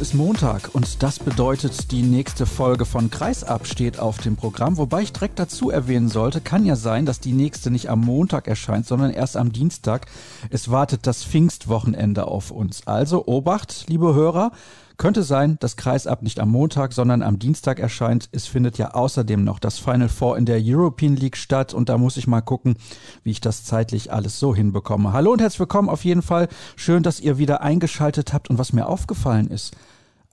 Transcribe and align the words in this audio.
Ist 0.00 0.14
Montag 0.14 0.70
und 0.72 1.02
das 1.02 1.18
bedeutet, 1.18 1.90
die 1.92 2.00
nächste 2.00 2.46
Folge 2.46 2.86
von 2.86 3.10
Kreisab 3.10 3.66
steht 3.66 3.98
auf 3.98 4.16
dem 4.16 4.34
Programm. 4.34 4.78
Wobei 4.78 5.02
ich 5.02 5.12
direkt 5.12 5.38
dazu 5.38 5.68
erwähnen 5.70 6.08
sollte, 6.08 6.40
kann 6.40 6.64
ja 6.64 6.74
sein, 6.74 7.04
dass 7.04 7.20
die 7.20 7.34
nächste 7.34 7.70
nicht 7.70 7.90
am 7.90 8.00
Montag 8.00 8.48
erscheint, 8.48 8.86
sondern 8.86 9.10
erst 9.10 9.36
am 9.36 9.52
Dienstag. 9.52 10.06
Es 10.48 10.70
wartet 10.70 11.06
das 11.06 11.22
Pfingstwochenende 11.22 12.26
auf 12.28 12.50
uns. 12.50 12.86
Also 12.86 13.26
Obacht, 13.26 13.84
liebe 13.88 14.14
Hörer. 14.14 14.52
Könnte 15.00 15.22
sein, 15.22 15.56
dass 15.60 15.76
Kreisab 15.76 16.20
nicht 16.20 16.40
am 16.40 16.50
Montag, 16.50 16.92
sondern 16.92 17.22
am 17.22 17.38
Dienstag 17.38 17.78
erscheint. 17.78 18.28
Es 18.32 18.46
findet 18.46 18.76
ja 18.76 18.90
außerdem 18.90 19.42
noch 19.42 19.58
das 19.58 19.78
Final 19.78 20.10
Four 20.10 20.36
in 20.36 20.44
der 20.44 20.60
European 20.62 21.16
League 21.16 21.38
statt 21.38 21.72
und 21.72 21.88
da 21.88 21.96
muss 21.96 22.18
ich 22.18 22.26
mal 22.26 22.42
gucken, 22.42 22.76
wie 23.22 23.30
ich 23.30 23.40
das 23.40 23.64
zeitlich 23.64 24.12
alles 24.12 24.38
so 24.38 24.54
hinbekomme. 24.54 25.14
Hallo 25.14 25.32
und 25.32 25.40
herzlich 25.40 25.60
willkommen 25.60 25.88
auf 25.88 26.04
jeden 26.04 26.20
Fall. 26.20 26.48
Schön, 26.76 27.02
dass 27.02 27.18
ihr 27.18 27.38
wieder 27.38 27.62
eingeschaltet 27.62 28.34
habt 28.34 28.50
und 28.50 28.58
was 28.58 28.74
mir 28.74 28.88
aufgefallen 28.88 29.48
ist. 29.48 29.74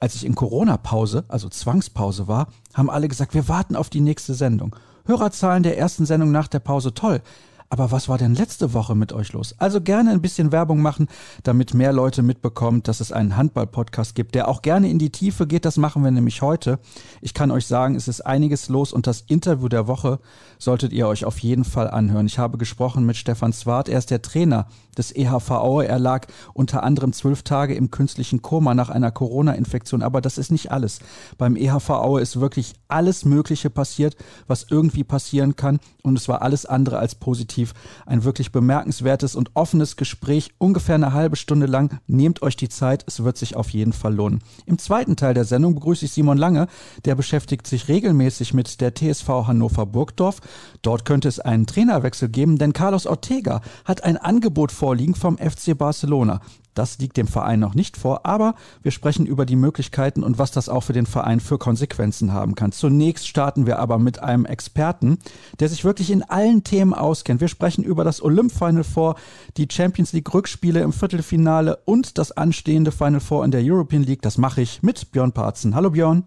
Als 0.02 0.16
ich 0.16 0.26
in 0.26 0.36
Corona-Pause, 0.36 1.24
also 1.30 1.48
Zwangspause 1.48 2.28
war, 2.28 2.48
haben 2.74 2.90
alle 2.90 3.08
gesagt, 3.08 3.34
wir 3.36 3.48
warten 3.48 3.78
auf 3.78 3.90
die 3.90 4.02
nächste 4.02 4.34
Sendung. 4.34 4.76
Hörerzahlen 5.06 5.64
der 5.64 5.78
ersten 5.78 6.06
Sendung 6.06 6.34
nach 6.34 6.50
der 6.50 6.60
Pause 6.60 6.94
toll. 6.94 7.22
Aber 7.70 7.92
was 7.92 8.08
war 8.08 8.18
denn 8.18 8.34
letzte 8.34 8.74
Woche 8.74 8.96
mit 8.96 9.12
euch 9.12 9.34
los? 9.34 9.54
Also 9.58 9.82
gerne 9.82 10.12
ein 10.12 10.22
bisschen 10.22 10.54
Werbung 10.54 10.82
machen, 10.82 11.08
damit 11.44 11.74
mehr 11.74 11.92
Leute 11.92 12.24
mitbekommen, 12.24 12.82
dass 12.84 13.02
es 13.02 13.12
einen 13.12 13.36
Handball-Podcast 13.36 14.16
gibt, 14.16 14.36
der 14.36 14.48
auch 14.48 14.62
gerne 14.62 14.90
in 14.90 15.00
die 15.00 15.10
Tiefe 15.10 15.48
geht. 15.48 15.66
Das 15.66 15.76
machen 15.76 16.04
wir 16.04 16.12
nämlich 16.12 16.42
heute. 16.42 16.80
Ich 17.22 17.34
kann 17.34 17.52
euch 17.52 17.68
sagen, 17.68 17.96
es 17.96 18.08
ist 18.08 18.22
einiges 18.22 18.70
los 18.70 18.94
und 18.94 19.06
das 19.06 19.22
Interview 19.22 19.68
der 19.68 19.88
Woche 19.88 20.20
solltet 20.58 20.94
ihr 20.94 21.08
euch 21.08 21.26
auf 21.26 21.40
jeden 21.40 21.66
Fall 21.66 21.90
anhören. 21.90 22.26
Ich 22.26 22.40
habe 22.40 22.58
gesprochen 22.58 23.06
mit 23.06 23.18
Stefan 23.18 23.52
Zwart. 23.52 23.90
Er 23.90 24.00
ist 24.00 24.12
der 24.12 24.22
Trainer 24.22 24.68
des 24.98 25.16
EHVO. 25.16 25.82
Er 25.82 26.00
lag 26.00 26.28
unter 26.54 26.84
anderem 26.84 27.14
zwölf 27.14 27.44
Tage 27.44 27.76
im 27.76 27.92
künstlichen 27.92 28.42
Koma 28.42 28.74
nach 28.74 28.90
einer 28.90 29.12
Corona-Infektion. 29.12 30.02
Aber 30.02 30.22
das 30.22 30.38
ist 30.38 30.52
nicht 30.52 30.72
alles. 30.72 31.00
Beim 31.38 31.56
EHVO 31.56 32.18
ist 32.18 32.40
wirklich 32.40 32.74
alles 32.88 33.26
Mögliche 33.26 33.70
passiert, 33.70 34.16
was 34.48 34.68
irgendwie 34.70 35.04
passieren 35.04 35.56
kann. 35.56 35.80
Und 36.04 36.18
es 36.18 36.28
war 36.28 36.42
alles 36.42 36.66
andere 36.66 37.00
als 37.00 37.16
positiv. 37.16 37.74
Ein 38.06 38.24
wirklich 38.24 38.52
bemerkenswertes 38.52 39.36
und 39.36 39.52
offenes 39.54 39.96
Gespräch, 39.96 40.52
ungefähr 40.58 40.96
eine 40.96 41.14
halbe 41.14 41.36
Stunde 41.36 41.66
lang. 41.66 42.00
Nehmt 42.08 42.42
euch 42.42 42.56
die 42.56 42.70
Zeit, 42.70 43.04
es 43.08 43.24
wird 43.24 43.38
sich 43.38 43.56
auf 43.56 43.70
jeden 43.70 43.94
Fall 43.94 44.14
lohnen. 44.14 44.40
Im 44.66 44.78
zweiten 44.78 45.16
Teil 45.16 45.34
der 45.34 45.46
Sendung 45.46 45.76
begrüße 45.76 46.06
ich 46.06 46.12
Simon 46.12 46.38
Lange. 46.38 46.68
Der 47.06 47.16
beschäftigt 47.16 47.68
sich 47.68 47.88
regelmäßig 47.88 48.54
mit 48.54 48.82
der 48.82 48.94
TSV 48.94 49.28
Hannover 49.48 49.86
Burgdorf. 49.86 50.42
Dort 50.82 51.06
könnte 51.06 51.28
es 51.28 51.40
einen 51.40 51.66
Trainerwechsel 51.66 52.30
geben, 52.30 52.58
denn 52.58 52.74
Carlos 52.74 53.06
Ortega 53.06 53.62
hat 53.86 54.04
ein 54.04 54.18
Angebot 54.18 54.72
vorliegen 54.88 55.16
vom 55.16 55.38
FC 55.38 55.78
Barcelona. 55.78 56.40
Das 56.74 56.98
liegt 57.00 57.18
dem 57.18 57.28
Verein 57.28 57.60
noch 57.60 57.76
nicht 57.76 57.98
vor, 57.98 58.26
aber 58.26 58.56
wir 58.84 58.92
sprechen 58.92 59.26
über 59.26 59.46
die 59.46 59.58
Möglichkeiten 59.58 60.24
und 60.24 60.40
was 60.40 60.52
das 60.52 60.70
auch 60.70 60.80
für 60.80 60.94
den 60.94 61.06
Verein 61.06 61.42
für 61.42 61.58
Konsequenzen 61.58 62.32
haben 62.32 62.56
kann. 62.56 62.72
Zunächst 62.72 63.28
starten 63.28 63.66
wir 63.66 63.80
aber 63.80 64.00
mit 64.00 64.24
einem 64.24 64.46
Experten, 64.46 65.18
der 65.60 65.68
sich 65.68 65.84
wirklich 65.84 66.10
in 66.10 66.24
allen 66.24 66.64
Themen 66.64 66.94
auskennt. 66.94 67.42
Wir 67.42 67.50
sprechen 67.50 67.84
über 67.84 68.06
das 68.06 68.24
Olymp 68.24 68.54
Final 68.54 68.86
Four, 68.86 69.16
die 69.58 69.68
Champions 69.70 70.14
League 70.14 70.34
Rückspiele 70.34 70.80
im 70.80 70.94
Viertelfinale 70.94 71.80
und 71.84 72.18
das 72.18 72.32
anstehende 72.32 72.94
Final 72.94 73.20
Four 73.20 73.44
in 73.44 73.52
der 73.52 73.64
European 73.66 74.04
League. 74.04 74.22
Das 74.22 74.38
mache 74.38 74.62
ich 74.62 74.82
mit 74.84 75.12
Björn 75.12 75.34
Parzen. 75.34 75.76
Hallo 75.76 75.90
Björn. 75.90 76.24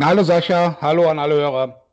Hallo 0.00 0.22
Sascha, 0.22 0.78
hallo 0.80 1.06
an 1.10 1.18
alle 1.18 1.34
Hörer. 1.34 1.89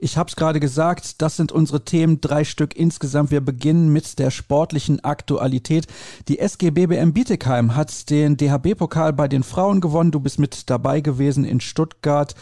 Ich 0.00 0.16
habe 0.16 0.28
es 0.28 0.36
gerade 0.36 0.60
gesagt, 0.60 1.20
das 1.22 1.36
sind 1.36 1.50
unsere 1.50 1.84
Themen, 1.84 2.20
drei 2.20 2.44
Stück 2.44 2.76
insgesamt. 2.76 3.32
Wir 3.32 3.40
beginnen 3.40 3.88
mit 3.92 4.20
der 4.20 4.30
sportlichen 4.30 5.02
Aktualität. 5.02 5.88
Die 6.28 6.38
SG 6.38 6.70
BBM 6.70 7.12
Bietigheim 7.12 7.74
hat 7.74 8.08
den 8.08 8.36
DHB-Pokal 8.36 9.12
bei 9.12 9.26
den 9.26 9.42
Frauen 9.42 9.80
gewonnen. 9.80 10.12
Du 10.12 10.20
bist 10.20 10.38
mit 10.38 10.70
dabei 10.70 11.00
gewesen 11.00 11.44
in 11.44 11.60
Stuttgart. 11.60 12.36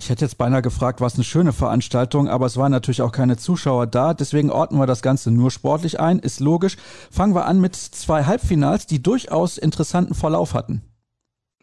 Ich 0.00 0.08
hätte 0.08 0.24
jetzt 0.24 0.38
beinahe 0.38 0.62
gefragt, 0.62 1.00
war 1.00 1.08
es 1.08 1.16
eine 1.16 1.24
schöne 1.24 1.52
Veranstaltung, 1.52 2.28
aber 2.28 2.46
es 2.46 2.56
waren 2.56 2.70
natürlich 2.70 3.02
auch 3.02 3.12
keine 3.12 3.36
Zuschauer 3.36 3.86
da. 3.86 4.14
Deswegen 4.14 4.50
ordnen 4.50 4.80
wir 4.80 4.86
das 4.86 5.02
Ganze 5.02 5.30
nur 5.30 5.50
sportlich 5.50 6.00
ein. 6.00 6.20
Ist 6.20 6.40
logisch. 6.40 6.76
Fangen 7.10 7.34
wir 7.34 7.44
an 7.44 7.60
mit 7.60 7.74
zwei 7.76 8.24
Halbfinals, 8.24 8.86
die 8.86 9.02
durchaus 9.02 9.58
interessanten 9.58 10.14
Verlauf 10.14 10.54
hatten. 10.54 10.82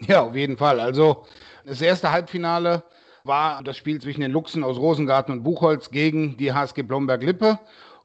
Ja, 0.01 0.21
auf 0.21 0.35
jeden 0.35 0.57
Fall. 0.57 0.79
Also 0.79 1.25
das 1.65 1.81
erste 1.81 2.11
Halbfinale 2.11 2.83
war 3.25 3.63
das 3.63 3.77
Spiel 3.77 3.99
zwischen 4.01 4.21
den 4.21 4.31
Luchsen 4.31 4.63
aus 4.63 4.77
Rosengarten 4.77 5.33
und 5.33 5.43
Buchholz 5.43 5.89
gegen 5.89 6.37
die 6.37 6.53
HSG 6.53 6.83
Blomberg-Lippe 6.83 7.59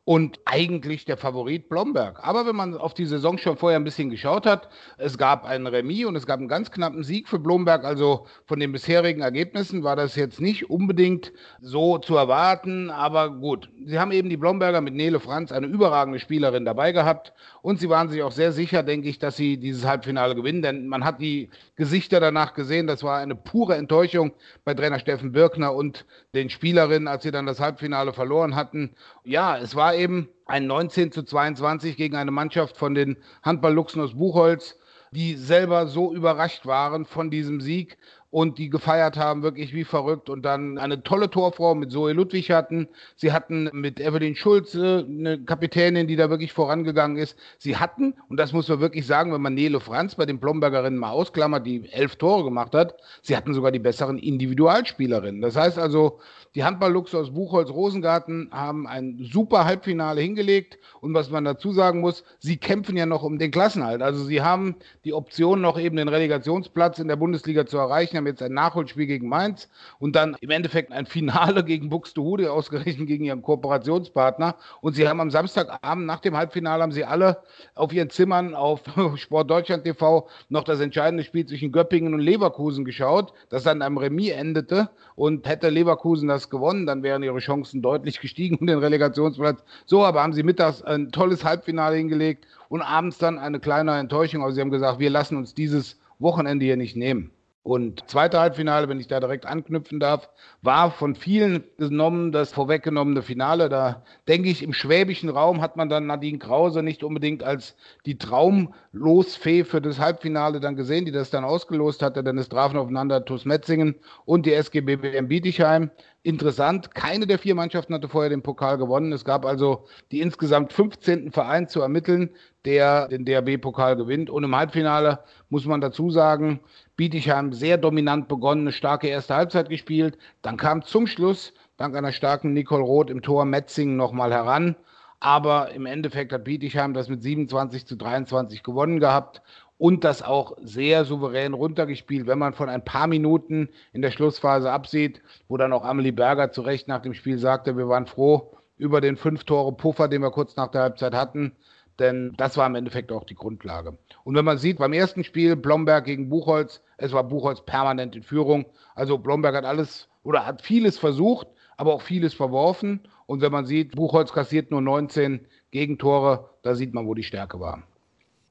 und 0.04 0.40
eigentlich 0.46 1.04
der 1.04 1.16
Favorit 1.16 1.68
Blomberg. 1.68 2.18
Aber 2.22 2.46
wenn 2.46 2.56
man 2.56 2.74
auf 2.74 2.94
die 2.94 3.04
Saison 3.04 3.36
schon 3.38 3.56
vorher 3.56 3.78
ein 3.78 3.84
bisschen 3.84 4.10
geschaut 4.10 4.46
hat, 4.46 4.68
es 4.96 5.18
gab 5.18 5.44
einen 5.44 5.66
Remis 5.66 6.06
und 6.06 6.16
es 6.16 6.26
gab 6.26 6.38
einen 6.38 6.48
ganz 6.48 6.70
knappen 6.70 7.04
Sieg 7.04 7.28
für 7.28 7.38
Blomberg. 7.38 7.84
Also 7.84 8.26
von 8.46 8.58
den 8.58 8.72
bisherigen 8.72 9.20
Ergebnissen 9.20 9.84
war 9.84 9.96
das 9.96 10.16
jetzt 10.16 10.40
nicht 10.40 10.70
unbedingt 10.70 11.32
so 11.60 11.98
zu 11.98 12.16
erwarten. 12.16 12.90
Aber 12.90 13.30
gut, 13.30 13.68
sie 13.84 13.98
haben 13.98 14.10
eben 14.10 14.30
die 14.30 14.38
Blomberger 14.38 14.80
mit 14.80 14.94
Nele 14.94 15.20
Franz, 15.20 15.52
eine 15.52 15.66
überragende 15.66 16.18
Spielerin, 16.18 16.64
dabei 16.64 16.92
gehabt. 16.92 17.34
Und 17.62 17.78
sie 17.78 17.90
waren 17.90 18.08
sich 18.08 18.22
auch 18.22 18.32
sehr 18.32 18.52
sicher, 18.52 18.82
denke 18.82 19.08
ich, 19.08 19.18
dass 19.18 19.36
sie 19.36 19.58
dieses 19.58 19.86
Halbfinale 19.86 20.34
gewinnen. 20.34 20.62
Denn 20.62 20.88
man 20.88 21.04
hat 21.04 21.20
die 21.20 21.50
Gesichter 21.76 22.20
danach 22.20 22.54
gesehen. 22.54 22.86
Das 22.86 23.02
war 23.02 23.18
eine 23.18 23.36
pure 23.36 23.76
Enttäuschung 23.76 24.32
bei 24.64 24.72
Trainer 24.72 24.98
Steffen 24.98 25.32
Birkner 25.32 25.74
und 25.74 26.06
den 26.34 26.48
Spielerinnen, 26.48 27.06
als 27.06 27.22
sie 27.22 27.30
dann 27.30 27.46
das 27.46 27.60
Halbfinale 27.60 28.12
verloren 28.12 28.56
hatten. 28.56 28.96
Ja, 29.24 29.58
es 29.58 29.76
war 29.76 29.89
eben 29.94 30.28
ein 30.46 30.66
19 30.66 31.12
zu 31.12 31.22
22 31.22 31.96
gegen 31.96 32.16
eine 32.16 32.30
Mannschaft 32.30 32.76
von 32.76 32.94
den 32.94 33.16
Handball-Luchsen 33.42 34.02
aus 34.02 34.14
Buchholz, 34.14 34.76
die 35.12 35.34
selber 35.34 35.86
so 35.86 36.14
überrascht 36.14 36.66
waren 36.66 37.04
von 37.04 37.30
diesem 37.30 37.60
Sieg 37.60 37.98
und 38.30 38.58
die 38.58 38.70
gefeiert 38.70 39.16
haben, 39.16 39.42
wirklich 39.42 39.74
wie 39.74 39.84
verrückt 39.84 40.30
und 40.30 40.42
dann 40.42 40.78
eine 40.78 41.02
tolle 41.02 41.30
Torfrau 41.30 41.74
mit 41.74 41.90
Zoe 41.90 42.12
Ludwig 42.12 42.50
hatten. 42.50 42.88
Sie 43.16 43.32
hatten 43.32 43.68
mit 43.72 43.98
Evelyn 44.00 44.36
Schulze 44.36 45.04
eine 45.08 45.42
Kapitänin, 45.42 46.06
die 46.06 46.16
da 46.16 46.30
wirklich 46.30 46.52
vorangegangen 46.52 47.16
ist. 47.16 47.36
Sie 47.58 47.76
hatten, 47.76 48.14
und 48.28 48.38
das 48.38 48.52
muss 48.52 48.68
man 48.68 48.80
wirklich 48.80 49.06
sagen, 49.06 49.32
wenn 49.32 49.42
man 49.42 49.54
Nele 49.54 49.80
Franz 49.80 50.14
bei 50.14 50.26
den 50.26 50.38
Blombergerinnen 50.38 50.98
mal 50.98 51.10
ausklammert, 51.10 51.66
die 51.66 51.90
elf 51.90 52.16
Tore 52.16 52.44
gemacht 52.44 52.74
hat, 52.74 52.94
sie 53.22 53.36
hatten 53.36 53.52
sogar 53.52 53.72
die 53.72 53.78
besseren 53.80 54.18
Individualspielerinnen. 54.18 55.40
Das 55.40 55.56
heißt 55.56 55.78
also, 55.78 56.20
die 56.54 56.64
Handball-Luchse 56.64 57.16
aus 57.18 57.32
Buchholz-Rosengarten 57.32 58.50
haben 58.52 58.86
ein 58.88 59.28
super 59.32 59.64
Halbfinale 59.64 60.20
hingelegt. 60.20 60.78
Und 61.00 61.14
was 61.14 61.30
man 61.30 61.44
dazu 61.44 61.72
sagen 61.72 62.00
muss, 62.00 62.24
sie 62.38 62.56
kämpfen 62.56 62.96
ja 62.96 63.06
noch 63.06 63.22
um 63.22 63.38
den 63.38 63.50
Klassenhalt. 63.50 64.02
Also 64.02 64.24
sie 64.24 64.42
haben 64.42 64.74
die 65.04 65.14
Option, 65.14 65.60
noch 65.60 65.78
eben 65.78 65.96
den 65.96 66.08
Relegationsplatz 66.08 66.98
in 66.98 67.08
der 67.08 67.16
Bundesliga 67.16 67.66
zu 67.66 67.78
erreichen, 67.78 68.19
haben 68.20 68.26
jetzt 68.26 68.42
ein 68.42 68.52
Nachholspiel 68.52 69.06
gegen 69.06 69.28
Mainz 69.28 69.68
und 69.98 70.14
dann 70.14 70.36
im 70.40 70.50
Endeffekt 70.50 70.92
ein 70.92 71.06
Finale 71.06 71.64
gegen 71.64 71.88
Buxtehude, 71.88 72.52
ausgerechnet 72.52 73.08
gegen 73.08 73.24
ihren 73.24 73.40
Kooperationspartner. 73.40 74.56
Und 74.82 74.94
sie 74.94 75.08
haben 75.08 75.20
am 75.20 75.30
Samstagabend 75.30 76.04
nach 76.06 76.20
dem 76.20 76.36
Halbfinale 76.36 76.82
haben 76.82 76.92
sie 76.92 77.04
alle 77.04 77.38
auf 77.74 77.92
ihren 77.92 78.10
Zimmern 78.10 78.54
auf 78.54 78.82
Sport 79.16 79.50
Deutschland 79.50 79.84
TV 79.84 80.28
noch 80.50 80.64
das 80.64 80.80
entscheidende 80.80 81.24
Spiel 81.24 81.46
zwischen 81.46 81.72
Göppingen 81.72 82.12
und 82.12 82.20
Leverkusen 82.20 82.84
geschaut, 82.84 83.32
das 83.48 83.62
dann 83.62 83.80
am 83.80 83.96
Remis 83.96 84.32
endete. 84.32 84.90
Und 85.14 85.48
hätte 85.48 85.70
Leverkusen 85.70 86.28
das 86.28 86.50
gewonnen, 86.50 86.86
dann 86.86 87.02
wären 87.02 87.22
ihre 87.22 87.38
Chancen 87.38 87.80
deutlich 87.80 88.20
gestiegen 88.20 88.56
um 88.56 88.66
den 88.66 88.78
Relegationsplatz. 88.78 89.64
So, 89.86 90.04
aber 90.04 90.22
haben 90.22 90.34
sie 90.34 90.42
mittags 90.42 90.82
ein 90.82 91.10
tolles 91.10 91.44
Halbfinale 91.44 91.96
hingelegt 91.96 92.46
und 92.68 92.82
abends 92.82 93.18
dann 93.18 93.38
eine 93.38 93.60
kleine 93.60 93.98
Enttäuschung. 93.98 94.42
Also 94.42 94.56
sie 94.56 94.60
haben 94.60 94.70
gesagt, 94.70 94.98
wir 94.98 95.10
lassen 95.10 95.36
uns 95.36 95.54
dieses 95.54 95.98
Wochenende 96.18 96.66
hier 96.66 96.76
nicht 96.76 96.96
nehmen. 96.96 97.32
Und 97.62 98.08
zweite 98.08 98.40
Halbfinale, 98.40 98.88
wenn 98.88 99.00
ich 99.00 99.06
da 99.06 99.20
direkt 99.20 99.44
anknüpfen 99.44 100.00
darf, 100.00 100.30
war 100.62 100.90
von 100.90 101.14
vielen 101.14 101.62
genommen 101.76 102.32
das 102.32 102.52
vorweggenommene 102.52 103.20
Finale. 103.20 103.68
Da 103.68 104.02
denke 104.28 104.48
ich, 104.48 104.62
im 104.62 104.72
schwäbischen 104.72 105.28
Raum 105.28 105.60
hat 105.60 105.76
man 105.76 105.90
dann 105.90 106.06
Nadine 106.06 106.38
Krause 106.38 106.82
nicht 106.82 107.04
unbedingt 107.04 107.42
als 107.42 107.76
die 108.06 108.16
Traumlosfee 108.16 109.64
für 109.64 109.82
das 109.82 109.98
Halbfinale 109.98 110.60
dann 110.60 110.74
gesehen, 110.74 111.04
die 111.04 111.12
das 111.12 111.28
dann 111.28 111.44
ausgelost 111.44 112.00
hatte, 112.00 112.24
denn 112.24 112.38
es 112.38 112.48
trafen 112.48 112.78
aufeinander 112.78 113.26
TuS 113.26 113.44
Metzingen 113.44 113.96
und 114.24 114.46
die 114.46 114.54
SGB 114.54 114.96
BM 114.96 115.28
Bietigheim. 115.28 115.90
Interessant, 116.22 116.94
keine 116.94 117.26
der 117.26 117.38
vier 117.38 117.54
Mannschaften 117.54 117.94
hatte 117.94 118.10
vorher 118.10 118.28
den 118.28 118.42
Pokal 118.42 118.76
gewonnen. 118.76 119.10
Es 119.10 119.24
gab 119.24 119.46
also 119.46 119.86
die 120.12 120.20
insgesamt 120.20 120.74
15. 120.74 121.32
Verein 121.32 121.66
zu 121.66 121.80
ermitteln, 121.80 122.28
der 122.66 123.08
den 123.08 123.24
DRB-Pokal 123.24 123.96
gewinnt. 123.96 124.28
Und 124.28 124.44
im 124.44 124.54
Halbfinale 124.54 125.20
muss 125.48 125.64
man 125.64 125.80
dazu 125.80 126.10
sagen, 126.10 126.60
Bietigheim 126.96 127.54
sehr 127.54 127.78
dominant 127.78 128.28
begonnen, 128.28 128.62
eine 128.62 128.72
starke 128.72 129.08
erste 129.08 129.34
Halbzeit 129.34 129.70
gespielt. 129.70 130.18
Dann 130.42 130.58
kam 130.58 130.82
zum 130.82 131.06
Schluss 131.06 131.54
dank 131.78 131.96
einer 131.96 132.12
starken 132.12 132.52
Nicole 132.52 132.82
Roth 132.82 133.08
im 133.08 133.22
Tor 133.22 133.46
Metzing 133.46 133.96
nochmal 133.96 134.30
heran. 134.30 134.76
Aber 135.20 135.70
im 135.72 135.86
Endeffekt 135.86 136.32
hat 136.34 136.44
Bietigheim 136.44 136.92
das 136.92 137.08
mit 137.08 137.22
27 137.22 137.86
zu 137.86 137.96
23 137.96 138.62
gewonnen 138.62 139.00
gehabt 139.00 139.40
und 139.80 140.04
das 140.04 140.20
auch 140.22 140.58
sehr 140.60 141.06
souverän 141.06 141.54
runtergespielt, 141.54 142.26
wenn 142.26 142.38
man 142.38 142.52
von 142.52 142.68
ein 142.68 142.84
paar 142.84 143.06
Minuten 143.06 143.70
in 143.94 144.02
der 144.02 144.10
Schlussphase 144.10 144.70
absieht, 144.70 145.22
wo 145.48 145.56
dann 145.56 145.72
auch 145.72 145.84
Amelie 145.84 146.12
Berger 146.12 146.52
zu 146.52 146.60
Recht 146.60 146.86
nach 146.86 147.00
dem 147.00 147.14
Spiel 147.14 147.38
sagte, 147.38 147.78
wir 147.78 147.88
waren 147.88 148.04
froh 148.04 148.52
über 148.76 149.00
den 149.00 149.16
fünf 149.16 149.44
Tore 149.44 149.72
Puffer, 149.72 150.08
den 150.08 150.20
wir 150.20 150.32
kurz 150.32 150.54
nach 150.54 150.70
der 150.70 150.82
Halbzeit 150.82 151.14
hatten, 151.14 151.52
denn 151.98 152.34
das 152.36 152.58
war 152.58 152.66
im 152.66 152.74
Endeffekt 152.74 153.10
auch 153.10 153.24
die 153.24 153.34
Grundlage. 153.34 153.96
Und 154.22 154.34
wenn 154.34 154.44
man 154.44 154.58
sieht, 154.58 154.76
beim 154.76 154.92
ersten 154.92 155.24
Spiel 155.24 155.56
Blomberg 155.56 156.04
gegen 156.04 156.28
Buchholz, 156.28 156.82
es 156.98 157.12
war 157.14 157.24
Buchholz 157.24 157.62
permanent 157.64 158.14
in 158.14 158.22
Führung. 158.22 158.66
Also 158.94 159.16
Blomberg 159.16 159.56
hat 159.56 159.64
alles 159.64 160.10
oder 160.22 160.44
hat 160.44 160.60
vieles 160.60 160.98
versucht, 160.98 161.46
aber 161.78 161.94
auch 161.94 162.02
vieles 162.02 162.34
verworfen. 162.34 163.08
Und 163.24 163.40
wenn 163.40 163.50
man 163.50 163.64
sieht, 163.64 163.96
Buchholz 163.96 164.30
kassiert 164.30 164.70
nur 164.70 164.82
19 164.82 165.46
Gegentore, 165.70 166.50
da 166.60 166.74
sieht 166.74 166.92
man, 166.92 167.06
wo 167.06 167.14
die 167.14 167.22
Stärke 167.22 167.60
war. 167.60 167.82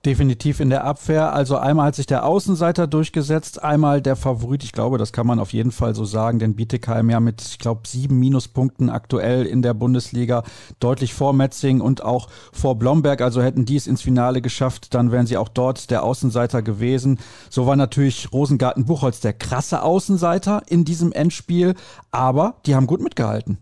Definitiv 0.05 0.61
in 0.61 0.69
der 0.69 0.85
Abwehr. 0.85 1.33
Also 1.33 1.57
einmal 1.57 1.87
hat 1.87 1.95
sich 1.95 2.05
der 2.05 2.25
Außenseiter 2.25 2.87
durchgesetzt, 2.87 3.61
einmal 3.61 4.01
der 4.01 4.15
Favorit. 4.15 4.63
Ich 4.63 4.71
glaube, 4.71 4.97
das 4.97 5.11
kann 5.11 5.27
man 5.27 5.39
auf 5.39 5.51
jeden 5.51 5.71
Fall 5.71 5.93
so 5.93 6.05
sagen, 6.05 6.39
denn 6.39 6.55
Bietigheim 6.55 7.09
ja 7.09 7.19
mit, 7.19 7.41
ich 7.41 7.59
glaube, 7.59 7.81
sieben 7.85 8.17
Minuspunkten 8.17 8.89
aktuell 8.89 9.45
in 9.45 9.61
der 9.61 9.73
Bundesliga 9.73 10.43
deutlich 10.79 11.13
vor 11.13 11.33
Metzing 11.33 11.81
und 11.81 12.01
auch 12.01 12.29
vor 12.53 12.79
Blomberg. 12.79 13.19
Also 13.21 13.41
hätten 13.41 13.65
die 13.65 13.75
es 13.75 13.87
ins 13.87 14.01
Finale 14.01 14.41
geschafft, 14.41 14.93
dann 14.93 15.11
wären 15.11 15.27
sie 15.27 15.35
auch 15.35 15.49
dort 15.49 15.91
der 15.91 16.03
Außenseiter 16.03 16.61
gewesen. 16.61 17.19
So 17.49 17.67
war 17.67 17.75
natürlich 17.75 18.31
Rosengarten-Buchholz 18.31 19.19
der 19.19 19.33
krasse 19.33 19.83
Außenseiter 19.83 20.63
in 20.67 20.85
diesem 20.85 21.11
Endspiel, 21.11 21.75
aber 22.09 22.55
die 22.65 22.73
haben 22.73 22.87
gut 22.87 23.01
mitgehalten. 23.01 23.57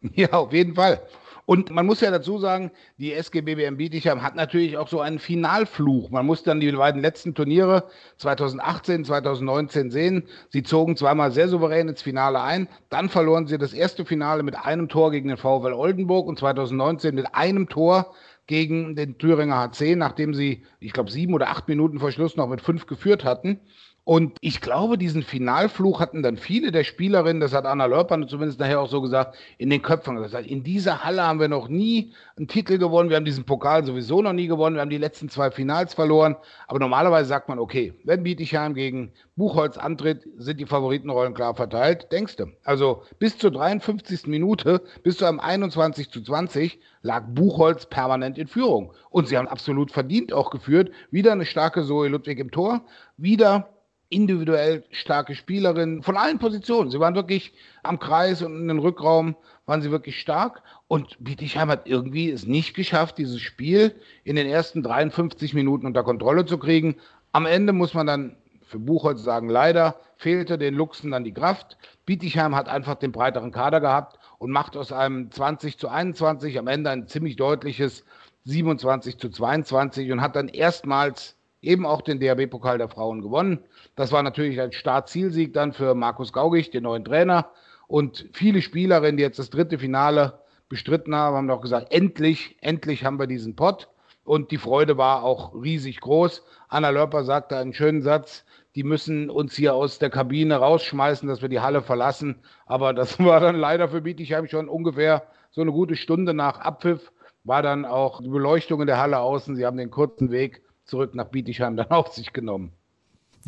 Ja, 0.14 0.32
auf 0.34 0.52
jeden 0.52 0.76
Fall. 0.76 1.00
Und 1.46 1.70
man 1.70 1.86
muss 1.86 2.00
ja 2.00 2.10
dazu 2.10 2.38
sagen, 2.38 2.72
die 2.98 3.12
SG 3.12 3.40
BBM 3.40 3.76
Bietigheim 3.76 4.22
hat 4.22 4.34
natürlich 4.34 4.76
auch 4.76 4.88
so 4.88 5.00
einen 5.00 5.20
Finalfluch. 5.20 6.10
Man 6.10 6.26
muss 6.26 6.42
dann 6.42 6.58
die 6.58 6.72
beiden 6.72 7.00
letzten 7.00 7.36
Turniere 7.36 7.84
2018, 8.18 9.04
2019 9.04 9.92
sehen. 9.92 10.24
Sie 10.50 10.64
zogen 10.64 10.96
zweimal 10.96 11.30
sehr 11.30 11.48
souverän 11.48 11.88
ins 11.88 12.02
Finale 12.02 12.42
ein. 12.42 12.68
Dann 12.90 13.08
verloren 13.08 13.46
sie 13.46 13.58
das 13.58 13.72
erste 13.72 14.04
Finale 14.04 14.42
mit 14.42 14.56
einem 14.56 14.88
Tor 14.88 15.12
gegen 15.12 15.28
den 15.28 15.36
VfL 15.36 15.72
Oldenburg 15.72 16.26
und 16.26 16.36
2019 16.36 17.14
mit 17.14 17.32
einem 17.34 17.68
Tor 17.68 18.12
gegen 18.48 18.96
den 18.96 19.16
Thüringer 19.18 19.56
HC, 19.56 19.94
nachdem 19.94 20.34
sie, 20.34 20.64
ich 20.80 20.92
glaube, 20.92 21.10
sieben 21.12 21.34
oder 21.34 21.50
acht 21.50 21.68
Minuten 21.68 22.00
vor 22.00 22.10
Schluss 22.10 22.36
noch 22.36 22.48
mit 22.48 22.60
fünf 22.60 22.86
geführt 22.86 23.24
hatten. 23.24 23.60
Und 24.08 24.38
ich 24.40 24.60
glaube, 24.60 24.98
diesen 24.98 25.24
Finalfluch 25.24 25.98
hatten 25.98 26.22
dann 26.22 26.36
viele 26.36 26.70
der 26.70 26.84
Spielerinnen, 26.84 27.40
das 27.40 27.52
hat 27.52 27.66
Anna 27.66 27.86
Lörpern 27.86 28.28
zumindest 28.28 28.60
nachher 28.60 28.80
auch 28.80 28.88
so 28.88 29.02
gesagt, 29.02 29.36
in 29.58 29.68
den 29.68 29.82
Köpfen 29.82 30.14
gesagt. 30.14 30.46
In 30.46 30.62
dieser 30.62 31.02
Halle 31.02 31.24
haben 31.24 31.40
wir 31.40 31.48
noch 31.48 31.66
nie 31.66 32.12
einen 32.36 32.46
Titel 32.46 32.78
gewonnen, 32.78 33.10
wir 33.10 33.16
haben 33.16 33.24
diesen 33.24 33.42
Pokal 33.42 33.84
sowieso 33.84 34.22
noch 34.22 34.32
nie 34.32 34.46
gewonnen, 34.46 34.76
wir 34.76 34.82
haben 34.82 34.90
die 34.90 34.96
letzten 34.96 35.28
zwei 35.28 35.50
Finals 35.50 35.92
verloren. 35.92 36.36
Aber 36.68 36.78
normalerweise 36.78 37.28
sagt 37.28 37.48
man, 37.48 37.58
okay, 37.58 37.94
wenn 38.04 38.22
Bietigheim 38.22 38.74
gegen 38.74 39.10
Buchholz 39.34 39.76
antritt, 39.76 40.22
sind 40.36 40.60
die 40.60 40.66
Favoritenrollen 40.66 41.34
klar 41.34 41.56
verteilt. 41.56 42.06
Denkst 42.12 42.36
du? 42.36 42.46
Also 42.62 43.02
bis 43.18 43.36
zur 43.38 43.50
53. 43.50 44.28
Minute, 44.28 44.82
bis 45.02 45.16
zu 45.16 45.24
einem 45.24 45.40
21 45.40 46.12
zu 46.12 46.22
20, 46.22 46.78
lag 47.02 47.24
Buchholz 47.26 47.86
permanent 47.86 48.38
in 48.38 48.46
Führung. 48.46 48.92
Und 49.10 49.26
sie 49.26 49.36
haben 49.36 49.48
absolut 49.48 49.90
verdient 49.90 50.32
auch 50.32 50.50
geführt. 50.50 50.92
Wieder 51.10 51.32
eine 51.32 51.44
starke 51.44 51.84
Zoe 51.84 52.06
Ludwig 52.06 52.38
im 52.38 52.52
Tor, 52.52 52.82
wieder 53.16 53.68
individuell 54.08 54.84
starke 54.90 55.34
Spielerinnen 55.34 56.02
von 56.02 56.16
allen 56.16 56.38
Positionen. 56.38 56.90
Sie 56.90 57.00
waren 57.00 57.14
wirklich 57.14 57.52
am 57.82 57.98
Kreis 57.98 58.42
und 58.42 58.56
in 58.56 58.68
den 58.68 58.78
Rückraum 58.78 59.36
waren 59.66 59.82
sie 59.82 59.90
wirklich 59.90 60.20
stark. 60.20 60.62
Und 60.88 61.16
Bietigheim 61.18 61.70
hat 61.70 61.86
irgendwie 61.86 62.30
es 62.30 62.46
nicht 62.46 62.74
geschafft, 62.74 63.18
dieses 63.18 63.40
Spiel 63.40 63.94
in 64.24 64.36
den 64.36 64.46
ersten 64.46 64.82
53 64.82 65.54
Minuten 65.54 65.86
unter 65.86 66.04
Kontrolle 66.04 66.44
zu 66.44 66.58
kriegen. 66.58 66.96
Am 67.32 67.46
Ende 67.46 67.72
muss 67.72 67.94
man 67.94 68.06
dann 68.06 68.36
für 68.66 68.78
Buchholz 68.78 69.22
sagen, 69.22 69.48
leider 69.48 69.96
fehlte 70.16 70.58
den 70.58 70.74
Luchsen 70.74 71.10
dann 71.10 71.24
die 71.24 71.34
Kraft. 71.34 71.76
Bietigheim 72.04 72.54
hat 72.54 72.68
einfach 72.68 72.96
den 72.96 73.12
breiteren 73.12 73.52
Kader 73.52 73.80
gehabt 73.80 74.18
und 74.38 74.50
macht 74.50 74.76
aus 74.76 74.92
einem 74.92 75.30
20 75.30 75.78
zu 75.78 75.88
21 75.88 76.58
am 76.58 76.68
Ende 76.68 76.90
ein 76.90 77.06
ziemlich 77.06 77.36
deutliches 77.36 78.04
27 78.44 79.18
zu 79.18 79.28
22 79.28 80.10
und 80.12 80.20
hat 80.20 80.36
dann 80.36 80.48
erstmals 80.48 81.36
eben 81.62 81.86
auch 81.86 82.02
den 82.02 82.20
DHB-Pokal 82.20 82.78
der 82.78 82.88
Frauen 82.88 83.22
gewonnen. 83.22 83.60
Das 83.94 84.12
war 84.12 84.22
natürlich 84.22 84.60
ein 84.60 84.72
Start-Zielsieg 84.72 85.52
dann 85.52 85.72
für 85.72 85.94
Markus 85.94 86.32
Gaugig, 86.32 86.70
den 86.70 86.84
neuen 86.84 87.04
Trainer. 87.04 87.50
Und 87.88 88.28
viele 88.32 88.62
Spielerinnen, 88.62 89.16
die 89.16 89.22
jetzt 89.22 89.38
das 89.38 89.50
dritte 89.50 89.78
Finale 89.78 90.40
bestritten 90.68 91.14
haben, 91.14 91.36
haben 91.36 91.50
auch 91.50 91.60
gesagt, 91.60 91.92
endlich, 91.92 92.56
endlich 92.60 93.04
haben 93.04 93.18
wir 93.18 93.26
diesen 93.26 93.56
Pott. 93.56 93.88
Und 94.24 94.50
die 94.50 94.58
Freude 94.58 94.98
war 94.98 95.22
auch 95.22 95.54
riesig 95.54 96.00
groß. 96.00 96.44
Anna 96.68 96.90
Lörper 96.90 97.24
sagte 97.24 97.56
einen 97.56 97.74
schönen 97.74 98.02
Satz, 98.02 98.44
die 98.74 98.82
müssen 98.82 99.30
uns 99.30 99.54
hier 99.54 99.74
aus 99.74 100.00
der 100.00 100.10
Kabine 100.10 100.56
rausschmeißen, 100.56 101.28
dass 101.28 101.42
wir 101.42 101.48
die 101.48 101.60
Halle 101.60 101.80
verlassen. 101.80 102.42
Aber 102.66 102.92
das 102.92 103.18
war 103.24 103.40
dann 103.40 103.56
leider 103.56 103.88
für 103.88 104.00
Bietigheim 104.00 104.48
schon 104.48 104.68
ungefähr 104.68 105.22
so 105.52 105.60
eine 105.60 105.72
gute 105.72 105.96
Stunde 105.96 106.34
nach 106.34 106.58
Abpfiff, 106.58 107.12
war 107.44 107.62
dann 107.62 107.84
auch 107.84 108.20
die 108.20 108.28
Beleuchtung 108.28 108.80
in 108.80 108.88
der 108.88 108.98
Halle 108.98 109.20
außen. 109.20 109.54
Sie 109.54 109.64
haben 109.64 109.76
den 109.76 109.90
kurzen 109.90 110.30
Weg 110.30 110.62
zurück 110.86 111.14
nach 111.14 111.28
Bietigheim 111.28 111.76
dann 111.76 111.90
auf 111.90 112.12
sich 112.12 112.32
genommen. 112.32 112.72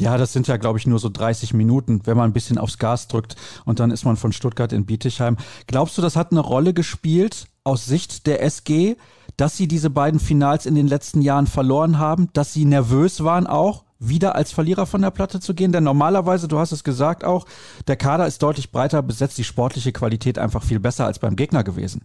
Ja, 0.00 0.16
das 0.16 0.32
sind 0.32 0.46
ja, 0.46 0.58
glaube 0.58 0.78
ich, 0.78 0.86
nur 0.86 1.00
so 1.00 1.08
30 1.08 1.54
Minuten, 1.54 2.02
wenn 2.04 2.16
man 2.16 2.30
ein 2.30 2.32
bisschen 2.32 2.58
aufs 2.58 2.78
Gas 2.78 3.08
drückt 3.08 3.34
und 3.64 3.80
dann 3.80 3.90
ist 3.90 4.04
man 4.04 4.16
von 4.16 4.32
Stuttgart 4.32 4.72
in 4.72 4.86
Bietigheim. 4.86 5.36
Glaubst 5.66 5.98
du, 5.98 6.02
das 6.02 6.14
hat 6.14 6.30
eine 6.30 6.40
Rolle 6.40 6.72
gespielt 6.72 7.48
aus 7.64 7.86
Sicht 7.86 8.28
der 8.28 8.42
SG, 8.42 8.96
dass 9.36 9.56
sie 9.56 9.66
diese 9.66 9.90
beiden 9.90 10.20
Finals 10.20 10.66
in 10.66 10.76
den 10.76 10.86
letzten 10.86 11.20
Jahren 11.20 11.48
verloren 11.48 11.98
haben, 11.98 12.28
dass 12.32 12.52
sie 12.52 12.64
nervös 12.64 13.24
waren 13.24 13.46
auch? 13.46 13.84
wieder 14.00 14.36
als 14.36 14.52
Verlierer 14.52 14.86
von 14.86 15.02
der 15.02 15.10
Platte 15.10 15.40
zu 15.40 15.54
gehen? 15.54 15.72
Denn 15.72 15.84
normalerweise, 15.84 16.48
du 16.48 16.58
hast 16.58 16.72
es 16.72 16.84
gesagt 16.84 17.24
auch, 17.24 17.46
der 17.86 17.96
Kader 17.96 18.26
ist 18.26 18.42
deutlich 18.42 18.70
breiter 18.70 19.02
besetzt, 19.02 19.38
die 19.38 19.44
sportliche 19.44 19.92
Qualität 19.92 20.38
einfach 20.38 20.62
viel 20.62 20.78
besser 20.78 21.06
als 21.06 21.18
beim 21.18 21.36
Gegner 21.36 21.64
gewesen. 21.64 22.02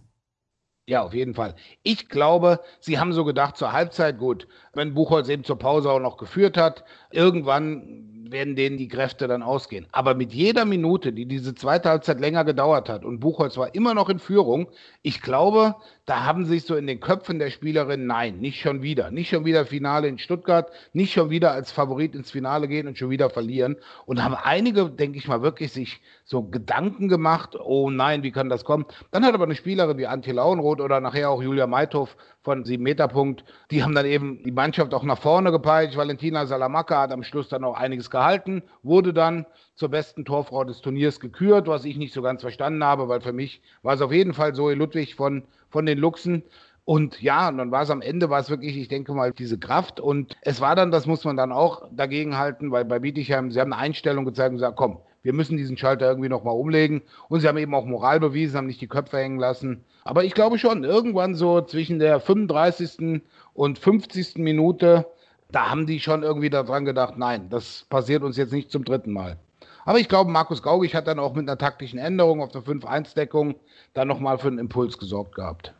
Ja, 0.86 1.02
auf 1.02 1.14
jeden 1.14 1.32
Fall. 1.34 1.54
Ich 1.82 2.10
glaube, 2.10 2.60
sie 2.78 2.98
haben 2.98 3.14
so 3.14 3.24
gedacht 3.24 3.56
zur 3.56 3.72
Halbzeit, 3.72 4.18
gut, 4.18 4.46
wenn 4.74 4.92
Buchholz 4.92 5.28
eben 5.30 5.42
zur 5.42 5.58
Pause 5.58 5.90
auch 5.90 5.98
noch 6.00 6.18
geführt 6.18 6.58
hat, 6.58 6.84
irgendwann 7.10 8.10
werden 8.30 8.54
denen 8.54 8.76
die 8.76 8.88
Kräfte 8.88 9.26
dann 9.26 9.42
ausgehen. 9.42 9.86
Aber 9.92 10.14
mit 10.14 10.34
jeder 10.34 10.66
Minute, 10.66 11.12
die 11.14 11.24
diese 11.26 11.54
zweite 11.54 11.88
Halbzeit 11.88 12.20
länger 12.20 12.44
gedauert 12.44 12.90
hat 12.90 13.04
und 13.04 13.20
Buchholz 13.20 13.56
war 13.56 13.74
immer 13.74 13.94
noch 13.94 14.10
in 14.10 14.18
Führung, 14.18 14.68
ich 15.00 15.22
glaube, 15.22 15.76
da 16.06 16.24
haben 16.24 16.44
sich 16.44 16.64
so 16.64 16.76
in 16.76 16.86
den 16.86 17.00
Köpfen 17.00 17.38
der 17.38 17.50
Spielerin, 17.50 18.06
nein, 18.06 18.38
nicht 18.38 18.60
schon 18.60 18.82
wieder, 18.82 19.10
nicht 19.10 19.30
schon 19.30 19.46
wieder 19.46 19.64
Finale 19.64 20.06
in 20.06 20.18
Stuttgart, 20.18 20.70
nicht 20.92 21.14
schon 21.14 21.30
wieder 21.30 21.52
als 21.52 21.72
Favorit 21.72 22.14
ins 22.14 22.30
Finale 22.30 22.68
gehen 22.68 22.86
und 22.86 22.98
schon 22.98 23.08
wieder 23.08 23.30
verlieren. 23.30 23.76
Und 24.04 24.22
haben 24.22 24.34
einige, 24.34 24.90
denke 24.90 25.16
ich 25.16 25.28
mal, 25.28 25.40
wirklich 25.40 25.72
sich 25.72 26.02
so 26.24 26.42
Gedanken 26.42 27.08
gemacht, 27.08 27.56
oh 27.58 27.88
nein, 27.90 28.22
wie 28.22 28.32
kann 28.32 28.50
das 28.50 28.64
kommen? 28.66 28.84
Dann 29.12 29.24
hat 29.24 29.34
aber 29.34 29.44
eine 29.44 29.54
Spielerin 29.54 29.96
wie 29.96 30.06
Antje 30.06 30.34
Lauenroth 30.34 30.80
oder 30.80 31.00
nachher 31.00 31.30
auch 31.30 31.42
Julia 31.42 31.66
Meithof 31.66 32.16
von 32.42 32.64
sieben 32.64 32.82
Meter 32.82 33.08
Punkt, 33.08 33.42
die 33.70 33.82
haben 33.82 33.94
dann 33.94 34.04
eben 34.04 34.42
die 34.42 34.52
Mannschaft 34.52 34.92
auch 34.92 35.04
nach 35.04 35.18
vorne 35.18 35.50
gepeitscht. 35.50 35.96
Valentina 35.96 36.44
Salamaka 36.44 37.00
hat 37.00 37.12
am 37.12 37.22
Schluss 37.22 37.48
dann 37.48 37.64
auch 37.64 37.78
einiges 37.78 38.10
gehalten, 38.10 38.62
wurde 38.82 39.14
dann 39.14 39.46
zur 39.74 39.88
besten 39.88 40.24
Torfrau 40.24 40.64
des 40.64 40.80
Turniers 40.80 41.20
gekürt, 41.20 41.66
was 41.66 41.84
ich 41.84 41.96
nicht 41.96 42.14
so 42.14 42.22
ganz 42.22 42.42
verstanden 42.42 42.84
habe, 42.84 43.08
weil 43.08 43.20
für 43.20 43.32
mich 43.32 43.60
war 43.82 43.94
es 43.94 44.00
auf 44.00 44.12
jeden 44.12 44.34
Fall 44.34 44.54
Zoe 44.54 44.74
Ludwig 44.74 45.14
von 45.14 45.44
von 45.74 45.86
den 45.86 45.98
Luchsen. 45.98 46.44
Und 46.86 47.20
ja, 47.20 47.48
und 47.48 47.58
dann 47.58 47.70
war 47.70 47.82
es 47.82 47.90
am 47.90 48.00
Ende, 48.00 48.30
war 48.30 48.40
es 48.40 48.48
wirklich, 48.48 48.76
ich 48.76 48.88
denke 48.88 49.12
mal, 49.12 49.32
diese 49.32 49.58
Kraft. 49.58 50.00
Und 50.00 50.36
es 50.42 50.60
war 50.60 50.76
dann, 50.76 50.90
das 50.90 51.06
muss 51.06 51.24
man 51.24 51.36
dann 51.36 51.50
auch 51.50 51.88
dagegen 51.90 52.38
halten, 52.38 52.70
weil 52.70 52.84
bei 52.84 53.00
Bietigheim, 53.00 53.50
sie 53.50 53.60
haben 53.60 53.72
eine 53.72 53.82
Einstellung 53.82 54.24
gezeigt 54.24 54.50
und 54.50 54.56
gesagt, 54.56 54.76
komm, 54.76 54.98
wir 55.22 55.32
müssen 55.32 55.56
diesen 55.56 55.76
Schalter 55.76 56.06
irgendwie 56.06 56.28
nochmal 56.28 56.54
umlegen. 56.54 57.02
Und 57.28 57.40
sie 57.40 57.48
haben 57.48 57.58
eben 57.58 57.74
auch 57.74 57.86
Moral 57.86 58.20
bewiesen, 58.20 58.56
haben 58.56 58.66
nicht 58.66 58.80
die 58.80 58.86
Köpfe 58.86 59.18
hängen 59.18 59.38
lassen. 59.40 59.84
Aber 60.04 60.24
ich 60.24 60.34
glaube 60.34 60.58
schon, 60.58 60.84
irgendwann 60.84 61.34
so 61.34 61.60
zwischen 61.62 61.98
der 61.98 62.20
35. 62.20 63.22
und 63.54 63.78
50. 63.78 64.36
Minute, 64.36 65.06
da 65.50 65.70
haben 65.70 65.86
die 65.86 65.98
schon 65.98 66.22
irgendwie 66.22 66.50
daran 66.50 66.84
gedacht, 66.84 67.14
nein, 67.16 67.48
das 67.48 67.86
passiert 67.88 68.22
uns 68.22 68.36
jetzt 68.36 68.52
nicht 68.52 68.70
zum 68.70 68.84
dritten 68.84 69.12
Mal. 69.12 69.38
Aber 69.84 69.98
ich 69.98 70.08
glaube, 70.08 70.30
Markus 70.30 70.62
Gaugig 70.62 70.94
hat 70.94 71.06
dann 71.06 71.18
auch 71.18 71.34
mit 71.34 71.48
einer 71.48 71.58
taktischen 71.58 71.98
Änderung 71.98 72.42
auf 72.42 72.52
der 72.52 72.62
5-1-Deckung 72.62 73.56
dann 73.92 74.08
nochmal 74.08 74.38
für 74.38 74.48
einen 74.48 74.58
Impuls 74.58 74.98
gesorgt 74.98 75.34
gehabt. 75.34 75.74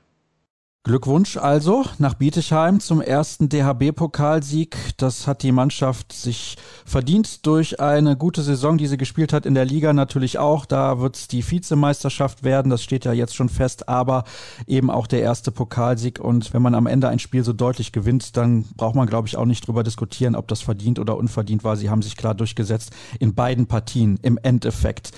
Glückwunsch 0.87 1.39
also 1.39 1.87
nach 1.97 2.13
Bietigheim 2.13 2.79
zum 2.79 3.01
ersten 3.01 3.49
DHB-Pokalsieg. 3.49 4.77
Das 4.99 5.27
hat 5.27 5.43
die 5.43 5.51
Mannschaft 5.51 6.13
sich 6.13 6.59
verdient 6.85 7.47
durch 7.47 7.81
eine 7.81 8.19
gute 8.19 8.43
Saison, 8.43 8.77
die 8.77 8.87
sie 8.87 8.99
gespielt 8.99 9.33
hat 9.33 9.47
in 9.47 9.55
der 9.55 9.65
Liga 9.65 9.95
natürlich 9.95 10.37
auch. 10.39 10.67
Da 10.67 11.01
wird 11.01 11.17
es 11.17 11.27
die 11.27 11.43
Vizemeisterschaft 11.43 12.45
werden, 12.45 12.69
das 12.69 12.83
steht 12.83 13.07
ja 13.07 13.15
jetzt 13.15 13.35
schon 13.35 13.49
fest, 13.49 13.89
aber 13.89 14.25
eben 14.67 14.91
auch 14.91 15.07
der 15.07 15.23
erste 15.23 15.51
Pokalsieg. 15.53 16.21
Und 16.21 16.53
wenn 16.53 16.61
man 16.61 16.75
am 16.75 16.87
Ende 16.87 17.09
ein 17.09 17.19
Spiel 17.19 17.45
so 17.45 17.55
deutlich 17.55 17.91
gewinnt, 17.91 18.37
dann 18.37 18.67
braucht 18.77 18.95
man, 18.95 19.09
glaube 19.09 19.27
ich, 19.27 19.39
auch 19.39 19.47
nicht 19.47 19.67
drüber 19.67 19.85
diskutieren, 19.85 20.37
ob 20.37 20.49
das 20.49 20.61
verdient 20.61 20.99
oder 20.99 21.17
unverdient 21.17 21.65
war. 21.65 21.77
Sie 21.77 21.89
haben 21.89 22.03
sich 22.03 22.15
klar 22.15 22.35
durchgesetzt 22.35 22.93
in 23.19 23.35
beiden 23.35 23.65
Partien 23.69 24.19
im 24.21 24.37
Endeffekt. 24.43 25.13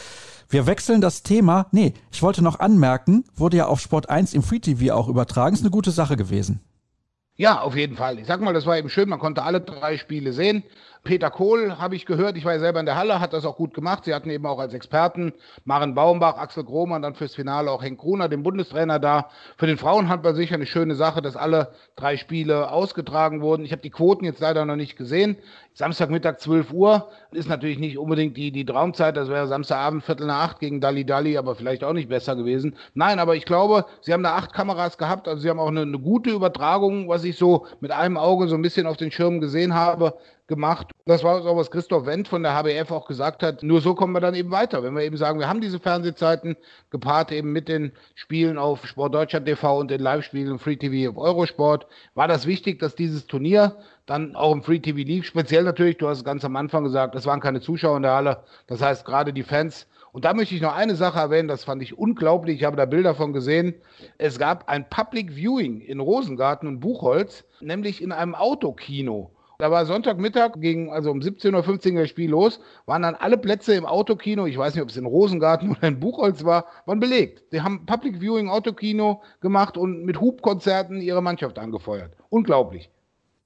Wir 0.48 0.66
wechseln 0.66 1.00
das 1.00 1.22
Thema. 1.22 1.66
Nee, 1.72 1.94
ich 2.12 2.22
wollte 2.22 2.42
noch 2.42 2.60
anmerken, 2.60 3.24
wurde 3.34 3.56
ja 3.56 3.66
auf 3.66 3.80
Sport 3.80 4.08
1 4.08 4.34
im 4.34 4.42
Free 4.42 4.60
TV 4.60 4.94
auch 4.94 5.08
übertragen. 5.08 5.54
Ist 5.54 5.62
eine 5.62 5.70
gute 5.70 5.90
Sache 5.90 6.16
gewesen. 6.16 6.60
Ja, 7.36 7.60
auf 7.60 7.76
jeden 7.76 7.96
Fall. 7.96 8.18
Ich 8.18 8.26
sag 8.26 8.40
mal, 8.40 8.54
das 8.54 8.64
war 8.64 8.78
eben 8.78 8.88
schön. 8.88 9.08
Man 9.08 9.18
konnte 9.18 9.42
alle 9.42 9.60
drei 9.60 9.98
Spiele 9.98 10.32
sehen. 10.32 10.62
Peter 11.06 11.30
Kohl 11.30 11.78
habe 11.78 11.94
ich 11.94 12.04
gehört, 12.04 12.36
ich 12.36 12.44
war 12.44 12.54
ja 12.54 12.58
selber 12.58 12.80
in 12.80 12.86
der 12.86 12.96
Halle, 12.96 13.20
hat 13.20 13.32
das 13.32 13.46
auch 13.46 13.56
gut 13.56 13.74
gemacht. 13.74 14.04
Sie 14.04 14.12
hatten 14.12 14.28
eben 14.28 14.44
auch 14.44 14.58
als 14.58 14.74
Experten 14.74 15.32
Maren 15.64 15.94
Baumbach, 15.94 16.36
Axel 16.36 16.64
Grohmann, 16.64 17.00
dann 17.00 17.14
fürs 17.14 17.36
Finale 17.36 17.70
auch 17.70 17.80
Henk 17.80 18.00
Gruner, 18.00 18.28
den 18.28 18.42
Bundestrainer 18.42 18.98
da. 18.98 19.30
Für 19.56 19.68
den 19.68 19.78
Frauenhandball 19.78 20.34
sicher 20.34 20.56
eine 20.56 20.66
schöne 20.66 20.96
Sache, 20.96 21.22
dass 21.22 21.36
alle 21.36 21.72
drei 21.94 22.16
Spiele 22.16 22.72
ausgetragen 22.72 23.40
wurden. 23.40 23.64
Ich 23.64 23.70
habe 23.70 23.82
die 23.82 23.90
Quoten 23.90 24.24
jetzt 24.24 24.40
leider 24.40 24.64
noch 24.64 24.74
nicht 24.74 24.96
gesehen. 24.96 25.36
Samstagmittag 25.74 26.38
12 26.38 26.72
Uhr 26.72 27.08
ist 27.30 27.48
natürlich 27.48 27.78
nicht 27.78 27.98
unbedingt 27.98 28.36
die, 28.36 28.50
die 28.50 28.64
Traumzeit. 28.64 29.16
Das 29.16 29.28
wäre 29.28 29.46
Samstagabend 29.46 30.02
Viertel 30.02 30.26
nach 30.26 30.42
acht 30.42 30.58
gegen 30.58 30.80
Dali 30.80 31.04
Dali, 31.04 31.38
aber 31.38 31.54
vielleicht 31.54 31.84
auch 31.84 31.92
nicht 31.92 32.08
besser 32.08 32.34
gewesen. 32.34 32.74
Nein, 32.94 33.20
aber 33.20 33.36
ich 33.36 33.44
glaube, 33.44 33.84
sie 34.00 34.12
haben 34.12 34.24
da 34.24 34.34
acht 34.34 34.52
Kameras 34.52 34.98
gehabt. 34.98 35.28
Also 35.28 35.42
sie 35.42 35.50
haben 35.50 35.60
auch 35.60 35.68
eine, 35.68 35.82
eine 35.82 35.98
gute 36.00 36.30
Übertragung, 36.30 37.08
was 37.08 37.22
ich 37.22 37.36
so 37.36 37.66
mit 37.80 37.92
einem 37.92 38.16
Auge 38.16 38.48
so 38.48 38.56
ein 38.56 38.62
bisschen 38.62 38.88
auf 38.88 38.96
den 38.96 39.12
Schirm 39.12 39.40
gesehen 39.40 39.74
habe 39.74 40.14
gemacht. 40.46 40.92
Das 41.04 41.24
war 41.24 41.44
auch, 41.44 41.56
was 41.56 41.70
Christoph 41.70 42.06
Wendt 42.06 42.28
von 42.28 42.42
der 42.42 42.54
HBF 42.54 42.90
auch 42.90 43.06
gesagt 43.06 43.42
hat. 43.42 43.62
Nur 43.62 43.80
so 43.80 43.94
kommen 43.94 44.12
wir 44.12 44.20
dann 44.20 44.34
eben 44.34 44.50
weiter. 44.50 44.82
Wenn 44.82 44.94
wir 44.94 45.02
eben 45.02 45.16
sagen, 45.16 45.38
wir 45.38 45.48
haben 45.48 45.60
diese 45.60 45.78
Fernsehzeiten 45.78 46.56
gepaart 46.90 47.32
eben 47.32 47.52
mit 47.52 47.68
den 47.68 47.92
Spielen 48.14 48.58
auf 48.58 48.86
Sportdeutschland 48.86 49.46
TV 49.46 49.78
und 49.78 49.90
den 49.90 50.00
Live-Spielen 50.00 50.58
Free 50.58 50.76
TV 50.76 51.10
auf 51.10 51.16
Eurosport, 51.16 51.86
war 52.14 52.28
das 52.28 52.46
wichtig, 52.46 52.78
dass 52.78 52.94
dieses 52.94 53.26
Turnier 53.26 53.76
dann 54.06 54.36
auch 54.36 54.52
im 54.52 54.62
Free 54.62 54.78
TV 54.78 54.98
lief. 54.98 55.26
Speziell 55.26 55.64
natürlich, 55.64 55.98
du 55.98 56.08
hast 56.08 56.18
es 56.18 56.24
ganz 56.24 56.44
am 56.44 56.56
Anfang 56.56 56.84
gesagt, 56.84 57.14
es 57.14 57.26
waren 57.26 57.40
keine 57.40 57.60
Zuschauer 57.60 57.96
in 57.96 58.02
der 58.04 58.12
Halle. 58.12 58.44
Das 58.66 58.80
heißt, 58.80 59.04
gerade 59.04 59.32
die 59.32 59.42
Fans 59.42 59.86
und 60.16 60.24
da 60.24 60.32
möchte 60.32 60.54
ich 60.54 60.62
noch 60.62 60.74
eine 60.74 60.96
Sache 60.96 61.18
erwähnen, 61.18 61.46
das 61.46 61.64
fand 61.64 61.82
ich 61.82 61.98
unglaublich. 61.98 62.56
Ich 62.56 62.64
habe 62.64 62.74
da 62.74 62.86
Bilder 62.86 63.14
von 63.14 63.34
gesehen. 63.34 63.74
Es 64.16 64.38
gab 64.38 64.66
ein 64.66 64.88
Public 64.88 65.32
Viewing 65.32 65.82
in 65.82 66.00
Rosengarten 66.00 66.66
und 66.66 66.80
Buchholz, 66.80 67.44
nämlich 67.60 68.00
in 68.00 68.12
einem 68.12 68.34
Autokino. 68.34 69.30
Da 69.58 69.70
war 69.70 69.86
Sonntagmittag, 69.86 70.60
ging 70.60 70.90
also 70.90 71.10
um 71.10 71.20
17.15 71.20 71.94
Uhr 71.94 72.00
das 72.00 72.10
Spiel 72.10 72.30
los, 72.30 72.60
waren 72.84 73.02
dann 73.02 73.14
alle 73.14 73.38
Plätze 73.38 73.74
im 73.74 73.86
Autokino, 73.86 74.46
ich 74.46 74.58
weiß 74.58 74.74
nicht, 74.74 74.82
ob 74.82 74.90
es 74.90 74.96
in 74.96 75.06
Rosengarten 75.06 75.70
oder 75.76 75.88
in 75.88 76.00
Buchholz 76.00 76.44
war, 76.44 76.66
waren 76.84 77.00
belegt. 77.00 77.44
Die 77.52 77.62
haben 77.62 77.86
Public 77.86 78.20
Viewing 78.20 78.48
Autokino 78.50 79.22
gemacht 79.40 79.78
und 79.78 80.04
mit 80.04 80.20
Hubkonzerten 80.20 81.00
ihre 81.00 81.22
Mannschaft 81.22 81.58
angefeuert. 81.58 82.12
Unglaublich. 82.28 82.90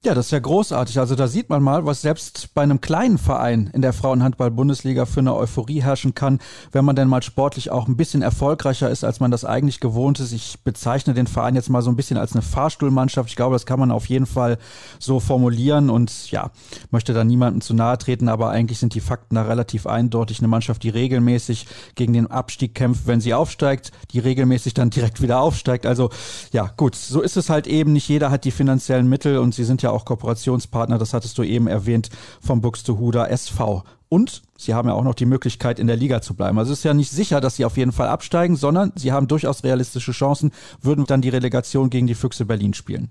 Ja, 0.03 0.15
das 0.15 0.25
ist 0.25 0.31
ja 0.31 0.39
großartig. 0.39 0.97
Also 0.97 1.13
da 1.13 1.27
sieht 1.27 1.49
man 1.49 1.61
mal, 1.61 1.85
was 1.85 2.01
selbst 2.01 2.55
bei 2.55 2.63
einem 2.63 2.81
kleinen 2.81 3.19
Verein 3.19 3.69
in 3.71 3.83
der 3.83 3.93
Frauenhandball-Bundesliga 3.93 5.05
für 5.05 5.19
eine 5.19 5.35
Euphorie 5.35 5.83
herrschen 5.83 6.15
kann, 6.15 6.39
wenn 6.71 6.83
man 6.83 6.95
denn 6.95 7.07
mal 7.07 7.21
sportlich 7.21 7.69
auch 7.69 7.87
ein 7.87 7.97
bisschen 7.97 8.23
erfolgreicher 8.23 8.89
ist, 8.89 9.03
als 9.03 9.19
man 9.19 9.29
das 9.29 9.45
eigentlich 9.45 9.79
gewohnt 9.79 10.19
ist. 10.19 10.31
Ich 10.31 10.57
bezeichne 10.63 11.13
den 11.13 11.27
Verein 11.27 11.53
jetzt 11.53 11.69
mal 11.69 11.83
so 11.83 11.91
ein 11.91 11.95
bisschen 11.95 12.17
als 12.17 12.33
eine 12.33 12.41
Fahrstuhlmannschaft. 12.41 13.29
Ich 13.29 13.35
glaube, 13.35 13.53
das 13.53 13.67
kann 13.67 13.79
man 13.79 13.91
auf 13.91 14.07
jeden 14.07 14.25
Fall 14.25 14.57
so 14.97 15.19
formulieren 15.19 15.91
und 15.91 16.31
ja, 16.31 16.49
möchte 16.89 17.13
da 17.13 17.23
niemandem 17.23 17.61
zu 17.61 17.75
nahe 17.75 17.99
treten, 17.99 18.27
aber 18.27 18.49
eigentlich 18.49 18.79
sind 18.79 18.95
die 18.95 19.01
Fakten 19.01 19.35
da 19.35 19.43
relativ 19.43 19.85
eindeutig. 19.85 20.39
Eine 20.39 20.47
Mannschaft, 20.47 20.81
die 20.81 20.89
regelmäßig 20.89 21.67
gegen 21.93 22.13
den 22.13 22.25
Abstieg 22.25 22.73
kämpft, 22.73 23.05
wenn 23.05 23.21
sie 23.21 23.35
aufsteigt, 23.35 23.91
die 24.09 24.19
regelmäßig 24.19 24.73
dann 24.73 24.89
direkt 24.89 25.21
wieder 25.21 25.41
aufsteigt. 25.41 25.85
Also 25.85 26.09
ja, 26.51 26.71
gut, 26.75 26.95
so 26.95 27.21
ist 27.21 27.37
es 27.37 27.51
halt 27.51 27.67
eben. 27.67 27.93
Nicht 27.93 28.09
jeder 28.09 28.31
hat 28.31 28.45
die 28.45 28.51
finanziellen 28.51 29.07
Mittel 29.07 29.37
und 29.37 29.53
sie 29.53 29.63
sind 29.63 29.83
ja 29.83 29.90
auch 29.91 30.05
Kooperationspartner, 30.05 30.97
das 30.97 31.13
hattest 31.13 31.37
du 31.37 31.43
eben 31.43 31.67
erwähnt, 31.67 32.09
vom 32.41 32.61
Buxtehuder 32.61 33.29
SV. 33.29 33.83
Und 34.09 34.41
sie 34.57 34.73
haben 34.73 34.89
ja 34.89 34.93
auch 34.93 35.03
noch 35.03 35.15
die 35.15 35.25
Möglichkeit, 35.25 35.79
in 35.79 35.87
der 35.87 35.95
Liga 35.95 36.21
zu 36.21 36.33
bleiben. 36.33 36.59
Also 36.59 36.73
es 36.73 36.79
ist 36.79 36.83
ja 36.83 36.93
nicht 36.93 37.11
sicher, 37.11 37.39
dass 37.39 37.55
sie 37.55 37.65
auf 37.65 37.77
jeden 37.77 37.93
Fall 37.93 38.09
absteigen, 38.09 38.57
sondern 38.57 38.91
sie 38.95 39.11
haben 39.11 39.27
durchaus 39.27 39.63
realistische 39.63 40.11
Chancen, 40.11 40.51
würden 40.81 41.05
dann 41.05 41.21
die 41.21 41.29
Relegation 41.29 41.89
gegen 41.89 42.07
die 42.07 42.15
Füchse 42.15 42.45
Berlin 42.45 42.73
spielen. 42.73 43.09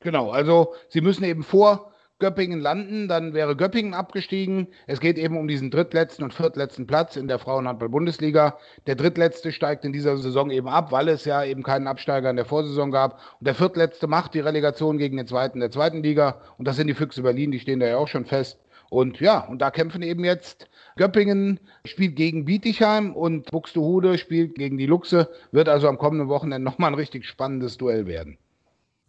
Genau, 0.00 0.30
also 0.30 0.74
sie 0.90 1.00
müssen 1.00 1.24
eben 1.24 1.42
vor 1.42 1.90
Göppingen 2.20 2.58
landen, 2.58 3.06
dann 3.06 3.32
wäre 3.32 3.54
Göppingen 3.54 3.94
abgestiegen. 3.94 4.66
Es 4.88 4.98
geht 4.98 5.18
eben 5.18 5.36
um 5.36 5.46
diesen 5.46 5.70
drittletzten 5.70 6.24
und 6.24 6.34
viertletzten 6.34 6.84
Platz 6.84 7.14
in 7.14 7.28
der 7.28 7.38
Frauenhandball-Bundesliga. 7.38 8.58
Der 8.88 8.96
drittletzte 8.96 9.52
steigt 9.52 9.84
in 9.84 9.92
dieser 9.92 10.16
Saison 10.16 10.50
eben 10.50 10.66
ab, 10.66 10.90
weil 10.90 11.08
es 11.08 11.24
ja 11.24 11.44
eben 11.44 11.62
keinen 11.62 11.86
Absteiger 11.86 12.28
in 12.28 12.34
der 12.34 12.44
Vorsaison 12.44 12.90
gab. 12.90 13.20
Und 13.38 13.46
der 13.46 13.54
viertletzte 13.54 14.08
macht 14.08 14.34
die 14.34 14.40
Relegation 14.40 14.98
gegen 14.98 15.16
den 15.16 15.28
zweiten 15.28 15.60
der 15.60 15.70
zweiten 15.70 16.02
Liga. 16.02 16.40
Und 16.58 16.66
das 16.66 16.74
sind 16.74 16.88
die 16.88 16.94
Füchse 16.94 17.22
Berlin, 17.22 17.52
die 17.52 17.60
stehen 17.60 17.78
da 17.78 17.86
ja 17.86 17.98
auch 17.98 18.08
schon 18.08 18.24
fest. 18.24 18.58
Und 18.90 19.20
ja, 19.20 19.38
und 19.40 19.60
da 19.60 19.70
kämpfen 19.70 20.02
eben 20.02 20.24
jetzt 20.24 20.68
Göppingen 20.96 21.60
spielt 21.84 22.16
gegen 22.16 22.46
Bietigheim 22.46 23.14
und 23.14 23.48
Buxtehude 23.52 24.18
spielt 24.18 24.56
gegen 24.56 24.76
die 24.76 24.86
Luchse. 24.86 25.30
Wird 25.52 25.68
also 25.68 25.86
am 25.86 25.98
kommenden 25.98 26.28
Wochenende 26.28 26.64
nochmal 26.64 26.90
ein 26.90 26.94
richtig 26.94 27.26
spannendes 27.26 27.76
Duell 27.76 28.06
werden. 28.06 28.38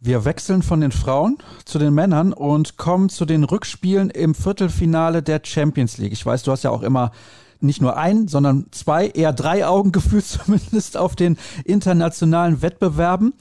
Wir 0.02 0.24
wechseln 0.24 0.62
von 0.62 0.80
den 0.80 0.92
Frauen 0.92 1.36
zu 1.66 1.78
den 1.78 1.92
Männern 1.92 2.32
und 2.32 2.78
kommen 2.78 3.10
zu 3.10 3.26
den 3.26 3.44
Rückspielen 3.44 4.08
im 4.08 4.34
Viertelfinale 4.34 5.22
der 5.22 5.42
Champions 5.44 5.98
League. 5.98 6.14
Ich 6.14 6.24
weiß, 6.24 6.42
du 6.42 6.52
hast 6.52 6.64
ja 6.64 6.70
auch 6.70 6.80
immer 6.82 7.12
nicht 7.60 7.82
nur 7.82 7.98
ein, 7.98 8.26
sondern 8.26 8.68
zwei, 8.70 9.08
eher 9.08 9.34
drei 9.34 9.66
Augen 9.66 9.92
gefühlt 9.92 10.24
zumindest 10.24 10.96
auf 10.96 11.16
den 11.16 11.36
internationalen 11.66 12.62
Wettbewerben. 12.62 13.34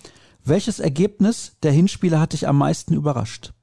Welches 0.44 0.82
Ergebnis 0.82 1.56
der 1.64 1.72
Hinspiele 1.72 2.20
hat 2.20 2.34
dich 2.34 2.46
am 2.46 2.58
meisten 2.58 2.94
überrascht? 2.94 3.54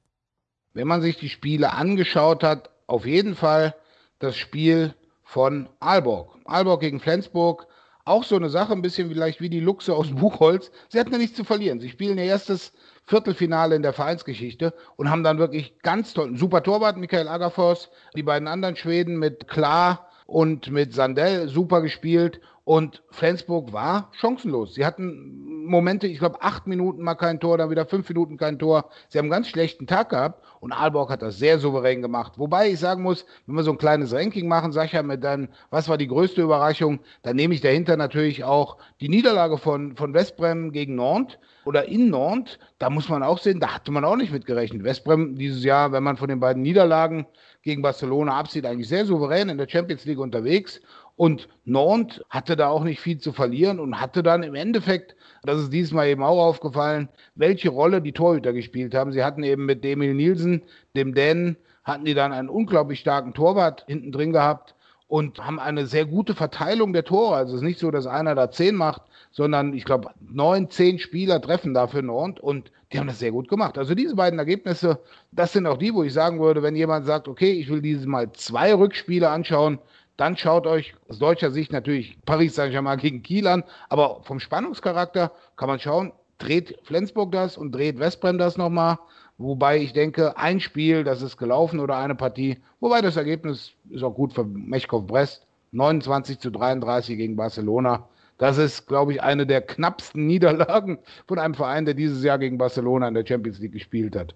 Wenn 0.73 0.87
man 0.87 1.03
sich 1.03 1.17
die 1.17 1.29
Spiele 1.29 1.73
angeschaut 1.73 2.41
hat, 2.41 2.71
auf 2.87 3.05
jeden 3.05 3.35
Fall 3.35 3.75
das 4.17 4.35
Spiel 4.35 4.95
von 5.23 5.69
Aalborg. 5.79 6.35
Aalborg 6.45 6.81
gegen 6.81 6.99
Flensburg. 6.99 7.67
Auch 8.05 8.23
so 8.23 8.37
eine 8.37 8.49
Sache, 8.49 8.73
ein 8.73 8.81
bisschen 8.81 9.09
vielleicht 9.09 9.39
wie 9.39 9.49
die 9.49 9.59
Luchse 9.59 9.93
aus 9.93 10.09
Buchholz. 10.09 10.71
Sie 10.89 10.99
hatten 10.99 11.11
ja 11.11 11.19
nichts 11.19 11.37
zu 11.37 11.43
verlieren. 11.43 11.79
Sie 11.79 11.89
spielen 11.89 12.17
ihr 12.17 12.23
erstes 12.23 12.71
Viertelfinale 13.07 13.75
in 13.75 13.83
der 13.83 13.93
Vereinsgeschichte 13.93 14.73
und 14.97 15.09
haben 15.09 15.23
dann 15.23 15.39
wirklich 15.39 15.79
ganz 15.79 16.13
toll, 16.13 16.37
super 16.37 16.61
Torwart, 16.61 16.97
Michael 16.97 17.29
Agafors, 17.29 17.89
die 18.15 18.23
beiden 18.23 18.49
anderen 18.49 18.75
Schweden 18.75 19.17
mit 19.17 19.47
Klar 19.47 20.09
und 20.25 20.69
mit 20.69 20.93
Sandell 20.93 21.47
super 21.47 21.81
gespielt 21.81 22.41
und 22.65 23.01
Flensburg 23.11 23.71
war 23.71 24.11
chancenlos. 24.11 24.73
Sie 24.73 24.85
hatten 24.85 25.63
Momente, 25.67 26.05
ich 26.05 26.19
glaube, 26.19 26.41
acht 26.41 26.67
Minuten 26.67 27.01
mal 27.01 27.15
kein 27.15 27.39
Tor, 27.39 27.57
dann 27.57 27.69
wieder 27.69 27.85
fünf 27.85 28.09
Minuten 28.09 28.35
kein 28.35 28.59
Tor. 28.59 28.89
Sie 29.07 29.17
haben 29.17 29.27
einen 29.27 29.31
ganz 29.31 29.47
schlechten 29.47 29.87
Tag 29.87 30.09
gehabt 30.09 30.43
und 30.59 30.73
Aalborg 30.73 31.09
hat 31.09 31.21
das 31.21 31.37
sehr 31.37 31.59
souverän 31.59 32.01
gemacht. 32.01 32.33
Wobei 32.35 32.71
ich 32.71 32.79
sagen 32.79 33.03
muss, 33.03 33.25
wenn 33.45 33.55
wir 33.55 33.63
so 33.63 33.71
ein 33.71 33.77
kleines 33.77 34.13
Ranking 34.13 34.49
machen, 34.49 34.73
ja 34.73 35.01
mit 35.01 35.23
dann, 35.23 35.47
was 35.69 35.87
war 35.87 35.97
die 35.97 36.09
größte 36.09 36.41
Überraschung, 36.41 36.99
dann 37.21 37.37
nehme 37.37 37.53
ich 37.53 37.61
dahinter 37.61 37.95
natürlich 37.95 38.43
auch 38.43 38.75
die 38.99 39.07
Niederlage 39.07 39.57
von, 39.57 39.95
von 39.95 40.13
Westbrem 40.13 40.73
gegen 40.73 40.95
Nantes 40.95 41.37
oder 41.67 41.89
in 41.89 42.09
Nantes, 42.09 42.57
da 42.79 42.89
muss 42.89 43.09
man 43.09 43.23
auch 43.23 43.39
sehen, 43.39 43.59
da 43.59 43.75
hatte 43.75 43.91
man 43.91 44.05
auch 44.05 44.15
nicht 44.15 44.31
mit 44.31 44.45
gerechnet. 44.45 44.85
Westbrem 44.85 45.35
dieses 45.35 45.65
Jahr, 45.65 45.91
wenn 45.91 46.01
man 46.01 46.15
von 46.15 46.29
den 46.29 46.39
beiden 46.39 46.61
Niederlagen 46.63 47.27
gegen 47.61 47.81
Barcelona 47.81 48.37
absieht, 48.37 48.65
eigentlich 48.65 48.87
sehr 48.87 49.05
souverän 49.05 49.49
in 49.49 49.57
der 49.57 49.67
Champions 49.67 50.05
League 50.05 50.19
unterwegs. 50.19 50.79
Und 51.17 51.49
Nantes 51.65 52.23
hatte 52.29 52.55
da 52.55 52.69
auch 52.69 52.85
nicht 52.85 53.01
viel 53.01 53.17
zu 53.17 53.33
verlieren 53.33 53.81
und 53.81 53.99
hatte 53.99 54.23
dann 54.23 54.43
im 54.43 54.55
Endeffekt, 54.55 55.15
das 55.43 55.59
ist 55.59 55.73
diesmal 55.73 56.07
eben 56.07 56.23
auch 56.23 56.41
aufgefallen, 56.41 57.09
welche 57.35 57.69
Rolle 57.69 58.01
die 58.01 58.13
Torhüter 58.13 58.53
gespielt 58.53 58.95
haben. 58.95 59.11
Sie 59.11 59.23
hatten 59.23 59.43
eben 59.43 59.65
mit 59.65 59.83
Emil 59.83 60.13
Nielsen, 60.13 60.63
dem 60.95 61.13
Dänen, 61.13 61.57
hatten 61.83 62.05
die 62.05 62.13
dann 62.13 62.31
einen 62.31 62.49
unglaublich 62.49 63.01
starken 63.01 63.33
Torwart 63.33 63.83
hinten 63.87 64.13
drin 64.13 64.31
gehabt 64.31 64.73
und 65.07 65.39
haben 65.39 65.59
eine 65.59 65.85
sehr 65.85 66.05
gute 66.05 66.35
Verteilung 66.35 66.93
der 66.93 67.05
Tore. 67.05 67.35
Also 67.35 67.55
es 67.55 67.61
ist 67.61 67.67
nicht 67.67 67.79
so, 67.79 67.91
dass 67.91 68.07
einer 68.07 68.35
da 68.35 68.51
zehn 68.51 68.75
macht, 68.75 69.03
sondern 69.31 69.73
ich 69.73 69.85
glaube, 69.85 70.11
neun, 70.19 70.69
zehn 70.69 70.99
Spieler 70.99 71.41
treffen 71.41 71.73
dafür 71.73 72.01
Nord 72.01 72.39
und 72.39 72.71
die 72.91 72.99
haben 72.99 73.07
das 73.07 73.19
sehr 73.19 73.31
gut 73.31 73.49
gemacht. 73.49 73.77
Also 73.77 73.95
diese 73.95 74.15
beiden 74.15 74.39
Ergebnisse, 74.39 74.99
das 75.31 75.53
sind 75.53 75.65
auch 75.65 75.77
die, 75.77 75.93
wo 75.93 76.03
ich 76.03 76.13
sagen 76.13 76.39
würde, 76.39 76.63
wenn 76.63 76.75
jemand 76.75 77.05
sagt, 77.05 77.27
okay, 77.27 77.51
ich 77.51 77.69
will 77.69 77.81
dieses 77.81 78.05
Mal 78.05 78.31
zwei 78.33 78.73
Rückspiele 78.73 79.29
anschauen, 79.29 79.79
dann 80.17 80.35
schaut 80.35 80.65
euch 80.65 80.95
aus 81.07 81.19
deutscher 81.19 81.51
Sicht 81.51 81.71
natürlich 81.71 82.17
Paris 82.25 82.55
Saint-Germain 82.55 82.97
gegen 82.97 83.23
Kiel 83.23 83.47
an, 83.47 83.63
aber 83.89 84.21
vom 84.23 84.39
Spannungscharakter 84.39 85.31
kann 85.55 85.69
man 85.69 85.79
schauen, 85.79 86.11
dreht 86.37 86.77
Flensburg 86.83 87.31
das 87.31 87.57
und 87.57 87.71
dreht 87.71 87.99
Westbrem 87.99 88.37
das 88.37 88.57
nochmal. 88.57 88.97
Wobei 89.37 89.77
ich 89.77 89.93
denke, 89.93 90.37
ein 90.37 90.59
Spiel, 90.59 91.03
das 91.03 91.21
ist 91.21 91.37
gelaufen 91.37 91.79
oder 91.79 91.97
eine 91.97 92.15
Partie, 92.15 92.57
wobei 92.79 93.01
das 93.01 93.17
Ergebnis 93.17 93.73
ist 93.89 94.03
auch 94.03 94.15
gut 94.15 94.33
für 94.33 94.43
Mechkov 94.43 95.05
Brest. 95.05 95.45
29 95.73 96.39
zu 96.39 96.49
33 96.49 97.17
gegen 97.17 97.35
Barcelona. 97.35 98.07
Das 98.37 98.57
ist, 98.57 98.87
glaube 98.87 99.13
ich, 99.13 99.21
eine 99.21 99.45
der 99.45 99.61
knappsten 99.61 100.25
Niederlagen 100.27 100.99
von 101.27 101.39
einem 101.39 101.53
Verein, 101.53 101.85
der 101.85 101.93
dieses 101.93 102.23
Jahr 102.23 102.39
gegen 102.39 102.57
Barcelona 102.57 103.07
in 103.07 103.13
der 103.13 103.25
Champions 103.25 103.59
League 103.59 103.73
gespielt 103.73 104.15
hat. 104.15 104.33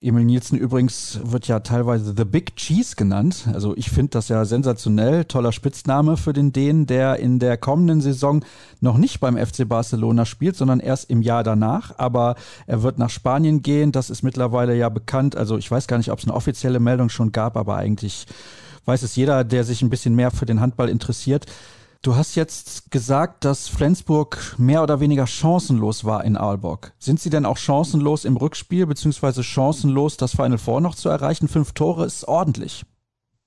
Emil 0.00 0.24
Nielsen 0.24 0.56
übrigens 0.56 1.18
wird 1.24 1.48
ja 1.48 1.58
teilweise 1.58 2.14
The 2.16 2.24
Big 2.24 2.54
Cheese 2.54 2.94
genannt. 2.94 3.48
Also 3.52 3.76
ich 3.76 3.90
finde 3.90 4.10
das 4.10 4.28
ja 4.28 4.44
sensationell. 4.44 5.24
Toller 5.24 5.50
Spitzname 5.50 6.16
für 6.16 6.32
den 6.32 6.52
Dänen, 6.52 6.86
der 6.86 7.16
in 7.16 7.40
der 7.40 7.56
kommenden 7.56 8.00
Saison 8.00 8.44
noch 8.80 8.96
nicht 8.96 9.18
beim 9.18 9.36
FC 9.36 9.68
Barcelona 9.68 10.24
spielt, 10.24 10.54
sondern 10.54 10.78
erst 10.78 11.10
im 11.10 11.20
Jahr 11.20 11.42
danach. 11.42 11.98
Aber 11.98 12.36
er 12.68 12.84
wird 12.84 12.98
nach 12.98 13.10
Spanien 13.10 13.62
gehen. 13.62 13.90
Das 13.90 14.08
ist 14.08 14.22
mittlerweile 14.22 14.76
ja 14.76 14.88
bekannt. 14.88 15.34
Also 15.34 15.58
ich 15.58 15.68
weiß 15.68 15.88
gar 15.88 15.98
nicht, 15.98 16.12
ob 16.12 16.20
es 16.20 16.26
eine 16.26 16.34
offizielle 16.34 16.78
Meldung 16.78 17.08
schon 17.08 17.32
gab, 17.32 17.56
aber 17.56 17.74
eigentlich 17.74 18.26
weiß 18.84 19.02
es 19.02 19.16
jeder, 19.16 19.42
der 19.42 19.64
sich 19.64 19.82
ein 19.82 19.90
bisschen 19.90 20.14
mehr 20.14 20.30
für 20.30 20.46
den 20.46 20.60
Handball 20.60 20.90
interessiert. 20.90 21.46
Du 22.00 22.14
hast 22.14 22.36
jetzt 22.36 22.92
gesagt, 22.92 23.44
dass 23.44 23.68
Flensburg 23.68 24.54
mehr 24.56 24.84
oder 24.84 25.00
weniger 25.00 25.26
chancenlos 25.26 26.04
war 26.04 26.24
in 26.24 26.36
Aalborg. 26.36 26.92
Sind 27.00 27.18
sie 27.18 27.28
denn 27.28 27.44
auch 27.44 27.56
chancenlos 27.56 28.24
im 28.24 28.36
Rückspiel, 28.36 28.86
beziehungsweise 28.86 29.42
chancenlos, 29.42 30.16
das 30.16 30.36
Final 30.36 30.58
Four 30.58 30.80
noch 30.80 30.94
zu 30.94 31.08
erreichen? 31.08 31.48
Fünf 31.48 31.72
Tore 31.72 32.04
ist 32.04 32.28
ordentlich. 32.28 32.84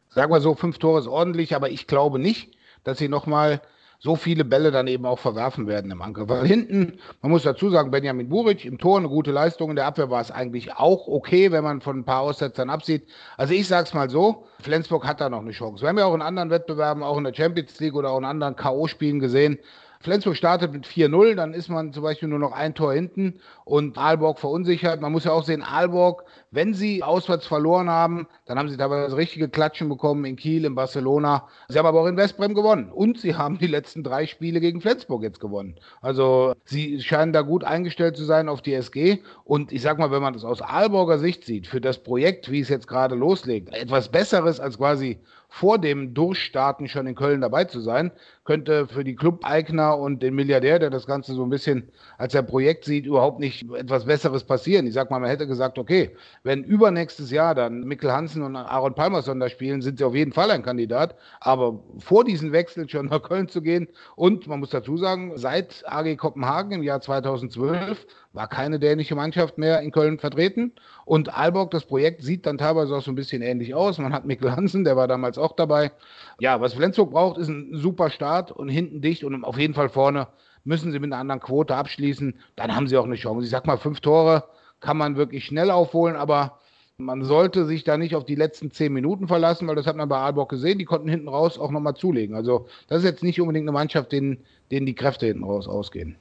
Sagen 0.09 0.33
wir 0.33 0.41
so, 0.41 0.53
fünf 0.55 0.79
Tore 0.79 0.99
ist 0.99 1.07
ordentlich, 1.07 1.55
aber 1.55 1.69
ich 1.69 1.87
glaube 1.87 2.19
nicht, 2.19 2.51
dass 2.83 2.97
sie 2.97 3.07
nochmal 3.07 3.61
so 4.03 4.15
viele 4.15 4.43
Bälle 4.43 4.71
dann 4.71 4.87
eben 4.87 5.05
auch 5.05 5.19
verwerfen 5.19 5.67
werden 5.67 5.91
im 5.91 6.01
Angriff. 6.01 6.27
Weil 6.27 6.47
hinten, 6.47 6.97
man 7.21 7.31
muss 7.31 7.43
dazu 7.43 7.69
sagen, 7.69 7.91
Benjamin 7.91 8.29
Buric 8.29 8.65
im 8.65 8.79
Tor 8.79 8.97
eine 8.97 9.07
gute 9.07 9.31
Leistung, 9.31 9.69
in 9.69 9.75
der 9.75 9.85
Abwehr 9.85 10.09
war 10.09 10.21
es 10.21 10.31
eigentlich 10.31 10.73
auch 10.73 11.07
okay, 11.07 11.51
wenn 11.51 11.63
man 11.63 11.81
von 11.81 11.99
ein 11.99 12.03
paar 12.03 12.21
Aussetzern 12.21 12.71
absieht. 12.71 13.07
Also 13.37 13.53
ich 13.53 13.67
sag's 13.67 13.93
mal 13.93 14.09
so, 14.09 14.47
Flensburg 14.59 15.05
hat 15.05 15.21
da 15.21 15.29
noch 15.29 15.41
eine 15.41 15.51
Chance. 15.51 15.83
Wir 15.83 15.89
haben 15.89 15.99
ja 15.99 16.05
auch 16.05 16.15
in 16.15 16.23
anderen 16.23 16.49
Wettbewerben, 16.49 17.03
auch 17.03 17.17
in 17.19 17.25
der 17.25 17.33
Champions 17.35 17.79
League 17.79 17.93
oder 17.93 18.09
auch 18.09 18.17
in 18.17 18.25
anderen 18.25 18.55
K.O.-Spielen 18.55 19.19
gesehen, 19.19 19.59
Flensburg 20.01 20.35
startet 20.35 20.73
mit 20.73 20.85
4-0, 20.85 21.35
dann 21.35 21.53
ist 21.53 21.69
man 21.69 21.93
zum 21.93 22.03
Beispiel 22.03 22.27
nur 22.27 22.39
noch 22.39 22.51
ein 22.51 22.73
Tor 22.73 22.93
hinten 22.93 23.39
und 23.65 23.97
Aalborg 23.97 24.39
verunsichert. 24.39 25.01
Man 25.01 25.11
muss 25.11 25.25
ja 25.25 25.31
auch 25.31 25.43
sehen, 25.43 25.63
Aalborg, 25.63 26.23
wenn 26.49 26.73
sie 26.73 27.03
auswärts 27.03 27.45
verloren 27.45 27.89
haben, 27.89 28.27
dann 28.45 28.57
haben 28.57 28.69
sie 28.69 28.77
teilweise 28.77 29.15
richtige 29.15 29.49
Klatschen 29.49 29.89
bekommen 29.89 30.25
in 30.25 30.35
Kiel, 30.35 30.65
in 30.65 30.75
Barcelona. 30.75 31.47
Sie 31.69 31.77
haben 31.77 31.85
aber 31.85 32.01
auch 32.01 32.07
in 32.07 32.17
Westbrem 32.17 32.53
gewonnen 32.53 32.91
und 32.91 33.19
sie 33.19 33.35
haben 33.35 33.57
die 33.57 33.67
letzten 33.67 34.03
drei 34.03 34.25
Spiele 34.25 34.59
gegen 34.59 34.81
Flensburg 34.81 35.23
jetzt 35.23 35.39
gewonnen. 35.39 35.75
Also 36.01 36.53
sie 36.65 37.01
scheinen 37.01 37.33
da 37.33 37.41
gut 37.41 37.63
eingestellt 37.63 38.17
zu 38.17 38.25
sein 38.25 38.49
auf 38.49 38.61
die 38.61 38.73
SG 38.73 39.19
und 39.43 39.71
ich 39.71 39.81
sag 39.81 39.99
mal, 39.99 40.11
wenn 40.11 40.21
man 40.21 40.33
das 40.33 40.43
aus 40.43 40.61
Aalborger 40.61 41.19
Sicht 41.19 41.45
sieht, 41.45 41.67
für 41.67 41.81
das 41.81 41.99
Projekt, 41.99 42.51
wie 42.51 42.59
es 42.59 42.69
jetzt 42.69 42.87
gerade 42.87 43.15
loslegt, 43.15 43.73
etwas 43.73 44.09
Besseres 44.09 44.59
als 44.59 44.77
quasi 44.77 45.19
vor 45.53 45.79
dem 45.79 46.13
Durchstarten 46.13 46.87
schon 46.87 47.07
in 47.07 47.15
Köln 47.15 47.41
dabei 47.41 47.65
zu 47.65 47.81
sein, 47.81 48.11
könnte 48.43 48.87
für 48.87 49.03
die 49.03 49.15
Club-Eigner 49.15 49.97
und 49.97 50.23
den 50.23 50.33
Milliardär, 50.33 50.79
der 50.79 50.89
das 50.89 51.05
Ganze 51.05 51.33
so 51.33 51.43
ein 51.43 51.49
bisschen 51.51 51.91
als 52.17 52.35
ein 52.35 52.47
Projekt 52.47 52.85
sieht, 52.85 53.05
überhaupt 53.05 53.39
nicht 53.39 53.71
etwas 53.73 54.05
Besseres 54.05 54.43
passieren. 54.43 54.87
Ich 54.87 54.93
sag 54.93 55.11
mal, 55.11 55.19
man 55.19 55.29
hätte 55.29 55.45
gesagt, 55.45 55.77
okay, 55.77 56.15
wenn 56.43 56.63
übernächstes 56.63 57.29
Jahr 57.29 57.53
dann 57.53 57.83
Mikkel 57.83 58.11
Hansen 58.11 58.41
und 58.41 58.55
Aaron 58.55 58.95
Palmerson 58.95 59.39
da 59.39 59.47
spielen, 59.47 59.83
sind 59.83 59.99
sie 59.99 60.03
auf 60.03 60.15
jeden 60.15 60.33
Fall 60.33 60.49
ein 60.49 60.63
Kandidat. 60.63 61.15
Aber 61.39 61.83
vor 61.99 62.23
diesen 62.23 62.51
Wechsel 62.51 62.89
schon 62.89 63.07
nach 63.07 63.21
Köln 63.21 63.47
zu 63.47 63.61
gehen 63.61 63.87
und 64.15 64.47
man 64.47 64.59
muss 64.59 64.71
dazu 64.71 64.97
sagen, 64.97 65.33
seit 65.35 65.83
AG 65.85 66.15
Kopenhagen 66.17 66.71
im 66.71 66.83
Jahr 66.83 66.99
2012 66.99 68.07
war 68.33 68.47
keine 68.47 68.79
dänische 68.79 69.13
Mannschaft 69.13 69.57
mehr 69.57 69.81
in 69.81 69.91
Köln 69.91 70.17
vertreten. 70.17 70.71
Und 71.05 71.37
Aalborg, 71.37 71.71
das 71.71 71.85
Projekt 71.85 72.23
sieht 72.23 72.45
dann 72.45 72.57
teilweise 72.57 72.95
auch 72.95 73.01
so 73.01 73.11
ein 73.11 73.15
bisschen 73.15 73.41
ähnlich 73.41 73.75
aus. 73.75 73.97
Man 73.97 74.13
hat 74.13 74.25
Mikkel 74.25 74.55
Hansen, 74.55 74.85
der 74.85 74.95
war 74.95 75.09
damals 75.09 75.37
auch 75.37 75.53
dabei. 75.53 75.91
Ja, 76.39 76.61
was 76.61 76.73
Flensburg 76.73 77.11
braucht, 77.11 77.37
ist 77.37 77.49
ein 77.49 77.71
super 77.73 78.09
Start 78.09 78.30
und 78.51 78.69
hinten 78.69 79.01
dicht 79.01 79.23
und 79.23 79.43
auf 79.43 79.57
jeden 79.57 79.73
Fall 79.73 79.89
vorne 79.89 80.27
müssen 80.63 80.91
sie 80.91 80.99
mit 80.99 81.11
einer 81.11 81.21
anderen 81.21 81.41
Quote 81.41 81.75
abschließen. 81.75 82.35
Dann 82.55 82.75
haben 82.75 82.87
sie 82.87 82.97
auch 82.97 83.05
eine 83.05 83.15
Chance. 83.15 83.45
Ich 83.45 83.51
sag 83.51 83.65
mal, 83.65 83.77
fünf 83.77 83.99
Tore 83.99 84.43
kann 84.79 84.97
man 84.97 85.15
wirklich 85.15 85.45
schnell 85.45 85.71
aufholen, 85.71 86.15
aber 86.15 86.59
man 86.97 87.23
sollte 87.23 87.65
sich 87.65 87.83
da 87.83 87.97
nicht 87.97 88.15
auf 88.15 88.25
die 88.25 88.35
letzten 88.35 88.71
zehn 88.71 88.93
Minuten 88.93 89.27
verlassen, 89.27 89.67
weil 89.67 89.75
das 89.75 89.87
hat 89.87 89.95
man 89.95 90.09
bei 90.09 90.17
Aalborg 90.17 90.49
gesehen. 90.49 90.77
Die 90.77 90.85
konnten 90.85 91.09
hinten 91.09 91.27
raus 91.27 91.57
auch 91.57 91.71
nochmal 91.71 91.95
zulegen. 91.95 92.35
Also, 92.35 92.67
das 92.87 92.99
ist 92.99 93.05
jetzt 93.05 93.23
nicht 93.23 93.41
unbedingt 93.41 93.63
eine 93.63 93.71
Mannschaft, 93.71 94.11
denen, 94.11 94.43
denen 94.69 94.85
die 94.85 94.95
Kräfte 94.95 95.25
hinten 95.25 95.43
raus 95.43 95.67
ausgehen. 95.67 96.15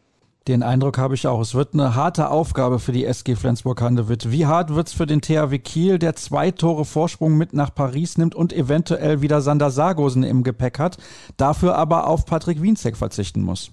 Den 0.49 0.63
Eindruck 0.63 0.97
habe 0.97 1.15
ich 1.15 1.27
auch. 1.27 1.41
Es 1.41 1.55
wird 1.55 1.75
eine 1.75 1.95
harte 1.95 2.31
Aufgabe 2.31 2.79
für 2.79 2.93
die 2.93 3.05
SG 3.05 3.37
Flensburg-Handewitt. 3.37 4.33
Wie 4.33 4.47
hart 4.47 4.75
wird 4.75 4.89
es 4.89 4.95
für 4.95 5.07
den 5.07 5.21
THW 5.21 5.59
Kiel, 5.59 5.99
der 5.99 6.17
zwei 6.17 6.51
Tore 6.51 6.87
Vorsprung 6.87 7.37
mit 7.37 7.53
nach 7.53 7.75
Paris 7.75 8.17
nimmt 8.17 8.35
und 8.35 8.53
eventuell 8.53 9.21
wieder 9.21 9.43
Sander 9.43 9.71
Sargosen 9.71 10.23
im 10.23 10.43
Gepäck 10.43 10.79
hat, 10.79 10.97
dafür 11.37 11.77
aber 11.77 12.07
auf 12.07 12.25
Patrick 12.25 12.63
Wienzek 12.63 12.97
verzichten 12.97 13.43
muss? 13.43 13.71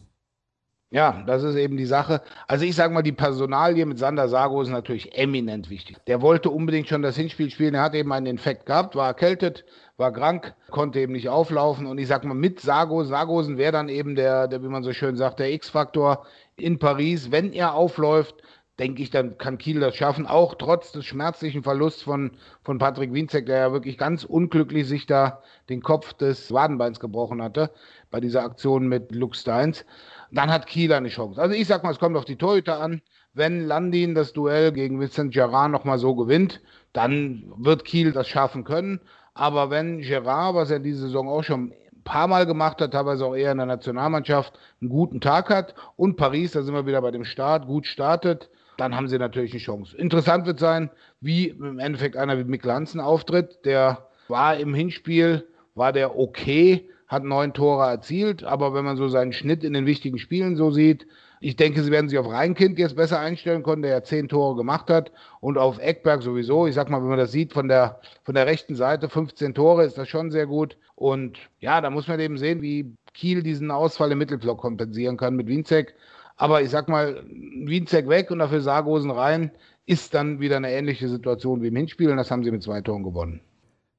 Ja, 0.89 1.21
das 1.25 1.43
ist 1.43 1.55
eben 1.55 1.75
die 1.75 1.85
Sache. 1.85 2.21
Also 2.47 2.63
ich 2.63 2.73
sage 2.75 2.93
mal, 2.93 3.01
die 3.01 3.11
Personalie 3.11 3.85
mit 3.85 3.99
Sander 3.99 4.29
Sargo 4.29 4.61
ist 4.61 4.69
natürlich 4.69 5.17
eminent 5.17 5.69
wichtig. 5.69 5.97
Der 6.07 6.21
wollte 6.21 6.49
unbedingt 6.49 6.87
schon 6.87 7.01
das 7.01 7.17
Hinspiel 7.17 7.49
spielen. 7.49 7.75
Er 7.75 7.83
hat 7.83 7.93
eben 7.93 8.13
einen 8.13 8.25
Infekt 8.25 8.65
gehabt, 8.65 8.95
war 8.95 9.07
erkältet, 9.07 9.65
war 9.97 10.13
krank, 10.13 10.55
konnte 10.71 10.99
eben 10.99 11.11
nicht 11.11 11.27
auflaufen. 11.27 11.87
Und 11.87 11.97
ich 11.97 12.07
sag 12.07 12.23
mal, 12.23 12.35
mit 12.35 12.61
Sargo, 12.61 13.03
Sargosen 13.03 13.57
wäre 13.57 13.73
dann 13.73 13.89
eben 13.89 14.15
der, 14.15 14.47
der, 14.47 14.63
wie 14.63 14.69
man 14.69 14.83
so 14.83 14.93
schön 14.93 15.17
sagt, 15.17 15.39
der 15.39 15.51
X-Faktor 15.51 16.25
in 16.57 16.79
Paris. 16.79 17.31
Wenn 17.31 17.53
er 17.53 17.73
aufläuft, 17.73 18.35
denke 18.79 19.01
ich, 19.01 19.09
dann 19.09 19.37
kann 19.37 19.57
Kiel 19.57 19.79
das 19.79 19.95
schaffen, 19.95 20.27
auch 20.27 20.55
trotz 20.55 20.91
des 20.91 21.05
schmerzlichen 21.05 21.63
Verlusts 21.63 22.03
von, 22.03 22.31
von 22.63 22.77
Patrick 22.77 23.13
Winzek, 23.13 23.45
der 23.45 23.57
ja 23.57 23.71
wirklich 23.71 23.97
ganz 23.97 24.23
unglücklich 24.23 24.87
sich 24.87 25.05
da 25.05 25.41
den 25.69 25.81
Kopf 25.81 26.13
des 26.13 26.51
Wadenbeins 26.51 26.99
gebrochen 26.99 27.41
hatte 27.41 27.71
bei 28.11 28.19
dieser 28.19 28.43
Aktion 28.43 28.87
mit 28.87 29.13
Luke 29.13 29.35
Steins. 29.35 29.85
Dann 30.31 30.51
hat 30.51 30.67
Kiel 30.67 30.93
eine 30.93 31.09
Chance. 31.09 31.41
Also 31.41 31.55
ich 31.55 31.67
sag 31.67 31.83
mal, 31.83 31.91
es 31.91 31.99
kommt 31.99 32.17
auf 32.17 32.25
die 32.25 32.35
Torhüter 32.35 32.79
an. 32.79 33.01
Wenn 33.33 33.65
Landin 33.65 34.15
das 34.15 34.33
Duell 34.33 34.71
gegen 34.71 34.99
Vincent 34.99 35.33
Gerard 35.33 35.71
nochmal 35.71 35.99
so 35.99 36.15
gewinnt, 36.15 36.61
dann 36.93 37.53
wird 37.57 37.85
Kiel 37.85 38.11
das 38.11 38.27
schaffen 38.27 38.63
können. 38.63 38.99
Aber 39.35 39.69
wenn 39.69 39.99
Gerard, 39.99 40.55
was 40.55 40.71
er 40.71 40.79
diese 40.79 41.01
Saison 41.01 41.29
auch 41.29 41.43
schon 41.43 41.71
paar 42.07 42.27
Mal 42.27 42.45
gemacht 42.45 42.81
hat, 42.81 42.93
teilweise 42.93 43.25
auch 43.25 43.35
eher 43.35 43.51
in 43.51 43.57
der 43.57 43.67
Nationalmannschaft, 43.67 44.57
einen 44.79 44.89
guten 44.89 45.19
Tag 45.19 45.49
hat 45.49 45.75
und 45.97 46.15
Paris, 46.15 46.53
da 46.53 46.61
sind 46.61 46.73
wir 46.73 46.85
wieder 46.85 47.01
bei 47.01 47.11
dem 47.11 47.25
Start, 47.25 47.67
gut 47.67 47.85
startet, 47.85 48.49
dann 48.77 48.95
haben 48.95 49.09
sie 49.09 49.17
natürlich 49.17 49.51
eine 49.51 49.59
Chance. 49.59 49.97
Interessant 49.97 50.45
wird 50.45 50.59
sein, 50.59 50.89
wie 51.19 51.49
im 51.49 51.79
Endeffekt 51.79 52.15
einer 52.15 52.37
wie 52.37 52.45
Mikkel 52.45 52.71
Hansen 52.71 53.01
auftritt. 53.01 53.65
Der 53.65 54.07
war 54.29 54.55
im 54.55 54.73
Hinspiel, 54.73 55.47
war 55.75 55.91
der 55.91 56.17
okay, 56.17 56.89
hat 57.07 57.23
neun 57.23 57.53
Tore 57.53 57.89
erzielt, 57.89 58.43
aber 58.43 58.73
wenn 58.73 58.85
man 58.85 58.95
so 58.95 59.09
seinen 59.09 59.33
Schnitt 59.33 59.63
in 59.63 59.73
den 59.73 59.85
wichtigen 59.85 60.17
Spielen 60.17 60.55
so 60.55 60.71
sieht, 60.71 61.07
ich 61.39 61.55
denke, 61.55 61.83
sie 61.83 61.91
werden 61.91 62.09
sich 62.09 62.17
auf 62.17 62.27
Reinkind 62.27 62.79
jetzt 62.79 62.95
besser 62.95 63.19
einstellen 63.19 63.63
können, 63.63 63.81
der 63.83 63.91
ja 63.91 64.03
zehn 64.03 64.27
Tore 64.27 64.55
gemacht 64.55 64.89
hat. 64.89 65.11
Und 65.39 65.57
auf 65.57 65.77
Eckberg 65.79 66.23
sowieso. 66.23 66.67
Ich 66.67 66.75
sag 66.75 66.89
mal, 66.89 67.01
wenn 67.01 67.09
man 67.09 67.19
das 67.19 67.31
sieht 67.31 67.53
von 67.53 67.67
der, 67.67 67.99
von 68.23 68.33
der 68.33 68.47
rechten 68.47 68.75
Seite, 68.75 69.09
15 69.09 69.53
Tore, 69.53 69.83
ist 69.83 69.97
das 69.97 70.07
schon 70.07 70.31
sehr 70.31 70.47
gut. 70.47 70.77
Und 70.95 71.37
ja, 71.59 71.79
da 71.81 71.89
muss 71.89 72.07
man 72.07 72.19
eben 72.19 72.37
sehen, 72.37 72.61
wie 72.61 72.93
Kiel 73.13 73.43
diesen 73.43 73.69
Ausfall 73.71 74.11
im 74.11 74.17
Mittelblock 74.17 74.59
kompensieren 74.59 75.17
kann 75.17 75.35
mit 75.35 75.47
Winzek. 75.47 75.93
Aber 76.37 76.61
ich 76.61 76.69
sag 76.69 76.87
mal, 76.87 77.23
Winzek 77.29 78.09
weg 78.09 78.31
und 78.31 78.39
dafür 78.39 78.61
Sargosen 78.61 79.11
rein, 79.11 79.51
ist 79.85 80.13
dann 80.13 80.39
wieder 80.39 80.57
eine 80.57 80.71
ähnliche 80.71 81.07
Situation 81.07 81.61
wie 81.61 81.67
im 81.67 81.75
Hinspiel. 81.75 82.09
Und 82.09 82.17
das 82.17 82.31
haben 82.31 82.43
sie 82.43 82.51
mit 82.51 82.63
zwei 82.63 82.81
Toren 82.81 83.03
gewonnen. 83.03 83.41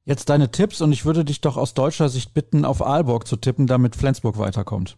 Jetzt 0.05 0.31
deine 0.31 0.51
Tipps 0.51 0.81
und 0.81 0.91
ich 0.91 1.05
würde 1.05 1.25
dich 1.25 1.41
doch 1.41 1.57
aus 1.57 1.75
deutscher 1.75 2.09
Sicht 2.09 2.33
bitten, 2.33 2.65
auf 2.65 2.83
Aalborg 2.83 3.27
zu 3.27 3.37
tippen, 3.37 3.67
damit 3.67 3.95
Flensburg 3.95 4.39
weiterkommt. 4.39 4.97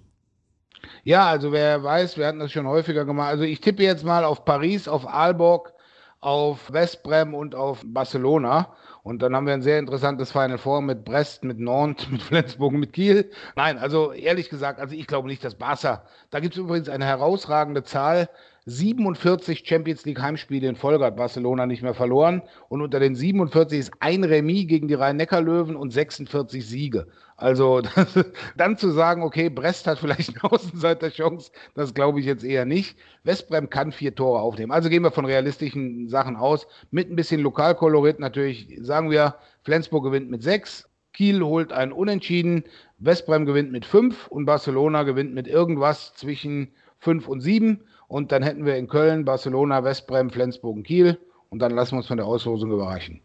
Ja, 1.04 1.26
also 1.28 1.52
wer 1.52 1.82
weiß, 1.82 2.16
wir 2.16 2.26
hatten 2.26 2.38
das 2.38 2.52
schon 2.52 2.66
häufiger 2.66 3.04
gemacht. 3.04 3.28
Also 3.28 3.44
ich 3.44 3.60
tippe 3.60 3.82
jetzt 3.82 4.04
mal 4.04 4.24
auf 4.24 4.44
Paris, 4.44 4.88
auf 4.88 5.06
Aalborg, 5.06 5.72
auf 6.20 6.72
Westbrem 6.72 7.34
und 7.34 7.54
auf 7.54 7.82
Barcelona. 7.84 8.74
Und 9.02 9.22
dann 9.22 9.34
haben 9.34 9.46
wir 9.46 9.54
ein 9.54 9.62
sehr 9.62 9.78
interessantes 9.78 10.30
Final 10.30 10.58
Four 10.58 10.82
mit 10.82 11.04
Brest, 11.04 11.42
mit 11.42 11.58
Nantes, 11.58 12.08
mit 12.10 12.22
Flensburg, 12.22 12.72
mit 12.72 12.92
Kiel. 12.92 13.30
Nein, 13.56 13.78
also 13.78 14.12
ehrlich 14.12 14.50
gesagt, 14.50 14.78
also 14.78 14.94
ich 14.94 15.06
glaube 15.06 15.28
nicht, 15.28 15.42
dass 15.42 15.54
Barca, 15.54 16.02
da 16.30 16.40
gibt 16.40 16.54
es 16.54 16.60
übrigens 16.60 16.88
eine 16.88 17.06
herausragende 17.06 17.82
Zahl, 17.82 18.28
47 18.70 19.66
Champions 19.66 20.04
League 20.04 20.20
Heimspiele 20.20 20.68
in 20.68 20.76
Folge 20.76 21.04
hat 21.04 21.16
Barcelona 21.16 21.66
nicht 21.66 21.82
mehr 21.82 21.92
verloren. 21.92 22.42
Und 22.68 22.82
unter 22.82 23.00
den 23.00 23.16
47 23.16 23.78
ist 23.78 23.92
ein 23.98 24.22
Remis 24.22 24.68
gegen 24.68 24.86
die 24.86 24.94
Rhein-Neckar-Löwen 24.94 25.74
und 25.74 25.90
46 25.90 26.64
Siege. 26.64 27.08
Also 27.36 27.80
das, 27.96 28.24
dann 28.56 28.76
zu 28.78 28.90
sagen, 28.90 29.22
okay, 29.22 29.48
Brest 29.48 29.88
hat 29.88 29.98
vielleicht 29.98 30.30
eine 30.30 30.44
Außenseiterchance, 30.52 31.50
das 31.74 31.94
glaube 31.94 32.20
ich 32.20 32.26
jetzt 32.26 32.44
eher 32.44 32.64
nicht. 32.64 32.96
Westbrem 33.24 33.70
kann 33.70 33.90
vier 33.90 34.14
Tore 34.14 34.40
aufnehmen. 34.40 34.70
Also 34.70 34.88
gehen 34.88 35.02
wir 35.02 35.10
von 35.10 35.24
realistischen 35.24 36.08
Sachen 36.08 36.36
aus. 36.36 36.68
Mit 36.92 37.10
ein 37.10 37.16
bisschen 37.16 37.40
Lokalkolorit 37.40 38.20
natürlich 38.20 38.78
sagen 38.80 39.10
wir, 39.10 39.34
Flensburg 39.64 40.04
gewinnt 40.04 40.30
mit 40.30 40.44
sechs, 40.44 40.88
Kiel 41.12 41.42
holt 41.42 41.72
einen 41.72 41.90
Unentschieden, 41.90 42.62
Westbrem 42.98 43.46
gewinnt 43.46 43.72
mit 43.72 43.84
fünf 43.84 44.28
und 44.28 44.44
Barcelona 44.44 45.02
gewinnt 45.02 45.34
mit 45.34 45.48
irgendwas 45.48 46.14
zwischen 46.14 46.68
fünf 47.00 47.26
und 47.26 47.40
sieben. 47.40 47.80
Und 48.10 48.32
dann 48.32 48.42
hätten 48.42 48.64
wir 48.64 48.76
in 48.76 48.88
Köln, 48.88 49.24
Barcelona, 49.24 49.84
Westbrem, 49.84 50.30
Flensburg 50.30 50.74
und 50.74 50.82
Kiel. 50.82 51.16
Und 51.48 51.60
dann 51.60 51.70
lassen 51.70 51.92
wir 51.92 51.98
uns 51.98 52.08
von 52.08 52.16
der 52.16 52.26
Auslosung 52.26 52.72
überreichen. 52.72 53.20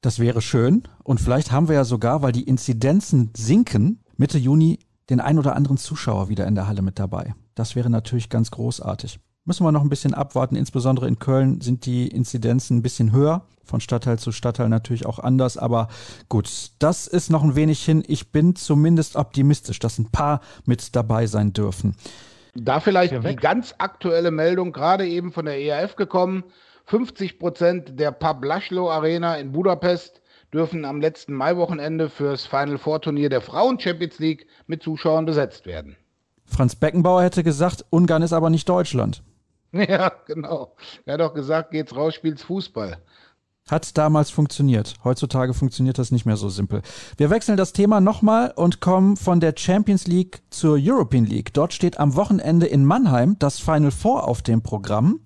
Das 0.00 0.18
wäre 0.18 0.40
schön. 0.40 0.84
Und 1.04 1.20
vielleicht 1.20 1.52
haben 1.52 1.68
wir 1.68 1.74
ja 1.74 1.84
sogar, 1.84 2.22
weil 2.22 2.32
die 2.32 2.44
Inzidenzen 2.44 3.30
sinken, 3.36 4.00
Mitte 4.16 4.38
Juni 4.38 4.78
den 5.10 5.20
ein 5.20 5.38
oder 5.38 5.54
anderen 5.54 5.76
Zuschauer 5.76 6.30
wieder 6.30 6.46
in 6.46 6.54
der 6.54 6.66
Halle 6.66 6.80
mit 6.80 6.98
dabei. 6.98 7.34
Das 7.54 7.76
wäre 7.76 7.90
natürlich 7.90 8.30
ganz 8.30 8.50
großartig. 8.50 9.20
Müssen 9.44 9.66
wir 9.66 9.70
noch 9.70 9.82
ein 9.82 9.90
bisschen 9.90 10.14
abwarten. 10.14 10.56
Insbesondere 10.56 11.08
in 11.08 11.18
Köln 11.18 11.60
sind 11.60 11.84
die 11.84 12.08
Inzidenzen 12.08 12.78
ein 12.78 12.82
bisschen 12.82 13.12
höher. 13.12 13.44
Von 13.64 13.82
Stadtteil 13.82 14.18
zu 14.18 14.32
Stadtteil 14.32 14.70
natürlich 14.70 15.04
auch 15.04 15.18
anders. 15.18 15.58
Aber 15.58 15.88
gut, 16.30 16.70
das 16.78 17.06
ist 17.06 17.30
noch 17.30 17.44
ein 17.44 17.54
wenig 17.54 17.84
hin. 17.84 18.02
Ich 18.08 18.32
bin 18.32 18.56
zumindest 18.56 19.14
optimistisch, 19.14 19.78
dass 19.78 19.98
ein 19.98 20.10
paar 20.10 20.40
mit 20.64 20.96
dabei 20.96 21.26
sein 21.26 21.52
dürfen. 21.52 21.96
Da 22.58 22.80
vielleicht 22.80 23.12
die 23.12 23.36
ganz 23.36 23.74
aktuelle 23.78 24.30
Meldung, 24.30 24.72
gerade 24.72 25.06
eben 25.06 25.32
von 25.32 25.44
der 25.44 25.60
ERF 25.60 25.96
gekommen. 25.96 26.44
50 26.86 27.38
Prozent 27.38 27.98
der 28.00 28.12
Pablaschlo 28.12 28.90
Arena 28.90 29.36
in 29.36 29.52
Budapest 29.52 30.22
dürfen 30.52 30.84
am 30.84 31.00
letzten 31.00 31.34
Maiwochenende 31.34 32.08
fürs 32.08 32.46
Final 32.46 32.78
Four 32.78 33.02
Turnier 33.02 33.28
der 33.28 33.40
Frauen 33.40 33.78
Champions 33.78 34.18
League 34.18 34.46
mit 34.66 34.82
Zuschauern 34.82 35.26
besetzt 35.26 35.66
werden. 35.66 35.96
Franz 36.44 36.76
Beckenbauer 36.76 37.22
hätte 37.22 37.42
gesagt, 37.42 37.84
Ungarn 37.90 38.22
ist 38.22 38.32
aber 38.32 38.50
nicht 38.50 38.68
Deutschland. 38.68 39.22
Ja, 39.72 40.10
genau. 40.26 40.74
Er 41.04 41.14
hat 41.14 41.20
doch 41.20 41.34
gesagt, 41.34 41.72
geht's 41.72 41.94
raus, 41.94 42.14
spielt's 42.14 42.44
Fußball. 42.44 42.96
Hat 43.68 43.98
damals 43.98 44.30
funktioniert. 44.30 44.94
Heutzutage 45.02 45.52
funktioniert 45.52 45.98
das 45.98 46.12
nicht 46.12 46.24
mehr 46.24 46.36
so 46.36 46.48
simpel. 46.48 46.82
Wir 47.16 47.30
wechseln 47.30 47.56
das 47.56 47.72
Thema 47.72 48.00
nochmal 48.00 48.52
und 48.54 48.80
kommen 48.80 49.16
von 49.16 49.40
der 49.40 49.54
Champions 49.56 50.06
League 50.06 50.40
zur 50.50 50.78
European 50.80 51.26
League. 51.26 51.52
Dort 51.52 51.72
steht 51.72 51.98
am 51.98 52.14
Wochenende 52.14 52.66
in 52.66 52.84
Mannheim 52.84 53.34
das 53.40 53.58
Final 53.58 53.90
Four 53.90 54.28
auf 54.28 54.42
dem 54.42 54.62
Programm. 54.62 55.18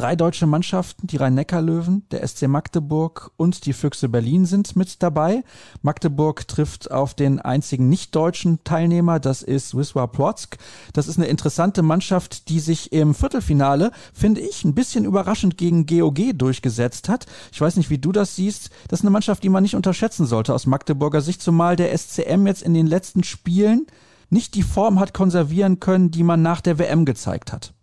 Drei 0.00 0.16
deutsche 0.16 0.46
Mannschaften, 0.46 1.08
die 1.08 1.18
Rhein-Neckar-Löwen, 1.18 2.06
der 2.10 2.26
SC 2.26 2.48
Magdeburg 2.48 3.32
und 3.36 3.66
die 3.66 3.74
Füchse 3.74 4.08
Berlin 4.08 4.46
sind 4.46 4.74
mit 4.74 5.02
dabei. 5.02 5.44
Magdeburg 5.82 6.48
trifft 6.48 6.90
auf 6.90 7.12
den 7.12 7.38
einzigen 7.38 7.90
nicht-deutschen 7.90 8.64
Teilnehmer, 8.64 9.20
das 9.20 9.42
ist 9.42 9.76
Wisła 9.76 10.06
Płock. 10.06 10.56
Das 10.94 11.06
ist 11.06 11.18
eine 11.18 11.26
interessante 11.26 11.82
Mannschaft, 11.82 12.48
die 12.48 12.60
sich 12.60 12.94
im 12.94 13.12
Viertelfinale, 13.12 13.90
finde 14.14 14.40
ich, 14.40 14.64
ein 14.64 14.74
bisschen 14.74 15.04
überraschend 15.04 15.58
gegen 15.58 15.84
GOG 15.84 16.32
durchgesetzt 16.32 17.10
hat. 17.10 17.26
Ich 17.52 17.60
weiß 17.60 17.76
nicht, 17.76 17.90
wie 17.90 17.98
du 17.98 18.10
das 18.10 18.36
siehst. 18.36 18.70
Das 18.88 19.00
ist 19.00 19.04
eine 19.04 19.10
Mannschaft, 19.10 19.42
die 19.42 19.50
man 19.50 19.62
nicht 19.62 19.76
unterschätzen 19.76 20.24
sollte 20.24 20.54
aus 20.54 20.64
Magdeburger 20.64 21.20
Sicht, 21.20 21.42
zumal 21.42 21.76
der 21.76 21.94
SCM 21.94 22.46
jetzt 22.46 22.62
in 22.62 22.72
den 22.72 22.86
letzten 22.86 23.22
Spielen 23.22 23.86
nicht 24.30 24.54
die 24.54 24.62
Form 24.62 24.98
hat 24.98 25.12
konservieren 25.12 25.78
können, 25.78 26.10
die 26.10 26.22
man 26.22 26.40
nach 26.40 26.62
der 26.62 26.78
WM 26.78 27.04
gezeigt 27.04 27.52
hat. 27.52 27.74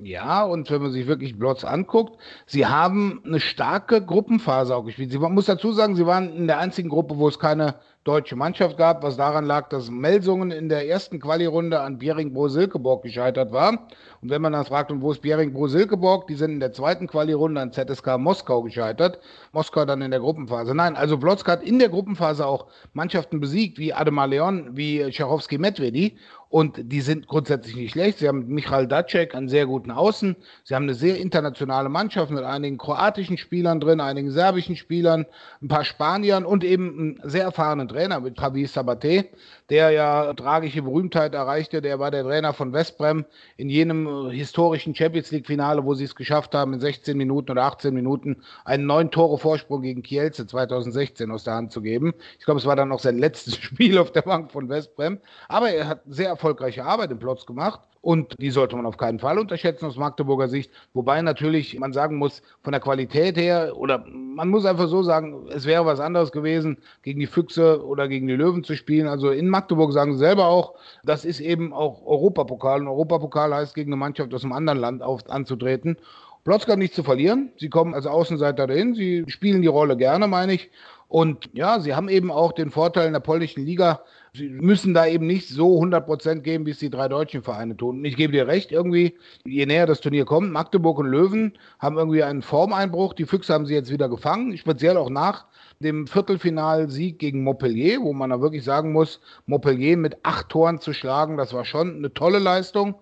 Ja, 0.00 0.44
und 0.44 0.70
wenn 0.70 0.80
man 0.80 0.92
sich 0.92 1.08
wirklich 1.08 1.36
Blots 1.36 1.64
anguckt, 1.64 2.20
sie 2.46 2.66
haben 2.66 3.20
eine 3.24 3.40
starke 3.40 4.00
Gruppenphase 4.00 4.76
auch 4.76 4.84
gespielt. 4.84 5.10
Sie, 5.10 5.18
man 5.18 5.34
muss 5.34 5.46
dazu 5.46 5.72
sagen, 5.72 5.96
sie 5.96 6.06
waren 6.06 6.32
in 6.36 6.46
der 6.46 6.58
einzigen 6.58 6.88
Gruppe, 6.88 7.18
wo 7.18 7.26
es 7.26 7.40
keine 7.40 7.74
deutsche 8.04 8.36
Mannschaft 8.36 8.78
gab, 8.78 9.02
was 9.02 9.16
daran 9.16 9.44
lag, 9.44 9.68
dass 9.70 9.90
Melsungen 9.90 10.52
in 10.52 10.68
der 10.68 10.88
ersten 10.88 11.18
Quali-Runde 11.18 11.80
an 11.80 11.98
Bering-Bro-Silkeborg 11.98 13.02
gescheitert 13.02 13.52
war. 13.52 13.88
Und 14.22 14.30
wenn 14.30 14.40
man 14.40 14.52
dann 14.52 14.64
fragt, 14.64 14.92
und 14.92 15.02
wo 15.02 15.10
ist 15.10 15.20
Bering-Bro-Silkeborg, 15.20 16.28
die 16.28 16.36
sind 16.36 16.52
in 16.52 16.60
der 16.60 16.72
zweiten 16.72 17.08
Quali-Runde 17.08 17.60
an 17.60 17.72
ZSK 17.72 18.18
Moskau 18.18 18.62
gescheitert. 18.62 19.18
Moskau 19.52 19.84
dann 19.84 20.00
in 20.00 20.12
der 20.12 20.20
Gruppenphase. 20.20 20.76
Nein, 20.76 20.96
also 20.96 21.18
Blotzka 21.18 21.52
hat 21.52 21.62
in 21.64 21.80
der 21.80 21.88
Gruppenphase 21.88 22.46
auch 22.46 22.68
Mannschaften 22.92 23.40
besiegt, 23.40 23.78
wie 23.78 23.92
Ademar 23.92 24.28
Leon, 24.28 24.76
wie 24.76 25.12
Charowski 25.12 25.58
Medvedi. 25.58 26.16
Und 26.50 26.92
die 26.92 27.02
sind 27.02 27.26
grundsätzlich 27.26 27.76
nicht 27.76 27.92
schlecht. 27.92 28.18
Sie 28.18 28.28
haben 28.28 28.46
Michal 28.46 28.86
Dacek, 28.86 29.34
einen 29.34 29.48
sehr 29.48 29.66
guten 29.66 29.90
Außen. 29.90 30.34
Sie 30.64 30.74
haben 30.74 30.84
eine 30.84 30.94
sehr 30.94 31.18
internationale 31.18 31.90
Mannschaft 31.90 32.30
mit 32.30 32.42
einigen 32.42 32.78
kroatischen 32.78 33.36
Spielern 33.36 33.80
drin, 33.80 34.00
einigen 34.00 34.30
serbischen 34.30 34.76
Spielern, 34.76 35.26
ein 35.60 35.68
paar 35.68 35.84
Spaniern 35.84 36.46
und 36.46 36.64
eben 36.64 37.18
einen 37.20 37.30
sehr 37.30 37.44
erfahrenen 37.44 37.86
Trainer 37.86 38.20
mit 38.20 38.36
Travis 38.36 38.72
Sabate, 38.72 39.26
der 39.70 39.90
ja 39.90 40.32
tragische 40.34 40.82
Berühmtheit 40.82 41.34
erreichte. 41.34 41.82
Der 41.82 41.98
war 41.98 42.10
der 42.10 42.24
Trainer 42.24 42.52
von 42.52 42.72
Westbrem 42.72 43.24
in 43.56 43.68
jenem 43.68 44.30
historischen 44.30 44.94
Champions 44.94 45.30
League 45.30 45.46
Finale, 45.46 45.84
wo 45.84 45.94
sie 45.94 46.04
es 46.04 46.14
geschafft 46.14 46.54
haben, 46.54 46.72
in 46.74 46.80
16 46.80 47.16
Minuten 47.16 47.50
oder 47.50 47.64
18 47.64 47.92
Minuten 47.92 48.42
einen 48.64 48.86
neun 48.86 49.10
Tore 49.10 49.38
Vorsprung 49.38 49.82
gegen 49.82 50.02
Kielce 50.02 50.46
2016 50.46 51.30
aus 51.30 51.44
der 51.44 51.54
Hand 51.54 51.72
zu 51.72 51.82
geben. 51.82 52.14
Ich 52.38 52.44
glaube, 52.44 52.60
es 52.60 52.66
war 52.66 52.76
dann 52.76 52.88
noch 52.88 53.00
sein 53.00 53.18
letztes 53.18 53.56
Spiel 53.62 53.98
auf 53.98 54.12
der 54.12 54.22
Bank 54.22 54.50
von 54.52 54.68
Westbrem. 54.68 55.20
Aber 55.48 55.70
er 55.70 55.86
hat 55.86 56.02
sehr 56.06 56.28
erfolgreiche 56.28 56.84
Arbeit 56.84 57.10
im 57.10 57.18
Plotz 57.18 57.44
gemacht. 57.44 57.80
Und 58.00 58.34
die 58.40 58.50
sollte 58.50 58.76
man 58.76 58.86
auf 58.86 58.96
keinen 58.96 59.18
Fall 59.18 59.38
unterschätzen 59.38 59.86
aus 59.86 59.96
Magdeburger 59.96 60.48
Sicht. 60.48 60.70
Wobei 60.94 61.20
natürlich 61.20 61.78
man 61.78 61.92
sagen 61.92 62.16
muss, 62.16 62.42
von 62.62 62.72
der 62.72 62.80
Qualität 62.80 63.36
her, 63.36 63.72
oder 63.76 64.04
man 64.06 64.48
muss 64.48 64.64
einfach 64.64 64.88
so 64.88 65.02
sagen, 65.02 65.46
es 65.50 65.66
wäre 65.66 65.84
was 65.84 66.00
anderes 66.00 66.30
gewesen, 66.30 66.78
gegen 67.02 67.20
die 67.20 67.26
Füchse 67.26 67.84
oder 67.84 68.08
gegen 68.08 68.26
die 68.26 68.36
Löwen 68.36 68.62
zu 68.64 68.76
spielen. 68.76 69.08
Also 69.08 69.30
in 69.30 69.48
Magdeburg 69.48 69.92
sagen 69.92 70.12
sie 70.12 70.18
selber 70.18 70.46
auch, 70.46 70.74
das 71.04 71.24
ist 71.24 71.40
eben 71.40 71.72
auch 71.72 72.06
Europapokal. 72.06 72.80
Und 72.80 72.88
Europapokal 72.88 73.54
heißt, 73.54 73.74
gegen 73.74 73.90
eine 73.90 73.98
Mannschaft 73.98 74.32
aus 74.32 74.44
einem 74.44 74.52
anderen 74.52 74.78
Land 74.78 75.02
auf, 75.02 75.28
anzutreten. 75.28 75.96
Plotzka 76.44 76.76
nicht 76.76 76.94
zu 76.94 77.02
verlieren. 77.02 77.52
Sie 77.58 77.68
kommen 77.68 77.94
als 77.94 78.06
Außenseiter 78.06 78.66
dahin. 78.66 78.94
Sie 78.94 79.24
spielen 79.28 79.60
die 79.60 79.68
Rolle 79.68 79.96
gerne, 79.96 80.28
meine 80.28 80.54
ich. 80.54 80.70
Und 81.08 81.48
ja, 81.54 81.80
sie 81.80 81.94
haben 81.94 82.10
eben 82.10 82.30
auch 82.30 82.52
den 82.52 82.70
Vorteil 82.70 83.06
in 83.06 83.14
der 83.14 83.20
polnischen 83.20 83.64
Liga, 83.64 84.02
sie 84.34 84.50
müssen 84.50 84.92
da 84.92 85.06
eben 85.06 85.26
nicht 85.26 85.48
so 85.48 85.76
100 85.76 86.04
Prozent 86.04 86.44
geben, 86.44 86.66
wie 86.66 86.72
es 86.72 86.78
die 86.78 86.90
drei 86.90 87.08
deutschen 87.08 87.42
Vereine 87.42 87.76
tun. 87.76 87.98
Und 87.98 88.04
ich 88.04 88.14
gebe 88.14 88.34
dir 88.34 88.46
recht, 88.46 88.72
irgendwie, 88.72 89.16
je 89.46 89.64
näher 89.64 89.86
das 89.86 90.02
Turnier 90.02 90.26
kommt, 90.26 90.52
Magdeburg 90.52 90.98
und 90.98 91.06
Löwen 91.06 91.56
haben 91.78 91.96
irgendwie 91.96 92.22
einen 92.22 92.42
Formeinbruch. 92.42 93.14
Die 93.14 93.24
Füchse 93.24 93.54
haben 93.54 93.64
sie 93.64 93.72
jetzt 93.72 93.90
wieder 93.90 94.10
gefangen, 94.10 94.58
speziell 94.58 94.98
auch 94.98 95.08
nach 95.08 95.46
dem 95.80 96.06
Viertelfinalsieg 96.06 97.18
gegen 97.18 97.42
Montpellier, 97.42 98.02
wo 98.02 98.12
man 98.12 98.28
da 98.28 98.42
wirklich 98.42 98.64
sagen 98.64 98.92
muss, 98.92 99.20
Montpellier 99.46 99.96
mit 99.96 100.18
acht 100.24 100.50
Toren 100.50 100.78
zu 100.78 100.92
schlagen, 100.92 101.38
das 101.38 101.54
war 101.54 101.64
schon 101.64 101.96
eine 101.96 102.12
tolle 102.12 102.38
Leistung. 102.38 102.96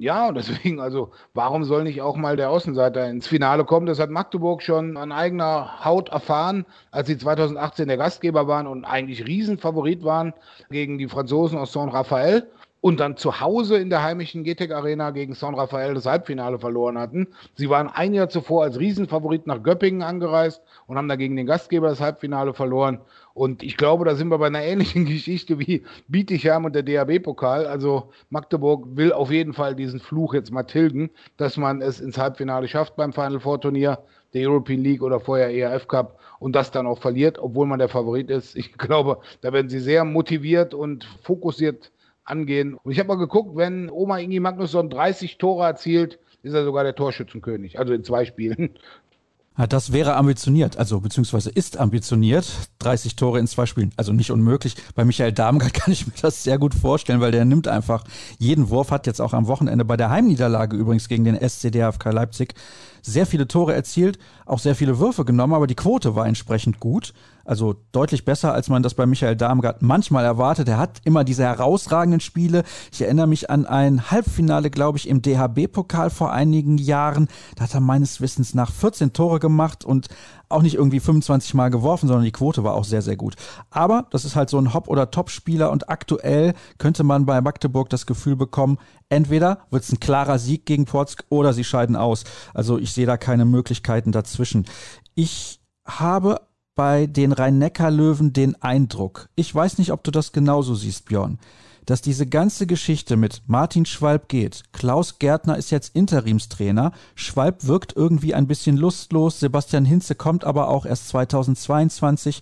Ja, 0.00 0.28
und 0.28 0.34
deswegen, 0.36 0.80
also, 0.80 1.10
warum 1.34 1.64
soll 1.64 1.84
nicht 1.84 2.00
auch 2.00 2.16
mal 2.16 2.34
der 2.34 2.48
Außenseiter 2.48 3.06
ins 3.10 3.26
Finale 3.26 3.66
kommen? 3.66 3.84
Das 3.84 4.00
hat 4.00 4.08
Magdeburg 4.08 4.62
schon 4.62 4.96
an 4.96 5.12
eigener 5.12 5.84
Haut 5.84 6.08
erfahren, 6.08 6.64
als 6.90 7.08
sie 7.08 7.18
2018 7.18 7.86
der 7.86 7.98
Gastgeber 7.98 8.48
waren 8.48 8.66
und 8.66 8.86
eigentlich 8.86 9.26
Riesenfavorit 9.26 10.02
waren 10.02 10.32
gegen 10.70 10.96
die 10.96 11.06
Franzosen 11.06 11.58
aus 11.58 11.72
Saint-Raphael 11.72 12.48
und 12.80 13.00
dann 13.00 13.16
zu 13.16 13.40
Hause 13.40 13.76
in 13.76 13.90
der 13.90 14.02
heimischen 14.02 14.44
GTEC 14.44 14.72
Arena 14.72 15.10
gegen 15.10 15.34
San 15.34 15.54
Rafael 15.54 15.94
das 15.94 16.06
Halbfinale 16.06 16.58
verloren 16.58 16.98
hatten. 16.98 17.28
Sie 17.54 17.68
waren 17.68 17.88
ein 17.88 18.14
Jahr 18.14 18.28
zuvor 18.28 18.62
als 18.62 18.78
Riesenfavorit 18.78 19.46
nach 19.46 19.62
Göppingen 19.62 20.02
angereist 20.02 20.62
und 20.86 20.96
haben 20.96 21.08
dagegen 21.08 21.36
den 21.36 21.46
Gastgeber 21.46 21.88
das 21.88 22.00
Halbfinale 22.00 22.54
verloren. 22.54 23.00
Und 23.34 23.62
ich 23.62 23.76
glaube, 23.76 24.04
da 24.04 24.14
sind 24.14 24.28
wir 24.28 24.38
bei 24.38 24.46
einer 24.46 24.62
ähnlichen 24.62 25.04
Geschichte 25.06 25.58
wie 25.58 25.84
Bietigheim 26.08 26.64
und 26.64 26.74
der 26.74 26.82
DAB-Pokal. 26.82 27.66
Also 27.66 28.10
Magdeburg 28.30 28.86
will 28.96 29.12
auf 29.12 29.30
jeden 29.30 29.52
Fall 29.52 29.74
diesen 29.74 30.00
Fluch 30.00 30.34
jetzt 30.34 30.50
mal 30.50 30.64
tilgen, 30.64 31.10
dass 31.36 31.56
man 31.56 31.82
es 31.82 32.00
ins 32.00 32.18
Halbfinale 32.18 32.66
schafft 32.66 32.96
beim 32.96 33.12
Final 33.12 33.40
Four 33.40 33.60
Turnier 33.60 33.98
der 34.32 34.48
European 34.48 34.80
League 34.80 35.02
oder 35.02 35.20
vorher 35.20 35.52
ERF 35.52 35.88
Cup 35.88 36.18
und 36.38 36.54
das 36.54 36.70
dann 36.70 36.86
auch 36.86 36.98
verliert, 36.98 37.38
obwohl 37.38 37.66
man 37.66 37.78
der 37.78 37.88
Favorit 37.88 38.30
ist. 38.30 38.56
Ich 38.56 38.72
glaube, 38.78 39.18
da 39.42 39.52
werden 39.52 39.68
sie 39.68 39.80
sehr 39.80 40.04
motiviert 40.04 40.72
und 40.72 41.04
fokussiert 41.22 41.90
angehen. 42.24 42.74
Und 42.74 42.92
ich 42.92 42.98
habe 42.98 43.08
mal 43.08 43.16
geguckt, 43.16 43.56
wenn 43.56 43.90
Oma 43.90 44.18
Ingi 44.18 44.40
Magnusson 44.40 44.90
30 44.90 45.38
Tore 45.38 45.66
erzielt, 45.66 46.18
ist 46.42 46.54
er 46.54 46.64
sogar 46.64 46.84
der 46.84 46.94
Torschützenkönig, 46.94 47.78
also 47.78 47.92
in 47.92 48.04
zwei 48.04 48.24
Spielen. 48.24 48.78
Ja, 49.58 49.66
das 49.66 49.92
wäre 49.92 50.14
ambitioniert, 50.14 50.78
also 50.78 51.00
beziehungsweise 51.00 51.50
ist 51.50 51.78
ambitioniert. 51.78 52.50
30 52.78 53.14
Tore 53.16 53.38
in 53.38 53.46
zwei 53.46 53.66
Spielen, 53.66 53.92
also 53.96 54.12
nicht 54.12 54.30
unmöglich. 54.30 54.74
Bei 54.94 55.04
Michael 55.04 55.32
Damgard 55.32 55.74
kann 55.74 55.92
ich 55.92 56.06
mir 56.06 56.14
das 56.22 56.44
sehr 56.44 56.56
gut 56.58 56.72
vorstellen, 56.72 57.20
weil 57.20 57.32
der 57.32 57.44
nimmt 57.44 57.68
einfach 57.68 58.04
jeden 58.38 58.70
Wurf, 58.70 58.90
hat 58.90 59.06
jetzt 59.06 59.20
auch 59.20 59.34
am 59.34 59.48
Wochenende 59.48 59.84
bei 59.84 59.98
der 59.98 60.08
Heimniederlage 60.08 60.76
übrigens 60.76 61.08
gegen 61.08 61.24
den 61.24 61.36
SCDFK 61.36 62.10
Leipzig 62.10 62.54
sehr 63.02 63.26
viele 63.26 63.48
Tore 63.48 63.74
erzielt, 63.74 64.18
auch 64.46 64.58
sehr 64.58 64.74
viele 64.74 64.98
Würfe 64.98 65.24
genommen, 65.24 65.54
aber 65.54 65.66
die 65.66 65.74
Quote 65.74 66.14
war 66.14 66.26
entsprechend 66.26 66.80
gut. 66.80 67.12
Also 67.50 67.74
deutlich 67.90 68.24
besser, 68.24 68.54
als 68.54 68.68
man 68.68 68.84
das 68.84 68.94
bei 68.94 69.06
Michael 69.06 69.34
Darmgard 69.34 69.82
manchmal 69.82 70.24
erwartet. 70.24 70.68
Er 70.68 70.78
hat 70.78 71.00
immer 71.02 71.24
diese 71.24 71.42
herausragenden 71.42 72.20
Spiele. 72.20 72.62
Ich 72.92 73.02
erinnere 73.02 73.26
mich 73.26 73.50
an 73.50 73.66
ein 73.66 74.08
Halbfinale, 74.08 74.70
glaube 74.70 74.98
ich, 74.98 75.08
im 75.08 75.20
DHB-Pokal 75.20 76.10
vor 76.10 76.32
einigen 76.32 76.78
Jahren. 76.78 77.26
Da 77.56 77.64
hat 77.64 77.74
er 77.74 77.80
meines 77.80 78.20
Wissens 78.20 78.54
nach 78.54 78.70
14 78.70 79.12
Tore 79.14 79.40
gemacht 79.40 79.84
und 79.84 80.06
auch 80.48 80.62
nicht 80.62 80.76
irgendwie 80.76 81.00
25 81.00 81.54
Mal 81.54 81.70
geworfen, 81.70 82.06
sondern 82.06 82.24
die 82.24 82.30
Quote 82.30 82.62
war 82.62 82.74
auch 82.74 82.84
sehr, 82.84 83.02
sehr 83.02 83.16
gut. 83.16 83.34
Aber 83.70 84.06
das 84.12 84.24
ist 84.24 84.36
halt 84.36 84.48
so 84.48 84.58
ein 84.58 84.72
Hop- 84.72 84.86
oder 84.86 85.10
Top-Spieler 85.10 85.72
und 85.72 85.88
aktuell 85.88 86.54
könnte 86.78 87.02
man 87.02 87.26
bei 87.26 87.40
Magdeburg 87.40 87.90
das 87.90 88.06
Gefühl 88.06 88.36
bekommen, 88.36 88.78
entweder 89.08 89.58
wird 89.70 89.82
es 89.82 89.90
ein 89.90 89.98
klarer 89.98 90.38
Sieg 90.38 90.66
gegen 90.66 90.84
Porzk 90.84 91.24
oder 91.30 91.52
sie 91.52 91.64
scheiden 91.64 91.96
aus. 91.96 92.22
Also 92.54 92.78
ich 92.78 92.92
sehe 92.92 93.06
da 93.06 93.16
keine 93.16 93.44
Möglichkeiten 93.44 94.12
dazwischen. 94.12 94.66
Ich 95.16 95.60
habe 95.84 96.42
bei 96.80 97.06
den 97.06 97.32
Rhein-Neckar-Löwen 97.32 98.32
den 98.32 98.54
Eindruck, 98.62 99.28
ich 99.36 99.54
weiß 99.54 99.76
nicht, 99.76 99.92
ob 99.92 100.02
du 100.02 100.10
das 100.10 100.32
genauso 100.32 100.74
siehst, 100.74 101.04
Björn, 101.04 101.38
dass 101.84 102.00
diese 102.00 102.26
ganze 102.26 102.66
Geschichte 102.66 103.18
mit 103.18 103.42
Martin 103.46 103.84
Schwalb 103.84 104.28
geht. 104.28 104.62
Klaus 104.72 105.18
Gärtner 105.18 105.58
ist 105.58 105.70
jetzt 105.70 105.94
Interimstrainer. 105.94 106.92
Schwalb 107.14 107.66
wirkt 107.66 107.94
irgendwie 107.94 108.32
ein 108.32 108.46
bisschen 108.46 108.78
lustlos. 108.78 109.40
Sebastian 109.40 109.84
Hinze 109.84 110.14
kommt 110.14 110.44
aber 110.44 110.68
auch 110.68 110.86
erst 110.86 111.08
2022. 111.08 112.40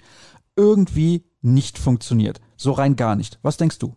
Irgendwie 0.55 1.24
nicht 1.42 1.77
funktioniert. 1.77 2.40
So 2.57 2.70
rein 2.70 2.94
gar 2.94 3.16
nicht. 3.16 3.40
Was 3.42 3.57
denkst 3.57 3.81
du? 3.81 3.96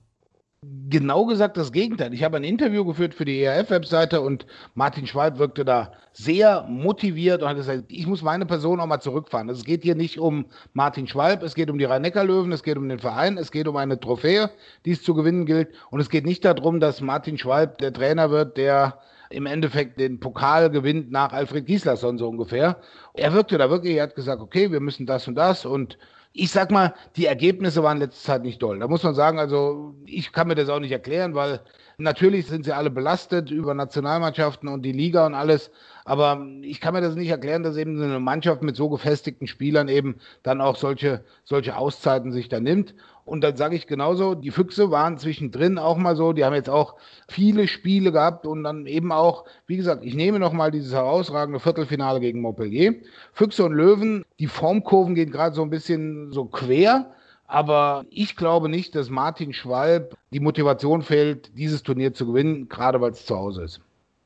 Genau 0.92 1.26
gesagt 1.26 1.58
das 1.58 1.72
Gegenteil. 1.72 2.14
Ich 2.14 2.24
habe 2.24 2.38
ein 2.38 2.44
Interview 2.44 2.86
geführt 2.86 3.16
für 3.16 3.26
die 3.26 3.42
ERF-Webseite 3.42 4.22
und 4.22 4.46
Martin 4.76 5.08
Schwalb 5.08 5.40
wirkte 5.40 5.66
da 5.66 5.94
sehr 6.14 6.64
motiviert 6.70 7.42
und 7.42 7.50
hat 7.50 7.58
gesagt, 7.58 7.86
ich 7.88 8.06
muss 8.06 8.22
meine 8.22 8.46
Person 8.46 8.80
auch 8.80 8.86
mal 8.86 9.00
zurückfahren. 9.00 9.50
Es 9.50 9.64
geht 9.64 9.82
hier 9.82 9.96
nicht 9.96 10.20
um 10.20 10.46
Martin 10.74 11.08
Schwalb, 11.08 11.42
es 11.42 11.56
geht 11.56 11.72
um 11.72 11.80
die 11.80 11.86
Rhein-Neckar-Löwen, 11.86 12.52
es 12.52 12.62
geht 12.62 12.78
um 12.78 12.88
den 12.88 13.00
Verein, 13.00 13.40
es 13.40 13.52
geht 13.52 13.68
um 13.68 13.76
eine 13.76 14.00
Trophäe, 14.00 14.52
die 14.86 14.92
es 14.92 15.02
zu 15.02 15.16
gewinnen 15.16 15.48
gilt. 15.48 15.70
Und 15.90 16.00
es 16.00 16.10
geht 16.10 16.26
nicht 16.26 16.46
darum, 16.46 16.80
dass 16.80 17.02
Martin 17.02 17.40
Schwalb 17.40 17.80
der 17.80 17.92
Trainer 17.92 18.30
wird, 18.30 18.58
der 18.58 19.00
im 19.32 19.48
Endeffekt 19.48 20.00
den 20.00 20.20
Pokal 20.20 20.70
gewinnt 20.70 21.10
nach 21.10 21.32
Alfred 21.32 21.66
Gislason 21.66 22.20
so 22.20 22.28
ungefähr. 22.28 22.78
Er 23.14 23.34
wirkte 23.34 23.58
da 23.58 23.70
wirklich, 23.72 23.96
er 23.96 24.04
hat 24.04 24.16
gesagt, 24.16 24.42
okay, 24.42 24.72
wir 24.72 24.82
müssen 24.82 25.08
das 25.08 25.28
und 25.28 25.36
das 25.36 25.66
und 25.66 25.98
ich 26.34 26.52
sag 26.52 26.72
mal, 26.72 26.94
die 27.16 27.26
Ergebnisse 27.26 27.84
waren 27.84 27.98
letzte 27.98 28.24
Zeit 28.24 28.44
nicht 28.44 28.62
doll. 28.62 28.80
Da 28.80 28.88
muss 28.88 29.04
man 29.04 29.14
sagen, 29.14 29.40
also 29.40 29.94
ich 30.06 30.32
kann 30.32 30.48
mir 30.48 30.56
das 30.56 30.70
auch 30.70 30.80
nicht 30.80 30.92
erklären, 30.92 31.36
weil 31.36 31.62
natürlich 31.98 32.48
sind 32.48 32.66
sie 32.66 32.74
alle 32.74 32.90
belastet 32.90 33.52
über 33.52 33.74
Nationalmannschaften 33.74 34.70
und 34.70 34.84
die 34.84 34.94
Liga 34.94 35.26
und 35.26 35.34
alles. 35.34 35.72
Aber 36.12 36.46
ich 36.62 36.82
kann 36.82 36.94
mir 36.94 37.00
das 37.00 37.16
nicht 37.16 37.30
erklären, 37.30 37.64
dass 37.64 37.78
eben 37.78 37.98
eine 38.04 38.20
Mannschaft 38.20 38.64
mit 38.64 38.76
so 38.76 38.90
gefestigten 38.90 39.48
Spielern 39.48 39.88
eben 39.88 40.18
dann 40.44 40.60
auch 40.60 40.76
solche, 40.76 41.24
solche 41.46 41.78
Auszeiten 41.78 42.34
sich 42.34 42.50
da 42.50 42.60
nimmt. 42.60 42.94
Und 43.24 43.46
dann 43.46 43.56
sage 43.56 43.78
ich 43.78 43.88
genauso, 43.88 44.36
die 44.36 44.52
Füchse 44.52 44.92
waren 44.92 45.18
zwischendrin 45.18 45.78
auch 45.78 45.96
mal 45.96 46.18
so, 46.18 46.34
die 46.34 46.44
haben 46.44 46.54
jetzt 46.54 46.70
auch 46.70 46.98
viele 47.30 47.70
Spiele 47.70 48.12
gehabt 48.12 48.46
und 48.46 48.66
dann 48.66 48.88
eben 48.88 49.14
auch, 49.14 49.46
wie 49.68 49.78
gesagt, 49.78 50.04
ich 50.04 50.14
nehme 50.14 50.38
nochmal 50.38 50.70
dieses 50.70 50.92
herausragende 50.92 51.62
Viertelfinale 51.62 52.20
gegen 52.20 52.42
Montpellier. 52.42 52.96
Füchse 53.32 53.64
und 53.64 53.72
Löwen, 53.72 54.26
die 54.38 54.48
Formkurven 54.48 55.16
gehen 55.16 55.32
gerade 55.32 55.56
so 55.56 55.62
ein 55.62 55.70
bisschen 55.70 56.34
so 56.34 56.44
quer. 56.44 57.14
Aber 57.48 58.04
ich 58.10 58.36
glaube 58.36 58.68
nicht, 58.68 58.96
dass 58.96 59.10
Martin 59.10 59.54
Schwalb 59.54 60.18
die 60.34 60.42
Motivation 60.42 61.04
fehlt, 61.04 61.58
dieses 61.58 61.84
Turnier 61.84 62.14
zu 62.14 62.26
gewinnen, 62.26 62.68
gerade 62.68 63.00
weil 63.00 63.12
es 63.12 63.26
zu 63.26 63.38
Hause 63.38 63.64
ist. 63.64 63.82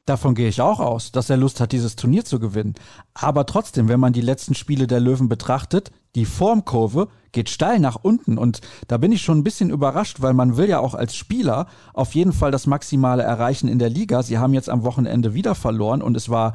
Davon 0.06 0.36
gehe 0.36 0.48
ich 0.48 0.62
auch 0.62 0.80
aus, 0.80 1.12
dass 1.12 1.32
er 1.32 1.38
Lust 1.38 1.60
hat, 1.60 1.72
dieses 1.72 1.96
Turnier 1.96 2.24
zu 2.26 2.40
gewinnen. 2.40 2.76
Aber 3.16 3.48
trotzdem, 3.48 3.88
wenn 3.90 4.00
man 4.00 4.14
die 4.14 4.22
letzten 4.22 4.54
Spiele 4.54 4.86
der 4.86 5.00
Löwen 5.00 5.30
betrachtet, 5.30 5.92
die 6.14 6.26
Formkurve 6.26 7.08
geht 7.32 7.50
steil 7.50 7.80
nach 7.80 7.98
unten 8.02 8.38
und 8.38 8.62
da 8.88 8.98
bin 8.98 9.12
ich 9.12 9.24
schon 9.24 9.40
ein 9.40 9.44
bisschen 9.44 9.72
überrascht, 9.72 10.22
weil 10.22 10.34
man 10.34 10.58
will 10.58 10.70
ja 10.70 10.80
auch 10.80 10.94
als 10.94 11.16
Spieler 11.16 11.68
auf 11.94 12.14
jeden 12.14 12.34
Fall 12.34 12.52
das 12.52 12.68
Maximale 12.68 13.24
erreichen 13.24 13.68
in 13.68 13.80
der 13.80 13.90
Liga. 13.90 14.22
Sie 14.22 14.38
haben 14.38 14.54
jetzt 14.54 14.70
am 14.70 14.84
Wochenende 14.84 15.34
wieder 15.34 15.56
verloren 15.56 16.04
und 16.04 16.16
es 16.16 16.30
war 16.30 16.54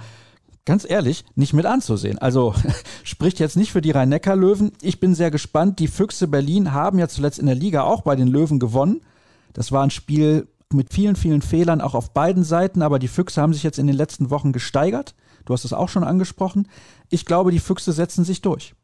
ganz 0.65 0.89
ehrlich, 0.89 1.25
nicht 1.35 1.53
mit 1.53 1.67
anzusehen. 1.67 2.19
Also 2.19 2.55
spricht 3.03 3.41
jetzt 3.41 3.57
nicht 3.57 3.73
für 3.73 3.81
die 3.81 3.91
Rhein-Neckar-Löwen. 3.91 4.73
Ich 4.81 5.01
bin 5.01 5.17
sehr 5.17 5.33
gespannt. 5.33 5.81
Die 5.81 5.89
Füchse 5.89 6.29
Berlin 6.29 6.73
haben 6.73 7.01
ja 7.01 7.09
zuletzt 7.09 7.41
in 7.41 7.47
der 7.47 7.57
Liga 7.57 7.83
auch 7.83 8.03
bei 8.03 8.15
den 8.15 8.29
Löwen 8.29 8.61
gewonnen. 8.61 9.01
Das 9.53 9.73
war 9.73 9.83
ein 9.83 9.91
Spiel, 9.91 10.47
mit 10.73 10.93
vielen, 10.93 11.17
vielen 11.17 11.43
Fehlern 11.43 11.81
auch 11.81 11.95
auf 11.95 12.13
beiden 12.13 12.45
Seiten, 12.45 12.83
aber 12.83 12.99
die 12.99 13.09
Füchse 13.09 13.43
haben 13.43 13.53
sich 13.53 13.63
jetzt 13.63 13.79
in 13.79 13.87
den 13.87 13.97
letzten 13.97 14.31
Wochen 14.31 14.53
gesteigert. 14.53 15.15
Du 15.45 15.53
hast 15.53 15.65
es 15.65 15.73
auch 15.73 15.89
schon 15.89 16.05
angesprochen. 16.05 16.69
Ich 17.09 17.25
glaube, 17.25 17.51
die 17.51 17.59
Füchse 17.59 17.93
setzen 17.93 18.25
sich 18.25 18.41
durch. 18.41 18.75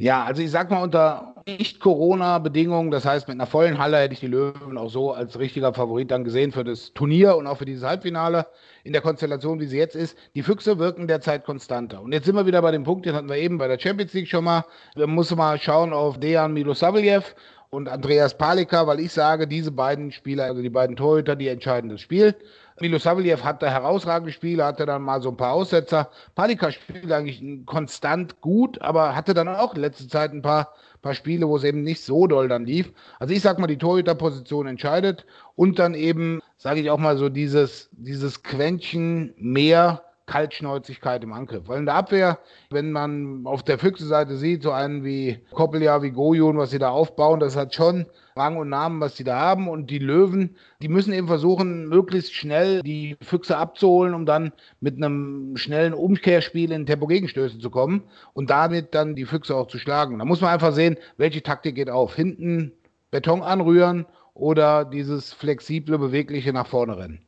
Ja, 0.00 0.24
also 0.24 0.40
ich 0.40 0.50
sag 0.50 0.70
mal 0.70 0.82
unter 0.82 1.34
Nicht-Corona-Bedingungen, 1.46 2.90
das 2.90 3.04
heißt 3.04 3.28
mit 3.28 3.34
einer 3.34 3.46
vollen 3.46 3.76
Halle 3.76 3.98
hätte 3.98 4.14
ich 4.14 4.20
die 4.20 4.28
Löwen 4.28 4.78
auch 4.78 4.88
so 4.88 5.12
als 5.12 5.38
richtiger 5.38 5.74
Favorit 5.74 6.10
dann 6.10 6.24
gesehen 6.24 6.52
für 6.52 6.64
das 6.64 6.94
Turnier 6.94 7.36
und 7.36 7.46
auch 7.46 7.58
für 7.58 7.66
dieses 7.66 7.86
Halbfinale 7.86 8.46
in 8.82 8.94
der 8.94 9.02
Konstellation, 9.02 9.60
wie 9.60 9.66
sie 9.66 9.76
jetzt 9.76 9.96
ist. 9.96 10.16
Die 10.34 10.42
Füchse 10.42 10.78
wirken 10.78 11.06
derzeit 11.06 11.44
konstanter. 11.44 12.00
Und 12.00 12.12
jetzt 12.12 12.24
sind 12.24 12.34
wir 12.34 12.46
wieder 12.46 12.62
bei 12.62 12.70
dem 12.70 12.84
Punkt, 12.84 13.04
den 13.04 13.14
hatten 13.14 13.28
wir 13.28 13.36
eben 13.36 13.58
bei 13.58 13.68
der 13.68 13.78
Champions 13.78 14.14
League 14.14 14.28
schon 14.28 14.44
mal. 14.44 14.64
Da 14.94 15.06
muss 15.06 15.36
mal 15.36 15.60
schauen 15.60 15.92
auf 15.92 16.18
Dejan 16.18 16.54
Milosavljev 16.54 17.34
und 17.70 17.88
Andreas 17.88 18.36
Palika, 18.36 18.86
weil 18.86 19.00
ich 19.00 19.12
sage, 19.12 19.46
diese 19.46 19.70
beiden 19.70 20.10
Spieler, 20.10 20.44
also 20.44 20.60
die 20.60 20.70
beiden 20.70 20.96
Torhüter, 20.96 21.36
die 21.36 21.48
entscheiden 21.48 21.88
das 21.88 22.00
Spiel. 22.00 22.34
Milo 22.80 22.98
Saveljev 22.98 23.44
hatte 23.44 23.70
herausragende 23.70 24.32
Spiele, 24.32 24.64
hatte 24.64 24.86
dann 24.86 25.02
mal 25.02 25.22
so 25.22 25.28
ein 25.30 25.36
paar 25.36 25.52
Aussetzer. 25.52 26.10
Palika 26.34 26.72
spielt 26.72 27.12
eigentlich 27.12 27.42
konstant 27.66 28.40
gut, 28.40 28.80
aber 28.80 29.14
hatte 29.14 29.34
dann 29.34 29.48
auch 29.48 29.74
in 29.74 29.82
letzter 29.82 30.08
Zeit 30.08 30.32
ein 30.32 30.42
paar, 30.42 30.72
paar 31.00 31.14
Spiele, 31.14 31.46
wo 31.46 31.56
es 31.56 31.64
eben 31.64 31.82
nicht 31.82 32.02
so 32.02 32.26
doll 32.26 32.48
dann 32.48 32.64
lief. 32.64 32.92
Also 33.18 33.34
ich 33.34 33.42
sag 33.42 33.58
mal, 33.58 33.66
die 33.66 33.78
Torhüterposition 33.78 34.66
entscheidet 34.66 35.26
und 35.54 35.78
dann 35.78 35.94
eben, 35.94 36.40
sage 36.56 36.80
ich 36.80 36.90
auch 36.90 36.98
mal 36.98 37.16
so, 37.18 37.28
dieses, 37.28 37.90
dieses 37.92 38.42
Quäntchen 38.42 39.34
mehr 39.36 40.02
Kaltschnäuzigkeit 40.30 41.24
im 41.24 41.32
Angriff. 41.32 41.66
Weil 41.66 41.80
in 41.80 41.86
der 41.86 41.96
Abwehr, 41.96 42.38
wenn 42.70 42.92
man 42.92 43.42
auf 43.46 43.64
der 43.64 43.80
Füchse-Seite 43.80 44.36
sieht, 44.36 44.62
so 44.62 44.70
einen 44.70 45.02
wie 45.04 45.40
Koppelja, 45.52 46.02
wie 46.02 46.12
Gojun, 46.12 46.56
was 46.56 46.70
sie 46.70 46.78
da 46.78 46.90
aufbauen, 46.90 47.40
das 47.40 47.56
hat 47.56 47.74
schon 47.74 48.06
Rang 48.36 48.56
und 48.56 48.68
Namen, 48.68 49.00
was 49.00 49.16
sie 49.16 49.24
da 49.24 49.40
haben. 49.40 49.68
Und 49.68 49.90
die 49.90 49.98
Löwen, 49.98 50.56
die 50.82 50.88
müssen 50.88 51.12
eben 51.12 51.26
versuchen, 51.26 51.88
möglichst 51.88 52.32
schnell 52.32 52.80
die 52.82 53.16
Füchse 53.20 53.56
abzuholen, 53.56 54.14
um 54.14 54.24
dann 54.24 54.52
mit 54.78 54.96
einem 54.96 55.56
schnellen 55.56 55.94
Umkehrspiel 55.94 56.70
in 56.70 56.86
Tempo-Gegenstöße 56.86 57.58
zu 57.58 57.70
kommen 57.70 58.04
und 58.32 58.50
damit 58.50 58.94
dann 58.94 59.16
die 59.16 59.24
Füchse 59.26 59.56
auch 59.56 59.66
zu 59.66 59.78
schlagen. 59.78 60.20
Da 60.20 60.24
muss 60.24 60.40
man 60.40 60.50
einfach 60.50 60.72
sehen, 60.72 60.96
welche 61.16 61.42
Taktik 61.42 61.74
geht 61.74 61.90
auf. 61.90 62.14
Hinten 62.14 62.70
Beton 63.10 63.42
anrühren 63.42 64.06
oder 64.34 64.84
dieses 64.84 65.32
flexible, 65.32 65.98
bewegliche 65.98 66.52
nach 66.52 66.68
vorne 66.68 66.96
rennen. 66.96 67.20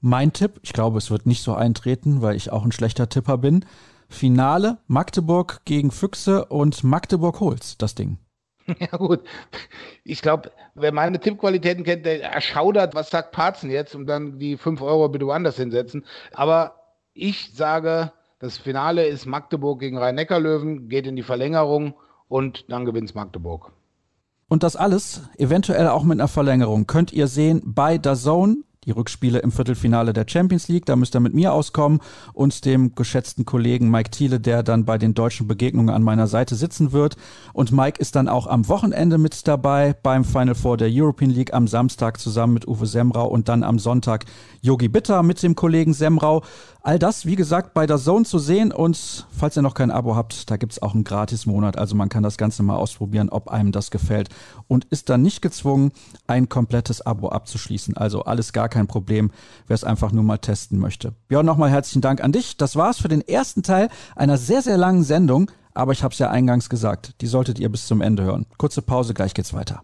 Mein 0.00 0.32
Tipp, 0.32 0.60
ich 0.62 0.72
glaube, 0.72 0.98
es 0.98 1.10
wird 1.10 1.26
nicht 1.26 1.42
so 1.42 1.54
eintreten, 1.54 2.22
weil 2.22 2.36
ich 2.36 2.52
auch 2.52 2.64
ein 2.64 2.72
schlechter 2.72 3.08
Tipper 3.08 3.38
bin. 3.38 3.64
Finale 4.08 4.78
Magdeburg 4.86 5.62
gegen 5.64 5.90
Füchse 5.90 6.44
und 6.44 6.84
Magdeburg 6.84 7.40
holt's 7.40 7.76
das 7.78 7.94
Ding. 7.94 8.18
Ja 8.80 8.98
gut, 8.98 9.20
ich 10.02 10.22
glaube, 10.22 10.50
wer 10.74 10.92
meine 10.92 11.20
Tippqualitäten 11.20 11.84
kennt, 11.84 12.04
der 12.04 12.32
erschaudert, 12.32 12.96
was 12.96 13.10
sagt 13.10 13.30
Parzen 13.30 13.70
jetzt 13.70 13.94
und 13.94 14.06
dann 14.06 14.40
die 14.40 14.56
5 14.56 14.82
Euro 14.82 15.08
bitte 15.08 15.26
woanders 15.26 15.56
hinsetzen. 15.56 16.04
Aber 16.32 16.74
ich 17.14 17.52
sage, 17.54 18.12
das 18.40 18.58
Finale 18.58 19.06
ist 19.06 19.24
Magdeburg 19.24 19.78
gegen 19.78 19.98
Rhein-Neckar-Löwen, 19.98 20.88
geht 20.88 21.06
in 21.06 21.14
die 21.14 21.22
Verlängerung 21.22 21.94
und 22.28 22.64
dann 22.68 22.84
gewinnt 22.84 23.14
Magdeburg. 23.14 23.70
Und 24.48 24.62
das 24.62 24.76
alles, 24.76 25.22
eventuell 25.38 25.88
auch 25.88 26.02
mit 26.02 26.18
einer 26.18 26.28
Verlängerung, 26.28 26.86
könnt 26.86 27.12
ihr 27.12 27.28
sehen 27.28 27.62
bei 27.64 27.98
der 27.98 28.14
Zone 28.14 28.58
die 28.86 28.92
Rückspiele 28.92 29.40
im 29.40 29.50
Viertelfinale 29.50 30.12
der 30.12 30.26
Champions 30.28 30.68
League. 30.68 30.86
Da 30.86 30.96
müsst 30.96 31.14
ihr 31.14 31.20
mit 31.20 31.34
mir 31.34 31.52
auskommen 31.52 32.00
und 32.32 32.64
dem 32.64 32.94
geschätzten 32.94 33.44
Kollegen 33.44 33.90
Mike 33.90 34.10
Thiele, 34.10 34.40
der 34.40 34.62
dann 34.62 34.84
bei 34.84 34.96
den 34.96 35.14
deutschen 35.14 35.48
Begegnungen 35.48 35.94
an 35.94 36.02
meiner 36.02 36.28
Seite 36.28 36.54
sitzen 36.54 36.92
wird. 36.92 37.16
Und 37.52 37.72
Mike 37.72 38.00
ist 38.00 38.16
dann 38.16 38.28
auch 38.28 38.46
am 38.46 38.68
Wochenende 38.68 39.18
mit 39.18 39.46
dabei 39.48 39.94
beim 40.02 40.24
Final 40.24 40.54
Four 40.54 40.76
der 40.76 40.88
European 40.90 41.30
League 41.30 41.52
am 41.52 41.66
Samstag 41.66 42.20
zusammen 42.20 42.54
mit 42.54 42.68
Uwe 42.68 42.86
Semrau 42.86 43.26
und 43.26 43.48
dann 43.48 43.64
am 43.64 43.78
Sonntag 43.78 44.24
Yogi 44.62 44.88
Bitter 44.88 45.22
mit 45.22 45.42
dem 45.42 45.56
Kollegen 45.56 45.92
Semrau. 45.92 46.42
All 46.86 47.00
das, 47.00 47.26
wie 47.26 47.34
gesagt, 47.34 47.74
bei 47.74 47.84
der 47.84 47.98
Zone 47.98 48.24
zu 48.24 48.38
sehen 48.38 48.70
und 48.70 49.26
falls 49.36 49.56
ihr 49.56 49.62
noch 49.62 49.74
kein 49.74 49.90
Abo 49.90 50.14
habt, 50.14 50.48
da 50.48 50.56
gibt's 50.56 50.80
auch 50.80 50.94
einen 50.94 51.02
Gratis-Monat. 51.02 51.76
Also 51.76 51.96
man 51.96 52.08
kann 52.08 52.22
das 52.22 52.36
Ganze 52.38 52.62
mal 52.62 52.76
ausprobieren, 52.76 53.28
ob 53.28 53.48
einem 53.48 53.72
das 53.72 53.90
gefällt 53.90 54.28
und 54.68 54.84
ist 54.84 55.08
dann 55.08 55.20
nicht 55.20 55.42
gezwungen, 55.42 55.90
ein 56.28 56.48
komplettes 56.48 57.04
Abo 57.04 57.30
abzuschließen. 57.30 57.96
Also 57.96 58.22
alles 58.22 58.52
gar 58.52 58.68
kein 58.68 58.86
Problem, 58.86 59.32
wer 59.66 59.74
es 59.74 59.82
einfach 59.82 60.12
nur 60.12 60.22
mal 60.22 60.38
testen 60.38 60.78
möchte. 60.78 61.12
Björn, 61.26 61.44
nochmal 61.44 61.70
herzlichen 61.70 62.02
Dank 62.02 62.22
an 62.22 62.30
dich. 62.30 62.56
Das 62.56 62.76
war's 62.76 62.98
für 62.98 63.08
den 63.08 63.20
ersten 63.20 63.64
Teil 63.64 63.88
einer 64.14 64.38
sehr, 64.38 64.62
sehr 64.62 64.76
langen 64.76 65.02
Sendung. 65.02 65.50
Aber 65.74 65.90
ich 65.90 66.04
habe 66.04 66.12
es 66.12 66.20
ja 66.20 66.30
eingangs 66.30 66.70
gesagt, 66.70 67.20
die 67.20 67.26
solltet 67.26 67.58
ihr 67.58 67.68
bis 67.68 67.88
zum 67.88 68.00
Ende 68.00 68.22
hören. 68.22 68.46
Kurze 68.58 68.80
Pause, 68.80 69.12
gleich 69.12 69.34
geht's 69.34 69.52
weiter. 69.52 69.82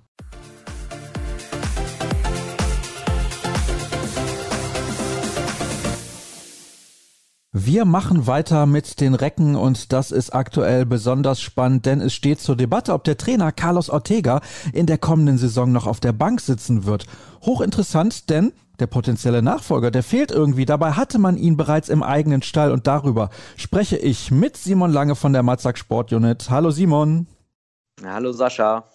Wir 7.55 7.85
machen 7.85 8.27
weiter 8.27 8.65
mit 8.65 8.99
den 9.03 9.12
Recken 9.12 9.57
und 9.57 9.93
das 9.93 10.11
ist 10.11 10.31
aktuell 10.31 10.87
besonders 10.87 11.43
spannend, 11.43 11.85
denn 11.85 12.01
es 12.01 12.15
steht 12.15 12.41
zur 12.41 12.57
Debatte, 12.57 12.95
ob 12.95 13.05
der 13.05 13.19
Trainer 13.19 13.53
Carlos 13.53 13.91
Ortega 13.91 14.41
in 14.73 14.87
der 14.87 14.97
kommenden 14.97 15.37
Saison 15.37 15.71
noch 15.71 15.87
auf 15.87 16.01
der 16.01 16.15
Bank 16.15 16.41
sitzen 16.41 16.87
wird. 16.87 17.05
Hochinteressant, 17.43 18.31
denn 18.31 18.55
der 18.81 18.87
potenzielle 18.87 19.43
Nachfolger, 19.43 19.91
der 19.91 20.03
fehlt 20.03 20.31
irgendwie. 20.31 20.65
Dabei 20.65 20.93
hatte 20.93 21.19
man 21.19 21.37
ihn 21.37 21.59
bereits 21.59 21.91
im 21.91 22.03
eigenen 22.03 22.41
Stall 22.41 22.73
und 22.73 22.87
darüber 22.87 23.29
spreche 23.59 23.99
ich 23.99 24.31
mit 24.31 24.57
Simon 24.57 24.91
Lange 24.91 25.15
von 25.15 25.35
der 25.35 25.43
Matzak 25.43 25.77
Sport 25.77 26.11
Unit. 26.15 26.49
Hallo 26.49 26.71
Simon. 26.71 27.27
Hallo 28.03 28.33
Sascha. 28.33 28.91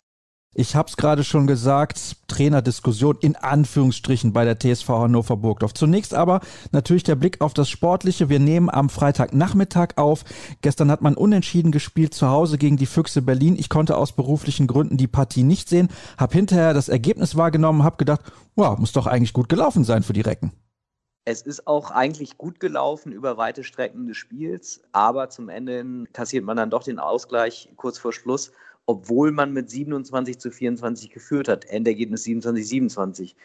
Ich 0.59 0.75
habe 0.75 0.89
es 0.89 0.97
gerade 0.97 1.23
schon 1.23 1.45
gesagt, 1.45 2.15
Trainerdiskussion 2.27 3.19
in 3.21 3.35
Anführungsstrichen 3.35 4.33
bei 4.33 4.43
der 4.43 4.57
TSV 4.57 4.89
Hannover 4.89 5.37
Burgdorf. 5.37 5.75
Zunächst 5.75 6.15
aber 6.15 6.39
natürlich 6.71 7.03
der 7.03 7.13
Blick 7.13 7.41
auf 7.41 7.53
das 7.53 7.69
Sportliche. 7.69 8.27
Wir 8.29 8.39
nehmen 8.39 8.67
am 8.71 8.89
Freitagnachmittag 8.89 9.97
auf. 9.97 10.23
Gestern 10.61 10.89
hat 10.89 11.03
man 11.03 11.13
unentschieden 11.13 11.71
gespielt 11.71 12.15
zu 12.15 12.29
Hause 12.29 12.57
gegen 12.57 12.75
die 12.75 12.87
Füchse 12.87 13.21
Berlin. 13.21 13.55
Ich 13.55 13.69
konnte 13.69 13.97
aus 13.97 14.13
beruflichen 14.13 14.65
Gründen 14.65 14.97
die 14.97 15.05
Partie 15.05 15.43
nicht 15.43 15.69
sehen, 15.69 15.89
habe 16.17 16.33
hinterher 16.33 16.73
das 16.73 16.89
Ergebnis 16.89 17.37
wahrgenommen, 17.37 17.83
habe 17.83 17.97
gedacht, 17.97 18.21
wow, 18.55 18.79
muss 18.79 18.93
doch 18.93 19.05
eigentlich 19.05 19.33
gut 19.33 19.49
gelaufen 19.49 19.83
sein 19.83 20.01
für 20.01 20.13
die 20.13 20.21
Recken. 20.21 20.53
Es 21.23 21.43
ist 21.43 21.67
auch 21.67 21.91
eigentlich 21.91 22.39
gut 22.39 22.59
gelaufen 22.59 23.11
über 23.11 23.37
weite 23.37 23.63
Strecken 23.63 24.07
des 24.07 24.17
Spiels, 24.17 24.81
aber 24.91 25.29
zum 25.29 25.49
Ende 25.49 26.05
kassiert 26.13 26.45
man 26.45 26.57
dann 26.57 26.71
doch 26.71 26.81
den 26.81 26.97
Ausgleich 26.97 27.69
kurz 27.75 27.99
vor 27.99 28.11
Schluss 28.11 28.53
obwohl 28.87 29.33
man 29.33 29.51
mit 29.51 29.69
27 29.69 30.39
zu 30.39 30.49
24 30.49 31.11
geführt 31.11 31.49
hat. 31.49 31.65
Endergebnis 31.65 32.23
27 32.23 32.65
27. 32.67 33.35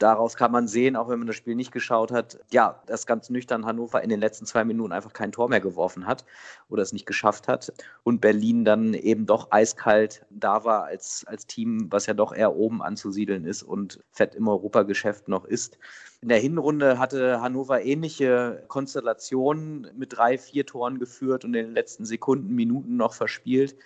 Daraus 0.00 0.36
kann 0.36 0.50
man 0.50 0.66
sehen, 0.66 0.96
auch 0.96 1.08
wenn 1.08 1.20
man 1.20 1.28
das 1.28 1.36
Spiel 1.36 1.54
nicht 1.54 1.70
geschaut 1.70 2.10
hat, 2.10 2.40
ja, 2.50 2.82
dass 2.86 3.06
ganz 3.06 3.30
nüchtern 3.30 3.64
Hannover 3.64 4.02
in 4.02 4.10
den 4.10 4.18
letzten 4.18 4.44
zwei 4.44 4.64
Minuten 4.64 4.92
einfach 4.92 5.12
kein 5.12 5.30
Tor 5.30 5.48
mehr 5.48 5.60
geworfen 5.60 6.06
hat 6.06 6.24
oder 6.68 6.82
es 6.82 6.92
nicht 6.92 7.06
geschafft 7.06 7.46
hat 7.46 7.72
und 8.02 8.20
Berlin 8.20 8.64
dann 8.64 8.92
eben 8.92 9.24
doch 9.24 9.52
eiskalt 9.52 10.26
da 10.30 10.64
war 10.64 10.84
als, 10.84 11.24
als 11.26 11.46
Team, 11.46 11.86
was 11.90 12.06
ja 12.06 12.14
doch 12.14 12.34
eher 12.34 12.56
oben 12.56 12.82
anzusiedeln 12.82 13.44
ist 13.44 13.62
und 13.62 14.00
fett 14.10 14.34
im 14.34 14.48
Europageschäft 14.48 15.28
noch 15.28 15.44
ist. 15.44 15.78
In 16.20 16.28
der 16.28 16.38
Hinrunde 16.38 16.98
hatte 16.98 17.40
Hannover 17.40 17.82
ähnliche 17.82 18.64
Konstellationen 18.66 19.86
mit 19.96 20.16
drei, 20.16 20.38
vier 20.38 20.66
Toren 20.66 20.98
geführt 20.98 21.44
und 21.44 21.54
in 21.54 21.66
den 21.66 21.74
letzten 21.74 22.04
Sekunden, 22.04 22.52
Minuten 22.56 22.96
noch 22.96 23.14
verspielt 23.14 23.76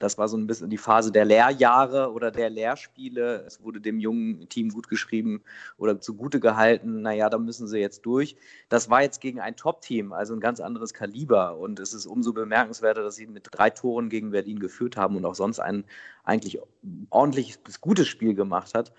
Das 0.00 0.16
war 0.16 0.28
so 0.28 0.36
ein 0.38 0.46
bisschen 0.46 0.70
die 0.70 0.78
Phase 0.78 1.12
der 1.12 1.26
Lehrjahre 1.26 2.10
oder 2.12 2.30
der 2.30 2.48
Lehrspiele. 2.48 3.44
Es 3.46 3.62
wurde 3.62 3.82
dem 3.82 4.00
jungen 4.00 4.48
Team 4.48 4.70
gut 4.70 4.88
geschrieben 4.88 5.42
oder 5.76 6.00
zugute 6.00 6.40
gehalten, 6.40 7.02
naja, 7.02 7.28
da 7.28 7.36
müssen 7.38 7.68
sie 7.68 7.78
jetzt 7.78 8.06
durch. 8.06 8.34
Das 8.70 8.88
war 8.88 9.02
jetzt 9.02 9.20
gegen 9.20 9.40
ein 9.40 9.56
Top-Team, 9.56 10.14
also 10.14 10.32
ein 10.32 10.40
ganz 10.40 10.58
anderes 10.58 10.94
Kaliber. 10.94 11.58
Und 11.58 11.78
es 11.80 11.92
ist 11.92 12.06
umso 12.06 12.32
bemerkenswerter, 12.32 13.02
dass 13.02 13.16
sie 13.16 13.26
mit 13.26 13.48
drei 13.52 13.68
Toren 13.68 14.08
gegen 14.08 14.30
Berlin 14.30 14.58
geführt 14.58 14.96
haben 14.96 15.16
und 15.16 15.26
auch 15.26 15.34
sonst 15.34 15.60
ein 15.60 15.84
eigentlich 16.24 16.58
ordentliches 17.10 17.58
bis 17.58 17.82
gutes 17.82 18.08
Spiel 18.08 18.34
gemacht 18.34 18.72
hat. 18.72 18.92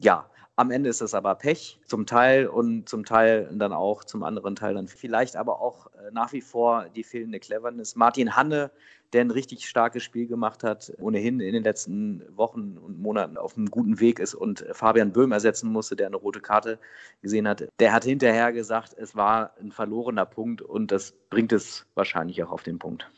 Ja, 0.00 0.28
am 0.58 0.72
Ende 0.72 0.90
ist 0.90 1.00
es 1.00 1.14
aber 1.14 1.36
Pech 1.36 1.78
zum 1.86 2.04
Teil 2.04 2.48
und 2.48 2.88
zum 2.88 3.04
Teil 3.04 3.48
dann 3.52 3.72
auch 3.72 4.02
zum 4.02 4.24
anderen 4.24 4.56
Teil 4.56 4.74
dann 4.74 4.88
vielleicht 4.88 5.36
aber 5.36 5.60
auch 5.60 5.86
äh, 5.86 6.10
nach 6.10 6.32
wie 6.32 6.40
vor 6.40 6.86
die 6.96 7.04
fehlende 7.04 7.38
Cleverness. 7.38 7.94
Martin 7.94 8.34
Hanne, 8.34 8.72
der 9.12 9.20
ein 9.20 9.30
richtig 9.30 9.68
starkes 9.68 10.02
Spiel 10.02 10.26
gemacht 10.26 10.64
hat, 10.64 10.92
ohnehin 10.98 11.38
in 11.38 11.52
den 11.52 11.62
letzten 11.62 12.24
Wochen 12.36 12.76
und 12.76 13.00
Monaten 13.00 13.36
auf 13.36 13.56
einem 13.56 13.70
guten 13.70 14.00
Weg 14.00 14.18
ist 14.18 14.34
und 14.34 14.66
Fabian 14.72 15.12
Böhm 15.12 15.30
ersetzen 15.30 15.70
musste, 15.70 15.94
der 15.94 16.08
eine 16.08 16.16
rote 16.16 16.40
Karte 16.40 16.80
gesehen 17.22 17.46
hat. 17.46 17.68
Der 17.78 17.92
hat 17.92 18.02
hinterher 18.02 18.52
gesagt, 18.52 18.96
es 18.98 19.14
war 19.14 19.52
ein 19.60 19.70
verlorener 19.70 20.26
Punkt 20.26 20.60
und 20.60 20.90
das 20.90 21.14
bringt 21.30 21.52
es 21.52 21.86
wahrscheinlich 21.94 22.42
auch 22.42 22.50
auf 22.50 22.64
den 22.64 22.80
Punkt. 22.80 23.08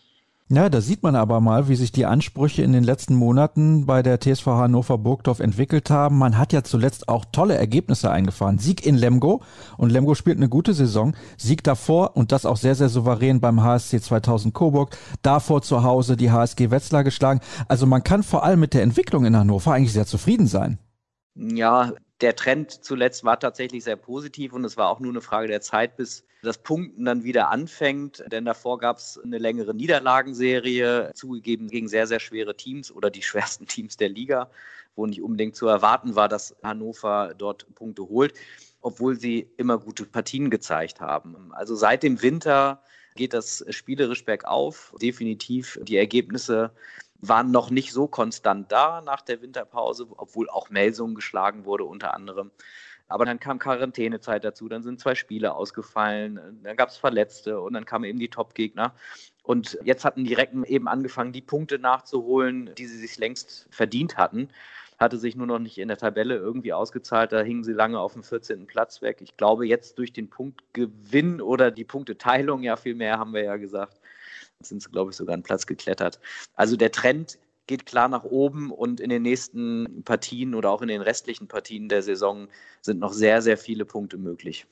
Ja, 0.52 0.68
da 0.68 0.80
sieht 0.80 1.04
man 1.04 1.14
aber 1.14 1.40
mal, 1.40 1.68
wie 1.68 1.76
sich 1.76 1.92
die 1.92 2.06
Ansprüche 2.06 2.62
in 2.62 2.72
den 2.72 2.82
letzten 2.82 3.14
Monaten 3.14 3.86
bei 3.86 4.02
der 4.02 4.18
TSV 4.18 4.46
Hannover 4.46 4.98
Burgdorf 4.98 5.38
entwickelt 5.38 5.90
haben. 5.90 6.18
Man 6.18 6.38
hat 6.38 6.52
ja 6.52 6.64
zuletzt 6.64 7.08
auch 7.08 7.24
tolle 7.30 7.54
Ergebnisse 7.54 8.10
eingefahren. 8.10 8.58
Sieg 8.58 8.84
in 8.84 8.96
Lemgo 8.96 9.42
und 9.76 9.90
Lemgo 9.90 10.16
spielt 10.16 10.38
eine 10.38 10.48
gute 10.48 10.74
Saison. 10.74 11.14
Sieg 11.36 11.62
davor 11.62 12.16
und 12.16 12.32
das 12.32 12.46
auch 12.46 12.56
sehr, 12.56 12.74
sehr 12.74 12.88
souverän 12.88 13.38
beim 13.38 13.62
HSC 13.62 14.00
2000 14.00 14.52
Coburg. 14.52 14.96
Davor 15.22 15.62
zu 15.62 15.84
Hause 15.84 16.16
die 16.16 16.32
HSG 16.32 16.72
Wetzlar 16.72 17.04
geschlagen. 17.04 17.38
Also 17.68 17.86
man 17.86 18.02
kann 18.02 18.24
vor 18.24 18.42
allem 18.42 18.58
mit 18.58 18.74
der 18.74 18.82
Entwicklung 18.82 19.26
in 19.26 19.36
Hannover 19.36 19.72
eigentlich 19.72 19.92
sehr 19.92 20.06
zufrieden 20.06 20.48
sein. 20.48 20.80
Ja, 21.36 21.92
der 22.20 22.36
Trend 22.36 22.84
zuletzt 22.84 23.24
war 23.24 23.38
tatsächlich 23.40 23.84
sehr 23.84 23.96
positiv 23.96 24.52
und 24.52 24.64
es 24.64 24.76
war 24.76 24.88
auch 24.88 25.00
nur 25.00 25.12
eine 25.12 25.20
Frage 25.20 25.48
der 25.48 25.60
Zeit, 25.60 25.96
bis 25.96 26.24
das 26.42 26.58
Punkten 26.58 27.04
dann 27.04 27.24
wieder 27.24 27.50
anfängt. 27.50 28.24
Denn 28.30 28.44
davor 28.44 28.78
gab 28.78 28.98
es 28.98 29.18
eine 29.22 29.38
längere 29.38 29.74
Niederlagenserie, 29.74 31.12
zugegeben 31.14 31.68
gegen 31.68 31.88
sehr, 31.88 32.06
sehr 32.06 32.20
schwere 32.20 32.56
Teams 32.56 32.90
oder 32.90 33.10
die 33.10 33.22
schwersten 33.30 33.66
Teams 33.66 33.96
der 33.96 34.08
Liga, 34.08 34.50
wo 34.96 35.06
nicht 35.06 35.22
unbedingt 35.22 35.56
zu 35.56 35.66
erwarten 35.66 36.14
war, 36.14 36.28
dass 36.28 36.56
Hannover 36.62 37.34
dort 37.36 37.72
Punkte 37.74 38.02
holt, 38.08 38.34
obwohl 38.80 39.18
sie 39.18 39.50
immer 39.56 39.78
gute 39.78 40.04
Partien 40.04 40.50
gezeigt 40.50 41.00
haben. 41.00 41.52
Also 41.52 41.74
seit 41.74 42.02
dem 42.02 42.22
Winter 42.22 42.82
geht 43.16 43.34
das 43.34 43.64
spielerisch 43.70 44.24
bergauf. 44.24 44.94
Definitiv 45.00 45.78
die 45.82 45.96
Ergebnisse 45.96 46.70
waren 47.20 47.50
noch 47.50 47.70
nicht 47.70 47.92
so 47.92 48.06
konstant 48.06 48.72
da 48.72 49.00
nach 49.00 49.20
der 49.22 49.42
Winterpause, 49.42 50.06
obwohl 50.16 50.48
auch 50.48 50.70
Melsungen 50.70 51.14
geschlagen 51.14 51.64
wurde 51.64 51.84
unter 51.84 52.14
anderem. 52.14 52.50
Aber 53.10 53.24
dann 53.24 53.40
kam 53.40 53.58
Quarantänezeit 53.58 54.44
dazu, 54.44 54.68
dann 54.68 54.84
sind 54.84 55.00
zwei 55.00 55.16
Spiele 55.16 55.54
ausgefallen, 55.54 56.60
dann 56.62 56.76
gab 56.76 56.90
es 56.90 56.96
Verletzte 56.96 57.60
und 57.60 57.72
dann 57.72 57.84
kamen 57.84 58.04
eben 58.04 58.20
die 58.20 58.28
Top-Gegner. 58.28 58.94
Und 59.42 59.78
jetzt 59.82 60.04
hatten 60.04 60.24
die 60.24 60.34
Recken 60.34 60.62
eben 60.64 60.86
angefangen, 60.86 61.32
die 61.32 61.40
Punkte 61.40 61.80
nachzuholen, 61.80 62.70
die 62.78 62.86
sie 62.86 62.98
sich 62.98 63.18
längst 63.18 63.66
verdient 63.70 64.16
hatten. 64.16 64.48
Hatte 64.96 65.18
sich 65.18 65.34
nur 65.34 65.48
noch 65.48 65.58
nicht 65.58 65.78
in 65.78 65.88
der 65.88 65.96
Tabelle 65.96 66.36
irgendwie 66.36 66.72
ausgezahlt. 66.72 67.32
Da 67.32 67.40
hingen 67.40 67.64
sie 67.64 67.72
lange 67.72 67.98
auf 67.98 68.12
dem 68.12 68.22
14. 68.22 68.66
Platz 68.66 69.02
weg. 69.02 69.18
Ich 69.22 69.36
glaube, 69.36 69.66
jetzt 69.66 69.98
durch 69.98 70.12
den 70.12 70.30
Punktgewinn 70.30 71.40
oder 71.40 71.72
die 71.72 71.84
Punkteteilung, 71.84 72.62
ja, 72.62 72.76
viel 72.76 72.94
mehr 72.94 73.18
haben 73.18 73.32
wir 73.32 73.42
ja 73.42 73.56
gesagt, 73.56 73.99
sind 74.62 74.82
sie, 74.82 74.90
glaube 74.90 75.10
ich, 75.10 75.16
sogar 75.16 75.34
einen 75.34 75.42
Platz 75.42 75.66
geklettert. 75.66 76.20
Also 76.54 76.76
der 76.76 76.92
Trend 76.92 77.38
geht 77.66 77.86
klar 77.86 78.08
nach 78.08 78.24
oben 78.24 78.70
und 78.70 79.00
in 79.00 79.10
den 79.10 79.22
nächsten 79.22 80.02
Partien 80.04 80.54
oder 80.54 80.70
auch 80.70 80.82
in 80.82 80.88
den 80.88 81.02
restlichen 81.02 81.46
Partien 81.46 81.88
der 81.88 82.02
Saison 82.02 82.48
sind 82.82 82.98
noch 82.98 83.12
sehr, 83.12 83.42
sehr 83.42 83.56
viele 83.56 83.84
Punkte 83.84 84.18
möglich. 84.18 84.66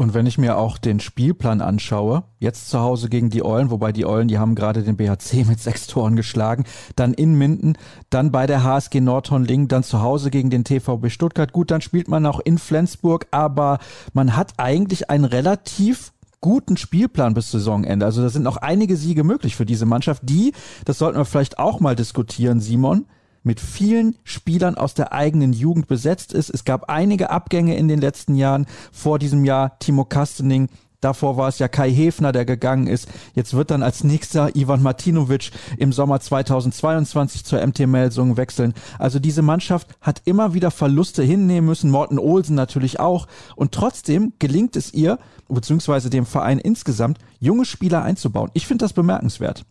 Und 0.00 0.14
wenn 0.14 0.24
ich 0.24 0.38
mir 0.38 0.56
auch 0.56 0.78
den 0.78 0.98
Spielplan 0.98 1.60
anschaue, 1.60 2.24
jetzt 2.38 2.70
zu 2.70 2.80
Hause 2.80 3.10
gegen 3.10 3.28
die 3.28 3.44
Eulen, 3.44 3.70
wobei 3.70 3.92
die 3.92 4.06
Eulen, 4.06 4.28
die 4.28 4.38
haben 4.38 4.54
gerade 4.54 4.82
den 4.82 4.96
BHC 4.96 5.44
mit 5.46 5.60
sechs 5.60 5.86
Toren 5.86 6.16
geschlagen, 6.16 6.64
dann 6.96 7.12
in 7.12 7.34
Minden, 7.34 7.74
dann 8.08 8.32
bei 8.32 8.46
der 8.46 8.64
HSG 8.64 9.00
Nordhorn-Lingen, 9.02 9.68
dann 9.68 9.82
zu 9.82 10.00
Hause 10.00 10.30
gegen 10.30 10.48
den 10.48 10.64
TVB 10.64 11.10
Stuttgart. 11.10 11.52
Gut, 11.52 11.70
dann 11.70 11.82
spielt 11.82 12.08
man 12.08 12.24
auch 12.24 12.40
in 12.40 12.56
Flensburg, 12.56 13.26
aber 13.30 13.78
man 14.14 14.36
hat 14.36 14.54
eigentlich 14.56 15.10
ein 15.10 15.24
relativ 15.24 16.12
guten 16.40 16.76
Spielplan 16.76 17.34
bis 17.34 17.50
Saisonende. 17.50 18.06
Also 18.06 18.22
da 18.22 18.28
sind 18.28 18.42
noch 18.42 18.56
einige 18.56 18.96
Siege 18.96 19.24
möglich 19.24 19.56
für 19.56 19.66
diese 19.66 19.86
Mannschaft, 19.86 20.22
die, 20.24 20.52
das 20.84 20.98
sollten 20.98 21.18
wir 21.18 21.24
vielleicht 21.24 21.58
auch 21.58 21.80
mal 21.80 21.96
diskutieren, 21.96 22.60
Simon, 22.60 23.06
mit 23.42 23.60
vielen 23.60 24.16
Spielern 24.24 24.74
aus 24.74 24.94
der 24.94 25.12
eigenen 25.12 25.52
Jugend 25.52 25.86
besetzt 25.86 26.32
ist. 26.32 26.50
Es 26.50 26.64
gab 26.64 26.90
einige 26.90 27.30
Abgänge 27.30 27.76
in 27.76 27.88
den 27.88 28.00
letzten 28.00 28.34
Jahren. 28.34 28.66
Vor 28.92 29.18
diesem 29.18 29.44
Jahr 29.44 29.78
Timo 29.78 30.04
Kastening, 30.04 30.68
Davor 31.00 31.36
war 31.36 31.48
es 31.48 31.58
ja 31.58 31.68
Kai 31.68 31.90
Hefner, 31.90 32.32
der 32.32 32.44
gegangen 32.44 32.86
ist. 32.86 33.08
Jetzt 33.34 33.54
wird 33.54 33.70
dann 33.70 33.82
als 33.82 34.04
nächster 34.04 34.54
Ivan 34.54 34.82
Martinovic 34.82 35.50
im 35.78 35.92
Sommer 35.92 36.20
2022 36.20 37.44
zur 37.44 37.64
MT 37.66 37.86
Melsungen 37.86 38.36
wechseln. 38.36 38.74
Also 38.98 39.18
diese 39.18 39.42
Mannschaft 39.42 39.88
hat 40.00 40.22
immer 40.26 40.52
wieder 40.52 40.70
Verluste 40.70 41.22
hinnehmen 41.22 41.66
müssen. 41.66 41.90
Morten 41.90 42.18
Olsen 42.18 42.54
natürlich 42.54 43.00
auch. 43.00 43.26
Und 43.56 43.72
trotzdem 43.72 44.34
gelingt 44.38 44.76
es 44.76 44.92
ihr, 44.92 45.18
beziehungsweise 45.48 46.10
dem 46.10 46.26
Verein 46.26 46.58
insgesamt, 46.58 47.18
junge 47.38 47.64
Spieler 47.64 48.02
einzubauen. 48.02 48.50
Ich 48.52 48.66
finde 48.66 48.84
das 48.84 48.92
bemerkenswert. 48.92 49.64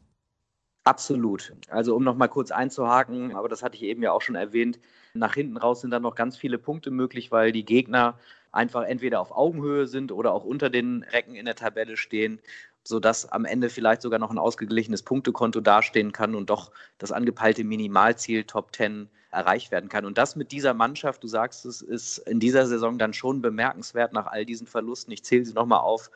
Absolut. 0.83 1.53
Also 1.69 1.95
um 1.95 2.03
noch 2.03 2.15
mal 2.15 2.27
kurz 2.27 2.49
einzuhaken, 2.49 3.35
aber 3.35 3.49
das 3.49 3.61
hatte 3.61 3.75
ich 3.75 3.83
eben 3.83 4.01
ja 4.01 4.11
auch 4.11 4.21
schon 4.21 4.35
erwähnt, 4.35 4.79
nach 5.13 5.35
hinten 5.35 5.57
raus 5.57 5.81
sind 5.81 5.91
dann 5.91 6.01
noch 6.01 6.15
ganz 6.15 6.37
viele 6.37 6.57
Punkte 6.57 6.89
möglich, 6.89 7.31
weil 7.31 7.51
die 7.51 7.65
Gegner 7.65 8.17
einfach 8.51 8.83
entweder 8.83 9.19
auf 9.19 9.31
Augenhöhe 9.31 9.87
sind 9.87 10.11
oder 10.11 10.33
auch 10.33 10.43
unter 10.43 10.69
den 10.69 11.03
Recken 11.11 11.35
in 11.35 11.45
der 11.45 11.55
Tabelle 11.55 11.97
stehen, 11.97 12.39
sodass 12.83 13.31
am 13.31 13.45
Ende 13.45 13.69
vielleicht 13.69 14.01
sogar 14.01 14.19
noch 14.19 14.31
ein 14.31 14.37
ausgeglichenes 14.37 15.03
Punktekonto 15.03 15.61
dastehen 15.61 16.11
kann 16.11 16.35
und 16.35 16.49
doch 16.49 16.71
das 16.97 17.11
angepeilte 17.11 17.63
Minimalziel 17.63 18.43
Top 18.45 18.75
10 18.75 19.09
erreicht 19.31 19.71
werden 19.71 19.89
kann. 19.89 20.05
Und 20.05 20.17
das 20.17 20.35
mit 20.35 20.51
dieser 20.51 20.73
Mannschaft, 20.73 21.23
du 21.23 21.27
sagst 21.27 21.65
es, 21.65 21.81
ist 21.81 22.17
in 22.19 22.39
dieser 22.39 22.65
Saison 22.65 22.97
dann 22.97 23.13
schon 23.13 23.41
bemerkenswert 23.41 24.13
nach 24.13 24.27
all 24.27 24.45
diesen 24.45 24.67
Verlusten. 24.67 25.11
Ich 25.13 25.23
zähle 25.23 25.45
sie 25.45 25.53
nochmal 25.53 25.81
auf. 25.81 26.09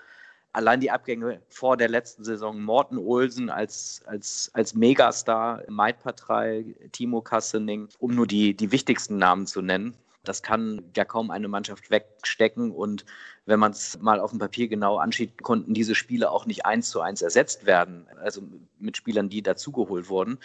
Allein 0.52 0.80
die 0.80 0.92
Abgänge 0.92 1.42
vor 1.50 1.78
der 1.78 1.90
letzten 1.90 2.24
Saison, 2.24 2.62
Morten 2.62 2.98
Olsen 2.98 3.50
als, 3.50 4.04
als, 4.06 4.52
als 4.54 4.76
Megastar, 4.76 5.64
Maid 5.68 6.00
Patrei, 6.00 6.76
Timo 6.92 7.22
Kassening, 7.22 7.90
um 8.00 8.14
nur 8.14 8.28
die, 8.28 8.56
die 8.56 8.72
wichtigsten 8.72 9.18
Namen 9.18 9.48
zu 9.48 9.62
nennen. 9.62 9.96
Das 10.24 10.42
kann 10.42 10.84
ja 10.96 11.04
kaum 11.04 11.32
eine 11.32 11.50
Mannschaft 11.50 11.92
wegstecken. 11.92 12.72
Und 12.72 13.06
wenn 13.46 13.60
man 13.60 13.72
es 13.72 14.00
mal 14.00 14.20
auf 14.20 14.30
dem 14.30 14.40
Papier 14.40 14.70
genau 14.70 14.98
ansieht, 14.98 15.44
konnten 15.44 15.74
diese 15.74 15.96
Spiele 15.96 16.32
auch 16.32 16.46
nicht 16.46 16.66
eins 16.66 16.90
zu 16.90 17.02
eins 17.02 17.22
ersetzt 17.22 17.66
werden. 17.66 18.08
Also 18.22 18.42
mit 18.80 18.96
Spielern, 18.96 19.30
die 19.30 19.42
dazugeholt 19.42 20.10
wurden. 20.10 20.40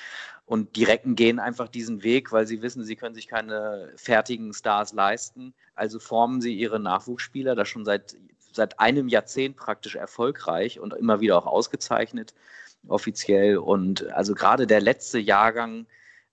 Und 0.47 0.75
die 0.77 0.85
Recken 0.85 1.15
gehen 1.15 1.39
einfach 1.39 1.69
diesen 1.69 2.03
Weg, 2.03 2.33
weil 2.33 2.47
sie 2.47 2.61
wissen, 2.63 2.83
sie 2.83 2.97
können 2.97 3.15
sich 3.15 3.29
keine 3.29 3.93
fertigen 3.97 4.53
Stars 4.53 4.93
leisten. 4.93 5.55
Also 5.75 6.01
formen 6.01 6.41
sie 6.41 6.55
ihre 6.55 6.81
Nachwuchsspieler, 6.81 7.55
das 7.55 7.69
schon 7.69 7.85
seit, 7.85 8.17
seit 8.53 8.81
einem 8.81 9.07
Jahrzehnt 9.09 9.57
praktisch 9.57 9.95
erfolgreich 9.95 10.81
und 10.81 10.95
immer 10.95 11.21
wieder 11.21 11.39
auch 11.39 11.47
ausgezeichnet 11.47 12.35
offiziell. 12.89 13.59
Und 13.59 14.11
also 14.11 14.35
gerade 14.35 14.67
der 14.67 14.81
letzte 14.81 15.19
Jahrgang 15.19 15.87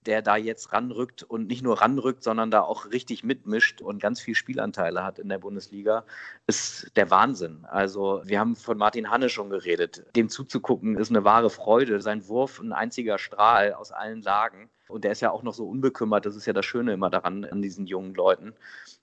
der 0.06 0.22
da 0.22 0.36
jetzt 0.36 0.72
ranrückt 0.72 1.22
und 1.22 1.48
nicht 1.48 1.62
nur 1.62 1.80
ranrückt, 1.80 2.22
sondern 2.22 2.50
da 2.50 2.62
auch 2.62 2.90
richtig 2.92 3.24
mitmischt 3.24 3.80
und 3.80 4.00
ganz 4.00 4.20
viel 4.20 4.34
Spielanteile 4.34 5.04
hat 5.04 5.18
in 5.18 5.28
der 5.28 5.38
Bundesliga, 5.38 6.04
ist 6.46 6.96
der 6.96 7.10
Wahnsinn. 7.10 7.64
Also 7.64 8.22
wir 8.24 8.38
haben 8.38 8.56
von 8.56 8.78
Martin 8.78 9.10
Hanne 9.10 9.28
schon 9.28 9.50
geredet. 9.50 10.04
Dem 10.14 10.28
zuzugucken 10.28 10.96
ist 10.96 11.10
eine 11.10 11.24
wahre 11.24 11.50
Freude. 11.50 12.00
Sein 12.00 12.26
Wurf 12.28 12.60
ein 12.60 12.72
einziger 12.72 13.18
Strahl 13.18 13.72
aus 13.74 13.92
allen 13.92 14.22
Lagen. 14.22 14.70
Und 14.88 15.04
der 15.04 15.12
ist 15.12 15.20
ja 15.20 15.30
auch 15.30 15.42
noch 15.42 15.54
so 15.54 15.66
unbekümmert. 15.68 16.26
Das 16.26 16.36
ist 16.36 16.46
ja 16.46 16.52
das 16.52 16.64
Schöne 16.64 16.92
immer 16.92 17.10
daran, 17.10 17.44
an 17.44 17.60
diesen 17.60 17.86
jungen 17.86 18.14
Leuten. 18.14 18.54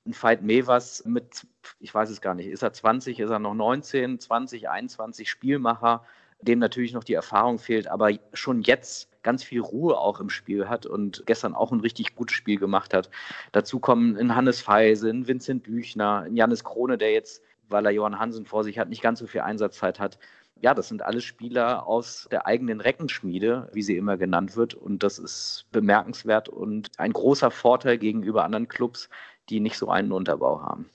Ein 0.05 0.13
Veit 0.13 0.41
Mevers 0.41 1.03
mit, 1.05 1.45
ich 1.79 1.93
weiß 1.93 2.09
es 2.09 2.21
gar 2.21 2.35
nicht, 2.35 2.47
ist 2.47 2.63
er 2.63 2.73
20, 2.73 3.19
ist 3.19 3.29
er 3.29 3.39
noch 3.39 3.53
19, 3.53 4.19
20, 4.19 4.69
21 4.69 5.29
Spielmacher, 5.29 6.05
dem 6.43 6.59
natürlich 6.59 6.93
noch 6.93 7.03
die 7.03 7.13
Erfahrung 7.13 7.59
fehlt, 7.59 7.87
aber 7.87 8.11
schon 8.33 8.61
jetzt 8.61 9.09
ganz 9.23 9.43
viel 9.43 9.61
Ruhe 9.61 9.97
auch 9.97 10.19
im 10.19 10.29
Spiel 10.29 10.67
hat 10.69 10.85
und 10.85 11.23
gestern 11.25 11.55
auch 11.55 11.71
ein 11.71 11.79
richtig 11.79 12.15
gutes 12.15 12.35
Spiel 12.35 12.59
gemacht 12.59 12.93
hat. 12.93 13.09
Dazu 13.51 13.79
kommen 13.79 14.15
in 14.17 14.35
Hannes 14.35 14.61
Feise, 14.61 15.09
in 15.09 15.27
Vincent 15.27 15.63
Büchner, 15.63 16.25
in 16.27 16.35
Janis 16.35 16.63
Krone, 16.63 16.97
der 16.97 17.11
jetzt, 17.13 17.41
weil 17.69 17.85
er 17.85 17.91
Johann 17.91 18.19
Hansen 18.19 18.45
vor 18.45 18.63
sich 18.63 18.77
hat, 18.77 18.89
nicht 18.89 19.01
ganz 19.01 19.19
so 19.19 19.27
viel 19.27 19.41
Einsatzzeit 19.41 19.99
hat. 19.99 20.19
Ja, 20.61 20.73
das 20.73 20.87
sind 20.87 21.01
alles 21.01 21.23
Spieler 21.23 21.87
aus 21.87 22.27
der 22.31 22.45
eigenen 22.45 22.79
Reckenschmiede, 22.79 23.69
wie 23.73 23.81
sie 23.81 23.97
immer 23.97 24.17
genannt 24.17 24.55
wird. 24.55 24.75
Und 24.75 25.03
das 25.03 25.19
ist 25.19 25.65
bemerkenswert 25.71 26.47
und 26.47 26.91
ein 26.97 27.11
großer 27.11 27.51
Vorteil 27.51 27.97
gegenüber 27.97 28.43
anderen 28.45 28.67
Clubs, 28.67 29.09
die 29.49 29.59
nicht 29.59 29.77
so 29.77 29.89
einen 29.89 30.11
Unterbau 30.11 30.61
haben. 30.61 30.89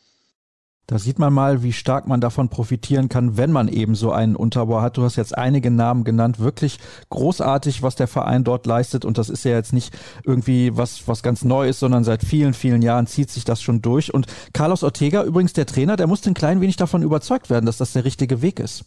Da 0.89 0.99
sieht 0.99 1.19
man 1.19 1.35
mal, 1.35 1.63
wie 1.63 1.75
stark 1.75 2.09
man 2.09 2.23
davon 2.23 2.49
profitieren 2.49 3.11
kann, 3.11 3.37
wenn 3.37 3.53
man 3.53 3.69
eben 3.69 3.95
so 3.95 4.11
einen 4.11 4.35
Unterbau 4.35 4.81
hat. 4.81 4.97
Du 4.97 5.03
hast 5.03 5.17
jetzt 5.17 5.37
einige 5.37 5.71
Namen 5.71 6.03
genannt. 6.03 6.41
Wirklich 6.41 6.79
großartig, 7.11 7.83
was 7.83 7.95
der 7.95 8.09
Verein 8.09 8.43
dort 8.43 8.65
leistet. 8.65 9.05
Und 9.05 9.19
das 9.19 9.29
ist 9.29 9.45
ja 9.45 9.51
jetzt 9.51 9.75
nicht 9.75 9.95
irgendwie 10.25 10.75
was, 10.79 11.07
was 11.07 11.23
ganz 11.23 11.45
neu 11.45 11.69
ist, 11.69 11.81
sondern 11.81 12.05
seit 12.05 12.25
vielen, 12.25 12.55
vielen 12.55 12.81
Jahren 12.81 13.07
zieht 13.07 13.29
sich 13.29 13.45
das 13.45 13.61
schon 13.61 13.83
durch. 13.83 14.15
Und 14.15 14.29
Carlos 14.55 14.83
Ortega, 14.83 15.25
übrigens 15.25 15.53
der 15.53 15.67
Trainer, 15.67 15.97
der 15.97 16.07
musste 16.07 16.31
ein 16.31 16.35
klein 16.35 16.63
wenig 16.63 16.77
davon 16.77 17.03
überzeugt 17.03 17.51
werden, 17.51 17.67
dass 17.67 17.77
das 17.77 17.93
der 17.93 18.07
richtige 18.07 18.41
Weg 18.41 18.59
ist. 18.59 18.87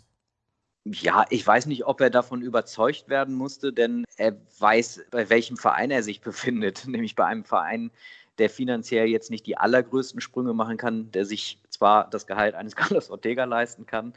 Ja, 0.85 1.25
ich 1.29 1.45
weiß 1.45 1.67
nicht, 1.67 1.85
ob 1.85 2.01
er 2.01 2.09
davon 2.09 2.41
überzeugt 2.41 3.09
werden 3.09 3.35
musste, 3.35 3.73
denn 3.73 4.05
er 4.17 4.35
weiß, 4.57 5.01
bei 5.11 5.29
welchem 5.29 5.55
Verein 5.55 5.91
er 5.91 6.01
sich 6.01 6.21
befindet, 6.21 6.87
nämlich 6.87 7.15
bei 7.15 7.25
einem 7.25 7.43
Verein, 7.43 7.91
der 8.39 8.49
finanziell 8.49 9.05
jetzt 9.05 9.29
nicht 9.29 9.45
die 9.45 9.57
allergrößten 9.57 10.19
Sprünge 10.19 10.55
machen 10.55 10.77
kann, 10.77 11.11
der 11.11 11.25
sich 11.25 11.60
zwar 11.81 12.07
das 12.11 12.27
Gehalt 12.27 12.53
eines 12.53 12.75
Carlos 12.75 13.09
Ortega 13.09 13.45
leisten 13.45 13.87
kann, 13.87 14.13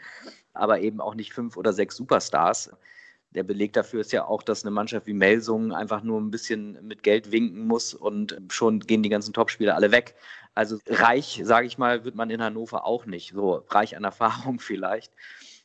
aber 0.52 0.80
eben 0.80 1.00
auch 1.00 1.14
nicht 1.14 1.32
fünf 1.32 1.56
oder 1.56 1.72
sechs 1.72 1.96
Superstars. 1.96 2.70
Der 3.30 3.42
Beleg 3.42 3.72
dafür 3.72 4.02
ist 4.02 4.12
ja 4.12 4.26
auch, 4.26 4.42
dass 4.42 4.64
eine 4.64 4.70
Mannschaft 4.70 5.06
wie 5.06 5.14
Melsungen 5.14 5.72
einfach 5.72 6.02
nur 6.02 6.20
ein 6.20 6.30
bisschen 6.30 6.86
mit 6.86 7.02
Geld 7.02 7.32
winken 7.32 7.66
muss 7.66 7.94
und 7.94 8.38
schon 8.50 8.80
gehen 8.80 9.02
die 9.02 9.08
ganzen 9.08 9.32
Topspieler 9.32 9.74
alle 9.74 9.90
weg. 9.92 10.14
Also 10.54 10.78
reich, 10.86 11.40
sage 11.42 11.66
ich 11.66 11.78
mal, 11.78 12.04
wird 12.04 12.14
man 12.14 12.30
in 12.30 12.42
Hannover 12.42 12.84
auch 12.84 13.06
nicht. 13.06 13.32
So 13.32 13.64
reich 13.70 13.96
an 13.96 14.04
Erfahrung 14.04 14.58
vielleicht. 14.60 15.12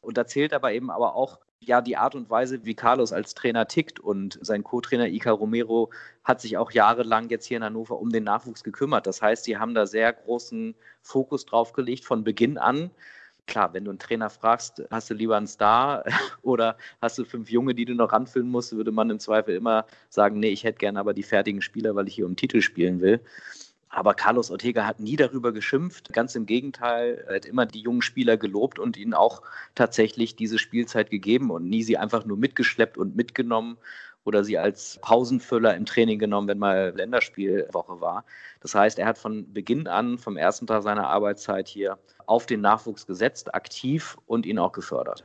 Und 0.01 0.17
da 0.17 0.25
zählt 0.25 0.53
aber 0.53 0.71
eben 0.71 0.89
aber 0.89 1.15
auch 1.15 1.37
ja 1.61 1.81
die 1.81 1.97
Art 1.97 2.15
und 2.15 2.29
Weise, 2.29 2.65
wie 2.65 2.73
Carlos 2.73 3.13
als 3.13 3.33
Trainer 3.33 3.67
tickt. 3.67 3.99
Und 3.99 4.39
sein 4.41 4.63
Co-Trainer 4.63 5.07
Ica 5.07 5.31
Romero 5.31 5.89
hat 6.23 6.41
sich 6.41 6.57
auch 6.57 6.71
jahrelang 6.71 7.29
jetzt 7.29 7.45
hier 7.45 7.57
in 7.57 7.63
Hannover 7.63 7.99
um 7.99 8.09
den 8.09 8.23
Nachwuchs 8.23 8.63
gekümmert. 8.63 9.07
Das 9.07 9.21
heißt, 9.21 9.43
sie 9.43 9.57
haben 9.57 9.73
da 9.73 9.85
sehr 9.85 10.13
großen 10.13 10.75
Fokus 11.01 11.45
drauf 11.45 11.73
gelegt 11.73 12.05
von 12.05 12.23
Beginn 12.23 12.57
an. 12.57 12.91
Klar, 13.47 13.73
wenn 13.73 13.83
du 13.83 13.89
einen 13.89 13.99
Trainer 13.99 14.29
fragst, 14.29 14.83
hast 14.91 15.09
du 15.09 15.15
lieber 15.15 15.35
einen 15.35 15.47
Star 15.47 16.05
oder 16.43 16.77
hast 17.01 17.17
du 17.17 17.25
fünf 17.25 17.49
Junge, 17.49 17.73
die 17.73 17.85
du 17.85 17.95
noch 17.95 18.11
ranfüllen 18.11 18.49
musst, 18.49 18.75
würde 18.75 18.91
man 18.91 19.09
im 19.09 19.19
Zweifel 19.19 19.55
immer 19.55 19.85
sagen, 20.09 20.39
nee, 20.39 20.49
ich 20.49 20.63
hätte 20.63 20.77
gerne 20.77 20.99
aber 20.99 21.13
die 21.13 21.23
fertigen 21.23 21.61
Spieler, 21.61 21.95
weil 21.95 22.07
ich 22.07 22.15
hier 22.15 22.27
um 22.27 22.35
Titel 22.35 22.61
spielen 22.61 23.01
will. 23.01 23.21
Aber 23.89 24.13
Carlos 24.13 24.51
Ortega 24.51 24.85
hat 24.85 24.99
nie 24.99 25.15
darüber 25.15 25.51
geschimpft. 25.51 26.13
Ganz 26.13 26.35
im 26.35 26.45
Gegenteil, 26.45 27.25
er 27.27 27.37
hat 27.37 27.45
immer 27.45 27.65
die 27.65 27.81
jungen 27.81 28.03
Spieler 28.03 28.37
gelobt 28.37 28.77
und 28.77 28.97
ihnen 28.97 29.15
auch 29.15 29.41
tatsächlich 29.73 30.35
diese 30.35 30.59
Spielzeit 30.59 31.09
gegeben 31.09 31.49
und 31.49 31.67
nie 31.67 31.81
sie 31.81 31.97
einfach 31.97 32.23
nur 32.23 32.37
mitgeschleppt 32.37 32.97
und 32.97 33.15
mitgenommen 33.15 33.77
oder 34.25 34.43
sie 34.43 34.59
als 34.59 34.99
Pausenfüller 35.01 35.75
im 35.75 35.85
Training 35.85 36.19
genommen, 36.19 36.47
wenn 36.47 36.59
mal 36.59 36.93
Länderspielwoche 36.95 37.99
war. 37.99 38.25
Das 38.61 38.75
heißt, 38.75 38.99
er 38.99 39.07
hat 39.07 39.17
von 39.17 39.51
Beginn 39.53 39.87
an, 39.87 40.19
vom 40.19 40.37
ersten 40.37 40.67
Tag 40.67 40.83
seiner 40.83 41.07
Arbeitszeit 41.07 41.67
hier, 41.67 41.97
auf 42.27 42.45
den 42.45 42.61
Nachwuchs 42.61 43.07
gesetzt, 43.07 43.55
aktiv 43.55 44.17
und 44.27 44.45
ihn 44.45 44.59
auch 44.59 44.71
gefördert. 44.71 45.23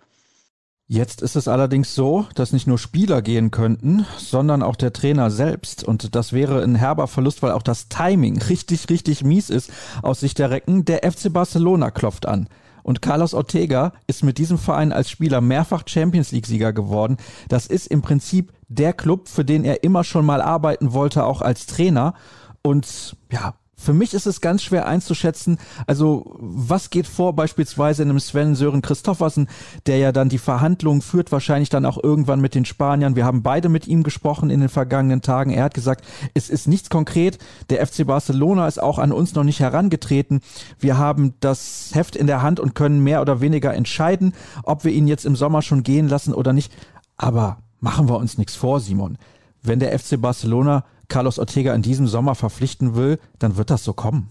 Jetzt 0.87 1.23
ist 1.23 1.35
es 1.35 1.49
allerdings 1.49 1.95
so, 1.95 2.27
dass 2.35 2.53
nicht 2.53 2.67
nur 2.67 2.77
Spieler 2.77 3.23
gehen 3.23 3.51
könnten, 3.51 4.05
sondern 4.19 4.63
auch 4.63 4.77
der 4.77 4.93
Trainer 4.93 5.31
selbst. 5.31 5.83
Und 5.83 6.15
das 6.15 6.35
wäre 6.35 6.63
ein 6.63 6.75
herber 6.75 7.07
Verlust, 7.09 7.43
weil 7.43 7.53
auch 7.53 7.63
das 7.63 7.89
Timing 7.89 8.41
richtig, 8.43 8.91
richtig 8.91 9.25
mies 9.25 9.49
ist 9.49 9.73
aus 10.03 10.21
Sicht 10.21 10.39
der 10.39 10.51
Recken. 10.51 10.85
Der 10.85 11.11
FC 11.11 11.33
Barcelona 11.33 11.91
klopft 11.91 12.27
an. 12.27 12.49
Und 12.83 13.01
Carlos 13.01 13.33
Ortega 13.33 13.95
ist 14.07 14.25
mit 14.25 14.37
diesem 14.37 14.59
Verein 14.59 14.93
als 14.93 15.09
Spieler 15.09 15.41
mehrfach 15.41 15.85
Champions 15.87 16.33
League-Sieger 16.33 16.75
geworden. 16.75 17.17
Das 17.49 17.67
ist 17.67 17.87
im 17.87 18.03
Prinzip 18.03 18.53
der 18.69 18.93
Club, 18.93 19.29
für 19.29 19.45
den 19.45 19.65
er 19.65 19.85
immer 19.85 20.05
schon 20.05 20.27
mal 20.27 20.43
arbeiten 20.43 20.93
wollte, 20.93 21.25
auch 21.25 21.41
als 21.41 21.65
Trainer. 21.65 22.13
Und 22.61 23.17
ja, 23.33 23.55
für 23.77 23.93
mich 23.93 24.15
ist 24.15 24.27
es 24.27 24.41
ganz 24.41 24.63
schwer 24.63 24.87
einzuschätzen, 24.87 25.59
also 25.87 26.37
was 26.39 26.91
geht 26.91 27.07
vor 27.07 27.35
beispielsweise 27.35 28.03
in 28.03 28.11
einem 28.11 28.21
Sven 28.21 28.55
Sören 28.55 28.83
Christoffersen, 28.83 29.49
der 29.87 29.99
ja 29.99 30.13
dann 30.13 30.29
die 30.29 30.39
Verhandlungen 30.39 31.03
führt, 31.03 31.33
wahrscheinlich 31.33 31.69
dann 31.69 31.87
auch 31.87 32.03
irgendwann 32.03 32.41
mit 32.41 32.55
den 32.55 32.65
Spaniern. 32.65 33.17
Wir 33.17 33.25
haben 33.25 33.43
beide 33.43 33.69
mit 33.69 33.87
ihm 33.87 34.03
gesprochen 34.03 34.51
in 34.51 34.61
den 34.61 34.69
vergangenen 34.69 35.23
Tagen. 35.23 35.51
Er 35.51 35.65
hat 35.65 35.75
gesagt, 35.75 36.05
es 36.35 36.51
ist 36.51 36.69
nichts 36.69 36.89
konkret. 36.89 37.39
Der 37.71 37.85
FC 37.85 38.07
Barcelona 38.07 38.69
ist 38.69 38.81
auch 38.81 38.99
an 38.99 39.13
uns 39.13 39.35
noch 39.35 39.45
nicht 39.45 39.61
herangetreten. 39.61 40.41
Wir 40.79 40.97
haben 40.99 41.35
das 41.41 41.91
Heft 41.95 42.17
in 42.17 42.27
der 42.27 42.43
Hand 42.43 42.61
und 42.61 42.75
können 42.75 43.03
mehr 43.03 43.21
oder 43.21 43.41
weniger 43.41 43.75
entscheiden, 43.75 44.35
ob 44.63 44.85
wir 44.85 44.93
ihn 44.93 45.09
jetzt 45.09 45.27
im 45.27 45.37
Sommer 45.37 45.63
schon 45.63 45.83
gehen 45.83 46.09
lassen 46.09 46.33
oder 46.33 46.53
nicht. 46.53 46.73
Aber 47.17 47.59
machen 47.81 48.09
wir 48.09 48.17
uns 48.17 48.39
nichts 48.39 48.55
vor, 48.55 48.81
Simon. 48.81 49.19
Wenn 49.63 49.81
der 49.81 49.99
FC 49.99 50.21
Barcelona 50.21 50.85
Carlos 51.09 51.39
Ortega 51.39 51.75
in 51.75 51.83
diesem 51.83 52.07
Sommer 52.07 52.35
verpflichten 52.35 52.95
will, 52.95 53.19
dann 53.39 53.57
wird 53.57 53.71
das 53.71 53.85
so 53.85 53.93
kommen. 53.93 54.31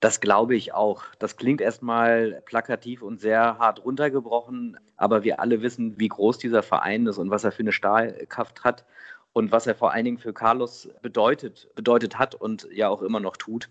Das 0.00 0.20
glaube 0.20 0.56
ich 0.56 0.74
auch. 0.74 1.04
Das 1.20 1.36
klingt 1.36 1.60
erstmal 1.60 2.42
plakativ 2.44 3.02
und 3.02 3.20
sehr 3.20 3.58
hart 3.58 3.84
runtergebrochen, 3.84 4.76
aber 4.96 5.22
wir 5.22 5.38
alle 5.38 5.62
wissen, 5.62 5.98
wie 5.98 6.08
groß 6.08 6.38
dieser 6.38 6.64
Verein 6.64 7.06
ist 7.06 7.18
und 7.18 7.30
was 7.30 7.44
er 7.44 7.52
für 7.52 7.62
eine 7.62 7.70
Stahlkraft 7.70 8.64
hat 8.64 8.84
und 9.32 9.52
was 9.52 9.68
er 9.68 9.76
vor 9.76 9.92
allen 9.92 10.04
Dingen 10.04 10.18
für 10.18 10.32
Carlos 10.32 10.88
bedeutet, 11.02 11.68
bedeutet 11.76 12.18
hat 12.18 12.34
und 12.34 12.66
ja 12.72 12.88
auch 12.88 13.00
immer 13.00 13.20
noch 13.20 13.36
tut. 13.36 13.68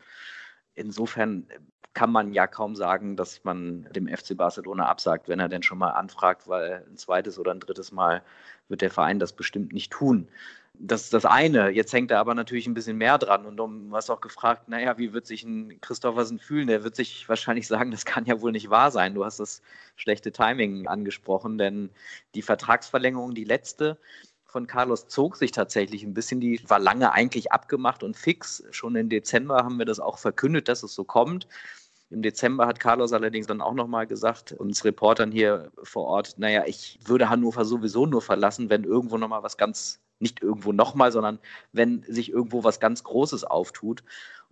Insofern 0.73 1.47
kann 1.93 2.11
man 2.11 2.31
ja 2.31 2.47
kaum 2.47 2.75
sagen, 2.75 3.17
dass 3.17 3.43
man 3.43 3.89
dem 3.91 4.07
FC 4.07 4.37
Barcelona 4.37 4.85
absagt, 4.85 5.27
wenn 5.27 5.41
er 5.41 5.49
denn 5.49 5.63
schon 5.63 5.77
mal 5.77 5.91
anfragt, 5.91 6.47
weil 6.47 6.85
ein 6.89 6.95
zweites 6.95 7.37
oder 7.37 7.51
ein 7.51 7.59
drittes 7.59 7.91
Mal 7.91 8.23
wird 8.69 8.81
der 8.81 8.91
Verein 8.91 9.19
das 9.19 9.33
bestimmt 9.33 9.73
nicht 9.73 9.91
tun. 9.91 10.29
Das 10.73 11.03
ist 11.03 11.13
das 11.13 11.25
eine. 11.25 11.69
Jetzt 11.69 11.93
hängt 11.93 12.11
da 12.11 12.19
aber 12.19 12.33
natürlich 12.33 12.65
ein 12.65 12.73
bisschen 12.73 12.97
mehr 12.97 13.17
dran. 13.17 13.45
Und 13.45 13.57
du 13.57 13.95
hast 13.95 14.09
auch 14.09 14.21
gefragt, 14.21 14.67
naja, 14.67 14.97
wie 14.97 15.13
wird 15.13 15.27
sich 15.27 15.43
ein 15.43 15.79
Christoffersen 15.79 16.39
fühlen? 16.39 16.67
Der 16.67 16.83
wird 16.83 16.95
sich 16.95 17.29
wahrscheinlich 17.29 17.67
sagen, 17.67 17.91
das 17.91 18.05
kann 18.05 18.25
ja 18.25 18.41
wohl 18.41 18.51
nicht 18.51 18.69
wahr 18.69 18.89
sein. 18.91 19.13
Du 19.13 19.23
hast 19.23 19.39
das 19.39 19.61
schlechte 19.95 20.31
Timing 20.31 20.87
angesprochen, 20.87 21.57
denn 21.57 21.91
die 22.33 22.41
Vertragsverlängerung, 22.41 23.35
die 23.35 23.43
letzte, 23.43 23.99
von 24.45 24.67
Carlos 24.67 25.07
zog 25.07 25.37
sich 25.37 25.51
tatsächlich 25.51 26.03
ein 26.03 26.13
bisschen. 26.13 26.41
Die 26.41 26.61
war 26.67 26.79
lange 26.79 27.11
eigentlich 27.13 27.51
abgemacht 27.51 28.03
und 28.03 28.17
fix. 28.17 28.63
Schon 28.71 28.95
im 28.95 29.07
Dezember 29.09 29.57
haben 29.57 29.77
wir 29.77 29.85
das 29.85 29.99
auch 29.99 30.17
verkündet, 30.17 30.67
dass 30.67 30.83
es 30.83 30.93
so 30.93 31.03
kommt. 31.03 31.47
Im 32.09 32.21
Dezember 32.21 32.67
hat 32.67 32.81
Carlos 32.81 33.13
allerdings 33.13 33.47
dann 33.47 33.61
auch 33.61 33.73
nochmal 33.73 34.05
gesagt, 34.05 34.51
uns 34.51 34.83
Reportern 34.83 35.31
hier 35.31 35.71
vor 35.83 36.05
Ort, 36.07 36.35
naja, 36.37 36.65
ich 36.67 36.99
würde 37.05 37.29
Hannover 37.29 37.63
sowieso 37.63 38.05
nur 38.05 38.21
verlassen, 38.21 38.69
wenn 38.69 38.83
irgendwo 38.83 39.17
nochmal 39.17 39.43
was 39.43 39.55
ganz, 39.55 40.01
nicht 40.21 40.41
irgendwo 40.41 40.71
nochmal, 40.71 41.11
sondern 41.11 41.39
wenn 41.73 42.03
sich 42.03 42.31
irgendwo 42.31 42.63
was 42.63 42.79
ganz 42.79 43.03
Großes 43.03 43.43
auftut. 43.43 44.03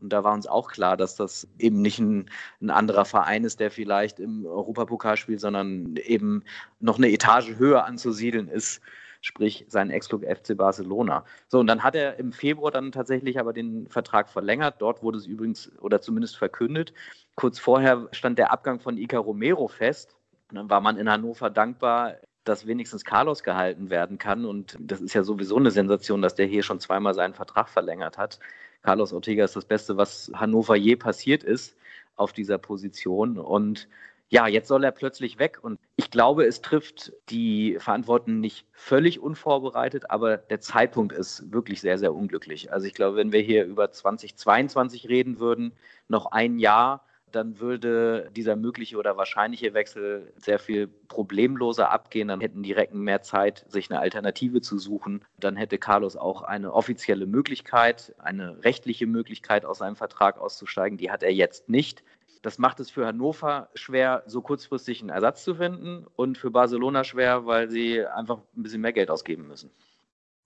Und 0.02 0.14
da 0.14 0.24
war 0.24 0.34
uns 0.34 0.48
auch 0.48 0.72
klar, 0.72 0.96
dass 0.96 1.16
das 1.16 1.48
eben 1.58 1.82
nicht 1.82 2.00
ein, 2.00 2.30
ein 2.62 2.70
anderer 2.70 3.06
Verein 3.06 3.44
ist, 3.44 3.60
der 3.60 3.70
vielleicht 3.70 4.20
im 4.20 4.46
Europapokal 4.46 5.18
spielt, 5.18 5.42
sondern 5.42 5.96
eben 5.98 6.44
noch 6.80 6.98
eine 6.98 7.12
Etage 7.12 7.58
höher 7.58 7.86
anzusiedeln 7.86 8.48
ist 8.48 8.82
sprich 9.22 9.66
sein 9.68 9.90
Ex-Club 9.90 10.24
FC 10.24 10.56
Barcelona. 10.56 11.26
So, 11.48 11.60
und 11.60 11.68
dann 11.68 11.84
hat 11.84 11.96
er 11.96 12.18
im 12.20 12.32
Februar 12.32 12.72
dann 12.72 12.92
tatsächlich 12.92 13.40
aber 13.40 13.54
den 13.54 13.88
Vertrag 13.88 14.30
verlängert. 14.30 14.76
Dort 14.80 15.04
wurde 15.04 15.18
es 15.18 15.26
übrigens 15.26 15.72
oder 15.80 16.02
zumindest 16.02 16.38
verkündet. 16.38 16.94
Kurz 17.36 17.60
vorher 17.60 18.08
stand 18.12 18.40
der 18.40 18.52
Abgang 18.52 18.80
von 18.80 18.98
Ica 18.98 19.18
Romero 19.18 19.68
fest. 19.68 20.16
Und 20.50 20.56
dann 20.56 20.70
war 20.70 20.82
man 20.82 20.98
in 20.98 21.10
Hannover 21.10 21.50
dankbar, 21.50 22.16
dass 22.50 22.68
wenigstens 22.68 23.06
Carlos 23.06 23.44
gehalten 23.44 23.90
werden 23.90 24.18
kann. 24.18 24.46
Und 24.46 24.76
das 24.80 25.02
ist 25.02 25.14
ja 25.14 25.24
sowieso 25.24 25.58
eine 25.58 25.72
Sensation, 25.72 26.22
dass 26.22 26.36
der 26.36 26.48
hier 26.48 26.64
schon 26.64 26.80
zweimal 26.80 27.14
seinen 27.14 27.34
Vertrag 27.36 27.70
verlängert 27.70 28.18
hat. 28.18 28.40
Carlos 28.82 29.14
Ortega 29.14 29.46
ist 29.46 29.56
das 29.56 29.66
Beste, 29.66 29.98
was 29.98 30.32
Hannover 30.34 30.76
je 30.76 30.96
passiert 30.96 31.44
ist 31.44 31.78
auf 32.16 32.34
dieser 32.34 32.58
Position. 32.58 33.38
Und 33.38 33.88
ja, 34.30 34.48
jetzt 34.48 34.68
soll 34.68 34.84
er 34.84 34.92
plötzlich 34.92 35.40
weg. 35.40 35.60
Und 35.62 35.80
ich 35.96 36.12
glaube, 36.12 36.46
es 36.46 36.62
trifft 36.62 37.14
die 37.30 37.78
Verantwortlichen 37.80 38.40
nicht 38.40 38.66
völlig 38.74 39.20
unvorbereitet, 39.20 40.10
aber 40.10 40.38
der 40.38 40.60
Zeitpunkt 40.60 41.14
ist 41.14 41.52
wirklich 41.52 41.82
sehr, 41.82 41.98
sehr 41.98 42.14
unglücklich. 42.14 42.72
Also 42.72 42.88
ich 42.88 42.94
glaube, 42.94 43.18
wenn 43.18 43.32
wir 43.32 43.42
hier 43.42 43.66
über 43.66 43.92
2022 43.92 45.08
reden 45.10 45.40
würden, 45.40 45.74
noch 46.08 46.28
ein 46.28 46.60
Jahr, 46.60 47.06
dann 47.32 47.60
würde 47.60 48.30
dieser 48.36 48.56
mögliche 48.56 48.98
oder 48.98 49.18
wahrscheinliche 49.18 49.74
Wechsel 49.74 50.34
sehr 50.38 50.60
viel 50.60 50.88
problemloser 50.88 51.92
abgehen. 51.92 52.28
Dann 52.28 52.42
hätten 52.42 52.64
die 52.64 52.72
Recken 52.72 53.02
mehr 53.02 53.22
Zeit, 53.22 53.66
sich 53.70 53.90
eine 53.90 54.00
Alternative 54.00 54.62
zu 54.62 54.78
suchen. 54.78 55.24
Dann 55.40 55.56
hätte 55.56 55.78
Carlos 55.78 56.16
auch 56.16 56.42
eine 56.42 56.74
offizielle 56.74 57.26
Möglichkeit, 57.26 58.14
eine 58.20 58.64
rechtliche 58.64 59.08
Möglichkeit, 59.08 59.66
aus 59.66 59.80
seinem 59.80 59.96
Vertrag 59.96 60.38
auszusteigen. 60.40 60.98
Die 60.98 61.12
hat 61.12 61.24
er 61.24 61.34
jetzt 61.34 61.70
nicht. 61.70 62.04
Das 62.42 62.58
macht 62.58 62.80
es 62.80 62.90
für 62.90 63.06
Hannover 63.06 63.70
schwer, 63.74 64.24
so 64.26 64.42
kurzfristig 64.42 65.02
einen 65.02 65.10
Ersatz 65.10 65.44
zu 65.44 65.56
finden 65.56 66.06
und 66.16 66.38
für 66.38 66.52
Barcelona 66.52 67.04
schwer, 67.04 67.46
weil 67.46 67.70
sie 67.70 68.06
einfach 68.06 68.40
ein 68.56 68.64
bisschen 68.64 68.82
mehr 68.82 68.94
Geld 68.94 69.10
ausgeben 69.10 69.48
müssen. 69.48 69.72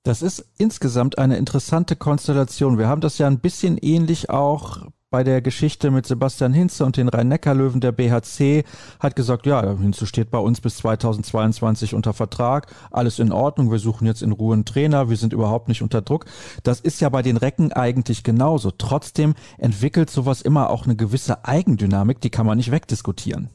Das 0.03 0.21
ist 0.21 0.45
insgesamt 0.57 1.17
eine 1.17 1.37
interessante 1.37 1.95
Konstellation. 1.95 2.77
Wir 2.77 2.87
haben 2.87 2.99
das 3.01 3.19
ja 3.19 3.27
ein 3.27 3.39
bisschen 3.39 3.77
ähnlich 3.77 4.29
auch 4.29 4.87
bei 5.13 5.23
der 5.23 5.43
Geschichte 5.43 5.91
mit 5.91 6.07
Sebastian 6.07 6.53
Hinze 6.53 6.83
und 6.83 6.97
den 6.97 7.07
Rhein-Neckar-Löwen 7.07 7.81
der 7.81 7.91
BHC, 7.91 8.63
hat 8.99 9.15
gesagt, 9.15 9.45
ja, 9.45 9.61
Hinze 9.77 10.07
steht 10.07 10.31
bei 10.31 10.39
uns 10.39 10.59
bis 10.59 10.77
2022 10.77 11.93
unter 11.93 12.13
Vertrag, 12.13 12.65
alles 12.89 13.19
in 13.19 13.31
Ordnung, 13.31 13.69
wir 13.69 13.77
suchen 13.77 14.07
jetzt 14.07 14.23
in 14.23 14.31
Ruhe 14.31 14.55
einen 14.55 14.65
Trainer, 14.65 15.11
wir 15.11 15.17
sind 15.17 15.31
überhaupt 15.31 15.67
nicht 15.67 15.83
unter 15.83 16.01
Druck. 16.01 16.25
Das 16.63 16.79
ist 16.79 16.99
ja 16.99 17.09
bei 17.09 17.21
den 17.21 17.37
Recken 17.37 17.71
eigentlich 17.71 18.23
genauso. 18.23 18.71
Trotzdem 18.71 19.35
entwickelt 19.59 20.09
sowas 20.09 20.41
immer 20.41 20.71
auch 20.71 20.85
eine 20.85 20.95
gewisse 20.95 21.45
Eigendynamik, 21.45 22.19
die 22.19 22.31
kann 22.31 22.47
man 22.47 22.57
nicht 22.57 22.71
wegdiskutieren. 22.71 23.51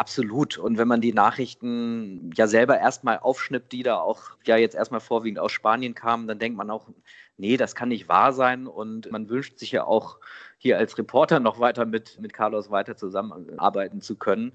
Absolut. 0.00 0.56
Und 0.56 0.78
wenn 0.78 0.88
man 0.88 1.02
die 1.02 1.12
Nachrichten 1.12 2.30
ja 2.34 2.46
selber 2.46 2.78
erstmal 2.78 3.18
aufschnippt, 3.18 3.70
die 3.70 3.82
da 3.82 3.98
auch 3.98 4.30
ja 4.46 4.56
jetzt 4.56 4.74
erstmal 4.74 5.00
vorwiegend 5.00 5.38
aus 5.38 5.52
Spanien 5.52 5.94
kamen, 5.94 6.26
dann 6.26 6.38
denkt 6.38 6.56
man 6.56 6.70
auch, 6.70 6.88
nee, 7.36 7.58
das 7.58 7.74
kann 7.74 7.90
nicht 7.90 8.08
wahr 8.08 8.32
sein. 8.32 8.66
Und 8.66 9.12
man 9.12 9.28
wünscht 9.28 9.58
sich 9.58 9.72
ja 9.72 9.84
auch 9.84 10.18
hier 10.56 10.78
als 10.78 10.96
Reporter 10.96 11.38
noch 11.38 11.60
weiter 11.60 11.84
mit, 11.84 12.18
mit 12.18 12.32
Carlos 12.32 12.70
weiter 12.70 12.96
zusammenarbeiten 12.96 14.00
zu 14.00 14.16
können. 14.16 14.52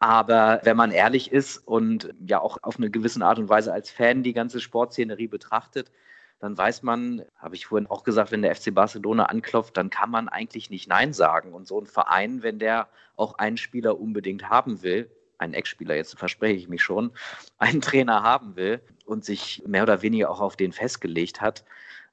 Aber 0.00 0.60
wenn 0.64 0.76
man 0.76 0.90
ehrlich 0.90 1.30
ist 1.30 1.58
und 1.58 2.12
ja 2.26 2.40
auch 2.40 2.58
auf 2.62 2.76
eine 2.78 2.90
gewisse 2.90 3.24
Art 3.24 3.38
und 3.38 3.48
Weise 3.48 3.72
als 3.72 3.90
Fan 3.92 4.24
die 4.24 4.32
ganze 4.32 4.60
Sportszenerie 4.60 5.28
betrachtet, 5.28 5.92
dann 6.40 6.56
weiß 6.56 6.82
man, 6.82 7.22
habe 7.36 7.54
ich 7.54 7.66
vorhin 7.66 7.86
auch 7.86 8.02
gesagt, 8.02 8.32
wenn 8.32 8.42
der 8.42 8.54
FC 8.54 8.74
Barcelona 8.74 9.26
anklopft, 9.26 9.76
dann 9.76 9.90
kann 9.90 10.10
man 10.10 10.28
eigentlich 10.28 10.70
nicht 10.70 10.88
Nein 10.88 11.12
sagen. 11.12 11.52
Und 11.52 11.66
so 11.66 11.80
ein 11.80 11.86
Verein, 11.86 12.42
wenn 12.42 12.58
der 12.58 12.88
auch 13.16 13.34
einen 13.34 13.58
Spieler 13.58 14.00
unbedingt 14.00 14.48
haben 14.48 14.82
will, 14.82 15.10
einen 15.36 15.54
Ex-Spieler, 15.54 15.94
jetzt 15.96 16.18
verspreche 16.18 16.56
ich 16.56 16.68
mich 16.68 16.82
schon, 16.82 17.12
einen 17.58 17.82
Trainer 17.82 18.22
haben 18.22 18.56
will 18.56 18.80
und 19.04 19.24
sich 19.24 19.62
mehr 19.66 19.82
oder 19.82 20.02
weniger 20.02 20.30
auch 20.30 20.40
auf 20.40 20.56
den 20.56 20.72
festgelegt 20.72 21.40
hat 21.40 21.64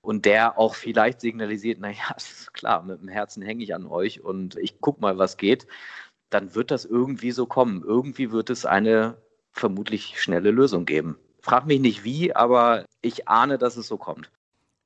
und 0.02 0.26
der 0.26 0.58
auch 0.58 0.76
vielleicht 0.76 1.22
signalisiert, 1.22 1.80
naja, 1.80 2.04
ist 2.18 2.54
klar, 2.54 2.84
mit 2.84 3.02
dem 3.02 3.08
Herzen 3.08 3.42
hänge 3.42 3.64
ich 3.64 3.74
an 3.74 3.88
euch 3.88 4.24
und 4.24 4.58
ich 4.58 4.82
gucke 4.82 5.02
mal, 5.02 5.18
was 5.18 5.38
geht, 5.38 5.68
dann 6.30 6.54
wird 6.56 6.72
das 6.72 6.84
irgendwie 6.84 7.32
so 7.32 7.46
kommen. 7.46 7.84
Irgendwie 7.86 8.32
wird 8.32 8.50
es 8.50 8.66
eine 8.66 9.18
vermutlich 9.54 10.22
schnelle 10.22 10.52
Lösung 10.52 10.86
geben. 10.86 11.18
Frag 11.42 11.66
mich 11.66 11.80
nicht 11.80 12.04
wie, 12.04 12.36
aber 12.36 12.86
ich 13.08 13.28
ahne, 13.28 13.58
dass 13.58 13.78
es 13.78 13.88
so 13.88 13.98
kommt. 13.98 14.30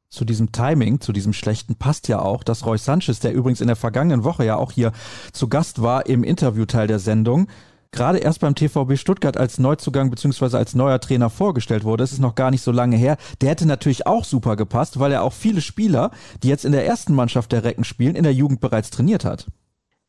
Zu 0.10 0.26
diesem 0.26 0.52
Timing, 0.52 1.00
zu 1.00 1.14
diesem 1.14 1.32
schlechten 1.32 1.76
passt 1.76 2.10
ja 2.10 2.20
auch, 2.20 2.44
dass 2.44 2.66
Roy 2.66 2.78
Sanchez, 2.78 3.22
der 3.22 3.34
übrigens 3.34 3.62
in 3.62 3.68
der 3.68 3.78
vergangenen 3.78 4.26
Woche 4.26 4.44
ja 4.44 4.58
auch 4.58 4.74
hier 4.74 4.92
zu 5.32 5.48
Gast 5.48 5.82
war 5.82 6.06
im 6.06 6.26
Interviewteil 6.26 6.88
der 6.88 7.00
Sendung, 7.00 7.48
gerade 7.92 8.18
erst 8.18 8.42
beim 8.42 8.56
TVB 8.56 8.98
Stuttgart 8.98 9.38
als 9.38 9.58
Neuzugang 9.58 10.10
bzw. 10.10 10.58
als 10.58 10.76
neuer 10.76 11.00
Trainer 11.00 11.30
vorgestellt 11.30 11.84
wurde. 11.84 12.04
Das 12.04 12.12
ist 12.12 12.20
noch 12.20 12.36
gar 12.36 12.52
nicht 12.52 12.62
so 12.62 12.72
lange 12.72 12.98
her. 12.98 13.18
Der 13.42 13.50
hätte 13.50 13.66
natürlich 13.66 14.08
auch 14.08 14.26
super 14.26 14.56
gepasst, 14.56 15.00
weil 15.00 15.12
er 15.12 15.24
auch 15.24 15.34
viele 15.34 15.62
Spieler, 15.62 16.12
die 16.44 16.50
jetzt 16.50 16.66
in 16.66 16.72
der 16.72 16.86
ersten 16.86 17.14
Mannschaft 17.14 17.52
der 17.52 17.64
Recken 17.64 17.84
spielen, 17.84 18.16
in 18.16 18.24
der 18.24 18.34
Jugend 18.34 18.60
bereits 18.60 18.90
trainiert 18.90 19.24
hat. 19.24 19.48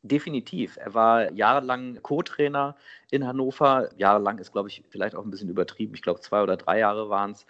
Definitiv. 0.05 0.79
Er 0.79 0.95
war 0.95 1.31
jahrelang 1.33 2.01
Co-Trainer 2.03 2.75
in 3.11 3.25
Hannover. 3.25 3.89
Jahrelang 3.97 4.39
ist, 4.39 4.51
glaube 4.51 4.69
ich, 4.69 4.83
vielleicht 4.91 5.15
auch 5.15 5.25
ein 5.25 5.31
bisschen 5.31 5.49
übertrieben. 5.49 5.95
Ich 5.95 6.03
glaube, 6.03 6.21
zwei 6.21 6.43
oder 6.43 6.57
drei 6.57 6.81
Jahre 6.81 7.09
waren 7.09 7.33
es. 7.33 7.47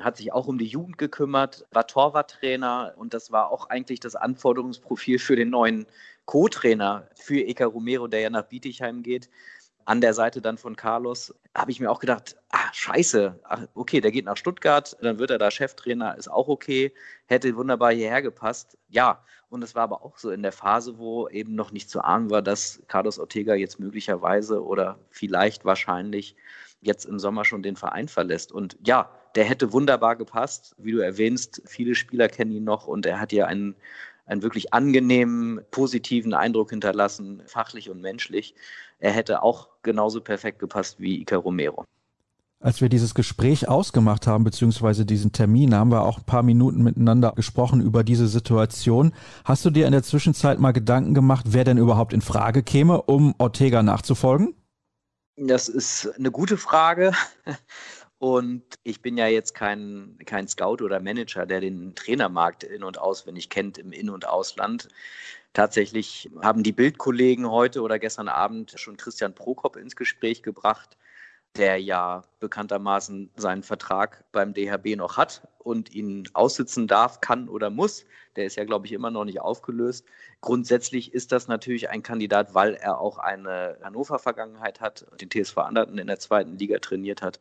Hat 0.00 0.16
sich 0.16 0.32
auch 0.32 0.46
um 0.46 0.58
die 0.58 0.66
Jugend 0.66 0.98
gekümmert, 0.98 1.66
war 1.70 1.86
Torwarttrainer 1.86 2.94
und 2.96 3.14
das 3.14 3.30
war 3.30 3.50
auch 3.50 3.70
eigentlich 3.70 4.00
das 4.00 4.16
Anforderungsprofil 4.16 5.18
für 5.18 5.36
den 5.36 5.50
neuen 5.50 5.86
Co-Trainer 6.24 7.08
für 7.14 7.40
Eka 7.40 7.66
Romero, 7.66 8.08
der 8.08 8.20
ja 8.20 8.30
nach 8.30 8.44
Bietigheim 8.44 9.02
geht 9.02 9.28
an 9.84 10.00
der 10.00 10.14
Seite 10.14 10.40
dann 10.40 10.58
von 10.58 10.76
Carlos, 10.76 11.34
habe 11.54 11.70
ich 11.70 11.80
mir 11.80 11.90
auch 11.90 12.00
gedacht, 12.00 12.36
ah, 12.50 12.72
scheiße, 12.72 13.38
ach, 13.44 13.66
okay, 13.74 14.00
der 14.00 14.10
geht 14.10 14.24
nach 14.24 14.36
Stuttgart, 14.36 14.96
dann 15.00 15.18
wird 15.18 15.30
er 15.30 15.38
da 15.38 15.50
Cheftrainer, 15.50 16.16
ist 16.16 16.28
auch 16.28 16.48
okay, 16.48 16.92
hätte 17.26 17.54
wunderbar 17.56 17.92
hierher 17.92 18.22
gepasst. 18.22 18.78
Ja, 18.88 19.22
und 19.50 19.62
es 19.62 19.74
war 19.74 19.82
aber 19.82 20.02
auch 20.02 20.18
so 20.18 20.30
in 20.30 20.42
der 20.42 20.52
Phase, 20.52 20.98
wo 20.98 21.28
eben 21.28 21.54
noch 21.54 21.70
nicht 21.70 21.90
zu 21.90 22.02
ahnen 22.02 22.30
war, 22.30 22.42
dass 22.42 22.82
Carlos 22.88 23.18
Ortega 23.18 23.54
jetzt 23.54 23.78
möglicherweise 23.78 24.64
oder 24.64 24.98
vielleicht 25.10 25.64
wahrscheinlich 25.64 26.34
jetzt 26.80 27.04
im 27.04 27.18
Sommer 27.18 27.44
schon 27.44 27.62
den 27.62 27.76
Verein 27.76 28.08
verlässt. 28.08 28.52
Und 28.52 28.76
ja, 28.84 29.10
der 29.34 29.44
hätte 29.44 29.72
wunderbar 29.72 30.16
gepasst. 30.16 30.74
Wie 30.78 30.92
du 30.92 30.98
erwähnst, 30.98 31.62
viele 31.66 31.94
Spieler 31.94 32.28
kennen 32.28 32.52
ihn 32.52 32.64
noch 32.64 32.86
und 32.86 33.06
er 33.06 33.20
hat 33.20 33.32
ja 33.32 33.46
einen 33.46 33.74
einen 34.26 34.42
wirklich 34.42 34.72
angenehmen, 34.72 35.60
positiven 35.70 36.34
Eindruck 36.34 36.70
hinterlassen, 36.70 37.42
fachlich 37.46 37.90
und 37.90 38.00
menschlich. 38.00 38.54
Er 38.98 39.12
hätte 39.12 39.42
auch 39.42 39.68
genauso 39.82 40.20
perfekt 40.20 40.58
gepasst 40.58 41.00
wie 41.00 41.20
Iker 41.20 41.38
Romero. 41.38 41.84
Als 42.60 42.80
wir 42.80 42.88
dieses 42.88 43.14
Gespräch 43.14 43.68
ausgemacht 43.68 44.26
haben, 44.26 44.42
beziehungsweise 44.42 45.04
diesen 45.04 45.32
Termin, 45.32 45.74
haben 45.74 45.90
wir 45.90 46.02
auch 46.02 46.16
ein 46.16 46.24
paar 46.24 46.42
Minuten 46.42 46.82
miteinander 46.82 47.32
gesprochen 47.32 47.82
über 47.82 48.02
diese 48.02 48.26
Situation. 48.26 49.12
Hast 49.44 49.66
du 49.66 49.70
dir 49.70 49.84
in 49.84 49.92
der 49.92 50.02
Zwischenzeit 50.02 50.58
mal 50.58 50.72
Gedanken 50.72 51.12
gemacht, 51.12 51.46
wer 51.50 51.64
denn 51.64 51.76
überhaupt 51.76 52.14
in 52.14 52.22
Frage 52.22 52.62
käme, 52.62 53.02
um 53.02 53.34
Ortega 53.36 53.82
nachzufolgen? 53.82 54.54
Das 55.36 55.68
ist 55.68 56.10
eine 56.16 56.30
gute 56.30 56.56
Frage. 56.56 57.12
Und 58.24 58.62
ich 58.84 59.02
bin 59.02 59.18
ja 59.18 59.26
jetzt 59.26 59.52
kein, 59.54 60.16
kein 60.24 60.48
Scout 60.48 60.82
oder 60.82 60.98
Manager, 60.98 61.44
der 61.44 61.60
den 61.60 61.94
Trainermarkt 61.94 62.64
in- 62.64 62.82
und 62.82 62.96
auswendig 62.96 63.50
kennt 63.50 63.76
im 63.76 63.92
In- 63.92 64.08
und 64.08 64.26
Ausland. 64.26 64.88
Tatsächlich 65.52 66.30
haben 66.40 66.62
die 66.62 66.72
Bildkollegen 66.72 67.50
heute 67.50 67.82
oder 67.82 67.98
gestern 67.98 68.28
Abend 68.28 68.72
schon 68.76 68.96
Christian 68.96 69.34
Prokop 69.34 69.76
ins 69.76 69.94
Gespräch 69.94 70.42
gebracht, 70.42 70.96
der 71.54 71.76
ja 71.76 72.22
bekanntermaßen 72.40 73.28
seinen 73.36 73.62
Vertrag 73.62 74.24
beim 74.32 74.54
DHB 74.54 74.96
noch 74.96 75.18
hat 75.18 75.46
und 75.58 75.94
ihn 75.94 76.26
aussitzen 76.32 76.86
darf, 76.86 77.20
kann 77.20 77.50
oder 77.50 77.68
muss. 77.68 78.06
Der 78.36 78.46
ist 78.46 78.56
ja, 78.56 78.64
glaube 78.64 78.86
ich, 78.86 78.92
immer 78.92 79.10
noch 79.10 79.26
nicht 79.26 79.42
aufgelöst. 79.42 80.06
Grundsätzlich 80.40 81.12
ist 81.12 81.30
das 81.30 81.46
natürlich 81.46 81.90
ein 81.90 82.02
Kandidat, 82.02 82.54
weil 82.54 82.72
er 82.72 83.00
auch 83.00 83.18
eine 83.18 83.76
Hannover-Vergangenheit 83.82 84.80
hat, 84.80 85.04
den 85.20 85.28
TSV 85.28 85.58
Anderten 85.58 85.98
in 85.98 86.06
der 86.06 86.18
zweiten 86.18 86.56
Liga 86.56 86.78
trainiert 86.78 87.20
hat. 87.20 87.38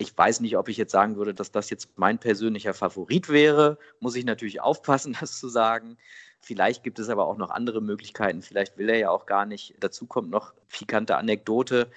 Ich 0.00 0.16
weiß 0.16 0.40
nicht, 0.40 0.56
ob 0.56 0.70
ich 0.70 0.78
jetzt 0.78 0.92
sagen 0.92 1.16
würde, 1.16 1.34
dass 1.34 1.52
das 1.52 1.68
jetzt 1.68 1.98
mein 1.98 2.18
persönlicher 2.18 2.72
Favorit 2.72 3.28
wäre. 3.28 3.76
Muss 4.00 4.16
ich 4.16 4.24
natürlich 4.24 4.62
aufpassen, 4.62 5.14
das 5.20 5.38
zu 5.38 5.50
sagen. 5.50 5.98
Vielleicht 6.40 6.82
gibt 6.82 6.98
es 6.98 7.10
aber 7.10 7.26
auch 7.26 7.36
noch 7.36 7.50
andere 7.50 7.82
Möglichkeiten. 7.82 8.40
Vielleicht 8.40 8.78
will 8.78 8.88
er 8.88 8.96
ja 8.96 9.10
auch 9.10 9.26
gar 9.26 9.44
nicht. 9.44 9.74
Dazu 9.78 10.06
kommt 10.06 10.30
noch 10.30 10.54
pikante 10.70 11.18
Anekdote. 11.18 11.90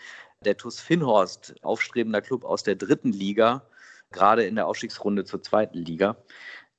Der 0.43 0.57
TuS 0.57 0.81
Finnhorst, 0.81 1.55
aufstrebender 1.61 2.21
Club 2.21 2.43
aus 2.43 2.63
der 2.63 2.75
dritten 2.75 3.13
Liga, 3.13 3.65
gerade 4.11 4.43
in 4.43 4.55
der 4.55 4.67
Aufstiegsrunde 4.67 5.23
zur 5.23 5.41
zweiten 5.41 5.77
Liga. 5.77 6.17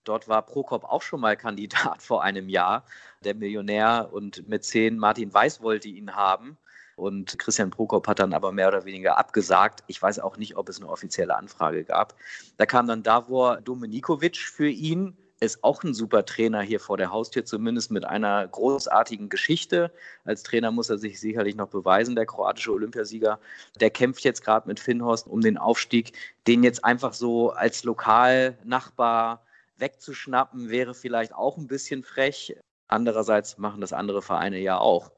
Dort 0.05 0.29
war 0.29 0.45
Prokop 0.45 0.85
auch 0.85 1.01
schon 1.01 1.21
mal 1.21 1.39
Kandidat 1.39 2.03
vor 2.03 2.23
einem 2.23 2.51
Jahr. 2.51 2.85
Der 3.25 3.35
Millionär 3.35 4.11
und 4.13 4.47
Mäzen 4.47 4.99
Martin 4.99 5.33
Weiß 5.33 5.63
wollte 5.63 5.89
ihn 5.89 6.15
haben. 6.15 6.59
Und 6.97 7.39
Christian 7.39 7.71
Prokop 7.71 8.07
hat 8.07 8.19
dann 8.19 8.33
aber 8.33 8.53
mehr 8.53 8.69
oder 8.69 8.85
weniger 8.85 9.19
abgesagt. 9.19 9.83
Ich 9.87 10.01
weiß 10.01 10.19
auch 10.21 10.37
nicht, 10.37 10.57
ob 10.57 10.69
es 10.69 10.79
eine 10.81 10.89
offizielle 10.89 11.37
Anfrage 11.37 11.85
gab. 11.85 12.15
Da 12.57 12.67
kam 12.67 12.87
dann 12.87 13.03
Davor 13.03 13.61
Dominikovic 13.61 14.37
für 14.37 14.69
ihn. 14.69 15.17
Ist 15.41 15.63
auch 15.65 15.83
ein 15.83 15.93
super 15.93 16.25
Trainer 16.25 16.63
hier 16.63 16.81
vor 16.81 16.97
der 16.97 17.11
Haustür, 17.11 17.45
zumindest 17.45 17.91
mit 17.91 18.05
einer 18.05 18.47
großartigen 18.47 19.29
Geschichte. 19.29 19.91
Als 20.25 20.43
Trainer 20.43 20.71
muss 20.71 20.89
er 20.89 20.97
sich 20.97 21.21
sicherlich 21.21 21.57
noch 21.57 21.69
beweisen, 21.69 22.15
der 22.15 22.25
kroatische 22.25 22.73
Olympiasieger. 22.73 23.41
Der 23.81 23.91
kämpft 23.91 24.25
jetzt 24.25 24.45
gerade 24.45 24.69
mit 24.69 24.79
Finnhorst 24.81 25.27
um 25.27 25.41
den 25.41 25.59
Aufstieg. 25.59 26.13
Den 26.47 26.63
jetzt 26.63 26.85
einfach 26.85 27.13
so 27.13 27.51
als 27.51 27.85
Lokalnachbar 27.85 29.45
wegzuschnappen, 29.77 30.71
wäre 30.71 30.95
vielleicht 30.95 31.35
auch 31.35 31.59
ein 31.59 31.67
bisschen 31.67 32.05
frech. 32.05 32.57
Andererseits 32.89 33.59
machen 33.59 33.81
das 33.81 33.93
andere 33.93 34.23
Vereine 34.23 34.59
ja 34.59 34.79
auch 34.79 35.11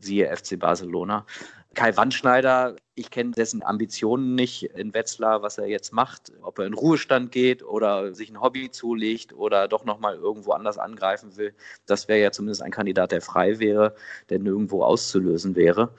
siehe 0.00 0.34
FC 0.34 0.58
Barcelona. 0.58 1.26
Kai 1.74 1.96
Wandschneider, 1.96 2.76
ich 2.94 3.10
kenne 3.10 3.32
dessen 3.32 3.62
Ambitionen 3.62 4.34
nicht 4.34 4.64
in 4.64 4.94
Wetzlar, 4.94 5.42
was 5.42 5.58
er 5.58 5.66
jetzt 5.66 5.92
macht, 5.92 6.32
ob 6.42 6.58
er 6.58 6.66
in 6.66 6.74
Ruhestand 6.74 7.30
geht 7.30 7.62
oder 7.62 8.14
sich 8.14 8.30
ein 8.30 8.40
Hobby 8.40 8.70
zulegt 8.70 9.32
oder 9.32 9.68
doch 9.68 9.84
nochmal 9.84 10.16
irgendwo 10.16 10.52
anders 10.52 10.78
angreifen 10.78 11.36
will. 11.36 11.54
Das 11.86 12.08
wäre 12.08 12.20
ja 12.20 12.32
zumindest 12.32 12.62
ein 12.62 12.72
Kandidat, 12.72 13.12
der 13.12 13.20
frei 13.20 13.58
wäre, 13.60 13.94
der 14.28 14.40
nirgendwo 14.40 14.82
auszulösen 14.82 15.54
wäre. 15.54 15.94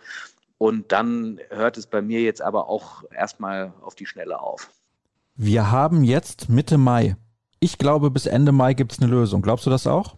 Und 0.58 0.92
dann 0.92 1.40
hört 1.50 1.78
es 1.78 1.88
bei 1.88 2.02
mir 2.02 2.22
jetzt 2.22 2.42
aber 2.42 2.68
auch 2.68 3.04
erstmal 3.12 3.72
auf 3.82 3.96
die 3.96 4.06
Schnelle 4.06 4.42
auf. 4.42 4.72
Wir 5.36 5.72
haben 5.72 6.04
jetzt 6.04 6.50
Mitte 6.50 6.78
Mai. 6.78 7.16
Ich 7.62 7.78
glaube, 7.78 8.12
bis 8.12 8.26
Ende 8.26 8.52
Mai 8.52 8.74
gibt 8.74 8.92
es 8.92 9.00
eine 9.00 9.10
Lösung. 9.10 9.42
Glaubst 9.42 9.66
du 9.66 9.70
das 9.70 9.88
auch? 9.88 10.18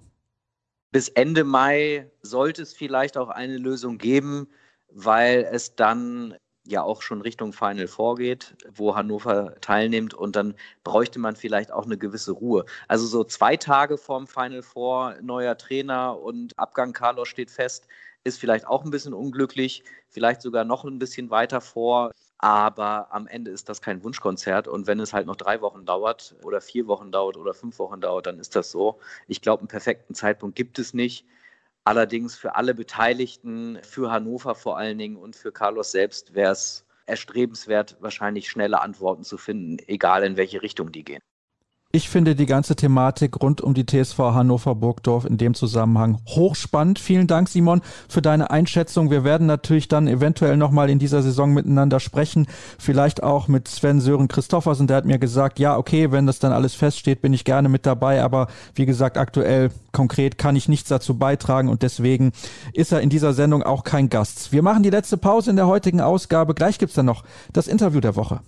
Bis 0.92 1.10
Ende 1.10 1.44
Mai 1.44 2.10
sollte 2.22 2.62
es 2.62 2.74
vielleicht 2.74 3.18
auch 3.18 3.30
eine 3.30 3.58
Lösung 3.58 3.98
geben, 3.98 4.48
weil 4.89 5.48
es 5.52 5.76
dann 5.76 6.36
ja 6.66 6.84
auch 6.84 7.02
schon 7.02 7.22
Richtung 7.22 7.54
Final 7.54 7.88
vorgeht, 7.88 8.56
wo 8.76 8.96
Hannover 8.96 9.56
teilnimmt 9.62 10.14
und 10.14 10.36
dann 10.36 10.56
bräuchte 10.84 11.18
man 11.20 11.36
vielleicht 11.36 11.72
auch 11.72 11.86
eine 11.86 11.98
gewisse 11.98 12.32
Ruhe. 12.34 12.66
Also 12.88 13.08
so 13.08 13.24
zwei 13.24 13.58
Tage 13.58 13.98
vorm 13.98 14.28
Final 14.28 14.62
Four, 14.62 15.16
neuer 15.22 15.58
Trainer 15.58 16.20
und 16.20 16.58
Abgang 16.60 16.94
Carlos 16.94 17.30
steht 17.30 17.50
fest, 17.50 17.88
ist 18.24 18.39
vielleicht 18.39 18.68
auch 18.68 18.84
ein 18.86 18.92
bisschen 18.92 19.14
unglücklich, 19.14 19.84
vielleicht 20.10 20.42
sogar 20.42 20.64
noch 20.66 20.86
ein 20.86 21.00
bisschen 21.00 21.30
weiter 21.32 21.62
vor. 21.62 22.12
Aber 22.42 23.14
am 23.14 23.28
Ende 23.28 23.52
ist 23.52 23.70
das 23.70 23.82
kein 23.82 24.04
Wunschkonzert. 24.04 24.68
Und 24.68 24.88
wenn 24.88 25.00
es 25.00 25.14
halt 25.14 25.28
noch 25.28 25.36
drei 25.36 25.62
Wochen 25.62 25.86
dauert 25.86 26.36
oder 26.44 26.60
vier 26.62 26.88
Wochen 26.88 27.12
dauert 27.12 27.38
oder 27.38 27.54
fünf 27.54 27.78
Wochen 27.80 28.02
dauert, 28.02 28.26
dann 28.26 28.39
ist 28.39 28.56
das 28.56 28.72
so. 28.72 29.00
Ich 29.28 29.42
glaube, 29.42 29.62
einen 29.62 29.68
perfekten 29.68 30.16
Zeitpunkt 30.16 30.56
gibt 30.56 30.80
es 30.80 30.94
nicht. 30.94 31.26
Allerdings 31.84 32.36
für 32.36 32.56
alle 32.56 32.74
Beteiligten, 32.76 33.80
für 33.84 34.12
Hannover 34.12 34.56
vor 34.56 34.78
allen 34.78 34.98
Dingen 34.98 35.18
und 35.18 35.36
für 35.36 35.52
Carlos 35.52 35.92
selbst 35.92 36.34
wäre 36.34 36.52
es 36.52 36.86
erstrebenswert, 37.08 37.98
wahrscheinlich 38.02 38.50
schnelle 38.50 38.82
Antworten 38.82 39.24
zu 39.24 39.38
finden, 39.38 39.78
egal 39.88 40.24
in 40.24 40.38
welche 40.38 40.62
Richtung 40.62 40.92
die 40.92 41.04
gehen. 41.04 41.22
Ich 41.94 42.08
finde 42.08 42.36
die 42.36 42.46
ganze 42.46 42.78
Thematik 42.78 43.42
rund 43.42 43.60
um 43.60 43.74
die 43.74 43.86
TSV 43.86 44.18
Hannover 44.18 44.76
Burgdorf 44.76 45.26
in 45.26 45.38
dem 45.38 45.54
Zusammenhang 45.54 46.20
hochspannend. 46.26 47.00
Vielen 47.00 47.28
Dank, 47.28 47.50
Simon, 47.50 47.82
für 48.08 48.22
deine 48.22 48.50
Einschätzung. 48.50 49.12
Wir 49.12 49.26
werden 49.26 49.46
natürlich 49.46 49.89
dann 49.89 50.08
eventuell 50.08 50.56
nochmal 50.56 50.89
in 50.89 51.00
dieser 51.00 51.22
Saison 51.22 51.54
miteinander 51.54 52.00
sprechen. 52.00 52.48
Vielleicht 52.80 53.24
auch 53.24 53.50
mit 53.50 53.68
Sven 53.68 54.00
Sören 54.00 54.30
Christoffersen. 54.30 54.88
Der 54.88 54.96
hat 54.96 55.06
mir 55.06 55.20
gesagt, 55.20 55.60
ja, 55.60 55.76
okay, 55.76 56.14
wenn 56.14 56.28
das 56.28 56.39
dann 56.39 56.54
alles 56.54 56.76
feststeht, 56.76 57.22
bin 57.22 57.34
ich 57.34 57.44
gerne 57.44 57.68
mit 57.68 57.86
dabei. 57.86 58.24
Aber 58.24 58.48
wie 58.74 58.86
gesagt, 58.86 59.18
aktuell 59.18 59.70
konkret 59.92 60.38
kann 60.38 60.56
ich 60.56 60.70
nichts 60.70 60.88
dazu 60.88 61.18
beitragen 61.18 61.68
und 61.68 61.82
deswegen 61.82 62.32
ist 62.72 62.94
er 62.94 63.02
in 63.02 63.10
dieser 63.10 63.34
Sendung 63.34 63.64
auch 63.64 63.84
kein 63.84 64.08
Gast. 64.08 64.54
Wir 64.54 64.62
machen 64.62 64.84
die 64.84 64.89
letzte 64.89 65.18
Pause 65.18 65.50
in 65.50 65.58
der 65.58 65.68
heutigen 65.68 66.00
Ausgabe. 66.00 66.54
Gleich 66.54 66.80
gibt's 66.80 66.96
dann 66.96 67.06
noch 67.06 67.26
das 67.52 67.68
Interview 67.68 68.00
der 68.00 68.16
Woche. 68.16 68.39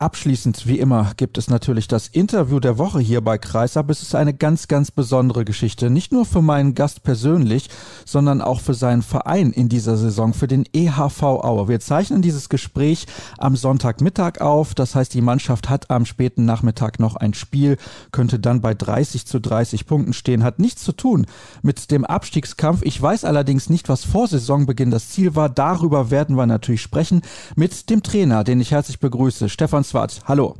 Abschließend, 0.00 0.68
wie 0.68 0.78
immer, 0.78 1.10
gibt 1.16 1.38
es 1.38 1.50
natürlich 1.50 1.88
das 1.88 2.06
Interview 2.06 2.60
der 2.60 2.78
Woche 2.78 3.00
hier 3.00 3.20
bei 3.20 3.36
Kreisab. 3.36 3.90
Es 3.90 4.00
ist 4.00 4.14
eine 4.14 4.32
ganz, 4.32 4.68
ganz 4.68 4.92
besondere 4.92 5.44
Geschichte. 5.44 5.90
Nicht 5.90 6.12
nur 6.12 6.24
für 6.24 6.40
meinen 6.40 6.76
Gast 6.76 7.02
persönlich, 7.02 7.68
sondern 8.04 8.40
auch 8.40 8.60
für 8.60 8.74
seinen 8.74 9.02
Verein 9.02 9.50
in 9.50 9.68
dieser 9.68 9.96
Saison, 9.96 10.34
für 10.34 10.46
den 10.46 10.66
EHV 10.72 11.20
Aue. 11.24 11.66
Wir 11.66 11.80
zeichnen 11.80 12.22
dieses 12.22 12.48
Gespräch 12.48 13.06
am 13.38 13.56
Sonntagmittag 13.56 14.40
auf. 14.40 14.72
Das 14.76 14.94
heißt, 14.94 15.12
die 15.14 15.20
Mannschaft 15.20 15.68
hat 15.68 15.90
am 15.90 16.06
späten 16.06 16.44
Nachmittag 16.44 17.00
noch 17.00 17.16
ein 17.16 17.34
Spiel, 17.34 17.76
könnte 18.12 18.38
dann 18.38 18.60
bei 18.60 18.74
30 18.74 19.26
zu 19.26 19.40
30 19.40 19.84
Punkten 19.86 20.12
stehen, 20.12 20.44
hat 20.44 20.60
nichts 20.60 20.84
zu 20.84 20.92
tun 20.92 21.26
mit 21.60 21.90
dem 21.90 22.04
Abstiegskampf. 22.04 22.82
Ich 22.84 23.02
weiß 23.02 23.24
allerdings 23.24 23.68
nicht, 23.68 23.88
was 23.88 24.04
vor 24.04 24.28
Saisonbeginn 24.28 24.92
das 24.92 25.08
Ziel 25.08 25.34
war. 25.34 25.48
Darüber 25.48 26.12
werden 26.12 26.36
wir 26.36 26.46
natürlich 26.46 26.82
sprechen 26.82 27.22
mit 27.56 27.90
dem 27.90 28.04
Trainer, 28.04 28.44
den 28.44 28.60
ich 28.60 28.70
herzlich 28.70 29.00
begrüße, 29.00 29.48
Stefan 29.48 29.87
Swart. 29.88 30.20
Hallo. 30.28 30.54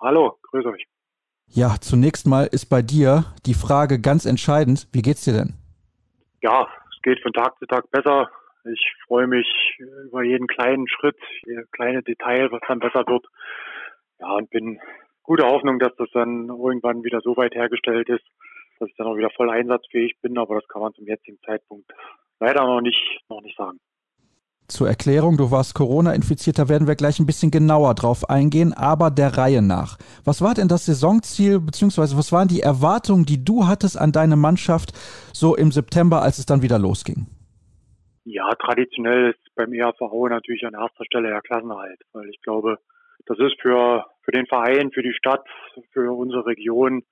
Hallo, 0.00 0.36
grüße 0.50 0.68
euch. 0.68 0.84
Ja, 1.46 1.76
zunächst 1.80 2.26
mal 2.26 2.48
ist 2.50 2.66
bei 2.66 2.82
dir 2.82 3.24
die 3.46 3.54
Frage 3.54 4.00
ganz 4.00 4.24
entscheidend. 4.26 4.88
Wie 4.92 5.02
geht's 5.02 5.24
dir 5.24 5.34
denn? 5.34 5.54
Ja, 6.40 6.66
es 6.90 7.02
geht 7.02 7.20
von 7.22 7.32
Tag 7.32 7.56
zu 7.58 7.66
Tag 7.66 7.90
besser. 7.90 8.30
Ich 8.64 8.94
freue 9.06 9.26
mich 9.26 9.46
über 10.06 10.22
jeden 10.24 10.46
kleinen 10.46 10.88
Schritt, 10.88 11.18
jedes 11.46 11.70
kleine 11.70 12.02
Detail, 12.02 12.50
was 12.50 12.60
dann 12.66 12.80
besser 12.80 13.04
wird. 13.06 13.26
Ja, 14.18 14.32
und 14.32 14.50
bin 14.50 14.80
gute 15.22 15.44
Hoffnung, 15.44 15.78
dass 15.78 15.94
das 15.96 16.08
dann 16.12 16.48
irgendwann 16.48 17.04
wieder 17.04 17.20
so 17.20 17.36
weit 17.36 17.54
hergestellt 17.54 18.08
ist, 18.08 18.24
dass 18.78 18.88
ich 18.88 18.96
dann 18.96 19.06
auch 19.06 19.16
wieder 19.16 19.30
voll 19.30 19.50
einsatzfähig 19.50 20.16
bin. 20.20 20.38
Aber 20.38 20.56
das 20.56 20.66
kann 20.68 20.82
man 20.82 20.94
zum 20.94 21.06
jetzigen 21.06 21.38
Zeitpunkt 21.46 21.90
leider 22.40 22.64
noch 22.64 22.80
nicht, 22.80 23.20
noch 23.28 23.40
nicht 23.40 23.56
sagen. 23.56 23.78
Zur 24.68 24.88
Erklärung, 24.88 25.36
du 25.36 25.50
warst 25.50 25.74
Corona-infiziert, 25.74 26.58
da 26.58 26.68
werden 26.68 26.88
wir 26.88 26.94
gleich 26.94 27.18
ein 27.18 27.26
bisschen 27.26 27.50
genauer 27.50 27.94
drauf 27.94 28.30
eingehen, 28.30 28.72
aber 28.72 29.10
der 29.10 29.36
Reihe 29.36 29.60
nach. 29.60 29.98
Was 30.24 30.40
war 30.40 30.54
denn 30.54 30.68
das 30.68 30.86
Saisonziel, 30.86 31.60
beziehungsweise 31.60 32.16
was 32.16 32.32
waren 32.32 32.48
die 32.48 32.60
Erwartungen, 32.60 33.26
die 33.26 33.44
du 33.44 33.66
hattest 33.66 33.98
an 33.98 34.12
deine 34.12 34.36
Mannschaft 34.36 34.92
so 35.32 35.54
im 35.56 35.72
September, 35.72 36.22
als 36.22 36.38
es 36.38 36.46
dann 36.46 36.62
wieder 36.62 36.78
losging? 36.78 37.26
Ja, 38.24 38.54
traditionell 38.54 39.30
ist 39.32 39.54
beim 39.56 39.74
EHV 39.74 40.28
natürlich 40.28 40.64
an 40.64 40.74
erster 40.74 41.04
Stelle 41.04 41.28
der 41.28 41.42
Klassenerhalt, 41.42 42.00
weil 42.12 42.28
ich 42.30 42.40
glaube, 42.40 42.78
das 43.26 43.38
ist 43.38 43.60
für, 43.60 44.06
für 44.22 44.32
den 44.32 44.46
Verein, 44.46 44.90
für 44.92 45.02
die 45.02 45.12
Stadt, 45.12 45.44
für 45.92 46.12
unsere 46.12 46.46
Region 46.46 47.02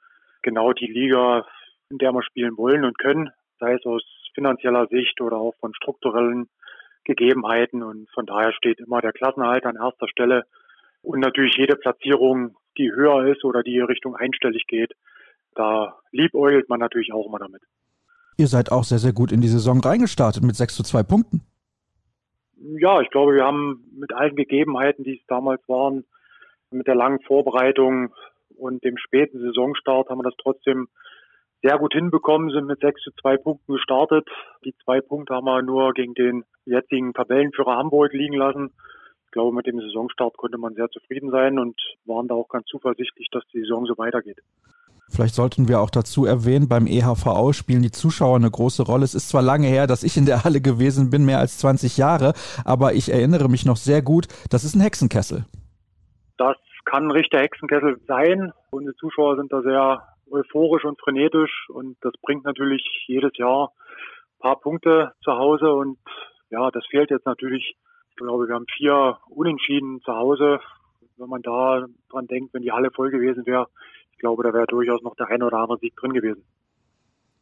genau 0.43 0.73
die 0.73 0.87
Liga, 0.87 1.45
in 1.91 1.99
der 1.99 2.13
wir 2.13 2.23
spielen 2.23 2.57
wollen 2.57 2.85
und 2.85 2.99
können, 2.99 3.31
sei 3.59 3.75
es 3.75 3.85
aus 3.85 4.03
finanzieller 4.35 4.87
Sicht 4.87 5.21
oder 5.21 5.37
auch 5.37 5.55
von 5.61 5.75
strukturellen 5.75 6.49
Gegebenheiten 7.05 7.83
und 7.83 8.11
von 8.11 8.27
daher 8.27 8.53
steht 8.53 8.81
immer 8.81 9.01
der 9.01 9.13
Klassenerhalt 9.13 9.65
an 9.67 9.77
erster 9.77 10.09
Stelle 10.09 10.45
und 11.03 11.21
natürlich 11.21 11.57
jede 11.57 11.77
Platzierung, 11.77 12.57
die 12.77 12.93
höher 12.93 13.27
ist 13.27 13.45
oder 13.45 13.63
die 13.63 13.81
Richtung 13.81 14.17
einstellig 14.17 14.67
geht, 14.67 14.93
da 15.55 15.97
liebäugelt 16.13 16.69
man 16.69 16.81
natürlich 16.81 17.13
auch 17.13 17.27
immer 17.27 17.39
damit. 17.39 17.63
Ihr 18.37 18.47
seid 18.47 18.73
auch 18.73 18.85
sehr, 18.85 18.99
sehr 18.99 19.13
gut 19.13 19.33
in 19.33 19.41
die 19.41 19.49
Saison 19.49 19.81
reingestartet 19.81 20.43
mit 20.43 20.57
6 20.57 20.77
zu 20.77 20.83
2 20.83 21.03
Punkten. 21.03 21.43
Ja, 22.79 23.01
ich 23.01 23.11
glaube, 23.11 23.35
wir 23.35 23.45
haben 23.45 23.85
mit 23.99 24.13
allen 24.13 24.37
Gegebenheiten, 24.37 25.05
die 25.05 25.19
es 25.19 25.27
damals 25.27 25.67
waren, 25.69 26.05
mit 26.71 26.87
der 26.87 26.95
langen 26.95 27.21
Vorbereitung 27.21 28.15
und 28.57 28.85
dem 28.85 28.97
späten 28.99 29.41
Saisonstart 29.41 30.09
haben 30.09 30.19
wir 30.19 30.25
das 30.25 30.37
trotzdem 30.41 30.89
sehr 31.63 31.79
gut 31.79 31.93
hinbekommen, 31.93 32.51
sind 32.51 32.67
mit 32.67 32.81
6 32.81 33.03
zu 33.03 33.11
2 33.21 33.37
Punkten 33.37 33.75
gestartet. 33.75 34.29
Die 34.65 34.75
zwei 34.85 35.01
Punkte 35.01 35.35
haben 35.35 35.45
wir 35.45 35.63
nur 35.63 35.93
gegen 35.93 36.15
den 36.15 36.45
jetzigen 36.65 37.13
Tabellenführer 37.13 37.77
Hamburg 37.77 38.13
liegen 38.13 38.35
lassen. 38.35 38.73
Ich 39.27 39.33
glaube, 39.33 39.55
mit 39.55 39.67
dem 39.67 39.79
Saisonstart 39.79 40.37
konnte 40.37 40.59
man 40.59 40.75
sehr 40.75 40.89
zufrieden 40.89 41.31
sein 41.31 41.59
und 41.59 41.79
waren 42.05 42.27
da 42.27 42.35
auch 42.35 42.49
ganz 42.49 42.67
zuversichtlich, 42.67 43.29
dass 43.31 43.45
die 43.53 43.61
Saison 43.61 43.87
so 43.87 43.97
weitergeht. 43.97 44.39
Vielleicht 45.09 45.35
sollten 45.35 45.69
wir 45.69 45.81
auch 45.81 45.91
dazu 45.91 46.25
erwähnen, 46.25 46.69
beim 46.69 46.87
EHVO 46.87 47.53
spielen 47.53 47.83
die 47.83 47.91
Zuschauer 47.91 48.37
eine 48.37 48.51
große 48.51 48.85
Rolle. 48.85 49.05
Es 49.05 49.15
ist 49.15 49.29
zwar 49.29 49.43
lange 49.43 49.67
her, 49.67 49.87
dass 49.87 50.05
ich 50.05 50.17
in 50.17 50.25
der 50.25 50.45
Halle 50.45 50.61
gewesen 50.61 51.11
bin, 51.11 51.25
mehr 51.25 51.41
als 51.41 51.59
20 51.59 51.97
Jahre, 51.97 52.33
aber 52.65 52.95
ich 52.95 53.13
erinnere 53.13 53.49
mich 53.49 53.67
noch 53.67 53.77
sehr 53.77 54.03
gut, 54.03 54.29
das 54.51 54.65
ist 54.65 54.77
ein 54.77 54.81
Hexenkessel. 54.81 55.45
Das 56.39 56.57
kann 56.85 57.05
ein 57.05 57.11
richtiger 57.11 57.43
Hexenkessel 57.43 58.01
sein. 58.07 58.53
Unsere 58.71 58.95
Zuschauer 58.97 59.37
sind 59.37 59.53
da 59.53 59.63
sehr 59.63 60.03
euphorisch 60.31 60.85
und 60.85 61.01
frenetisch 61.01 61.69
und 61.69 61.97
das 62.01 62.13
bringt 62.23 62.45
natürlich 62.45 62.83
jedes 63.07 63.37
Jahr 63.37 63.71
ein 63.71 64.41
paar 64.41 64.61
Punkte 64.61 65.13
zu 65.23 65.33
Hause 65.33 65.73
und 65.73 65.99
ja, 66.51 66.71
das 66.71 66.85
fehlt 66.87 67.11
jetzt 67.11 67.27
natürlich. 67.27 67.77
Ich 68.11 68.17
glaube, 68.17 68.49
wir 68.49 68.55
haben 68.55 68.67
vier 68.77 69.19
Unentschieden 69.29 70.01
zu 70.03 70.13
Hause. 70.13 70.61
Wenn 71.17 71.29
man 71.29 71.43
da 71.43 71.87
dran 72.11 72.27
denkt, 72.27 72.55
wenn 72.55 72.63
die 72.63 72.73
Halle 72.73 72.91
voll 72.91 73.11
gewesen 73.11 73.47
wäre, 73.47 73.69
ich 74.13 74.19
glaube, 74.19 74.43
da 74.43 74.53
wäre 74.53 74.67
durchaus 74.67 75.03
noch 75.03 75.15
der 75.17 75.29
ein 75.29 75.43
oder 75.43 75.59
andere 75.59 75.79
Sieg 75.79 75.97
drin 75.97 76.13
gewesen. 76.13 76.45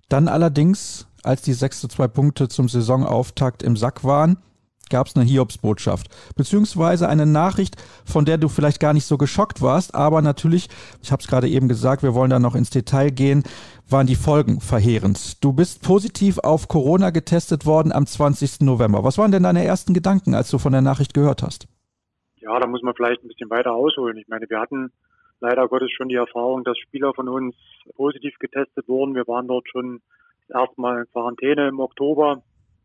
Dann 0.08 0.28
allerdings, 0.28 1.06
als 1.22 1.42
die 1.42 1.52
sechs 1.52 1.80
zu 1.80 1.88
zwei 1.88 2.08
Punkte 2.08 2.48
zum 2.48 2.68
Saisonauftakt 2.68 3.62
im 3.62 3.76
Sack 3.76 4.04
waren, 4.04 4.38
gab 4.90 5.06
es 5.06 5.16
eine 5.16 5.24
Hiobsbotschaft, 5.24 6.08
beziehungsweise 6.36 7.08
eine 7.08 7.26
Nachricht, 7.26 7.76
von 8.04 8.24
der 8.24 8.38
du 8.38 8.48
vielleicht 8.48 8.80
gar 8.80 8.92
nicht 8.92 9.06
so 9.06 9.18
geschockt 9.18 9.62
warst, 9.62 9.94
aber 9.94 10.22
natürlich, 10.22 10.68
ich 11.02 11.12
habe 11.12 11.20
es 11.20 11.28
gerade 11.28 11.48
eben 11.48 11.68
gesagt, 11.68 12.02
wir 12.02 12.14
wollen 12.14 12.30
da 12.30 12.38
noch 12.38 12.54
ins 12.54 12.70
Detail 12.70 13.10
gehen, 13.10 13.42
waren 13.88 14.06
die 14.06 14.16
Folgen 14.16 14.60
verheerend. 14.60 15.42
Du 15.42 15.52
bist 15.52 15.82
positiv 15.82 16.38
auf 16.38 16.68
Corona 16.68 17.10
getestet 17.10 17.66
worden 17.66 17.92
am 17.92 18.06
20. 18.06 18.60
November. 18.60 19.04
Was 19.04 19.18
waren 19.18 19.32
denn 19.32 19.42
deine 19.42 19.64
ersten 19.64 19.94
Gedanken, 19.94 20.34
als 20.34 20.50
du 20.50 20.58
von 20.58 20.72
der 20.72 20.82
Nachricht 20.82 21.14
gehört 21.14 21.42
hast? 21.42 21.66
Ja, 22.36 22.58
da 22.60 22.66
muss 22.66 22.82
man 22.82 22.94
vielleicht 22.94 23.22
ein 23.22 23.28
bisschen 23.28 23.50
weiter 23.50 23.74
ausholen. 23.74 24.16
Ich 24.18 24.28
meine, 24.28 24.48
wir 24.48 24.60
hatten 24.60 24.90
leider 25.40 25.68
Gottes 25.68 25.90
schon 25.92 26.08
die 26.08 26.16
Erfahrung, 26.16 26.64
dass 26.64 26.78
Spieler 26.78 27.12
von 27.14 27.28
uns 27.28 27.54
positiv 27.94 28.38
getestet 28.38 28.88
wurden. 28.88 29.14
Wir 29.14 29.26
waren 29.26 29.48
dort 29.48 29.68
schon 29.68 30.00
erstmal 30.48 31.00
in 31.00 31.10
Quarantäne 31.12 31.68
im 31.68 31.80
Oktober 31.80 32.42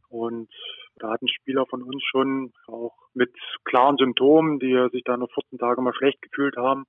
und 0.10 0.50
da 0.98 1.12
hatten 1.12 1.28
Spieler 1.28 1.66
von 1.66 1.82
uns 1.82 2.04
schon 2.04 2.54
auch 2.68 2.96
mit 3.14 3.32
klaren 3.64 3.98
Symptomen, 3.98 4.60
die 4.60 4.88
sich 4.92 5.04
dann 5.04 5.20
noch 5.20 5.32
14 5.34 5.60
Tage 5.60 5.82
mal 5.82 5.94
schlecht 5.94 6.22
gefühlt 6.22 6.58
haben. 6.58 6.86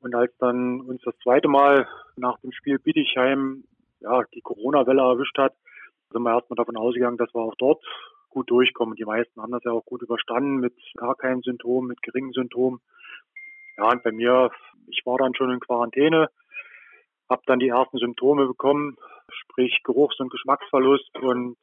Und 0.00 0.14
als 0.14 0.36
dann 0.38 0.80
uns 0.80 1.02
das 1.02 1.16
zweite 1.22 1.48
Mal 1.48 1.88
nach 2.16 2.38
dem 2.40 2.52
Spiel 2.52 2.78
Bietigheim 2.78 3.64
ja, 4.00 4.22
die 4.34 4.40
Corona-Welle 4.40 5.02
erwischt 5.02 5.36
hat, 5.38 5.54
sind 6.10 6.22
wir 6.22 6.34
erstmal 6.34 6.56
davon 6.56 6.76
ausgegangen, 6.76 7.18
dass 7.18 7.32
wir 7.34 7.40
auch 7.40 7.54
dort 7.58 7.84
gut 8.30 8.50
durchkommen. 8.50 8.94
Die 8.96 9.04
meisten 9.04 9.40
haben 9.42 9.52
das 9.52 9.64
ja 9.64 9.72
auch 9.72 9.84
gut 9.84 10.02
überstanden 10.02 10.56
mit 10.56 10.74
gar 10.96 11.14
keinen 11.16 11.42
Symptomen, 11.42 11.88
mit 11.88 12.02
geringen 12.02 12.32
Symptomen. 12.32 12.80
Ja, 13.76 13.90
und 13.90 14.02
bei 14.02 14.12
mir, 14.12 14.50
ich 14.86 15.02
war 15.04 15.18
dann 15.18 15.34
schon 15.34 15.50
in 15.50 15.60
Quarantäne, 15.60 16.28
habe 17.28 17.42
dann 17.46 17.58
die 17.58 17.68
ersten 17.68 17.98
Symptome 17.98 18.46
bekommen, 18.46 18.96
sprich 19.30 19.82
Geruchs- 19.84 20.20
und 20.20 20.30
Geschmacksverlust 20.30 21.16
und 21.18 21.56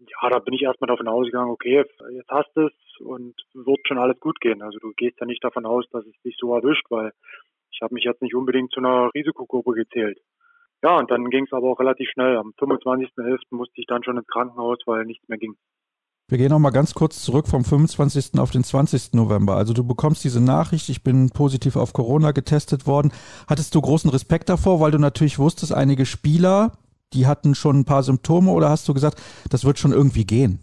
ja, 0.00 0.30
da 0.30 0.38
bin 0.38 0.54
ich 0.54 0.62
erstmal 0.62 0.88
davon 0.88 1.08
ausgegangen, 1.08 1.50
okay, 1.50 1.84
jetzt 2.12 2.28
hast 2.28 2.50
du 2.54 2.66
es 2.66 3.00
und 3.00 3.34
wird 3.54 3.80
schon 3.86 3.98
alles 3.98 4.18
gut 4.20 4.40
gehen. 4.40 4.62
Also 4.62 4.78
du 4.78 4.92
gehst 4.96 5.18
ja 5.20 5.26
nicht 5.26 5.42
davon 5.42 5.66
aus, 5.66 5.84
dass 5.90 6.04
es 6.06 6.20
dich 6.22 6.36
so 6.38 6.54
erwischt, 6.54 6.86
weil 6.90 7.12
ich 7.70 7.80
habe 7.82 7.94
mich 7.94 8.04
jetzt 8.04 8.22
nicht 8.22 8.34
unbedingt 8.34 8.72
zu 8.72 8.80
einer 8.80 9.10
Risikogruppe 9.14 9.72
gezählt. 9.72 10.18
Ja, 10.82 10.96
und 10.96 11.10
dann 11.10 11.28
ging 11.30 11.44
es 11.44 11.52
aber 11.52 11.68
auch 11.68 11.80
relativ 11.80 12.08
schnell. 12.10 12.36
Am 12.36 12.52
25.11. 12.58 13.38
musste 13.50 13.80
ich 13.80 13.86
dann 13.86 14.04
schon 14.04 14.16
ins 14.16 14.28
Krankenhaus, 14.28 14.78
weil 14.86 15.04
nichts 15.04 15.28
mehr 15.28 15.38
ging. 15.38 15.56
Wir 16.30 16.36
gehen 16.36 16.50
nochmal 16.50 16.72
ganz 16.72 16.92
kurz 16.92 17.22
zurück 17.22 17.48
vom 17.48 17.64
25. 17.64 18.38
auf 18.38 18.50
den 18.50 18.62
20. 18.62 19.14
November. 19.14 19.56
Also 19.56 19.72
du 19.72 19.82
bekommst 19.82 20.22
diese 20.24 20.44
Nachricht, 20.44 20.88
ich 20.90 21.02
bin 21.02 21.30
positiv 21.30 21.74
auf 21.74 21.94
Corona 21.94 22.32
getestet 22.32 22.86
worden. 22.86 23.12
Hattest 23.48 23.74
du 23.74 23.80
großen 23.80 24.10
Respekt 24.10 24.50
davor, 24.50 24.78
weil 24.78 24.90
du 24.90 24.98
natürlich 24.98 25.38
wusstest, 25.38 25.72
einige 25.72 26.04
Spieler 26.04 26.72
die 27.12 27.26
hatten 27.26 27.54
schon 27.54 27.80
ein 27.80 27.84
paar 27.84 28.02
Symptome 28.02 28.50
oder 28.52 28.68
hast 28.68 28.88
du 28.88 28.94
gesagt, 28.94 29.20
das 29.50 29.64
wird 29.64 29.78
schon 29.78 29.92
irgendwie 29.92 30.24
gehen? 30.24 30.60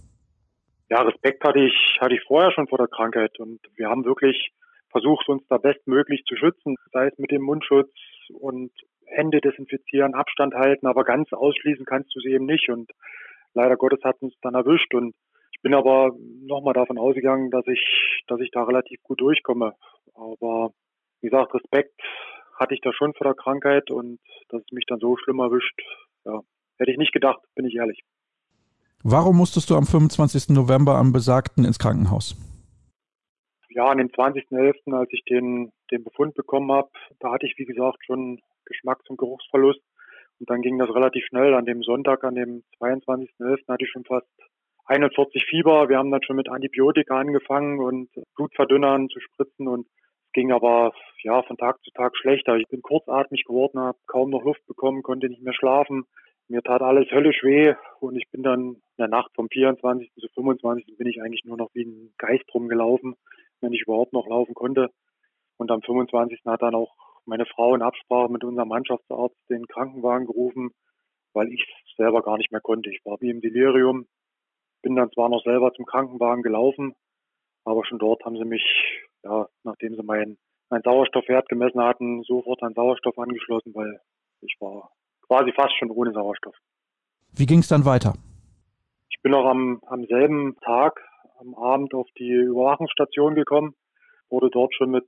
Ja, 0.89 1.02
Respekt 1.02 1.43
hatte 1.43 1.60
ich, 1.60 1.98
hatte 2.00 2.14
ich 2.14 2.22
vorher 2.28 2.52
schon 2.52 2.68
vor 2.68 2.78
der 2.78 2.88
Krankheit 2.88 3.39
und 3.39 3.60
wir 3.76 3.89
haben 3.89 4.06
wirklich 4.06 4.52
versucht 4.91 5.28
uns 5.28 5.43
da 5.50 5.58
bestmöglich 5.58 6.24
zu 6.26 6.38
schützen, 6.38 6.78
sei 6.93 7.08
es 7.08 7.18
mit 7.18 7.30
dem 7.30 7.41
Mundschutz 7.41 7.91
und 8.30 8.72
Hände 9.08 9.41
desinfizieren, 9.41 10.16
Abstand 10.16 10.54
halten, 10.54 10.88
aber 10.88 11.04
ganz 11.04 11.34
ausschließen 11.34 11.86
kannst 11.86 12.16
du 12.16 12.22
sie 12.22 12.32
eben 12.32 12.46
nicht. 12.46 12.70
Und 12.70 12.89
leider 13.54 13.76
Gottes 13.76 14.00
hat 14.04 14.22
uns 14.22 14.34
dann 14.41 14.56
erwischt. 14.56 14.93
Und 14.93 15.14
ich 15.52 15.62
bin 15.62 15.74
aber 15.74 16.12
nochmal 16.41 16.74
davon 16.74 16.98
ausgegangen, 16.98 17.52
dass 17.52 17.68
ich, 17.68 18.24
dass 18.28 18.39
ich 18.39 18.52
da 18.52 18.64
relativ 18.64 19.02
gut 19.04 19.20
durchkomme. 19.20 19.74
Aber 20.14 20.72
wie 21.22 21.30
gesagt, 21.30 21.54
Respekt 21.54 22.00
hatte 22.58 22.74
ich 22.74 22.82
da 22.82 22.93
schon 22.93 23.14
vor 23.14 23.26
der 23.26 23.36
Krankheit 23.36 23.91
und 23.91 24.20
dass 24.48 24.62
es 24.62 24.72
mich 24.72 24.86
dann 24.88 25.00
so 25.00 25.18
schlimm 25.18 25.39
erwischt, 25.39 25.82
ja, 26.26 26.42
hätte 26.78 26.92
ich 26.92 26.98
nicht 26.98 27.14
gedacht, 27.14 27.40
bin 27.56 27.66
ich 27.66 27.76
ehrlich. 27.76 28.04
Warum 29.04 29.38
musstest 29.38 29.70
du 29.70 29.76
am 29.76 29.86
25. 29.86 30.50
November 30.50 30.96
am 30.96 31.14
Besagten 31.14 31.64
ins 31.64 31.78
Krankenhaus? 31.78 32.36
Ja, 33.70 33.86
an 33.86 33.98
dem 33.98 34.08
20.11., 34.08 34.98
als 34.98 35.10
ich 35.12 35.24
den, 35.26 35.72
den 35.92 36.04
Befund 36.04 36.34
bekommen 36.34 36.72
habe, 36.72 36.90
da 37.20 37.32
hatte 37.32 37.46
ich, 37.46 37.56
wie 37.58 37.66
gesagt, 37.66 37.98
schon 38.06 38.40
Geschmacks- 38.66 39.10
und 39.10 39.18
Geruchsverlust. 39.18 39.82
Und 40.40 40.50
dann 40.50 40.62
ging 40.62 40.78
das 40.80 40.90
relativ 40.90 41.26
schnell. 41.26 41.54
An 41.54 41.66
dem 41.66 41.84
Sonntag, 41.84 42.24
an 42.24 42.36
dem 42.36 42.64
22.11. 42.80 43.68
hatte 43.68 43.84
ich 43.84 43.92
schon 43.92 44.06
fast 44.06 44.28
41 44.86 45.46
Fieber. 45.50 45.90
Wir 45.90 45.98
haben 45.98 46.12
dann 46.12 46.24
schon 46.24 46.36
mit 46.36 46.50
Antibiotika 46.50 47.20
angefangen 47.20 47.80
und 47.80 48.10
Blutverdünnern 48.36 49.10
zu 49.10 49.20
spritzen 49.20 49.68
und 49.68 49.88
ging 50.36 50.52
aber 50.52 50.94
ja 51.24 51.42
von 51.44 51.58
Tag 51.58 51.82
zu 51.84 51.92
Tag 51.92 52.16
schlechter. 52.18 52.58
Ich 52.58 52.68
bin 52.68 52.82
kurzatmig 52.82 53.46
geworden, 53.46 53.80
habe 53.80 53.98
kaum 54.06 54.30
noch 54.30 54.44
Luft 54.44 54.66
bekommen, 54.68 55.02
konnte 55.02 55.30
nicht 55.30 55.42
mehr 55.42 55.54
schlafen. 55.54 56.04
Mir 56.50 56.62
tat 56.62 56.82
alles 56.82 57.10
höllisch 57.10 57.42
weh 57.42 57.74
und 58.02 58.18
ich 58.18 58.30
bin 58.30 58.44
dann 58.44 58.76
in 58.76 59.00
der 59.00 59.08
Nacht 59.08 59.32
vom 59.34 59.48
24. 59.50 60.12
zu 60.14 60.28
25. 60.36 60.98
bin 60.98 61.08
ich 61.08 61.22
eigentlich 61.22 61.46
nur 61.46 61.58
noch 61.58 61.70
wie 61.74 61.86
ein 61.86 62.14
Geist 62.18 62.44
rumgelaufen, 62.54 63.16
wenn 63.62 63.74
ich 63.74 63.84
überhaupt 63.84 64.14
noch 64.14 64.28
laufen 64.28 64.54
konnte. 64.54 64.92
Und 65.58 65.72
am 65.72 65.82
25. 65.82 66.42
hat 66.46 66.62
dann 66.62 66.76
auch 66.76 66.94
meine 67.26 67.46
Frau 67.46 67.74
in 67.74 67.82
Absprache 67.82 68.32
mit 68.32 68.44
unserem 68.44 68.68
Mannschaftsarzt 68.68 69.38
den 69.50 69.66
Krankenwagen 69.68 70.28
gerufen, 70.28 70.72
weil 71.34 71.48
ich 71.52 71.66
selber 71.96 72.22
gar 72.22 72.38
nicht 72.38 72.52
mehr 72.52 72.62
konnte. 72.62 72.92
Ich 72.92 73.00
war 73.06 73.18
wie 73.22 73.30
im 73.30 73.42
Delirium, 73.42 74.06
bin 74.84 74.96
dann 74.96 75.12
zwar 75.12 75.30
noch 75.30 75.44
selber 75.44 75.74
zum 75.74 75.86
Krankenwagen 75.86 76.44
gelaufen, 76.44 76.94
aber 77.64 77.86
schon 77.86 78.00
dort 78.00 78.24
haben 78.26 78.38
sie 78.38 78.46
mich, 78.46 78.64
ja, 79.26 79.48
nachdem 79.64 79.96
sie 79.96 80.04
meinen 80.04 80.38
mein 80.70 80.82
Sauerstoffwert 80.82 81.48
gemessen 81.50 81.82
hatten, 81.82 82.24
sofort 82.24 82.64
an 82.64 82.74
Sauerstoff 82.74 83.18
angeschlossen, 83.18 83.74
weil 83.76 84.00
ich 84.42 84.56
war 84.60 84.92
quasi 85.28 85.52
fast 85.52 85.78
schon 85.78 85.92
ohne 85.92 86.12
Sauerstoff. 86.12 86.56
Wie 87.34 87.46
ging 87.46 87.60
es 87.60 87.68
dann 87.68 87.86
weiter? 87.86 88.14
Ich 89.10 89.22
bin 89.22 89.34
auch 89.34 89.46
am, 89.46 89.82
am 89.88 90.06
selben 90.06 90.56
Tag, 90.62 91.02
am 91.40 91.56
Abend 91.56 91.94
auf 91.94 92.08
die 92.18 92.32
Überwachungsstation 92.32 93.36
gekommen, 93.36 93.76
wurde 94.30 94.50
dort 94.50 94.74
schon 94.74 94.92
mit 94.92 95.06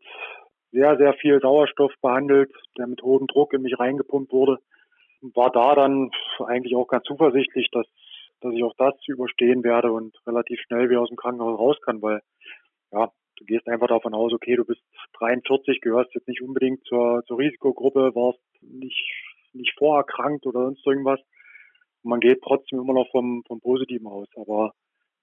sehr, 0.72 0.98
sehr 0.98 1.14
viel 1.14 1.40
Sauerstoff 1.40 1.94
behandelt, 2.02 2.52
der 2.78 2.88
mit 2.88 3.02
hohem 3.02 3.28
Druck 3.28 3.54
in 3.54 3.62
mich 3.62 3.80
reingepumpt 3.80 4.32
wurde. 4.32 4.60
War 5.22 5.52
da 5.52 5.74
dann 5.76 6.12
eigentlich 6.46 6.76
auch 6.76 6.88
ganz 6.88 7.06
zuversichtlich, 7.06 7.68
dass, 7.72 7.88
dass 8.42 8.54
ich 8.54 8.64
auch 8.64 8.76
das 8.78 8.94
überstehen 9.08 9.64
werde 9.64 9.92
und 9.92 10.16
relativ 10.28 10.60
schnell 10.62 10.90
wieder 10.90 11.02
aus 11.02 11.10
dem 11.10 11.18
Krankenhaus 11.18 11.58
raus 11.58 11.78
kann, 11.84 12.02
weil 12.02 12.22
ja, 12.92 13.10
du 13.38 13.46
gehst 13.46 13.68
einfach 13.68 13.88
davon 13.88 14.14
aus, 14.14 14.34
okay, 14.34 14.56
du 14.56 14.66
bist 14.66 14.82
43, 15.14 15.82
gehörst 15.82 16.14
jetzt 16.14 16.28
nicht 16.28 16.42
unbedingt 16.42 16.84
zur, 16.86 17.24
zur 17.26 17.40
Risikogruppe, 17.40 18.14
warst 18.16 18.40
nicht, 18.62 19.04
nicht 19.54 19.74
vorerkrankt 19.78 20.46
oder 20.46 20.66
sonst 20.66 20.86
irgendwas. 20.86 21.20
man 22.04 22.20
geht 22.20 22.42
trotzdem 22.42 22.80
immer 22.80 22.94
noch 22.94 23.10
vom, 23.12 23.44
vom 23.48 23.60
Positiven 23.60 24.08
aus. 24.08 24.28
Aber 24.36 24.74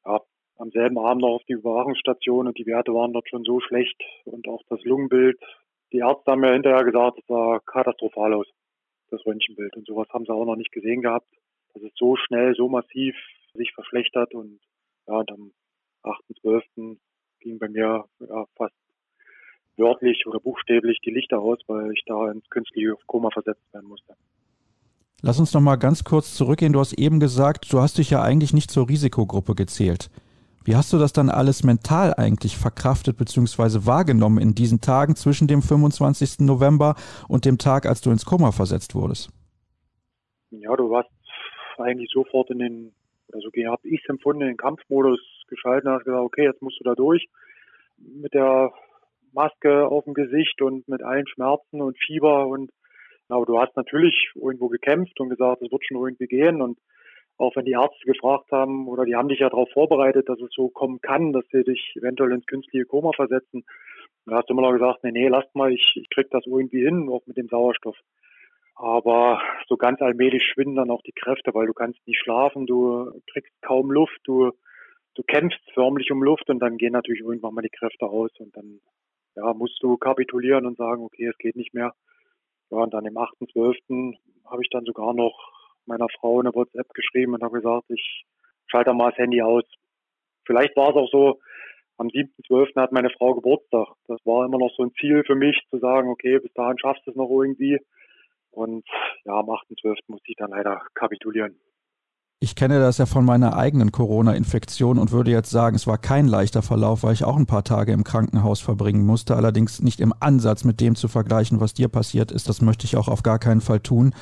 ja, 0.04 0.20
am 0.58 0.70
selben 0.70 0.98
Abend 0.98 1.22
noch 1.22 1.36
auf 1.36 1.44
die 1.48 1.54
Überwachungsstation 1.54 2.46
und 2.46 2.58
die 2.58 2.66
Werte 2.66 2.92
waren 2.94 3.12
dort 3.12 3.28
schon 3.28 3.44
so 3.44 3.60
schlecht 3.60 4.00
und 4.24 4.46
auch 4.48 4.62
das 4.68 4.82
Lungenbild. 4.84 5.38
Die 5.92 5.98
Ärzte 5.98 6.32
haben 6.32 6.40
mir 6.40 6.52
hinterher 6.52 6.84
gesagt, 6.84 7.18
es 7.18 7.26
sah 7.26 7.60
katastrophal 7.66 8.34
aus, 8.34 8.46
das 9.10 9.24
Röntgenbild. 9.26 9.76
Und 9.76 9.86
sowas 9.86 10.08
haben 10.10 10.24
sie 10.24 10.32
auch 10.32 10.44
noch 10.44 10.56
nicht 10.56 10.72
gesehen 10.72 11.02
gehabt, 11.02 11.28
dass 11.74 11.82
es 11.82 11.92
so 11.96 12.16
schnell, 12.16 12.54
so 12.54 12.68
massiv 12.68 13.16
sich 13.54 13.72
verschlechtert 13.74 14.34
und 14.34 14.60
ja, 15.06 15.18
und 15.18 15.30
am 15.30 15.52
8.12. 16.02 16.98
ging 17.44 17.58
bei 17.58 17.68
mir 17.68 18.04
ja, 18.18 18.44
fast 18.56 18.74
wörtlich 19.76 20.26
oder 20.26 20.40
buchstäblich 20.40 20.98
die 21.04 21.10
Lichter 21.10 21.38
aus, 21.38 21.58
weil 21.68 21.92
ich 21.92 22.02
da 22.06 22.30
ins 22.30 22.48
künstliche 22.50 22.94
Koma 23.06 23.30
versetzt 23.30 23.62
werden 23.72 23.88
musste. 23.88 24.14
Lass 25.22 25.38
uns 25.38 25.54
noch 25.54 25.60
mal 25.60 25.76
ganz 25.76 26.04
kurz 26.04 26.34
zurückgehen. 26.34 26.72
Du 26.72 26.80
hast 26.80 26.92
eben 26.94 27.20
gesagt, 27.20 27.72
du 27.72 27.80
hast 27.80 27.98
dich 27.98 28.10
ja 28.10 28.22
eigentlich 28.22 28.52
nicht 28.52 28.70
zur 28.70 28.88
Risikogruppe 28.88 29.54
gezählt. 29.54 30.10
Wie 30.64 30.76
hast 30.76 30.92
du 30.92 30.98
das 30.98 31.12
dann 31.12 31.28
alles 31.28 31.62
mental 31.62 32.14
eigentlich 32.14 32.56
verkraftet 32.56 33.18
bzw. 33.18 33.86
wahrgenommen 33.86 34.38
in 34.38 34.54
diesen 34.54 34.80
Tagen 34.80 35.14
zwischen 35.14 35.46
dem 35.46 35.60
25. 35.60 36.40
November 36.40 36.94
und 37.28 37.44
dem 37.44 37.58
Tag, 37.58 37.86
als 37.86 38.00
du 38.00 38.10
ins 38.10 38.24
Koma 38.24 38.50
versetzt 38.52 38.94
wurdest? 38.94 39.30
Ja, 40.50 40.74
du 40.76 40.88
warst 40.90 41.10
eigentlich 41.78 42.10
sofort 42.12 42.50
in 42.50 42.58
den, 42.58 42.94
also 43.34 43.48
habe 43.48 43.88
ich 43.88 44.00
es 44.02 44.08
empfunden, 44.08 44.42
in 44.42 44.48
den 44.48 44.56
Kampfmodus 44.56 45.20
geschalten, 45.48 45.90
hast 45.90 46.04
gesagt, 46.04 46.22
okay, 46.22 46.44
jetzt 46.44 46.62
musst 46.62 46.80
du 46.80 46.84
da 46.84 46.94
durch 46.94 47.26
mit 47.98 48.34
der 48.34 48.72
Maske 49.32 49.86
auf 49.86 50.04
dem 50.04 50.14
Gesicht 50.14 50.62
und 50.62 50.88
mit 50.88 51.02
allen 51.02 51.26
Schmerzen 51.26 51.80
und 51.80 51.98
Fieber 51.98 52.46
und 52.46 52.70
aber 53.28 53.46
du 53.46 53.58
hast 53.58 53.74
natürlich 53.74 54.30
irgendwo 54.34 54.68
gekämpft 54.68 55.18
und 55.18 55.30
gesagt, 55.30 55.62
es 55.62 55.72
wird 55.72 55.82
schon 55.86 55.96
irgendwie 55.96 56.26
gehen 56.26 56.60
und 56.60 56.78
auch 57.36 57.56
wenn 57.56 57.64
die 57.64 57.72
Ärzte 57.72 58.04
gefragt 58.04 58.52
haben 58.52 58.86
oder 58.86 59.04
die 59.04 59.16
haben 59.16 59.28
dich 59.28 59.40
ja 59.40 59.48
darauf 59.48 59.68
vorbereitet, 59.72 60.28
dass 60.28 60.40
es 60.40 60.52
so 60.54 60.68
kommen 60.68 61.00
kann, 61.00 61.32
dass 61.32 61.44
sie 61.50 61.64
dich 61.64 61.94
eventuell 61.96 62.32
ins 62.32 62.46
künstliche 62.46 62.84
Koma 62.84 63.12
versetzen. 63.12 63.64
Da 64.26 64.36
hast 64.36 64.48
du 64.48 64.52
immer 64.52 64.62
noch 64.62 64.72
gesagt, 64.72 65.02
nee, 65.04 65.10
nee, 65.10 65.28
lasst 65.28 65.54
mal, 65.54 65.72
ich, 65.72 65.94
ich 65.96 66.08
krieg 66.10 66.28
das 66.30 66.46
irgendwie 66.46 66.84
hin, 66.84 67.08
auch 67.08 67.26
mit 67.26 67.36
dem 67.36 67.48
Sauerstoff. 67.48 67.96
Aber 68.76 69.40
so 69.68 69.76
ganz 69.76 70.02
allmählich 70.02 70.42
schwinden 70.42 70.76
dann 70.76 70.90
auch 70.90 71.02
die 71.02 71.12
Kräfte, 71.12 71.54
weil 71.54 71.66
du 71.66 71.74
kannst 71.74 72.04
nicht 72.06 72.20
schlafen, 72.20 72.66
du 72.66 73.20
kriegst 73.30 73.52
kaum 73.62 73.90
Luft, 73.90 74.18
du, 74.24 74.50
du 75.14 75.22
kämpfst 75.22 75.60
förmlich 75.74 76.10
um 76.10 76.22
Luft 76.22 76.50
und 76.50 76.58
dann 76.58 76.76
gehen 76.76 76.92
natürlich 76.92 77.22
irgendwann 77.22 77.54
mal 77.54 77.62
die 77.62 77.68
Kräfte 77.68 78.06
aus 78.06 78.32
und 78.38 78.56
dann 78.56 78.80
ja, 79.36 79.52
musst 79.54 79.82
du 79.82 79.96
kapitulieren 79.96 80.66
und 80.66 80.76
sagen, 80.76 81.02
okay, 81.04 81.26
es 81.26 81.38
geht 81.38 81.56
nicht 81.56 81.74
mehr. 81.74 81.92
Ja, 82.70 82.78
und 82.78 82.94
dann 82.94 83.04
im 83.04 83.14
8.12. 83.14 84.16
habe 84.44 84.62
ich 84.62 84.70
dann 84.70 84.84
sogar 84.84 85.14
noch 85.14 85.36
meiner 85.86 86.08
Frau 86.18 86.40
eine 86.40 86.54
WhatsApp 86.54 86.88
geschrieben 86.94 87.34
und 87.34 87.42
habe 87.42 87.60
gesagt, 87.60 87.90
ich 87.90 88.24
schalte 88.66 88.92
mal 88.92 89.10
das 89.10 89.18
Handy 89.18 89.42
aus. 89.42 89.64
Vielleicht 90.46 90.76
war 90.76 90.90
es 90.90 90.96
auch 90.96 91.10
so, 91.10 91.40
am 91.96 92.08
7.12. 92.08 92.74
hat 92.80 92.92
meine 92.92 93.10
Frau 93.10 93.34
Geburtstag. 93.34 93.88
Das 94.08 94.18
war 94.24 94.44
immer 94.44 94.58
noch 94.58 94.72
so 94.76 94.82
ein 94.82 94.92
Ziel 94.98 95.22
für 95.24 95.36
mich, 95.36 95.56
zu 95.70 95.78
sagen, 95.78 96.08
okay, 96.08 96.38
bis 96.38 96.52
dahin 96.54 96.78
schaffst 96.78 97.06
du 97.06 97.10
es 97.10 97.16
noch 97.16 97.30
irgendwie. 97.30 97.78
Und 98.54 98.84
ja, 99.24 99.34
am 99.34 99.46
8.12. 99.46 99.96
musste 100.08 100.30
ich 100.30 100.36
dann 100.36 100.50
leider 100.50 100.80
kapitulieren. 100.94 101.56
Ich 102.40 102.56
kenne 102.56 102.78
das 102.78 102.98
ja 102.98 103.06
von 103.06 103.24
meiner 103.24 103.56
eigenen 103.56 103.90
Corona-Infektion 103.90 104.98
und 104.98 105.12
würde 105.12 105.30
jetzt 105.30 105.50
sagen, 105.50 105.76
es 105.76 105.86
war 105.86 105.96
kein 105.96 106.26
leichter 106.26 106.60
Verlauf, 106.60 107.02
weil 107.02 107.14
ich 107.14 107.24
auch 107.24 107.36
ein 107.36 107.46
paar 107.46 107.64
Tage 107.64 107.92
im 107.92 108.04
Krankenhaus 108.04 108.60
verbringen 108.60 109.06
musste. 109.06 109.34
Allerdings 109.34 109.80
nicht 109.80 109.98
im 110.00 110.12
Ansatz 110.20 110.62
mit 110.64 110.80
dem 110.80 110.94
zu 110.94 111.08
vergleichen, 111.08 111.60
was 111.60 111.72
dir 111.72 111.88
passiert 111.88 112.30
ist. 112.32 112.48
Das 112.48 112.60
möchte 112.60 112.84
ich 112.84 112.96
auch 112.96 113.08
auf 113.08 113.22
gar 113.22 113.38
keinen 113.38 113.62
Fall 113.62 113.80
tun. 113.80 114.14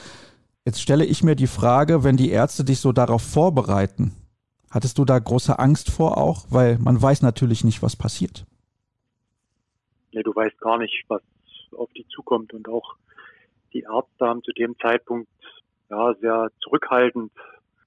Jetzt 0.64 0.80
stelle 0.80 1.04
ich 1.04 1.24
mir 1.24 1.34
die 1.34 1.48
Frage, 1.48 2.04
wenn 2.04 2.16
die 2.16 2.30
Ärzte 2.30 2.64
dich 2.64 2.78
so 2.78 2.92
darauf 2.92 3.22
vorbereiten, 3.22 4.12
hattest 4.70 4.98
du 4.98 5.04
da 5.04 5.18
große 5.18 5.58
Angst 5.58 5.90
vor 5.90 6.16
auch? 6.16 6.46
Weil 6.48 6.78
man 6.78 7.02
weiß 7.02 7.22
natürlich 7.22 7.64
nicht, 7.64 7.82
was 7.82 7.96
passiert. 7.96 8.46
Nee, 10.12 10.22
du 10.22 10.32
weißt 10.32 10.58
gar 10.60 10.78
nicht, 10.78 11.02
was 11.08 11.22
auf 11.76 11.92
dich 11.94 12.06
zukommt. 12.08 12.52
Und 12.52 12.68
auch 12.68 12.94
die 13.72 13.80
Ärzte 13.80 14.26
haben 14.26 14.42
zu 14.42 14.52
dem 14.52 14.76
Zeitpunkt 14.78 15.28
ja, 15.90 16.14
sehr 16.14 16.48
zurückhaltend 16.60 17.32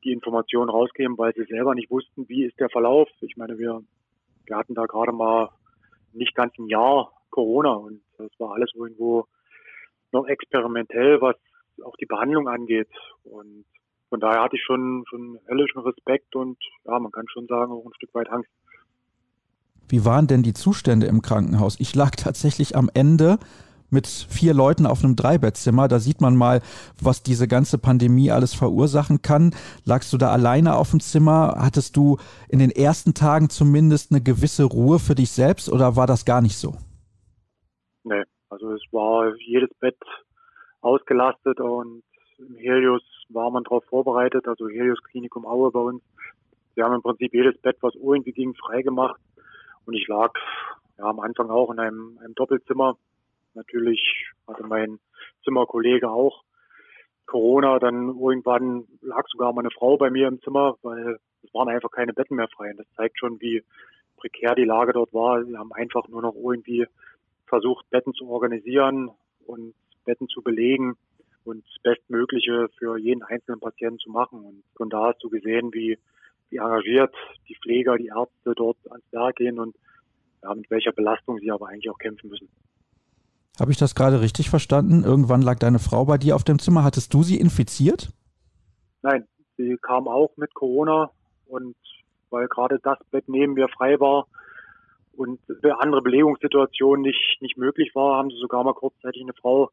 die 0.04 0.12
Informationen 0.12 0.70
rausgegeben, 0.70 1.18
weil 1.18 1.34
sie 1.34 1.46
selber 1.46 1.74
nicht 1.74 1.90
wussten, 1.90 2.30
wie 2.30 2.46
ist 2.46 2.60
der 2.60 2.70
Verlauf. 2.70 3.10
Ich 3.22 3.36
meine, 3.38 3.58
wir, 3.58 3.82
wir 4.46 4.56
hatten 4.56 4.76
da 4.76 4.86
gerade 4.86 5.12
mal 5.12 5.50
nicht 6.14 6.36
ganz 6.36 6.54
ein 6.60 6.68
Jahr 6.68 7.12
Corona 7.32 7.74
und 7.74 8.02
das 8.18 8.30
war 8.38 8.54
alles 8.54 8.72
irgendwo 8.76 9.26
noch 10.12 10.28
experimentell, 10.28 11.20
was 11.22 11.36
auch 11.84 11.96
die 11.98 12.06
Behandlung 12.06 12.48
angeht. 12.48 12.88
Und 13.24 13.66
von 14.10 14.20
daher 14.20 14.44
hatte 14.44 14.56
ich 14.56 14.64
schon, 14.64 15.04
schon 15.10 15.40
höllischen 15.48 15.82
Respekt 15.82 16.36
und 16.36 16.58
ja, 16.86 17.00
man 17.00 17.12
kann 17.12 17.28
schon 17.28 17.48
sagen, 17.48 17.72
auch 17.72 17.86
ein 17.86 17.94
Stück 17.96 18.14
weit 18.14 18.30
Angst. 18.30 18.50
Wie 19.90 20.06
waren 20.06 20.28
denn 20.28 20.42
die 20.42 20.54
Zustände 20.54 21.08
im 21.08 21.22
Krankenhaus? 21.22 21.80
Ich 21.80 21.94
lag 21.94 22.12
tatsächlich 22.12 22.76
am 22.76 22.90
Ende 22.94 23.38
mit 23.96 24.06
vier 24.06 24.54
Leuten 24.54 24.86
auf 24.86 25.04
einem 25.04 25.16
Dreibettzimmer. 25.16 25.88
Da 25.88 25.98
sieht 25.98 26.22
man 26.22 26.36
mal, 26.36 26.62
was 27.02 27.24
diese 27.24 27.48
ganze 27.48 27.80
Pandemie 27.80 28.30
alles 28.30 28.54
verursachen 28.54 29.24
kann. 29.24 29.56
Lagst 29.86 30.14
du 30.14 30.18
da 30.18 30.30
alleine 30.32 30.76
auf 30.76 30.91
dem 30.91 31.00
Zimmer? 31.00 31.56
Hattest 31.58 31.98
du 31.98 32.18
in 32.48 32.60
den 32.60 32.70
ersten 32.70 33.16
Tagen 33.16 33.50
zumindest 33.50 34.12
eine 34.12 34.22
gewisse 34.22 34.66
Ruhe 34.66 35.00
für 35.00 35.16
dich 35.16 35.32
selbst 35.32 35.72
oder 35.72 35.96
war 35.96 36.06
das 36.06 36.26
gar 36.26 36.41
nicht 36.41 36.58
so? 36.58 36.76
Nee, 38.04 38.24
also 38.50 38.72
es 38.74 38.84
war 38.91 39.34
jedes 39.38 39.74
Bett 39.80 39.98
ausgelastet 40.82 41.60
und 41.60 42.04
im 42.38 42.56
Helios 42.58 43.02
war 43.30 43.50
man 43.50 43.64
darauf 43.64 43.84
vorbereitet, 43.86 44.48
also 44.48 44.70
Helios 44.70 45.02
Klinikum 45.10 45.48
Aue 45.48 45.72
bei 45.72 45.80
uns. 45.80 46.04
Wir 46.76 46.84
haben 46.84 46.93
im 46.93 47.02
Prinzip 47.02 47.34
jedes 47.34 47.58
Bett, 47.62 47.78
was 47.82 47.96
irgendwie 47.96 48.34
ging, 48.34 48.54
freigemacht 48.54 49.20
und 49.86 49.96
ich 49.96 50.08
lag 50.08 50.34
ja, 50.98 51.06
am 51.06 51.20
Anfang 51.20 51.50
auch 51.50 51.72
in 51.72 51.80
einem, 51.80 52.20
einem 52.22 52.36
Doppelzimmer. 52.36 52.98
Natürlich 53.56 54.30
hatte 54.47 54.64
mein 54.64 54.99
Zimmerkollege 55.43 56.10
auch 56.10 56.43
Corona. 57.26 57.80
Dann 57.80 58.10
irgendwann 58.10 58.86
lag 59.01 59.26
sogar 59.28 59.53
meine 59.53 59.72
Frau 59.72 59.97
bei 59.97 60.10
mir 60.10 60.28
im 60.28 60.41
Zimmer, 60.41 60.78
weil 60.82 61.18
es 61.43 61.53
waren 61.53 61.70
einfach 61.70 61.91
keine 61.91 62.14
Betten 62.14 62.38
mehr 62.38 62.49
frei. 62.49 62.72
Und 62.72 62.78
das 62.78 62.91
zeigt 62.95 63.18
schon, 63.18 63.39
wie 63.41 63.64
prekär 64.18 64.56
die 64.56 64.64
Lage 64.64 64.93
dort 64.93 65.14
war. 65.14 65.47
Wir 65.47 65.58
haben 65.58 65.74
einfach 65.74 66.08
nur 66.08 66.22
noch 66.22 66.36
irgendwie 66.36 66.86
versucht, 67.47 67.89
Betten 67.89 68.14
zu 68.14 68.28
organisieren 68.28 69.12
und 69.45 69.74
Betten 70.03 70.28
zu 70.28 70.41
belegen 70.41 70.95
und 71.43 71.64
das 71.64 71.84
Bestmögliche 71.84 72.70
für 72.78 72.97
jeden 72.97 73.24
einzelnen 73.24 73.60
Patienten 73.60 73.99
zu 73.99 74.10
machen. 74.10 74.43
Und 74.43 74.64
von 74.76 74.89
da 74.89 75.08
hast 75.10 75.24
du 75.24 75.30
gesehen, 75.30 75.74
wie, 75.74 75.97
wie 76.49 76.58
engagiert 76.58 77.14
die 77.47 77.56
Pfleger, 77.56 77.97
die 77.97 78.08
Ärzte 78.08 78.53
dort 78.56 78.78
ans 78.89 79.06
Werk 79.12 79.38
gehen 79.38 79.60
und 79.60 79.76
ja, 80.43 80.53
mit 80.53 80.70
welcher 80.70 80.91
Belastung 80.91 81.39
sie 81.39 81.51
aber 81.51 81.70
eigentlich 81.70 81.89
auch 81.89 81.97
kämpfen 81.97 82.30
müssen. 82.30 82.49
Habe 83.62 83.72
ich 83.72 83.78
das 83.78 83.95
gerade 83.95 84.22
richtig 84.22 84.49
verstanden? 84.49 85.03
Irgendwann 85.03 85.41
lag 85.41 85.60
deine 85.60 85.80
Frau 85.80 86.06
bei 86.06 86.18
dir 86.18 86.36
auf 86.36 86.43
dem 86.43 86.60
Zimmer. 86.60 86.84
Hattest 86.84 87.14
du 87.14 87.24
sie 87.24 87.39
infiziert? 87.39 88.12
Nein, 89.01 89.28
sie 89.58 89.78
kam 89.82 90.08
auch 90.08 90.32
mit 90.38 90.53
Corona 90.53 91.12
und 91.47 91.76
weil 92.30 92.47
gerade 92.47 92.80
das 92.82 92.97
Bett 93.12 93.26
neben 93.28 93.53
mir 93.53 93.68
frei 93.70 93.99
war 93.99 94.28
und 95.16 95.39
eine 95.64 95.80
andere 95.80 96.01
Belegungssituation 96.01 97.01
nicht, 97.01 97.38
nicht 97.39 97.58
möglich 97.58 97.91
war, 97.95 98.18
haben 98.18 98.30
sie 98.30 98.39
sogar 98.39 98.64
mal 98.64 98.74
kurzzeitig 98.74 99.22
eine 99.22 99.34
Frau 99.34 99.70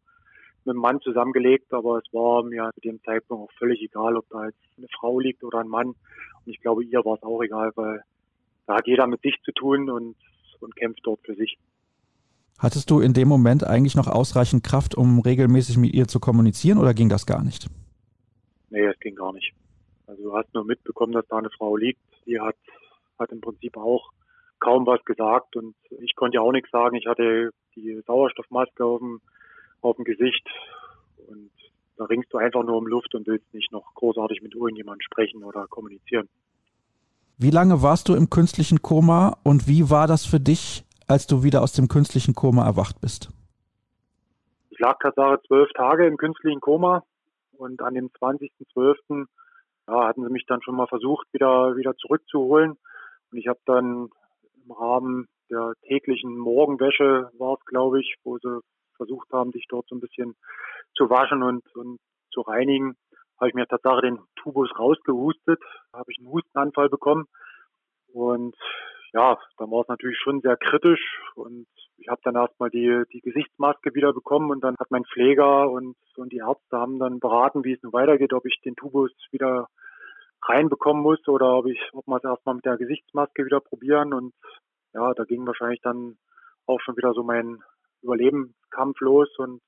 mit 0.65 0.75
einem 0.75 0.81
Mann 0.81 1.01
zusammengelegt, 1.01 1.73
aber 1.73 1.99
es 1.99 2.13
war 2.13 2.45
mir 2.45 2.71
zu 2.75 2.81
dem 2.81 3.03
Zeitpunkt 3.03 3.51
auch 3.51 3.59
völlig 3.59 3.83
egal, 3.83 4.17
ob 4.17 4.29
da 4.31 4.47
jetzt 4.47 4.61
eine 4.79 4.87
Frau 4.89 5.19
liegt 5.19 5.43
oder 5.43 5.59
ein 5.59 5.69
Mann. 5.69 5.89
Und 5.89 6.47
ich 6.47 6.61
glaube, 6.61 6.85
ihr 6.85 7.05
war 7.05 7.17
es 7.17 7.23
auch 7.23 7.43
egal, 7.43 7.73
weil 7.75 8.03
da 8.67 8.77
hat 8.77 8.87
jeder 8.87 9.07
mit 9.07 9.23
sich 9.23 9.41
zu 9.45 9.53
tun 9.53 9.91
und, 9.91 10.15
und 10.61 10.77
kämpft 10.77 11.01
dort 11.03 11.21
für 11.25 11.35
sich. 11.35 11.59
Hattest 12.59 12.91
du 12.91 13.01
in 13.01 13.13
dem 13.13 13.29
Moment 13.29 13.65
eigentlich 13.65 13.97
noch 13.97 14.07
ausreichend 14.07 14.63
Kraft, 14.63 14.95
um 14.95 15.21
regelmäßig 15.21 15.79
mit 15.79 15.95
ihr 15.95 16.07
zu 16.07 16.21
kommunizieren 16.21 16.79
oder 16.79 16.95
ging 16.95 17.09
das 17.09 17.27
gar 17.27 17.43
nicht? 17.43 17.67
Nee, 18.71 18.87
es 18.87 18.99
ging 19.01 19.17
gar 19.17 19.33
nicht. 19.33 19.53
Also 20.07 20.23
du 20.23 20.37
hast 20.37 20.53
nur 20.55 20.65
mitbekommen, 20.65 21.13
dass 21.13 21.27
da 21.29 21.39
eine 21.39 21.51
Frau 21.51 21.77
liegt. 21.77 22.01
Die 22.27 22.39
hat, 22.39 22.57
hat 23.19 23.33
im 23.33 23.41
Prinzip 23.41 23.77
auch 23.77 24.13
kaum 24.61 24.87
was 24.87 25.05
gesagt 25.05 25.57
und 25.57 25.75
ich 25.91 26.15
konnte 26.15 26.37
ja 26.37 26.41
auch 26.41 26.53
nichts 26.53 26.71
sagen. 26.71 26.97
Ich 26.97 27.07
hatte 27.07 27.51
die 27.75 28.01
Sauerstoffmaske 28.07 28.85
auf 28.85 29.01
dem, 29.01 29.21
auf 29.81 29.97
dem 29.97 30.05
Gesicht 30.05 30.47
und 31.27 31.51
da 31.97 32.05
ringst 32.05 32.33
du 32.33 32.39
einfach 32.39 32.63
nur 32.63 32.77
um 32.77 32.87
Luft 32.87 33.15
und 33.15 33.27
willst 33.27 33.53
nicht 33.53 33.73
noch 33.73 33.95
großartig 33.95 34.41
mit 34.43 34.55
irgendjemandem 34.55 35.03
sprechen 35.03 35.43
oder 35.43 35.67
kommunizieren. 35.67 36.29
Wie 37.39 37.51
lange 37.51 37.83
warst 37.83 38.09
du 38.09 38.15
im 38.15 38.31
künstlichen 38.31 38.83
Koma 38.83 39.37
und 39.43 39.67
wie 39.67 39.91
war 39.91 40.07
das 40.07 40.25
für 40.25 40.41
dich, 40.41 40.85
als 41.09 41.27
du 41.27 41.43
wieder 41.43 41.63
aus 41.63 41.73
dem 41.73 41.89
künstlichen 41.89 42.35
Koma 42.35 42.65
erwacht 42.65 43.01
bist? 43.01 43.31
Ich 44.71 44.79
lag 44.79 44.99
tatsächlich 45.01 45.47
zwölf 45.47 45.73
Tage 45.73 46.07
im 46.07 46.17
künstlichen 46.17 46.61
Koma 46.61 47.03
und 47.53 47.83
an 47.83 47.95
dem 47.95 48.09
20.12. 48.09 49.27
Ja, 49.89 50.07
hatten 50.07 50.25
sie 50.25 50.31
mich 50.31 50.47
dann 50.47 50.63
schon 50.63 50.77
mal 50.77 50.87
versucht, 50.87 51.27
wieder, 51.33 51.77
wieder 51.77 51.97
zurückzuholen. 51.97 52.79
Und 53.31 53.39
ich 53.39 53.49
habe 53.49 53.61
dann 53.67 54.09
im 54.65 54.73
Rahmen 54.73 55.29
der 55.51 55.75
täglichen 55.87 56.37
Morgenwäsche 56.39 57.31
war 57.39 57.55
es, 57.55 57.65
glaube 57.67 58.01
ich, 58.01 58.17
wo 58.25 58.39
sie 58.39 58.61
versucht 58.97 59.31
haben, 59.33 59.53
sich 59.53 59.67
dort 59.69 59.87
so 59.89 59.97
ein 59.97 60.01
bisschen 60.01 60.35
zu 60.95 61.11
waschen 61.11 61.43
und, 61.43 61.63
und 61.75 61.99
zu 62.31 62.41
reinigen, 62.41 62.97
habe 63.39 63.49
ich 63.49 63.55
mir 63.55 63.67
tatsächlich 63.67 64.03
den 64.03 64.19
Tubus 64.37 64.71
rausgehustet, 64.79 65.61
habe 65.93 66.11
ich 66.13 66.19
einen 66.19 66.31
Hustenanfall 66.31 66.89
bekommen 66.89 67.27
und 68.13 68.57
ja, 69.15 69.39
dann 69.59 69.71
war 69.71 69.83
es 69.83 69.89
natürlich 69.89 70.19
schon 70.19 70.41
sehr 70.41 70.57
kritisch 70.57 71.21
und 71.35 71.67
ich 71.99 72.09
habe 72.09 72.21
dann 72.25 72.35
erstmal 72.35 72.71
die, 72.71 73.03
die 73.13 73.21
Gesichtsmaske 73.21 73.95
wieder 73.95 74.13
bekommen 74.13 74.51
und 74.51 74.65
dann 74.65 74.77
hat 74.79 74.91
mein 74.91 75.05
Pfleger 75.05 75.71
und, 75.71 75.97
und 76.17 76.33
die 76.33 76.39
Ärzte 76.39 76.79
haben 76.79 76.99
dann 76.99 77.21
beraten, 77.21 77.65
wie 77.65 77.75
es 77.75 77.83
nun 77.83 77.93
weitergeht, 77.93 78.33
ob 78.33 78.47
ich 78.47 78.59
den 78.65 78.75
Tubus 78.75 79.13
wieder 79.31 79.69
reinbekommen 80.45 81.03
muss 81.03 81.27
oder 81.29 81.59
ob 81.59 81.67
ich, 81.67 81.79
ob 81.93 82.07
wir 82.07 82.17
es 82.17 82.25
erstmal 82.25 82.57
mit 82.57 82.65
der 82.65 82.79
Gesichtsmaske 82.79 83.45
wieder 83.45 83.61
probieren 83.61 84.15
und 84.15 84.33
ja, 84.95 85.13
da 85.15 85.25
ging 85.25 85.47
wahrscheinlich 85.47 85.81
dann 85.83 86.17
auch 86.67 86.81
schon 86.81 86.97
wieder 86.97 87.13
so 87.13 87.23
mein 87.23 87.59
Überlebenskampf 88.03 88.99
los 89.01 89.29
und 89.39 89.61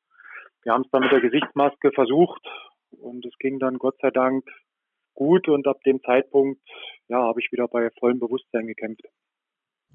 wir 0.62 0.72
haben 0.72 0.82
es 0.82 0.90
dann 0.90 1.02
mit 1.02 1.12
der 1.12 1.20
Gesichtsmaske 1.20 1.92
versucht 1.92 2.42
und 2.90 3.24
es 3.26 3.36
ging 3.38 3.58
dann 3.58 3.78
Gott 3.78 3.96
sei 4.00 4.10
Dank 4.10 4.44
gut 5.14 5.48
und 5.48 5.66
ab 5.66 5.80
dem 5.84 6.02
Zeitpunkt 6.02 6.60
ja, 7.08 7.18
habe 7.18 7.40
ich 7.40 7.52
wieder 7.52 7.68
bei 7.68 7.90
vollem 8.00 8.18
Bewusstsein 8.18 8.66
gekämpft. 8.66 9.04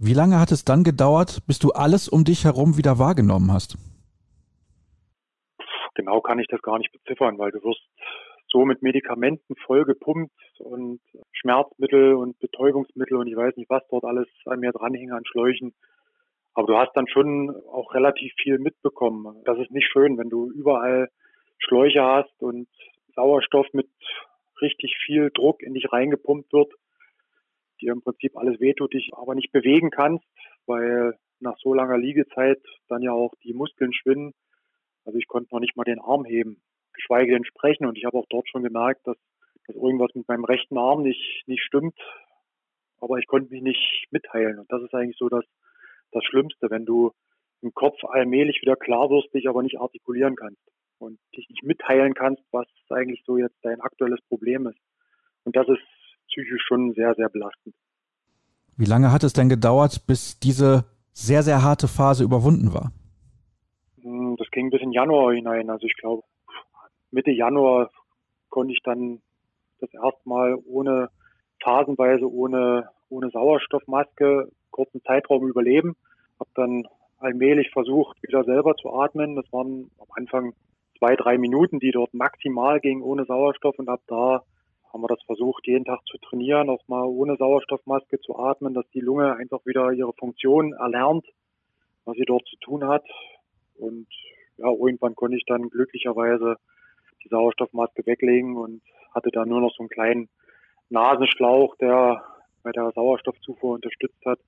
Wie 0.01 0.13
lange 0.13 0.39
hat 0.39 0.53
es 0.53 0.63
dann 0.63 0.85
gedauert, 0.85 1.45
bis 1.45 1.59
du 1.59 1.71
alles 1.71 2.07
um 2.07 2.23
dich 2.23 2.45
herum 2.45 2.77
wieder 2.77 2.99
wahrgenommen 2.99 3.51
hast? 3.51 3.77
Genau 5.93 6.21
kann 6.21 6.39
ich 6.39 6.47
das 6.47 6.61
gar 6.61 6.77
nicht 6.77 6.93
beziffern, 6.93 7.37
weil 7.37 7.51
du 7.51 7.61
wirst 7.63 7.81
so 8.47 8.63
mit 8.63 8.81
Medikamenten 8.81 9.57
vollgepumpt 9.57 10.31
und 10.59 11.01
Schmerzmittel 11.33 12.13
und 12.13 12.39
Betäubungsmittel 12.39 13.17
und 13.17 13.27
ich 13.27 13.35
weiß 13.35 13.57
nicht, 13.57 13.69
was 13.69 13.83
dort 13.89 14.05
alles 14.05 14.29
an 14.45 14.61
mir 14.61 14.71
dranhing 14.71 15.11
an 15.11 15.25
Schläuchen. 15.25 15.73
Aber 16.53 16.67
du 16.67 16.77
hast 16.77 16.93
dann 16.95 17.09
schon 17.09 17.53
auch 17.69 17.93
relativ 17.93 18.31
viel 18.41 18.57
mitbekommen. 18.57 19.43
Das 19.43 19.59
ist 19.59 19.71
nicht 19.71 19.89
schön, 19.91 20.17
wenn 20.17 20.29
du 20.29 20.49
überall 20.49 21.09
Schläuche 21.57 22.01
hast 22.01 22.41
und 22.41 22.69
Sauerstoff 23.15 23.67
mit 23.73 23.89
richtig 24.61 24.95
viel 25.05 25.29
Druck 25.33 25.61
in 25.61 25.73
dich 25.73 25.91
reingepumpt 25.91 26.53
wird 26.53 26.71
dir 27.81 27.91
im 27.91 28.01
Prinzip 28.01 28.37
alles 28.37 28.59
wehtut, 28.59 28.93
dich 28.93 29.11
aber 29.13 29.35
nicht 29.35 29.51
bewegen 29.51 29.89
kannst, 29.89 30.25
weil 30.65 31.17
nach 31.39 31.57
so 31.57 31.73
langer 31.73 31.97
Liegezeit 31.97 32.61
dann 32.87 33.01
ja 33.01 33.11
auch 33.11 33.33
die 33.43 33.53
Muskeln 33.53 33.93
schwinden. 33.93 34.33
Also 35.05 35.17
ich 35.17 35.27
konnte 35.27 35.53
noch 35.53 35.59
nicht 35.59 35.75
mal 35.75 35.83
den 35.83 35.99
Arm 35.99 36.25
heben, 36.25 36.61
geschweige 36.93 37.33
denn 37.33 37.45
sprechen. 37.45 37.85
Und 37.85 37.97
ich 37.97 38.05
habe 38.05 38.17
auch 38.17 38.25
dort 38.29 38.47
schon 38.49 38.63
gemerkt, 38.63 39.07
dass, 39.07 39.17
dass 39.67 39.75
irgendwas 39.75 40.13
mit 40.13 40.27
meinem 40.27 40.43
rechten 40.43 40.77
Arm 40.77 41.03
nicht, 41.03 41.43
nicht 41.47 41.63
stimmt. 41.63 41.97
Aber 42.99 43.17
ich 43.17 43.27
konnte 43.27 43.51
mich 43.51 43.61
nicht 43.61 44.07
mitteilen. 44.11 44.59
Und 44.59 44.71
das 44.71 44.83
ist 44.83 44.93
eigentlich 44.93 45.17
so 45.17 45.29
das, 45.29 45.45
das 46.11 46.23
Schlimmste, 46.25 46.69
wenn 46.69 46.85
du 46.85 47.11
im 47.61 47.73
Kopf 47.73 48.03
allmählich 48.03 48.61
wieder 48.61 48.75
klar 48.75 49.09
wirst, 49.09 49.33
dich 49.33 49.47
aber 49.47 49.63
nicht 49.63 49.79
artikulieren 49.79 50.35
kannst 50.35 50.61
und 50.97 51.19
dich 51.35 51.47
nicht 51.49 51.63
mitteilen 51.63 52.13
kannst, 52.13 52.43
was 52.51 52.67
eigentlich 52.89 53.23
so 53.25 53.37
jetzt 53.37 53.57
dein 53.63 53.81
aktuelles 53.81 54.21
Problem 54.27 54.67
ist. 54.67 54.79
Und 55.43 55.55
das 55.55 55.67
ist 55.67 55.81
psychisch 56.29 56.63
schon 56.67 56.93
sehr, 56.93 57.13
sehr 57.15 57.29
belastend. 57.29 57.75
Wie 58.77 58.85
lange 58.85 59.11
hat 59.11 59.23
es 59.23 59.33
denn 59.33 59.49
gedauert, 59.49 60.07
bis 60.07 60.39
diese 60.39 60.85
sehr, 61.11 61.43
sehr 61.43 61.63
harte 61.63 61.87
Phase 61.87 62.23
überwunden 62.23 62.73
war? 62.73 62.91
Hm, 64.01 64.37
das 64.37 64.49
ging 64.51 64.69
bis 64.69 64.81
in 64.81 64.91
Januar 64.91 65.33
hinein. 65.33 65.69
Also 65.69 65.85
ich 65.85 65.95
glaube, 65.97 66.23
Mitte 67.11 67.31
Januar 67.31 67.89
konnte 68.49 68.73
ich 68.73 68.81
dann 68.83 69.21
das 69.79 69.93
erste 69.93 70.27
Mal 70.27 70.57
ohne 70.65 71.09
phasenweise 71.61 72.31
ohne, 72.31 72.89
ohne 73.09 73.29
Sauerstoffmaske 73.31 74.49
kurzen 74.71 75.01
Zeitraum 75.03 75.47
überleben. 75.47 75.95
Habe 76.39 76.49
dann 76.55 76.87
allmählich 77.17 77.69
versucht, 77.71 78.21
wieder 78.23 78.43
selber 78.43 78.75
zu 78.75 78.93
atmen. 78.93 79.35
Das 79.35 79.51
waren 79.51 79.91
am 79.99 80.07
Anfang 80.15 80.53
zwei, 80.97 81.15
drei 81.15 81.37
Minuten, 81.37 81.79
die 81.79 81.91
dort 81.91 82.13
maximal 82.13 82.79
gingen 82.79 83.01
ohne 83.01 83.25
Sauerstoff 83.25 83.77
und 83.77 83.89
ab 83.89 84.01
da 84.07 84.43
haben 84.91 85.01
wir 85.01 85.07
das 85.07 85.21
versucht, 85.23 85.67
jeden 85.67 85.85
Tag 85.85 85.99
zu 86.05 86.17
trainieren, 86.17 86.69
auch 86.69 86.87
mal 86.87 87.05
ohne 87.05 87.35
Sauerstoffmaske 87.37 88.19
zu 88.19 88.37
atmen, 88.37 88.73
dass 88.73 88.89
die 88.91 89.01
Lunge 89.01 89.35
einfach 89.35 89.65
wieder 89.65 89.91
ihre 89.91 90.13
Funktion 90.13 90.73
erlernt, 90.73 91.25
was 92.05 92.17
sie 92.17 92.25
dort 92.25 92.45
zu 92.47 92.57
tun 92.57 92.87
hat. 92.87 93.05
Und 93.77 94.07
ja, 94.57 94.67
irgendwann 94.67 95.15
konnte 95.15 95.37
ich 95.37 95.45
dann 95.45 95.69
glücklicherweise 95.69 96.57
die 97.23 97.29
Sauerstoffmaske 97.29 98.05
weglegen 98.05 98.57
und 98.57 98.81
hatte 99.13 99.29
dann 99.31 99.49
nur 99.49 99.61
noch 99.61 99.73
so 99.75 99.83
einen 99.83 99.89
kleinen 99.89 100.29
Nasenschlauch, 100.89 101.75
der 101.77 102.23
bei 102.63 102.71
der 102.71 102.91
Sauerstoffzufuhr 102.91 103.75
unterstützt 103.75 104.25
hat. 104.25 104.39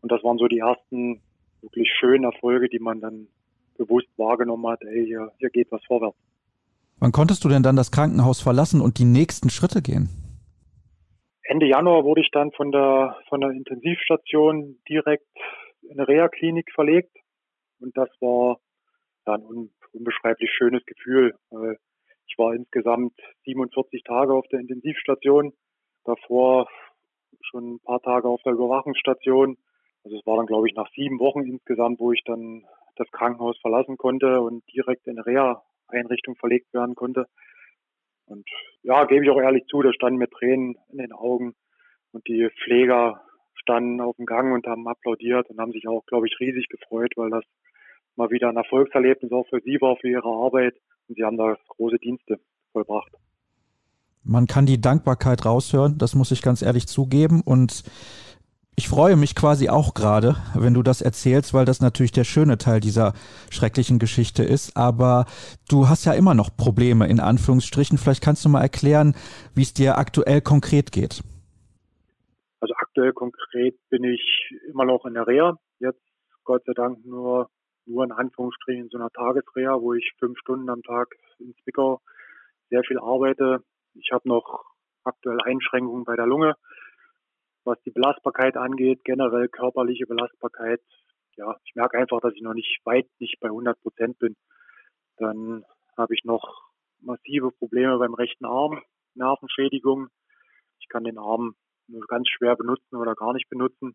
Und 0.00 0.10
das 0.10 0.22
waren 0.24 0.38
so 0.38 0.46
die 0.46 0.58
ersten 0.58 1.20
wirklich 1.60 1.90
schönen 1.98 2.24
Erfolge, 2.24 2.68
die 2.68 2.78
man 2.78 3.00
dann 3.00 3.28
bewusst 3.76 4.08
wahrgenommen 4.16 4.66
hat, 4.68 4.82
ey, 4.82 5.04
hier, 5.04 5.32
hier 5.38 5.50
geht 5.50 5.70
was 5.70 5.84
vorwärts. 5.84 6.16
Wann 6.98 7.12
konntest 7.12 7.44
du 7.44 7.48
denn 7.48 7.62
dann 7.62 7.76
das 7.76 7.92
Krankenhaus 7.92 8.40
verlassen 8.40 8.80
und 8.80 8.98
die 8.98 9.04
nächsten 9.04 9.50
Schritte 9.50 9.82
gehen? 9.82 10.08
Ende 11.42 11.66
Januar 11.66 12.04
wurde 12.04 12.22
ich 12.22 12.30
dann 12.32 12.52
von 12.52 12.72
der, 12.72 13.16
von 13.28 13.40
der 13.40 13.50
Intensivstation 13.50 14.78
direkt 14.88 15.26
in 15.82 15.98
eine 15.98 16.08
Reha-Klinik 16.08 16.72
verlegt. 16.74 17.14
Und 17.80 17.96
das 17.96 18.08
war 18.20 18.58
ein 19.26 19.70
unbeschreiblich 19.92 20.50
schönes 20.50 20.84
Gefühl. 20.86 21.34
Ich 22.26 22.38
war 22.38 22.54
insgesamt 22.54 23.12
47 23.44 24.02
Tage 24.02 24.32
auf 24.34 24.46
der 24.48 24.60
Intensivstation, 24.60 25.52
davor 26.04 26.66
schon 27.42 27.74
ein 27.74 27.80
paar 27.80 28.00
Tage 28.00 28.28
auf 28.28 28.40
der 28.42 28.54
Überwachungsstation. 28.54 29.58
Also 30.04 30.18
es 30.18 30.26
war 30.26 30.36
dann, 30.36 30.46
glaube 30.46 30.68
ich, 30.68 30.74
nach 30.74 30.90
sieben 30.94 31.18
Wochen 31.20 31.42
insgesamt, 31.42 32.00
wo 32.00 32.12
ich 32.12 32.22
dann 32.24 32.64
das 32.96 33.10
Krankenhaus 33.10 33.58
verlassen 33.58 33.98
konnte 33.98 34.40
und 34.40 34.64
direkt 34.72 35.06
in 35.06 35.18
Reha 35.18 35.62
Einrichtung 35.88 36.36
verlegt 36.36 36.72
werden 36.74 36.94
konnte. 36.94 37.26
Und 38.26 38.48
ja, 38.82 39.04
gebe 39.04 39.24
ich 39.24 39.30
auch 39.30 39.40
ehrlich 39.40 39.66
zu, 39.66 39.82
da 39.82 39.92
standen 39.92 40.18
mir 40.18 40.28
Tränen 40.28 40.76
in 40.90 40.98
den 40.98 41.12
Augen 41.12 41.54
und 42.12 42.26
die 42.26 42.48
Pfleger 42.64 43.22
standen 43.54 44.00
auf 44.00 44.16
dem 44.16 44.26
Gang 44.26 44.52
und 44.52 44.66
haben 44.66 44.86
applaudiert 44.88 45.48
und 45.50 45.58
haben 45.58 45.72
sich 45.72 45.86
auch, 45.88 46.04
glaube 46.06 46.26
ich, 46.26 46.38
riesig 46.40 46.68
gefreut, 46.68 47.12
weil 47.16 47.30
das 47.30 47.44
mal 48.16 48.30
wieder 48.30 48.48
ein 48.48 48.56
Erfolgserlebnis 48.56 49.32
auch 49.32 49.46
für 49.48 49.60
sie 49.60 49.80
war, 49.80 49.96
für 49.96 50.08
ihre 50.08 50.28
Arbeit. 50.28 50.74
Und 51.08 51.16
sie 51.16 51.24
haben 51.24 51.36
da 51.36 51.56
große 51.68 51.98
Dienste 51.98 52.40
vollbracht. 52.72 53.12
Man 54.24 54.46
kann 54.46 54.66
die 54.66 54.80
Dankbarkeit 54.80 55.44
raushören, 55.44 55.98
das 55.98 56.16
muss 56.16 56.32
ich 56.32 56.42
ganz 56.42 56.62
ehrlich 56.62 56.88
zugeben. 56.88 57.42
Und 57.44 57.84
ich 58.78 58.88
freue 58.88 59.16
mich 59.16 59.34
quasi 59.34 59.70
auch 59.70 59.94
gerade, 59.94 60.36
wenn 60.54 60.74
du 60.74 60.82
das 60.82 61.00
erzählst, 61.00 61.54
weil 61.54 61.64
das 61.64 61.80
natürlich 61.80 62.12
der 62.12 62.24
schöne 62.24 62.58
Teil 62.58 62.80
dieser 62.80 63.14
schrecklichen 63.50 63.98
Geschichte 63.98 64.42
ist. 64.44 64.76
Aber 64.76 65.24
du 65.70 65.88
hast 65.88 66.04
ja 66.04 66.12
immer 66.12 66.34
noch 66.34 66.54
Probleme 66.54 67.08
in 67.08 67.18
Anführungsstrichen. 67.18 67.96
Vielleicht 67.96 68.22
kannst 68.22 68.44
du 68.44 68.50
mal 68.50 68.60
erklären, 68.60 69.14
wie 69.54 69.62
es 69.62 69.72
dir 69.72 69.96
aktuell 69.96 70.42
konkret 70.42 70.92
geht. 70.92 71.22
Also 72.60 72.74
aktuell 72.78 73.14
konkret 73.14 73.76
bin 73.88 74.04
ich 74.04 74.52
immer 74.68 74.84
noch 74.84 75.06
in 75.06 75.14
der 75.14 75.26
Reha. 75.26 75.56
Jetzt 75.78 76.02
Gott 76.44 76.62
sei 76.66 76.74
Dank 76.74 77.02
nur, 77.06 77.48
nur 77.86 78.04
in 78.04 78.12
Anführungsstrichen 78.12 78.84
in 78.84 78.90
so 78.90 78.98
einer 78.98 79.10
Tagesreha, 79.10 79.80
wo 79.80 79.94
ich 79.94 80.12
fünf 80.18 80.38
Stunden 80.38 80.68
am 80.68 80.82
Tag 80.82 81.08
in 81.38 81.54
Zwickau 81.64 82.02
sehr 82.68 82.82
viel 82.82 82.98
arbeite. 82.98 83.60
Ich 83.94 84.10
habe 84.12 84.28
noch 84.28 84.64
aktuell 85.04 85.40
Einschränkungen 85.40 86.04
bei 86.04 86.16
der 86.16 86.26
Lunge 86.26 86.56
was 87.66 87.80
die 87.82 87.90
Belastbarkeit 87.90 88.56
angeht, 88.56 89.04
generell 89.04 89.48
körperliche 89.48 90.06
Belastbarkeit. 90.06 90.80
Ja, 91.36 91.56
ich 91.64 91.74
merke 91.74 91.98
einfach, 91.98 92.20
dass 92.20 92.34
ich 92.34 92.42
noch 92.42 92.54
nicht 92.54 92.80
weit 92.84 93.08
nicht 93.18 93.38
bei 93.40 93.48
100 93.48 93.80
Prozent 93.82 94.18
bin. 94.18 94.36
Dann 95.18 95.64
habe 95.96 96.14
ich 96.14 96.24
noch 96.24 96.62
massive 97.00 97.50
Probleme 97.50 97.98
beim 97.98 98.14
rechten 98.14 98.46
Arm, 98.46 98.80
Nervenschädigung. 99.14 100.08
Ich 100.80 100.88
kann 100.88 101.04
den 101.04 101.18
Arm 101.18 101.56
nur 101.88 102.06
ganz 102.06 102.28
schwer 102.28 102.56
benutzen 102.56 102.96
oder 102.96 103.14
gar 103.14 103.32
nicht 103.32 103.48
benutzen. 103.48 103.94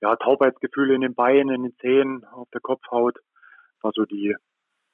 Ja, 0.00 0.16
Taubheitsgefühle 0.16 0.94
in 0.94 1.00
den 1.00 1.14
Beinen, 1.14 1.54
in 1.54 1.62
den 1.62 1.76
Zehen, 1.78 2.24
auf 2.24 2.48
der 2.50 2.60
Kopfhaut, 2.60 3.18
was 3.82 3.94
so 3.94 4.04
die 4.04 4.34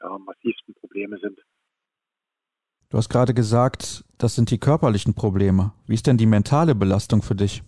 ja, 0.00 0.18
massivsten 0.18 0.74
Probleme 0.74 1.18
sind. 1.18 1.38
Du 2.90 2.98
hast 2.98 3.08
gerade 3.08 3.34
gesagt, 3.34 4.04
das 4.18 4.34
sind 4.34 4.50
die 4.50 4.58
körperlichen 4.58 5.14
Probleme. 5.14 5.72
Wie 5.86 5.94
ist 5.94 6.06
denn 6.06 6.16
die 6.16 6.26
mentale 6.26 6.74
Belastung 6.74 7.22
für 7.22 7.36
dich? 7.36 7.62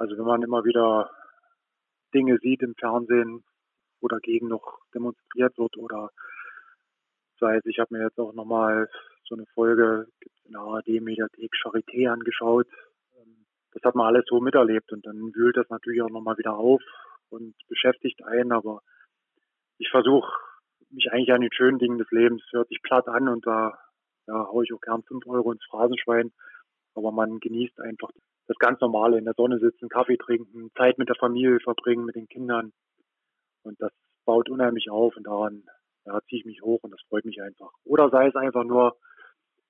Also 0.00 0.16
wenn 0.16 0.24
man 0.24 0.42
immer 0.42 0.64
wieder 0.64 1.10
Dinge 2.14 2.38
sieht 2.38 2.62
im 2.62 2.74
Fernsehen, 2.74 3.44
wo 4.00 4.08
dagegen 4.08 4.48
noch 4.48 4.78
demonstriert 4.94 5.58
wird 5.58 5.76
oder 5.76 6.10
sei 7.38 7.56
es, 7.56 7.66
ich 7.66 7.78
habe 7.78 7.94
mir 7.94 8.04
jetzt 8.04 8.18
auch 8.18 8.32
nochmal 8.32 8.88
so 9.28 9.34
eine 9.34 9.44
Folge 9.52 10.06
in 10.44 10.52
der 10.52 10.62
ARD-Mediathek 10.62 11.52
Charité 11.52 12.10
angeschaut. 12.10 12.66
Das 13.72 13.82
hat 13.82 13.94
man 13.94 14.06
alles 14.06 14.24
so 14.26 14.40
miterlebt 14.40 14.90
und 14.90 15.04
dann 15.04 15.34
wühlt 15.34 15.58
das 15.58 15.68
natürlich 15.68 16.00
auch 16.00 16.08
nochmal 16.08 16.38
wieder 16.38 16.54
auf 16.54 16.82
und 17.28 17.54
beschäftigt 17.68 18.24
einen, 18.24 18.52
aber 18.52 18.80
ich 19.76 19.90
versuche 19.90 20.32
mich 20.88 21.12
eigentlich 21.12 21.32
an 21.32 21.42
den 21.42 21.52
schönen 21.52 21.78
Dingen 21.78 21.98
des 21.98 22.10
Lebens, 22.10 22.42
hört 22.52 22.68
sich 22.68 22.80
platt 22.82 23.06
an 23.06 23.28
und 23.28 23.46
da 23.46 23.78
ja, 24.26 24.46
haue 24.48 24.64
ich 24.64 24.72
auch 24.72 24.80
gern 24.80 25.02
fünf 25.02 25.26
Euro 25.26 25.52
ins 25.52 25.64
Phrasenschwein, 25.68 26.32
aber 26.94 27.12
man 27.12 27.38
genießt 27.38 27.78
einfach 27.80 28.10
das 28.50 28.58
ganz 28.58 28.80
normale 28.80 29.16
in 29.16 29.24
der 29.24 29.34
Sonne 29.34 29.60
sitzen, 29.60 29.88
Kaffee 29.88 30.16
trinken, 30.16 30.72
Zeit 30.76 30.98
mit 30.98 31.08
der 31.08 31.14
Familie 31.14 31.60
verbringen, 31.60 32.04
mit 32.04 32.16
den 32.16 32.26
Kindern. 32.26 32.72
Und 33.62 33.80
das 33.80 33.92
baut 34.24 34.50
unheimlich 34.50 34.90
auf 34.90 35.16
und 35.16 35.24
daran 35.24 35.62
ja, 36.04 36.20
ziehe 36.28 36.40
ich 36.40 36.46
mich 36.46 36.60
hoch 36.60 36.80
und 36.82 36.90
das 36.90 37.00
freut 37.08 37.24
mich 37.24 37.40
einfach. 37.40 37.70
Oder 37.84 38.10
sei 38.10 38.26
es 38.26 38.34
einfach 38.34 38.64
nur, 38.64 38.96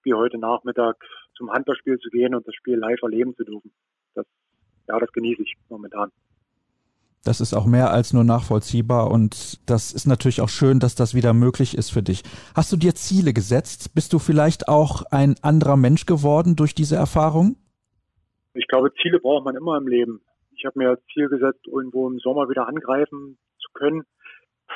wie 0.03 0.15
heute 0.15 0.39
Nachmittag 0.39 0.97
zum 1.37 1.53
Handballspiel 1.53 1.99
zu 1.99 2.09
gehen 2.09 2.35
und 2.35 2.49
das 2.49 2.55
Spiel 2.55 2.79
live 2.79 3.03
erleben 3.03 3.37
zu 3.37 3.45
dürfen. 3.45 3.71
Das, 4.15 4.25
ja, 4.89 4.99
das 4.99 5.13
genieße 5.13 5.43
ich 5.43 5.57
momentan. 5.69 6.11
Das 7.23 7.43
ist 7.43 7.53
auch 7.53 7.67
mehr 7.67 7.91
als 7.91 8.15
nur 8.15 8.25
nachvollziehbar 8.25 9.11
und 9.11 9.61
das 9.69 9.93
ist 9.93 10.07
natürlich 10.07 10.41
auch 10.41 10.49
schön, 10.49 10.81
dass 10.81 10.95
das 10.95 11.13
wieder 11.13 11.35
möglich 11.35 11.77
ist 11.77 11.91
für 11.91 12.03
dich. 12.03 12.23
Hast 12.55 12.73
du 12.73 12.79
dir 12.79 12.95
Ziele 12.95 13.35
gesetzt? 13.35 13.95
Bist 13.95 14.15
du 14.15 14.19
vielleicht 14.19 14.69
auch 14.69 15.03
ein 15.11 15.37
anderer 15.43 15.77
Mensch 15.77 16.07
geworden 16.07 16.57
durch 16.57 16.75
diese 16.75 16.97
Erfahrung? 16.97 17.57
Ich 18.55 18.67
glaube, 18.67 18.93
Ziele 18.95 19.21
braucht 19.21 19.45
man 19.45 19.57
immer 19.57 19.77
im 19.77 19.87
Leben. 19.87 20.23
Ich 20.57 20.65
habe 20.65 20.79
mir 20.79 20.91
als 20.91 21.05
Ziel 21.13 21.29
gesetzt, 21.29 21.67
irgendwo 21.67 22.09
im 22.09 22.19
Sommer 22.19 22.49
wieder 22.49 22.67
angreifen 22.67 23.39
zu 23.59 23.69
können. 23.73 24.05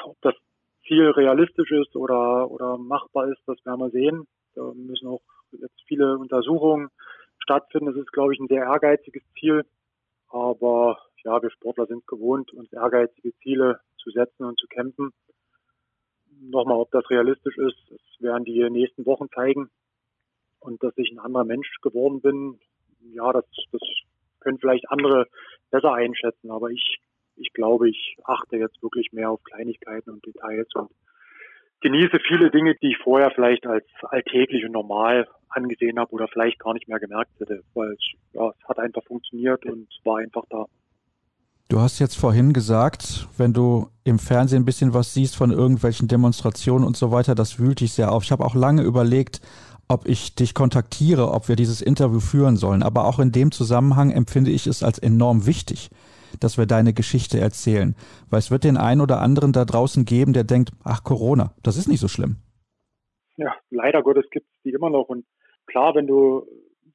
Ob 0.05 0.17
das 0.23 0.35
Ziel 0.87 1.11
realistisch 1.11 1.71
ist 1.73 1.97
oder, 1.97 2.51
oder 2.51 2.79
machbar 2.79 3.29
ist, 3.29 3.43
das 3.47 3.65
werden 3.65 3.81
wir 3.81 3.91
sehen. 3.91 4.27
Da 4.55 4.73
müssen 4.75 5.09
auch 5.09 5.23
jetzt 5.53 5.81
viele 5.87 6.19
Untersuchungen 6.19 6.89
stattfinden. 7.39 7.87
Das 7.87 7.97
ist, 7.97 8.13
glaube 8.13 8.35
ich, 8.35 8.41
ein 8.41 8.49
sehr 8.49 8.65
ehrgeiziges 8.65 9.23
Ziel. 9.39 9.65
Aber 10.29 10.99
ja, 11.25 11.43
wir 11.43 11.51
Sportler 11.51 11.87
sind 11.87 12.07
gewohnt, 12.07 12.53
uns 12.53 12.73
ehrgeizige 12.73 13.35
Ziele 13.43 13.81
zu 13.99 14.11
setzen 14.11 14.45
und 14.45 14.59
zu 14.59 14.67
kämpfen. 14.69 15.13
Nochmal, 16.41 16.79
ob 16.79 16.91
das 16.91 17.09
realistisch 17.11 17.57
ist, 17.57 17.79
das 17.89 18.01
werden 18.21 18.45
die 18.45 18.69
nächsten 18.71 19.07
Wochen 19.07 19.29
zeigen. 19.35 19.71
Und 20.61 20.83
dass 20.83 20.97
ich 20.97 21.11
ein 21.11 21.19
anderer 21.19 21.45
Mensch 21.45 21.69
geworden 21.83 22.21
bin, 22.21 22.59
ja, 23.13 23.33
das, 23.33 23.45
das 23.73 23.81
können 24.41 24.59
vielleicht 24.59 24.91
andere 24.91 25.27
besser 25.71 25.95
einschätzen, 25.95 26.51
aber 26.51 26.71
ich, 26.71 26.99
ich 27.37 27.53
glaube, 27.53 27.89
ich 27.89 28.17
achte 28.25 28.57
jetzt 28.57 28.83
wirklich 28.83 29.13
mehr 29.13 29.31
auf 29.31 29.43
Kleinigkeiten 29.45 30.11
und 30.11 30.25
Details 30.25 30.69
und 30.75 30.91
genieße 31.81 32.19
viele 32.27 32.51
Dinge, 32.51 32.75
die 32.77 32.93
ich 32.93 32.99
vorher 32.99 33.31
vielleicht 33.31 33.67
als 33.67 33.85
alltäglich 34.05 34.65
und 34.65 34.73
normal 34.73 35.29
angesehen 35.49 35.99
habe 35.99 36.13
oder 36.13 36.29
vielleicht 36.29 36.59
gar 36.59 36.75
nicht 36.75 36.89
mehr 36.89 36.99
gemerkt 36.99 37.31
hätte, 37.39 37.63
weil 37.75 37.93
es, 37.93 38.01
ja, 38.33 38.49
es 38.49 38.69
hat 38.69 38.79
einfach 38.79 39.03
funktioniert 39.05 39.65
und 39.67 39.89
war 40.05 40.19
einfach 40.19 40.45
da. 40.51 40.67
Du 41.69 41.81
hast 41.81 41.99
jetzt 41.99 42.17
vorhin 42.17 42.53
gesagt, 42.53 43.27
wenn 43.39 43.53
du 43.53 43.89
im 44.05 44.19
Fernsehen 44.19 44.63
ein 44.63 44.65
bisschen 44.67 44.93
was 44.93 45.15
siehst 45.15 45.35
von 45.35 45.51
irgendwelchen 45.51 46.09
Demonstrationen 46.09 46.87
und 46.87 46.97
so 46.97 47.11
weiter, 47.11 47.35
das 47.35 47.59
wühlt 47.59 47.81
dich 47.81 47.95
sehr 47.95 48.13
auf. 48.13 48.23
Ich 48.23 48.33
habe 48.33 48.45
auch 48.45 48.55
lange 48.55 48.83
überlegt, 48.83 49.41
ob 49.89 50.07
ich 50.07 50.35
dich 50.35 50.55
kontaktiere, 50.55 51.31
ob 51.31 51.49
wir 51.49 51.57
dieses 51.57 51.83
Interview 51.83 52.21
führen 52.21 52.57
sollen. 52.57 52.83
Aber 52.83 53.07
auch 53.07 53.19
in 53.19 53.33
dem 53.33 53.53
Zusammenhang 53.53 54.11
empfinde 54.11 54.51
ich 54.51 54.67
es 54.67 54.83
als 54.83 54.99
enorm 54.99 55.47
wichtig, 55.47 55.91
dass 56.41 56.59
wir 56.59 56.67
deine 56.67 56.93
Geschichte 56.93 57.39
erzählen. 57.39 57.95
Weil 58.31 58.39
es 58.39 58.51
wird 58.51 58.65
den 58.65 58.77
einen 58.77 59.01
oder 59.01 59.21
anderen 59.21 59.53
da 59.53 59.65
draußen 59.65 60.05
geben, 60.05 60.33
der 60.33 60.45
denkt, 60.45 60.73
ach 60.85 61.05
Corona, 61.05 61.53
das 61.63 61.77
ist 61.77 61.89
nicht 61.89 62.01
so 62.01 62.09
schlimm. 62.09 62.37
Ja, 63.37 63.55
leider 63.71 64.03
Gottes 64.03 64.29
gibt 64.31 64.47
es 64.47 64.63
die 64.65 64.71
immer 64.71 64.91
noch. 64.91 65.09
Und 65.09 65.27
klar, 65.67 65.95
wenn 65.95 66.07
du, 66.07 66.47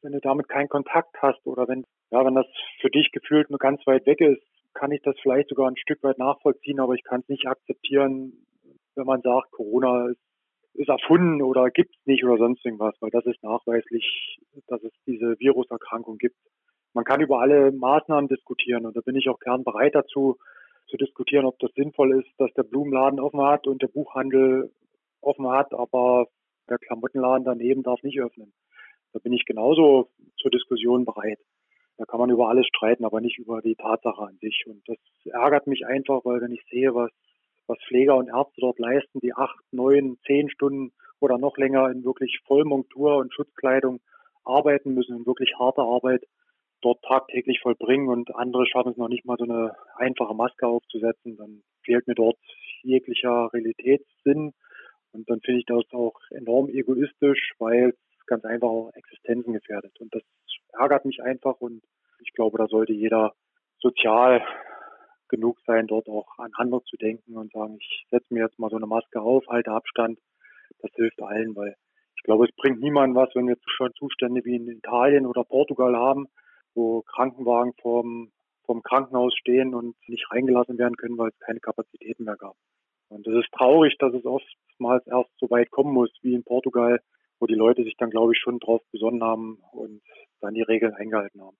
wenn 0.02 0.14
du 0.14 0.20
damit 0.22 0.48
keinen 0.48 0.70
Kontakt 0.70 1.16
hast 1.22 1.46
oder 1.46 1.68
wenn, 1.68 1.86
ja, 2.12 2.26
wenn 2.26 2.36
das 2.36 2.48
für 2.82 2.90
dich 2.90 3.12
gefühlt 3.12 3.50
nur 3.50 3.60
ganz 3.60 3.86
weit 3.86 4.06
weg 4.06 4.22
ist, 4.22 4.42
kann 4.74 4.92
ich 4.92 5.02
das 5.02 5.16
vielleicht 5.22 5.50
sogar 5.50 5.68
ein 5.68 5.78
Stück 5.78 6.04
weit 6.04 6.18
nachvollziehen, 6.18 6.80
aber 6.80 6.94
ich 6.94 7.04
kann 7.04 7.22
es 7.22 7.28
nicht 7.28 7.48
akzeptieren, 7.48 8.34
wenn 8.96 9.06
man 9.06 9.22
sagt, 9.22 9.52
Corona 9.52 10.08
ist 10.08 10.20
ist 10.74 10.90
erfunden 10.90 11.42
oder 11.42 11.70
gibt 11.70 11.96
es 11.96 12.06
nicht 12.06 12.24
oder 12.24 12.38
sonst 12.38 12.66
irgendwas, 12.66 12.96
weil 13.02 13.10
das 13.12 13.26
ist 13.26 13.44
nachweislich, 13.44 14.40
dass 14.68 14.84
es 14.84 14.92
diese 15.06 15.40
Viruserkrankung 15.40 16.18
gibt. 16.18 16.38
Man 16.94 17.06
kann 17.06 17.22
über 17.22 17.40
alle 17.42 17.72
Maßnahmen 17.72 18.28
diskutieren 18.28 18.86
und 18.86 18.96
da 18.96 19.02
bin 19.02 19.16
ich 19.16 19.30
auch 19.30 19.40
gern 19.40 19.64
bereit 19.64 19.96
dazu, 19.96 20.38
zu 20.88 20.98
diskutieren, 20.98 21.46
ob 21.46 21.60
das 21.60 21.72
sinnvoll 21.76 22.20
ist, 22.20 22.30
dass 22.38 22.52
der 22.54 22.64
Blumenladen 22.64 23.20
offen 23.20 23.42
hat 23.42 23.68
und 23.68 23.82
der 23.82 23.88
Buchhandel 23.88 24.72
offen 25.22 25.48
hat, 25.50 25.74
aber 25.74 26.28
der 26.70 26.78
Klamottenladen 26.78 27.46
daneben 27.46 27.84
darf 27.84 28.02
nicht 28.04 28.20
öffnen. 28.20 28.54
Da 29.14 29.20
bin 29.20 29.34
ich 29.34 29.46
genauso 29.46 30.10
zur 30.38 30.52
Diskussion 30.52 31.06
bereit. 31.06 31.40
Da 31.98 32.06
kann 32.06 32.20
man 32.20 32.30
über 32.30 32.48
alles 32.48 32.66
streiten, 32.68 33.06
aber 33.06 33.22
nicht 33.22 33.38
über 33.38 33.62
die 33.62 33.76
Tatsache 33.76 34.22
an 34.22 34.38
sich. 34.38 34.64
Und 34.68 34.82
das 34.88 34.98
ärgert 35.26 35.68
mich 35.68 35.86
einfach, 35.86 36.24
weil 36.24 36.42
wenn 36.42 36.54
ich 36.54 36.64
sehe, 36.70 36.94
was 36.96 37.12
was 37.70 37.78
Pfleger 37.88 38.18
und 38.18 38.28
Ärzte 38.28 38.60
dort 38.62 38.80
leisten, 38.80 39.20
die 39.20 39.34
acht, 39.34 39.58
neun, 39.72 40.18
zehn 40.26 40.50
Stunden 40.50 40.92
oder 41.20 41.38
noch 41.38 41.58
länger 41.58 41.90
in 41.92 42.04
wirklich 42.04 42.40
Vollmontur 42.46 43.18
und 43.18 43.34
Schutzkleidung 43.34 44.00
arbeiten 44.44 44.94
müssen, 44.94 45.18
in 45.18 45.26
wirklich 45.26 45.54
harter 45.60 45.84
Arbeit 45.84 46.24
dort 46.82 47.02
tagtäglich 47.04 47.60
vollbringen. 47.62 48.08
Und 48.08 48.36
andere 48.36 48.66
schaffen 48.66 48.92
es 48.92 48.98
noch 48.98 49.10
nicht 49.10 49.26
mal 49.26 49.38
so 49.38 49.44
eine 49.44 49.76
einfache 49.96 50.34
Maske 50.34 50.68
aufzusetzen, 50.68 51.38
dann 51.38 51.62
fehlt 51.84 52.08
mir 52.08 52.16
dort 52.16 52.38
jeglicher 52.84 53.50
Realitätssinn. 53.54 54.54
Und 55.12 55.30
dann 55.30 55.42
finde 55.42 55.60
ich 55.60 55.66
das 55.66 55.84
auch 55.92 56.20
enorm 56.32 56.70
egoistisch, 56.70 57.54
weil 57.60 57.90
es 57.90 58.26
ganz 58.26 58.46
einfach 58.46 58.68
auch 58.68 58.92
Existenzen 58.94 59.54
gefährdet. 59.54 59.94
Und 60.00 60.14
das 60.14 60.24
ärgert 60.74 61.06
mich 61.06 61.22
einfach. 61.22 61.60
Und 61.60 61.82
ich 62.24 62.34
glaube, 62.34 62.58
da 62.58 62.68
sollte 62.68 62.94
jeder 62.94 63.34
sozial 63.80 64.44
genug 65.30 65.60
sein, 65.66 65.88
dort 65.88 66.08
auch 66.10 66.28
an 66.38 66.52
andere 66.56 66.84
zu 66.84 66.98
denken 66.98 67.38
und 67.38 67.52
sagen, 67.54 67.78
ich 67.80 68.06
setze 68.10 68.34
mir 68.34 68.44
jetzt 68.44 68.60
mal 68.60 68.70
so 68.70 68.76
eine 68.76 68.88
Maske 68.88 69.22
auf, 69.22 69.46
halte 69.48 69.72
Abstand. 69.72 70.20
Das 70.80 70.92
hilft 70.96 71.22
allen, 71.22 71.56
weil 71.56 71.76
ich 72.16 72.24
glaube, 72.24 72.46
es 72.46 72.56
bringt 72.56 72.82
niemandem 72.82 73.16
was, 73.16 73.34
wenn 73.34 73.48
wir 73.48 73.56
schon 73.66 73.94
Zustände 73.94 74.44
wie 74.44 74.56
in 74.56 74.68
Italien 74.68 75.26
oder 75.26 75.44
Portugal 75.44 75.96
haben, 75.96 76.28
wo 76.76 77.02
Krankenwagen 77.04 77.74
vom, 77.82 78.32
vom 78.66 78.84
Krankenhaus 78.84 79.34
stehen 79.36 79.74
und 79.74 79.96
nicht 80.08 80.30
reingelassen 80.32 80.78
werden 80.78 80.98
können, 80.98 81.18
weil 81.18 81.30
es 81.30 81.40
keine 81.40 81.60
Kapazitäten 81.60 82.26
mehr 82.26 82.36
gab. 82.36 82.56
Und 83.10 83.26
es 83.26 83.46
ist 83.46 83.52
traurig, 83.54 83.96
dass 84.00 84.14
es 84.14 84.26
oftmals 84.26 85.06
erst 85.08 85.32
so 85.40 85.50
weit 85.50 85.72
kommen 85.72 85.94
muss 85.94 86.12
wie 86.22 86.36
in 86.36 86.44
Portugal, 86.44 87.00
wo 87.40 87.48
die 87.48 87.56
Leute 87.56 87.84
sich 87.84 87.96
dann, 87.98 88.10
glaube 88.10 88.34
ich, 88.34 88.40
schon 88.40 88.60
drauf 88.60 88.82
besonnen 88.92 89.24
haben 89.24 89.62
und 89.72 90.02
dann 90.42 90.54
die 90.54 90.62
Regeln 90.62 90.94
eingehalten 90.94 91.42
haben. 91.42 91.58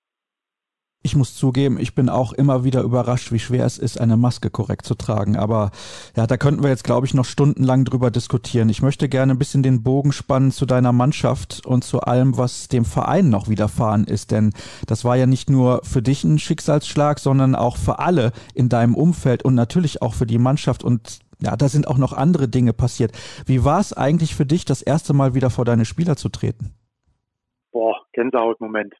Ich 1.02 1.16
muss 1.16 1.34
zugeben, 1.34 1.80
ich 1.80 1.94
bin 1.94 2.10
auch 2.10 2.34
immer 2.34 2.62
wieder 2.62 2.82
überrascht, 2.82 3.32
wie 3.32 3.38
schwer 3.38 3.64
es 3.64 3.78
ist, 3.78 3.98
eine 3.98 4.18
Maske 4.18 4.50
korrekt 4.50 4.84
zu 4.84 4.94
tragen. 4.94 5.34
Aber 5.34 5.70
ja, 6.14 6.26
da 6.26 6.36
könnten 6.36 6.62
wir 6.62 6.68
jetzt, 6.68 6.84
glaube 6.84 7.06
ich, 7.06 7.14
noch 7.14 7.24
stundenlang 7.24 7.86
drüber 7.86 8.10
diskutieren. 8.10 8.68
Ich 8.68 8.82
möchte 8.82 9.08
gerne 9.08 9.32
ein 9.32 9.38
bisschen 9.38 9.62
den 9.62 9.82
Bogen 9.82 10.12
spannen 10.12 10.50
zu 10.50 10.66
deiner 10.66 10.92
Mannschaft 10.92 11.64
und 11.64 11.84
zu 11.84 12.02
allem, 12.02 12.36
was 12.36 12.68
dem 12.68 12.84
Verein 12.84 13.30
noch 13.30 13.48
widerfahren 13.48 14.04
ist. 14.04 14.30
Denn 14.30 14.52
das 14.86 15.02
war 15.02 15.16
ja 15.16 15.24
nicht 15.24 15.48
nur 15.48 15.80
für 15.84 16.02
dich 16.02 16.22
ein 16.22 16.38
Schicksalsschlag, 16.38 17.18
sondern 17.18 17.54
auch 17.54 17.78
für 17.78 17.98
alle 17.98 18.32
in 18.54 18.68
deinem 18.68 18.94
Umfeld 18.94 19.42
und 19.42 19.54
natürlich 19.54 20.02
auch 20.02 20.12
für 20.12 20.26
die 20.26 20.38
Mannschaft. 20.38 20.84
Und 20.84 21.20
ja, 21.40 21.56
da 21.56 21.70
sind 21.70 21.88
auch 21.88 21.96
noch 21.96 22.12
andere 22.12 22.46
Dinge 22.46 22.74
passiert. 22.74 23.12
Wie 23.46 23.64
war 23.64 23.80
es 23.80 23.94
eigentlich 23.94 24.34
für 24.34 24.44
dich, 24.44 24.66
das 24.66 24.82
erste 24.82 25.14
Mal 25.14 25.32
wieder 25.32 25.48
vor 25.48 25.64
deine 25.64 25.86
Spieler 25.86 26.16
zu 26.16 26.28
treten? 26.28 26.74
Boah, 27.72 27.96
Gänsehautmoment. 28.12 28.92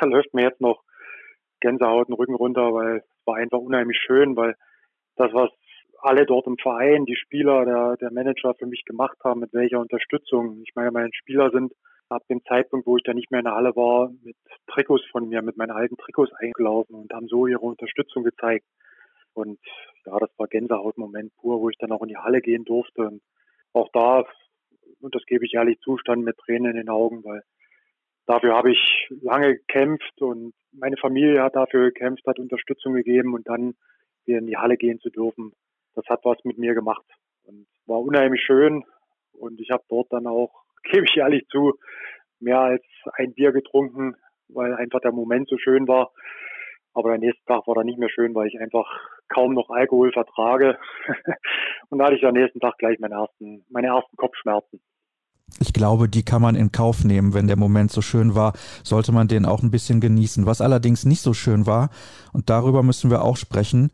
Da 0.00 0.06
läuft 0.06 0.32
mir 0.32 0.44
jetzt 0.44 0.62
noch 0.62 0.82
Gänsehaut 1.62 2.08
den 2.08 2.14
Rücken 2.14 2.34
runter, 2.34 2.74
weil 2.74 2.98
es 2.98 3.26
war 3.26 3.36
einfach 3.36 3.58
unheimlich 3.58 3.98
schön, 3.98 4.36
weil 4.36 4.54
das, 5.16 5.32
was 5.32 5.50
alle 6.02 6.26
dort 6.26 6.46
im 6.46 6.58
Verein, 6.58 7.06
die 7.06 7.16
Spieler, 7.16 7.64
der, 7.64 7.96
der 7.96 8.12
Manager 8.12 8.54
für 8.54 8.66
mich 8.66 8.84
gemacht 8.84 9.16
haben, 9.24 9.40
mit 9.40 9.54
welcher 9.54 9.80
Unterstützung. 9.80 10.60
Ich 10.66 10.74
meine, 10.74 10.90
meine 10.90 11.10
Spieler 11.12 11.50
sind 11.50 11.72
ab 12.08 12.22
dem 12.28 12.42
Zeitpunkt, 12.44 12.86
wo 12.86 12.96
ich 12.96 13.04
dann 13.04 13.16
nicht 13.16 13.30
mehr 13.30 13.40
in 13.40 13.46
der 13.46 13.54
Halle 13.54 13.74
war, 13.76 14.10
mit 14.22 14.36
Trikots 14.66 15.04
von 15.10 15.28
mir, 15.28 15.42
mit 15.42 15.56
meinen 15.56 15.70
alten 15.70 15.96
Trikots 15.96 16.32
eingelaufen 16.34 16.96
und 16.96 17.12
haben 17.12 17.28
so 17.28 17.46
ihre 17.46 17.60
Unterstützung 17.60 18.24
gezeigt. 18.24 18.66
Und 19.32 19.58
ja, 20.04 20.18
das 20.18 20.30
war 20.36 20.48
Gänsehautmoment 20.48 21.34
pur, 21.36 21.60
wo 21.60 21.70
ich 21.70 21.78
dann 21.78 21.92
auch 21.92 22.02
in 22.02 22.08
die 22.08 22.18
Halle 22.18 22.40
gehen 22.40 22.64
durfte. 22.64 23.02
Und 23.02 23.22
auch 23.72 23.88
da, 23.92 24.24
und 25.00 25.14
das 25.14 25.24
gebe 25.26 25.46
ich 25.46 25.54
ehrlich 25.54 25.78
zu, 25.80 25.96
stand 25.98 26.24
mit 26.24 26.36
Tränen 26.38 26.72
in 26.72 26.76
den 26.76 26.88
Augen, 26.88 27.24
weil 27.24 27.42
dafür 28.26 28.54
habe 28.54 28.72
ich 28.72 29.08
lange 29.22 29.56
gekämpft 29.56 30.20
und 30.20 30.54
meine 30.72 30.96
Familie 30.96 31.42
hat 31.42 31.56
dafür 31.56 31.90
gekämpft, 31.90 32.26
hat 32.26 32.38
Unterstützung 32.38 32.94
gegeben 32.94 33.34
und 33.34 33.48
dann 33.48 33.74
wieder 34.24 34.38
in 34.38 34.46
die 34.46 34.56
Halle 34.56 34.76
gehen 34.76 35.00
zu 35.00 35.10
dürfen. 35.10 35.52
Das 35.94 36.06
hat 36.08 36.20
was 36.24 36.38
mit 36.44 36.58
mir 36.58 36.74
gemacht 36.74 37.04
und 37.44 37.66
war 37.86 38.00
unheimlich 38.00 38.42
schön. 38.42 38.84
Und 39.32 39.60
ich 39.60 39.70
habe 39.70 39.84
dort 39.88 40.12
dann 40.12 40.26
auch, 40.26 40.52
gebe 40.90 41.04
ich 41.04 41.16
ehrlich 41.16 41.46
zu, 41.48 41.74
mehr 42.40 42.60
als 42.60 42.84
ein 43.14 43.34
Bier 43.34 43.52
getrunken, 43.52 44.16
weil 44.48 44.74
einfach 44.74 45.00
der 45.00 45.12
Moment 45.12 45.48
so 45.48 45.58
schön 45.58 45.86
war. 45.88 46.12
Aber 46.94 47.10
der 47.10 47.18
nächste 47.18 47.44
Tag 47.46 47.66
war 47.66 47.74
dann 47.74 47.86
nicht 47.86 47.98
mehr 47.98 48.10
schön, 48.10 48.34
weil 48.34 48.48
ich 48.48 48.60
einfach 48.60 48.86
kaum 49.28 49.54
noch 49.54 49.70
Alkohol 49.70 50.12
vertrage. 50.12 50.78
und 51.88 51.98
da 51.98 52.06
hatte 52.06 52.16
ich 52.16 52.24
am 52.26 52.34
nächsten 52.34 52.60
Tag 52.60 52.76
gleich 52.78 52.98
meine 52.98 53.14
ersten, 53.14 53.64
meine 53.70 53.88
ersten 53.88 54.16
Kopfschmerzen. 54.16 54.82
Ich 55.58 55.72
glaube, 55.72 56.08
die 56.08 56.22
kann 56.22 56.42
man 56.42 56.54
in 56.54 56.72
Kauf 56.72 57.04
nehmen. 57.04 57.34
Wenn 57.34 57.46
der 57.46 57.58
Moment 57.58 57.92
so 57.92 58.02
schön 58.02 58.34
war, 58.34 58.52
sollte 58.82 59.12
man 59.12 59.28
den 59.28 59.46
auch 59.46 59.62
ein 59.62 59.70
bisschen 59.70 60.00
genießen. 60.00 60.46
Was 60.46 60.60
allerdings 60.60 61.04
nicht 61.04 61.22
so 61.22 61.34
schön 61.34 61.66
war, 61.66 61.90
und 62.32 62.50
darüber 62.50 62.82
müssen 62.82 63.10
wir 63.10 63.22
auch 63.22 63.36
sprechen, 63.36 63.90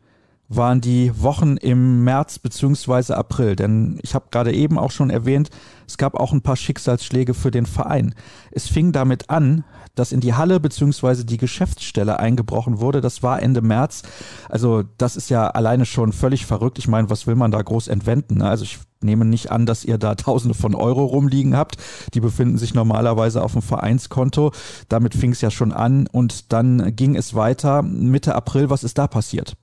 waren 0.49 0.81
die 0.81 1.11
Wochen 1.21 1.57
im 1.57 2.03
März 2.03 2.39
beziehungsweise 2.39 3.15
April. 3.15 3.55
Denn 3.55 3.99
ich 4.01 4.15
habe 4.15 4.25
gerade 4.31 4.51
eben 4.51 4.79
auch 4.79 4.91
schon 4.91 5.11
erwähnt, 5.11 5.49
es 5.87 5.97
gab 5.97 6.15
auch 6.15 6.33
ein 6.33 6.41
paar 6.41 6.55
Schicksalsschläge 6.55 7.35
für 7.35 7.51
den 7.51 7.67
Verein. 7.67 8.15
Es 8.51 8.67
fing 8.67 8.91
damit 8.91 9.29
an, 9.29 9.63
dass 9.95 10.11
in 10.11 10.21
die 10.21 10.33
Halle 10.33 10.59
beziehungsweise 10.59 11.23
die 11.23 11.37
Geschäftsstelle 11.37 12.19
eingebrochen 12.19 12.79
wurde. 12.79 12.99
Das 13.01 13.21
war 13.21 13.41
Ende 13.41 13.61
März. 13.61 14.03
Also 14.49 14.83
das 14.97 15.15
ist 15.15 15.29
ja 15.29 15.47
alleine 15.47 15.85
schon 15.85 16.13
völlig 16.13 16.45
verrückt. 16.45 16.79
Ich 16.79 16.87
meine, 16.87 17.09
was 17.09 17.27
will 17.27 17.35
man 17.35 17.51
da 17.51 17.61
groß 17.61 17.87
entwenden? 17.87 18.39
Ne? 18.39 18.49
Also 18.49 18.63
ich 18.63 18.79
nehme 19.01 19.25
nicht 19.25 19.51
an, 19.51 19.67
dass 19.67 19.85
ihr 19.85 19.99
da 19.99 20.15
Tausende 20.19 20.55
von 20.55 20.73
Euro 20.73 21.05
rumliegen 21.05 21.55
habt. 21.55 21.77
Die 22.13 22.21
befinden 22.21 22.57
sich 22.57 22.73
normalerweise 22.73 23.43
auf 23.43 23.53
dem 23.53 23.61
Vereinskonto. 23.61 24.51
Damit 24.87 25.13
fing 25.13 25.31
es 25.31 25.41
ja 25.41 25.51
schon 25.51 25.71
an 25.71 26.07
und 26.11 26.51
dann 26.53 26.95
ging 26.95 27.15
es 27.15 27.35
weiter. 27.35 27.83
Mitte 27.83 28.35
April, 28.35 28.69
was 28.69 28.83
ist 28.83 28.97
da 28.97 29.07
passiert? 29.07 29.55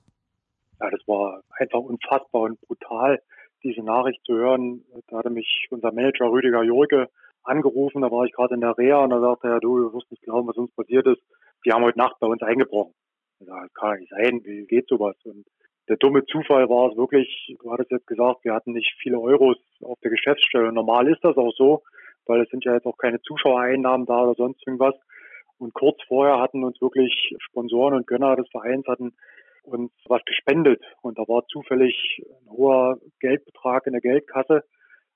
Ja, 0.79 0.89
das 0.89 1.01
war 1.07 1.41
einfach 1.57 1.79
unfassbar 1.79 2.43
und 2.43 2.61
brutal, 2.61 3.19
diese 3.63 3.81
Nachricht 3.81 4.23
zu 4.25 4.33
hören. 4.33 4.83
Da 5.07 5.17
hatte 5.17 5.29
mich 5.29 5.67
unser 5.71 5.91
Manager 5.91 6.31
Rüdiger 6.31 6.63
Jurke 6.63 7.09
angerufen, 7.43 8.01
da 8.01 8.11
war 8.11 8.25
ich 8.25 8.33
gerade 8.33 8.55
in 8.55 8.61
der 8.61 8.77
Reha 8.77 9.03
und 9.03 9.09
da 9.09 9.19
sagte 9.19 9.47
er, 9.47 9.59
du, 9.59 9.79
du 9.79 9.93
wirst 9.93 10.11
nicht 10.11 10.23
glauben, 10.23 10.47
was 10.47 10.57
uns 10.57 10.71
passiert 10.75 11.07
ist. 11.07 11.21
Die 11.65 11.71
haben 11.71 11.83
heute 11.83 11.97
Nacht 11.97 12.19
bei 12.19 12.27
uns 12.27 12.41
eingebrochen. 12.41 12.93
Ich 13.39 13.47
sage, 13.47 13.67
das 13.67 13.73
kann 13.73 13.91
ja 13.91 13.99
nicht 13.99 14.09
sein, 14.11 14.41
wie 14.43 14.65
geht 14.65 14.87
sowas? 14.87 15.15
Und 15.23 15.45
der 15.87 15.97
dumme 15.97 16.25
Zufall 16.25 16.69
war 16.69 16.91
es 16.91 16.97
wirklich, 16.97 17.55
du 17.59 17.71
hattest 17.71 17.91
jetzt 17.91 18.07
gesagt, 18.07 18.43
wir 18.43 18.53
hatten 18.53 18.73
nicht 18.73 18.93
viele 18.99 19.19
Euros 19.19 19.57
auf 19.81 19.97
der 20.01 20.11
Geschäftsstelle. 20.11 20.71
Normal 20.73 21.07
ist 21.07 21.23
das 21.23 21.37
auch 21.37 21.53
so, 21.55 21.83
weil 22.25 22.41
es 22.41 22.49
sind 22.49 22.65
ja 22.65 22.73
jetzt 22.73 22.85
auch 22.85 22.97
keine 22.97 23.21
Zuschauereinnahmen 23.21 24.05
da 24.05 24.23
oder 24.23 24.33
sonst 24.33 24.65
irgendwas. 24.67 24.95
Und 25.57 25.73
kurz 25.73 25.97
vorher 26.07 26.39
hatten 26.39 26.63
uns 26.63 26.81
wirklich 26.81 27.33
Sponsoren 27.39 27.95
und 27.95 28.05
Gönner 28.05 28.35
des 28.35 28.49
Vereins 28.49 28.85
hatten 28.87 29.13
uns 29.67 29.91
was 30.05 30.23
gespendet. 30.25 30.81
Und 31.01 31.17
da 31.17 31.23
war 31.23 31.45
zufällig 31.47 32.21
ein 32.25 32.49
hoher 32.49 32.99
Geldbetrag 33.19 33.85
in 33.85 33.93
der 33.93 34.01
Geldkasse 34.01 34.63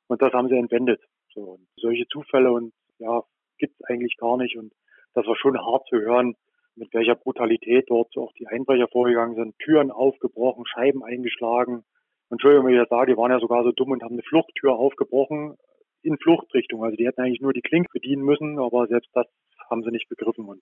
und 0.08 0.22
das 0.22 0.34
haben 0.34 0.50
sie 0.50 0.58
entwendet. 0.58 1.02
So, 1.34 1.42
und 1.42 1.68
solche 1.78 2.06
Zufälle 2.08 2.52
und 2.52 2.74
ja, 3.00 3.24
gibt 3.58 3.76
es 3.80 3.90
eigentlich 3.90 4.18
gar 4.18 4.38
nicht. 4.38 4.58
Und 4.58 4.74
das 5.14 5.26
war 5.26 5.36
schon 5.38 5.58
hart 5.58 5.88
zu 5.88 5.98
hören, 5.98 6.36
mit 6.76 6.94
welcher 6.94 7.16
Brutalität 7.16 7.86
dort 7.88 8.16
auch 8.18 8.34
die 8.34 8.48
Einbrecher 8.48 8.88
vorgegangen 8.88 9.36
sind. 9.36 9.58
Türen 9.60 9.92
aufgebrochen, 9.92 10.66
Scheiben 10.66 11.04
eingeschlagen. 11.04 11.84
Entschuldigung, 12.30 12.68
wenn 12.68 12.74
ich 12.74 12.80
das 12.80 12.90
sage, 12.90 13.12
die 13.12 13.18
waren 13.18 13.32
ja 13.32 13.40
sogar 13.40 13.64
so 13.64 13.72
dumm 13.72 13.92
und 13.92 14.04
haben 14.04 14.14
eine 14.14 14.24
Fluchttür 14.24 14.74
aufgebrochen 14.74 15.58
in 16.02 16.18
Fluchtrichtung. 16.18 16.84
Also 16.84 16.96
die 16.96 17.06
hätten 17.06 17.22
eigentlich 17.22 17.42
nur 17.42 17.54
die 17.54 17.62
Klinke 17.62 17.90
bedienen 17.94 18.24
müssen, 18.24 18.60
aber 18.60 18.88
selbst 18.88 19.10
das 19.14 19.28
haben 19.70 19.84
sie 19.84 19.92
nicht 19.92 20.10
begriffen. 20.10 20.46
Und 20.46 20.62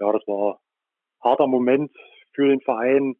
ja, 0.00 0.12
das 0.12 0.26
war 0.26 0.60
harter 1.22 1.46
Moment 1.46 1.92
für 2.34 2.48
den 2.48 2.60
Verein 2.60 3.16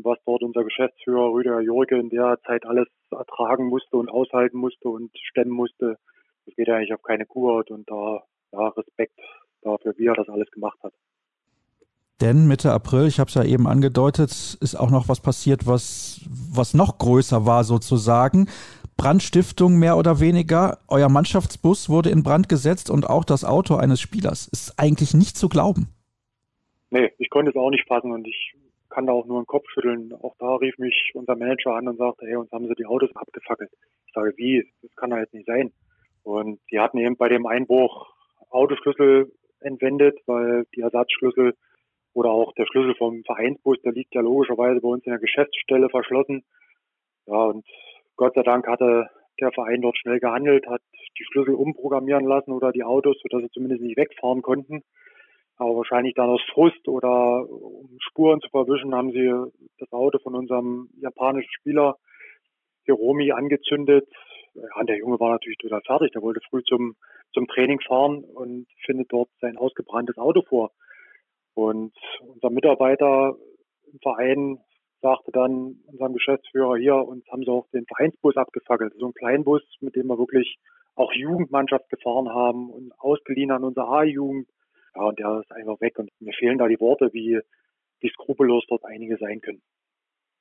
und 0.00 0.04
was 0.04 0.18
dort 0.24 0.42
unser 0.42 0.64
Geschäftsführer 0.64 1.32
Rüdiger 1.32 1.60
Jorge 1.60 1.98
in 1.98 2.08
der 2.08 2.38
Zeit 2.46 2.64
alles 2.64 2.88
ertragen 3.10 3.68
musste 3.68 3.96
und 3.96 4.08
aushalten 4.08 4.58
musste 4.58 4.88
und 4.88 5.10
stemmen 5.30 5.50
musste, 5.50 5.98
das 6.46 6.54
geht 6.56 6.68
ja 6.68 6.76
eigentlich 6.76 6.94
auf 6.94 7.02
keine 7.02 7.26
Kurhaut 7.26 7.70
und 7.70 7.88
da 7.88 8.22
ja, 8.52 8.68
Respekt 8.68 9.18
dafür, 9.62 9.94
wie 9.96 10.06
er 10.06 10.14
das 10.14 10.28
alles 10.28 10.50
gemacht 10.50 10.78
hat. 10.82 10.92
Denn 12.20 12.46
Mitte 12.46 12.72
April, 12.72 13.06
ich 13.06 13.18
habe 13.18 13.28
es 13.28 13.34
ja 13.34 13.44
eben 13.44 13.66
angedeutet, 13.66 14.30
ist 14.30 14.74
auch 14.78 14.90
noch 14.90 15.08
was 15.08 15.20
passiert, 15.20 15.66
was, 15.66 16.20
was 16.28 16.74
noch 16.74 16.98
größer 16.98 17.46
war 17.46 17.64
sozusagen. 17.64 18.48
Brandstiftung 18.96 19.78
mehr 19.78 19.96
oder 19.96 20.20
weniger. 20.20 20.78
Euer 20.88 21.08
Mannschaftsbus 21.08 21.88
wurde 21.88 22.10
in 22.10 22.22
Brand 22.22 22.50
gesetzt 22.50 22.90
und 22.90 23.08
auch 23.08 23.24
das 23.24 23.44
Auto 23.44 23.76
eines 23.76 24.00
Spielers. 24.02 24.48
Ist 24.48 24.78
eigentlich 24.78 25.14
nicht 25.14 25.38
zu 25.38 25.48
glauben. 25.48 25.88
Nee, 26.90 27.10
ich 27.16 27.30
konnte 27.30 27.50
es 27.50 27.56
auch 27.56 27.70
nicht 27.70 27.86
fassen 27.86 28.12
und 28.12 28.26
ich 28.26 28.54
kann 28.90 29.06
da 29.06 29.12
auch 29.12 29.26
nur 29.26 29.40
den 29.40 29.46
Kopf 29.46 29.68
schütteln. 29.70 30.12
Auch 30.20 30.34
da 30.38 30.56
rief 30.56 30.76
mich 30.78 31.12
unser 31.14 31.36
Manager 31.36 31.74
an 31.74 31.88
und 31.88 31.96
sagte, 31.96 32.26
hey, 32.26 32.36
uns 32.36 32.50
haben 32.52 32.66
sie 32.66 32.74
die 32.74 32.86
Autos 32.86 33.10
abgefackelt. 33.14 33.70
Ich 34.06 34.12
sage, 34.12 34.32
wie? 34.36 34.68
Das 34.82 34.94
kann 34.96 35.10
doch 35.10 35.18
jetzt 35.18 35.34
nicht 35.34 35.46
sein. 35.46 35.72
Und 36.22 36.60
die 36.70 36.80
hatten 36.80 36.98
eben 36.98 37.16
bei 37.16 37.28
dem 37.28 37.46
Einbruch 37.46 38.12
Autoschlüssel 38.50 39.32
entwendet, 39.60 40.18
weil 40.26 40.64
die 40.74 40.80
Ersatzschlüssel 40.80 41.54
oder 42.12 42.30
auch 42.30 42.52
der 42.54 42.66
Schlüssel 42.66 42.94
vom 42.96 43.22
Vereinsbus, 43.24 43.80
der 43.82 43.92
liegt 43.92 44.14
ja 44.14 44.20
logischerweise 44.20 44.80
bei 44.80 44.88
uns 44.88 45.04
in 45.06 45.12
der 45.12 45.20
Geschäftsstelle 45.20 45.88
verschlossen. 45.88 46.42
Ja, 47.26 47.44
und 47.44 47.64
Gott 48.16 48.34
sei 48.34 48.42
Dank 48.42 48.66
hatte 48.66 49.08
der 49.40 49.52
Verein 49.52 49.80
dort 49.80 49.96
schnell 49.96 50.18
gehandelt, 50.18 50.66
hat 50.66 50.82
die 51.18 51.24
Schlüssel 51.24 51.54
umprogrammieren 51.54 52.26
lassen 52.26 52.52
oder 52.52 52.72
die 52.72 52.84
Autos, 52.84 53.16
sodass 53.22 53.42
sie 53.42 53.50
zumindest 53.50 53.82
nicht 53.82 53.96
wegfahren 53.96 54.42
konnten. 54.42 54.82
Aber 55.60 55.76
wahrscheinlich 55.76 56.14
dann 56.14 56.30
aus 56.30 56.40
Frust 56.54 56.88
oder 56.88 57.46
um 57.46 57.98
Spuren 58.00 58.40
zu 58.40 58.48
verwischen, 58.48 58.94
haben 58.94 59.12
sie 59.12 59.30
das 59.78 59.92
Auto 59.92 60.18
von 60.18 60.34
unserem 60.34 60.88
japanischen 61.02 61.52
Spieler 61.52 61.96
Hiromi 62.86 63.30
angezündet. 63.32 64.08
Ja, 64.54 64.82
der 64.84 64.96
Junge 64.96 65.20
war 65.20 65.32
natürlich 65.32 65.58
total 65.58 65.82
fertig. 65.82 66.12
Der 66.12 66.22
wollte 66.22 66.40
früh 66.48 66.62
zum, 66.62 66.96
zum 67.34 67.46
Training 67.46 67.78
fahren 67.86 68.24
und 68.24 68.68
findet 68.86 69.12
dort 69.12 69.28
sein 69.42 69.58
ausgebranntes 69.58 70.16
Auto 70.16 70.40
vor. 70.48 70.70
Und 71.52 71.92
unser 72.22 72.48
Mitarbeiter 72.48 73.36
im 73.92 73.98
Verein 74.00 74.60
sagte 75.02 75.30
dann 75.30 75.76
unserem 75.84 76.14
Geschäftsführer 76.14 76.78
hier, 76.78 76.94
uns 76.94 77.26
haben 77.30 77.42
sie 77.42 77.50
auch 77.50 77.68
den 77.74 77.84
Vereinsbus 77.84 78.38
abgefackelt. 78.38 78.94
So 78.96 79.08
ein 79.08 79.14
Kleinbus, 79.14 79.60
mit 79.80 79.94
dem 79.94 80.06
wir 80.06 80.18
wirklich 80.18 80.56
auch 80.94 81.12
Jugendmannschaft 81.12 81.90
gefahren 81.90 82.30
haben 82.30 82.70
und 82.70 82.92
ausgeliehen 82.98 83.50
an 83.50 83.62
unsere 83.62 83.88
A-Jugend. 83.88 84.48
Ja, 84.94 85.02
und 85.02 85.18
der 85.18 85.40
ist 85.40 85.52
einfach 85.52 85.80
weg. 85.80 85.98
Und 85.98 86.10
mir 86.20 86.32
fehlen 86.32 86.58
da 86.58 86.68
die 86.68 86.80
Worte, 86.80 87.10
wie, 87.12 87.40
wie 88.00 88.10
skrupellos 88.10 88.64
dort 88.68 88.84
einige 88.84 89.16
sein 89.18 89.40
können. 89.40 89.62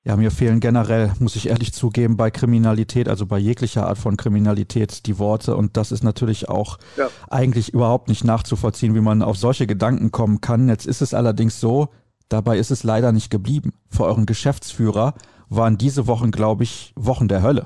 Ja, 0.06 0.16
mir 0.16 0.32
fehlen 0.32 0.62
generell, 0.62 1.12
muss 1.20 1.36
ich 1.36 1.50
ehrlich 1.50 1.74
zugeben, 1.74 2.16
bei 2.16 2.32
Kriminalität, 2.32 3.10
also 3.10 3.26
bei 3.26 3.38
jeglicher 3.38 3.86
Art 3.86 3.98
von 3.98 4.16
Kriminalität, 4.16 5.06
die 5.06 5.20
Worte. 5.20 5.58
Und 5.58 5.76
das 5.76 5.92
ist 5.92 6.04
natürlich 6.04 6.48
auch 6.48 6.78
ja. 6.96 7.10
eigentlich 7.30 7.74
überhaupt 7.74 8.08
nicht 8.08 8.24
nachzuvollziehen, 8.24 8.96
wie 8.96 9.02
man 9.02 9.22
auf 9.22 9.36
solche 9.36 9.68
Gedanken 9.68 10.12
kommen 10.12 10.40
kann. 10.40 10.70
Jetzt 10.70 10.86
ist 10.86 11.02
es 11.02 11.14
allerdings 11.14 11.60
so, 11.60 11.90
dabei 12.30 12.58
ist 12.58 12.72
es 12.72 12.84
leider 12.84 13.12
nicht 13.12 13.30
geblieben. 13.30 13.74
Für 13.90 14.06
euren 14.06 14.26
Geschäftsführer 14.26 15.16
waren 15.50 15.78
diese 15.78 16.08
Wochen, 16.08 16.32
glaube 16.32 16.64
ich, 16.64 16.94
Wochen 16.96 17.28
der 17.28 17.44
Hölle. 17.44 17.66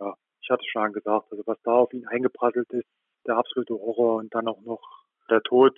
Ja, 0.00 0.14
ich 0.40 0.48
hatte 0.48 0.64
schon 0.72 0.92
gesagt, 0.94 1.30
also 1.30 1.42
was 1.44 1.58
da 1.62 1.72
auf 1.72 1.92
ihn 1.92 2.06
eingeprasselt 2.06 2.70
ist, 2.70 2.88
der 3.26 3.36
absolute 3.36 3.74
Horror 3.74 4.16
und 4.16 4.34
dann 4.34 4.48
auch 4.48 4.62
noch 4.62 4.80
der 5.30 5.42
Tod 5.42 5.76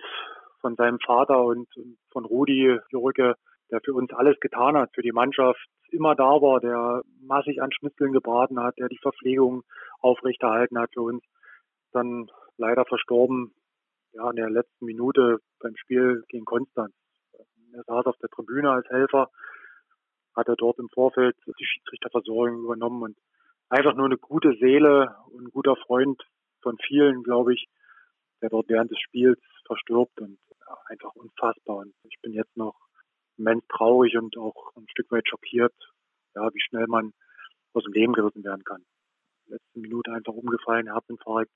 von 0.60 0.77
seinem 0.77 0.98
Vater 1.05 1.43
und 1.43 1.68
von 2.10 2.24
Rudi 2.24 2.78
Jürge, 2.90 3.35
der 3.70 3.81
für 3.85 3.94
uns 3.94 4.12
alles 4.12 4.39
getan 4.40 4.77
hat, 4.77 4.90
für 4.94 5.02
die 5.02 5.12
Mannschaft 5.12 5.60
immer 5.90 6.14
da 6.14 6.40
war, 6.40 6.60
der 6.60 7.02
massig 7.20 7.62
an 7.62 7.72
Schnitzeln 7.72 8.12
gebraten 8.12 8.60
hat, 8.60 8.78
der 8.78 8.89
die 8.89 8.98
Verpflegung 8.98 9.62
aufrechterhalten 10.01 10.78
hat 10.78 10.90
für 10.93 11.02
uns. 11.02 11.22
Dann 11.93 12.31
leider 12.56 12.85
verstorben, 12.85 13.52
ja, 14.12 14.28
in 14.31 14.36
der 14.36 14.51
letzten 14.51 14.85
Minute 14.85 15.39
beim 15.60 15.77
Spiel 15.77 16.24
gegen 16.28 16.44
Konstanz. 16.44 16.94
Er 17.72 17.85
saß 17.85 18.06
auf 18.06 18.16
der 18.18 18.28
Tribüne 18.28 18.70
als 18.70 18.89
Helfer, 18.89 19.28
hat 20.36 20.48
er 20.48 20.56
dort 20.56 20.78
im 20.78 20.89
Vorfeld 20.89 21.36
die 21.47 21.64
Schiedsrichterversorgung 21.64 22.64
übernommen 22.64 23.02
und 23.02 23.16
einfach 23.68 23.94
nur 23.94 24.06
eine 24.06 24.18
gute 24.18 24.55
Seele 24.59 25.14
und 25.32 25.44
ein 25.47 25.51
guter 25.51 25.77
Freund 25.77 26.20
von 26.62 26.77
vielen, 26.86 27.22
glaube 27.22 27.55
ich, 27.55 27.68
der 28.42 28.50
dort 28.50 28.68
während 28.68 28.90
des 28.90 29.00
Spiels 29.00 29.40
verstirbt 29.66 30.20
und 30.20 30.38
ja, 30.66 30.76
einfach 30.86 31.14
unfassbar. 31.14 31.78
Und 31.78 31.94
ich 32.04 32.20
bin 32.22 32.32
jetzt 32.32 32.56
noch 32.56 32.76
immens 33.36 33.64
traurig 33.68 34.16
und 34.16 34.36
auch 34.36 34.74
ein 34.76 34.86
Stück 34.90 35.10
weit 35.10 35.28
schockiert, 35.28 35.74
ja, 36.34 36.48
wie 36.52 36.60
schnell 36.60 36.86
man 36.86 37.12
aus 37.72 37.84
dem 37.84 37.92
Leben 37.92 38.12
gerissen 38.12 38.44
werden 38.44 38.64
kann. 38.64 38.84
Letzte 39.46 39.78
Minute 39.78 40.12
einfach 40.12 40.32
umgefallen, 40.32 40.92
Herzinfarkt. 40.92 41.50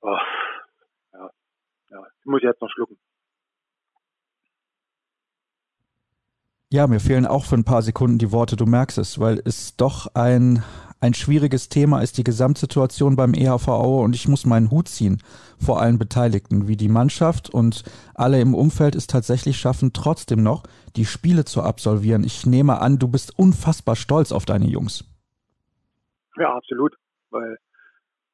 Oh, 0.00 0.18
ja, 1.12 1.30
ja, 1.90 2.06
ich 2.20 2.26
muss 2.26 2.42
jetzt 2.42 2.60
noch 2.60 2.70
schlucken. 2.70 2.98
Ja, 6.74 6.88
mir 6.88 6.98
fehlen 6.98 7.24
auch 7.24 7.44
für 7.44 7.54
ein 7.54 7.62
paar 7.62 7.82
Sekunden 7.82 8.18
die 8.18 8.32
Worte, 8.32 8.56
du 8.56 8.66
merkst 8.66 8.98
es, 8.98 9.20
weil 9.20 9.40
es 9.44 9.76
doch 9.76 10.12
ein, 10.16 10.64
ein 11.00 11.14
schwieriges 11.14 11.68
Thema 11.68 12.02
ist, 12.02 12.18
die 12.18 12.24
Gesamtsituation 12.24 13.14
beim 13.14 13.32
EHV 13.32 13.68
Aue 13.68 14.02
und 14.02 14.16
ich 14.16 14.26
muss 14.26 14.44
meinen 14.44 14.72
Hut 14.72 14.88
ziehen 14.88 15.22
vor 15.64 15.80
allen 15.80 16.00
Beteiligten, 16.00 16.66
wie 16.66 16.76
die 16.76 16.88
Mannschaft 16.88 17.48
und 17.48 17.84
alle 18.16 18.40
im 18.40 18.56
Umfeld 18.56 18.96
es 18.96 19.06
tatsächlich 19.06 19.56
schaffen, 19.56 19.92
trotzdem 19.92 20.42
noch 20.42 20.64
die 20.96 21.04
Spiele 21.04 21.44
zu 21.44 21.62
absolvieren. 21.62 22.24
Ich 22.24 22.44
nehme 22.44 22.80
an, 22.80 22.98
du 22.98 23.06
bist 23.06 23.38
unfassbar 23.38 23.94
stolz 23.94 24.32
auf 24.32 24.44
deine 24.44 24.66
Jungs. 24.66 25.04
Ja, 26.36 26.56
absolut, 26.56 26.96
weil 27.30 27.56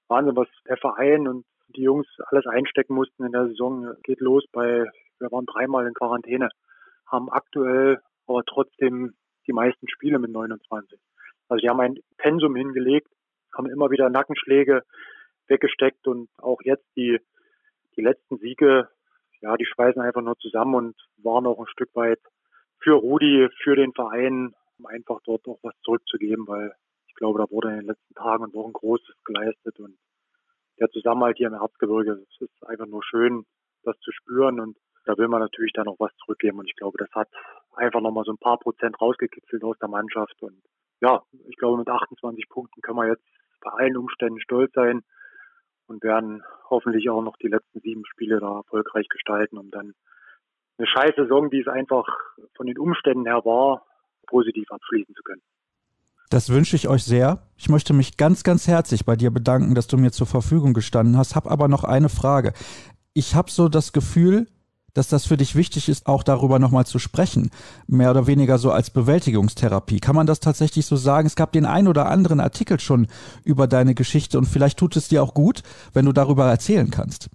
Wahnsinn, 0.09 0.35
was 0.35 0.49
der 0.67 0.79
Verein 0.79 1.29
und 1.29 1.45
die 1.77 1.83
Jungs 1.83 2.07
alles 2.29 2.47
einstecken 2.47 2.95
mussten 2.95 3.23
in 3.23 3.33
der 3.33 3.49
Saison, 3.49 3.93
geht 4.03 4.21
los 4.21 4.47
bei, 4.51 4.87
wir 5.19 5.31
waren 5.31 5.45
dreimal 5.45 5.87
in 5.87 5.93
Quarantäne, 5.93 6.49
haben 7.07 7.29
aktuell 7.29 8.01
aber 8.31 8.45
trotzdem 8.45 9.15
die 9.47 9.53
meisten 9.53 9.89
Spiele 9.89 10.19
mit 10.19 10.31
29. 10.31 10.99
Also 11.49 11.61
die 11.61 11.69
haben 11.69 11.81
ein 11.81 11.99
Pensum 12.17 12.55
hingelegt, 12.55 13.09
haben 13.53 13.69
immer 13.69 13.91
wieder 13.91 14.09
Nackenschläge 14.09 14.85
weggesteckt 15.49 16.07
und 16.07 16.31
auch 16.39 16.61
jetzt 16.63 16.87
die, 16.97 17.19
die 17.97 18.03
letzten 18.03 18.39
Siege, 18.39 18.89
ja, 19.41 19.57
die 19.57 19.67
schweißen 19.67 20.01
einfach 20.01 20.23
nur 20.23 20.39
zusammen 20.39 20.75
und 20.75 20.97
waren 21.17 21.47
auch 21.47 21.59
ein 21.59 21.67
Stück 21.67 21.91
weit 21.95 22.21
für 22.79 22.93
Rudi, 22.93 23.49
für 23.63 23.75
den 23.75 23.93
Verein, 23.93 24.55
um 24.79 24.87
einfach 24.87 25.19
dort 25.25 25.47
auch 25.49 25.59
was 25.63 25.75
zurückzugeben, 25.83 26.47
weil 26.47 26.73
ich 27.09 27.15
glaube, 27.17 27.41
da 27.41 27.51
wurde 27.51 27.71
in 27.71 27.79
den 27.79 27.87
letzten 27.87 28.15
Tagen 28.15 28.45
und 28.45 28.55
Wochen 28.55 28.73
Großes 28.73 29.17
geleistet 29.25 29.79
und 29.81 29.99
der 30.79 30.89
Zusammenhalt 30.91 31.37
hier 31.37 31.49
im 31.49 31.55
Erzgebirge, 31.55 32.13
es 32.13 32.41
ist 32.41 32.67
einfach 32.67 32.87
nur 32.87 33.03
schön, 33.03 33.45
das 33.83 33.99
zu 33.99 34.13
spüren 34.13 34.61
und 34.61 34.77
da 35.05 35.19
will 35.19 35.29
man 35.29 35.41
natürlich 35.41 35.73
dann 35.73 35.87
noch 35.87 35.99
was 35.99 36.15
zurückgeben 36.25 36.61
und 36.61 36.67
ich 36.67 36.77
glaube, 36.77 36.97
das 36.99 37.11
hat 37.13 37.29
einfach 37.81 38.01
nochmal 38.01 38.25
so 38.25 38.33
ein 38.33 38.39
paar 38.39 38.59
Prozent 38.59 39.01
rausgekitzelt 39.01 39.65
aus 39.65 39.79
der 39.79 39.89
Mannschaft. 39.89 40.41
Und 40.41 40.63
ja, 41.01 41.23
ich 41.49 41.57
glaube, 41.57 41.79
mit 41.79 41.89
28 41.89 42.49
Punkten 42.49 42.81
können 42.83 42.99
wir 42.99 43.09
jetzt 43.09 43.25
bei 43.61 43.71
allen 43.71 43.97
Umständen 43.97 44.41
stolz 44.41 44.73
sein 44.75 45.03
und 45.87 46.03
werden 46.03 46.43
hoffentlich 46.69 47.11
auch 47.11 47.23
noch 47.23 47.37
die 47.37 47.49
letzten 47.49 47.81
sieben 47.81 48.05
Spiele 48.07 48.39
da 48.39 48.59
erfolgreich 48.59 49.09
gestalten, 49.09 49.59
um 49.59 49.71
dann 49.71 49.95
eine 50.79 50.87
scheiß 50.87 51.15
Saison, 51.17 51.51
die 51.51 51.61
es 51.61 51.69
einfach 51.69 52.07
von 52.57 52.67
den 52.67 52.79
Umständen 52.79 53.27
her 53.27 53.45
war, 53.45 53.85
positiv 54.27 54.71
abschließen 54.71 55.15
zu 55.15 55.23
können. 55.23 55.43
Das 56.31 56.49
wünsche 56.49 56.77
ich 56.77 56.89
euch 56.89 57.05
sehr. 57.05 57.43
Ich 57.57 57.69
möchte 57.69 57.93
mich 57.93 58.17
ganz, 58.17 58.45
ganz 58.45 58.69
herzlich 58.69 59.05
bei 59.05 59.17
dir 59.17 59.33
bedanken, 59.33 59.75
dass 59.75 59.89
du 59.89 59.97
mir 59.99 60.13
zur 60.13 60.29
Verfügung 60.29 60.75
gestanden 60.75 61.19
hast. 61.19 61.35
Hab 61.35 61.51
aber 61.51 61.67
noch 61.67 61.83
eine 61.83 62.09
Frage. 62.09 62.53
Ich 63.15 63.35
habe 63.35 63.51
so 63.51 63.69
das 63.69 63.93
Gefühl, 63.93 64.47
dass 64.95 65.09
das 65.09 65.27
für 65.27 65.37
dich 65.37 65.57
wichtig 65.57 65.89
ist, 65.89 66.07
auch 66.07 66.23
darüber 66.23 66.59
nochmal 66.59 66.87
zu 66.87 66.99
sprechen, 66.99 67.51
mehr 67.87 68.11
oder 68.11 68.27
weniger 68.27 68.59
so 68.59 68.71
als 68.71 68.91
Bewältigungstherapie. 68.91 70.01
Kann 70.01 70.17
man 70.17 70.27
das 70.27 70.41
tatsächlich 70.41 70.87
so 70.87 70.97
sagen? 70.97 71.27
Es 71.27 71.37
gab 71.37 71.53
den 71.53 71.67
ein 71.67 71.89
oder 71.89 72.07
anderen 72.07 72.41
Artikel 72.41 72.81
schon 72.81 73.07
über 73.45 73.67
deine 73.67 73.95
Geschichte 73.95 74.39
und 74.39 74.47
vielleicht 74.47 74.79
tut 74.79 74.97
es 74.97 75.09
dir 75.09 75.23
auch 75.23 75.35
gut, 75.35 75.63
wenn 75.95 76.07
du 76.07 76.13
darüber 76.13 76.47
erzählen 76.47 76.91
kannst. 76.91 77.31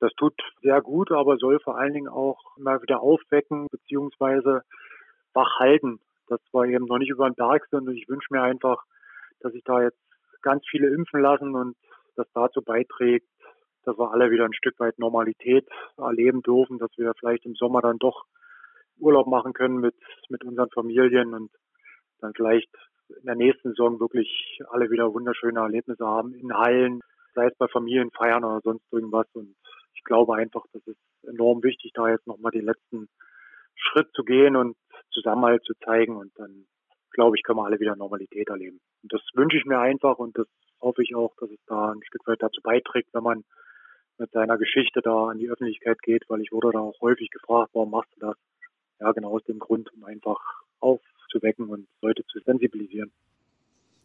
Das 0.00 0.12
tut 0.16 0.34
sehr 0.62 0.80
gut, 0.80 1.12
aber 1.12 1.36
soll 1.36 1.60
vor 1.60 1.76
allen 1.78 1.92
Dingen 1.92 2.08
auch 2.08 2.38
immer 2.56 2.80
wieder 2.82 3.00
aufwecken 3.00 3.66
beziehungsweise 3.70 4.62
wach 5.34 5.58
halten, 5.58 6.00
dass 6.28 6.40
wir 6.52 6.64
eben 6.64 6.86
noch 6.86 6.98
nicht 6.98 7.10
über 7.10 7.28
den 7.28 7.34
Berg 7.34 7.66
sind 7.70 7.86
und 7.86 7.96
ich 7.96 8.08
wünsche 8.08 8.28
mir 8.30 8.42
einfach, 8.42 8.82
dass 9.40 9.52
sich 9.52 9.62
da 9.64 9.82
jetzt 9.82 9.98
ganz 10.42 10.64
viele 10.70 10.88
impfen 10.88 11.20
lassen 11.20 11.54
und 11.54 11.76
das 12.16 12.26
dazu 12.34 12.62
beiträgt, 12.62 13.26
dass 13.84 13.98
wir 13.98 14.12
alle 14.12 14.30
wieder 14.30 14.44
ein 14.44 14.54
Stück 14.54 14.78
weit 14.78 14.98
Normalität 14.98 15.66
erleben 15.96 16.42
dürfen, 16.42 16.78
dass 16.78 16.90
wir 16.96 17.12
vielleicht 17.18 17.44
im 17.46 17.54
Sommer 17.54 17.80
dann 17.80 17.98
doch 17.98 18.24
Urlaub 18.98 19.26
machen 19.26 19.52
können 19.52 19.80
mit, 19.80 19.94
mit 20.28 20.44
unseren 20.44 20.70
Familien 20.70 21.34
und 21.34 21.50
dann 22.20 22.32
vielleicht 22.34 22.70
in 23.08 23.26
der 23.26 23.34
nächsten 23.34 23.70
Saison 23.70 23.98
wirklich 23.98 24.60
alle 24.70 24.90
wieder 24.90 25.12
wunderschöne 25.12 25.60
Erlebnisse 25.60 26.06
haben 26.06 26.34
in 26.34 26.54
Hallen, 26.54 27.00
sei 27.34 27.46
es 27.46 27.56
bei 27.56 27.66
Familienfeiern 27.68 28.44
oder 28.44 28.60
sonst 28.62 28.84
irgendwas. 28.92 29.26
Und 29.32 29.56
ich 29.94 30.04
glaube 30.04 30.36
einfach, 30.36 30.64
das 30.72 30.86
ist 30.86 31.00
enorm 31.26 31.62
wichtig, 31.62 31.92
da 31.94 32.08
jetzt 32.08 32.26
nochmal 32.26 32.52
den 32.52 32.66
letzten 32.66 33.08
Schritt 33.74 34.08
zu 34.14 34.22
gehen 34.24 34.56
und 34.56 34.76
Zusammenhalt 35.12 35.64
zu 35.64 35.74
zeigen. 35.84 36.16
Und 36.16 36.32
dann, 36.36 36.66
glaube 37.12 37.36
ich, 37.36 37.42
können 37.42 37.58
wir 37.58 37.64
alle 37.64 37.80
wieder 37.80 37.96
Normalität 37.96 38.48
erleben. 38.48 38.80
Und 39.02 39.12
das 39.12 39.22
wünsche 39.34 39.56
ich 39.56 39.64
mir 39.64 39.78
einfach 39.78 40.18
und 40.18 40.38
das 40.38 40.46
hoffe 40.80 41.02
ich 41.02 41.14
auch, 41.14 41.34
dass 41.38 41.50
es 41.50 41.58
da 41.66 41.92
ein 41.92 42.02
Stück 42.04 42.26
weit 42.26 42.42
dazu 42.42 42.60
beiträgt, 42.62 43.08
wenn 43.12 43.22
man 43.22 43.44
mit 44.20 44.30
seiner 44.32 44.58
Geschichte 44.58 45.00
da 45.02 45.28
an 45.28 45.38
die 45.38 45.48
Öffentlichkeit 45.48 46.00
geht, 46.02 46.24
weil 46.28 46.42
ich 46.42 46.52
wurde 46.52 46.70
da 46.72 46.78
auch 46.78 47.00
häufig 47.00 47.30
gefragt, 47.30 47.70
warum 47.72 47.90
machst 47.90 48.10
du 48.16 48.26
das? 48.26 48.36
Ja, 49.00 49.10
genau 49.12 49.30
aus 49.30 49.44
dem 49.44 49.58
Grund, 49.58 49.90
um 49.94 50.04
einfach 50.04 50.38
aufzuwecken 50.78 51.68
und 51.68 51.88
Leute 52.02 52.24
zu 52.26 52.38
sensibilisieren. 52.40 53.10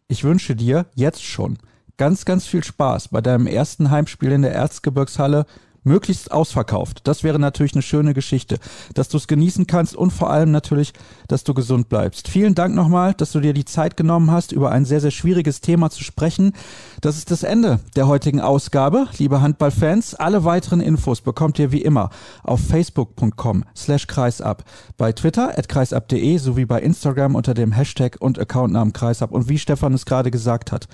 Ich 0.07 0.23
wünsche 0.23 0.55
dir 0.55 0.85
jetzt 0.95 1.23
schon 1.23 1.57
ganz, 1.97 2.25
ganz 2.25 2.47
viel 2.47 2.63
Spaß 2.63 3.09
bei 3.09 3.21
deinem 3.21 3.47
ersten 3.47 3.91
Heimspiel 3.91 4.31
in 4.31 4.41
der 4.41 4.53
Erzgebirgshalle 4.53 5.45
möglichst 5.85 6.31
ausverkauft. 6.31 7.01
Das 7.05 7.23
wäre 7.23 7.39
natürlich 7.39 7.73
eine 7.73 7.81
schöne 7.81 8.13
Geschichte, 8.13 8.57
dass 8.93 9.07
du 9.07 9.17
es 9.17 9.27
genießen 9.27 9.67
kannst 9.67 9.95
und 9.95 10.11
vor 10.11 10.29
allem 10.29 10.51
natürlich, 10.51 10.93
dass 11.27 11.43
du 11.43 11.53
gesund 11.53 11.87
bleibst. 11.87 12.27
Vielen 12.27 12.55
Dank 12.55 12.75
nochmal, 12.75 13.13
dass 13.13 13.31
du 13.31 13.39
dir 13.39 13.53
die 13.53 13.65
Zeit 13.65 13.95
genommen 13.95 14.31
hast, 14.31 14.51
über 14.51 14.71
ein 14.71 14.85
sehr, 14.85 14.99
sehr 14.99 15.11
schwieriges 15.11 15.61
Thema 15.61 15.89
zu 15.89 16.03
sprechen. 16.03 16.53
Das 17.01 17.17
ist 17.17 17.31
das 17.31 17.43
Ende 17.43 17.79
der 17.95 18.07
heutigen 18.07 18.41
Ausgabe, 18.41 19.07
liebe 19.17 19.41
Handballfans. 19.41 20.15
Alle 20.15 20.43
weiteren 20.43 20.81
Infos 20.81 21.21
bekommt 21.21 21.59
ihr 21.59 21.71
wie 21.71 21.81
immer 21.81 22.09
auf 22.43 22.59
facebook.com 22.59 23.63
slash 23.75 24.07
kreisab, 24.07 24.63
bei 24.97 25.11
Twitter 25.11 25.57
at 25.57 25.69
kreisab.de 25.69 26.37
sowie 26.37 26.65
bei 26.65 26.81
Instagram 26.81 27.35
unter 27.35 27.53
dem 27.53 27.71
Hashtag 27.71 28.17
und 28.19 28.39
Accountnamen 28.39 28.93
kreisab. 28.93 29.31
Und 29.31 29.49
wie 29.49 29.59
Stefan 29.59 29.93
es 29.93 30.05
gerade 30.05 30.31
gesagt 30.31 30.71
hat, 30.71 30.87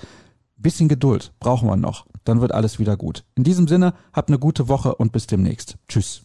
bisschen 0.62 0.88
Geduld 0.88 1.32
brauchen 1.40 1.68
wir 1.68 1.76
noch 1.76 2.06
dann 2.24 2.40
wird 2.40 2.52
alles 2.52 2.78
wieder 2.78 2.96
gut. 2.96 3.24
In 3.34 3.44
diesem 3.44 3.68
Sinne, 3.68 3.94
habt 4.12 4.28
eine 4.28 4.38
gute 4.38 4.68
Woche 4.68 4.94
und 4.94 5.12
bis 5.12 5.26
demnächst. 5.26 5.76
Tschüss. 5.88 6.22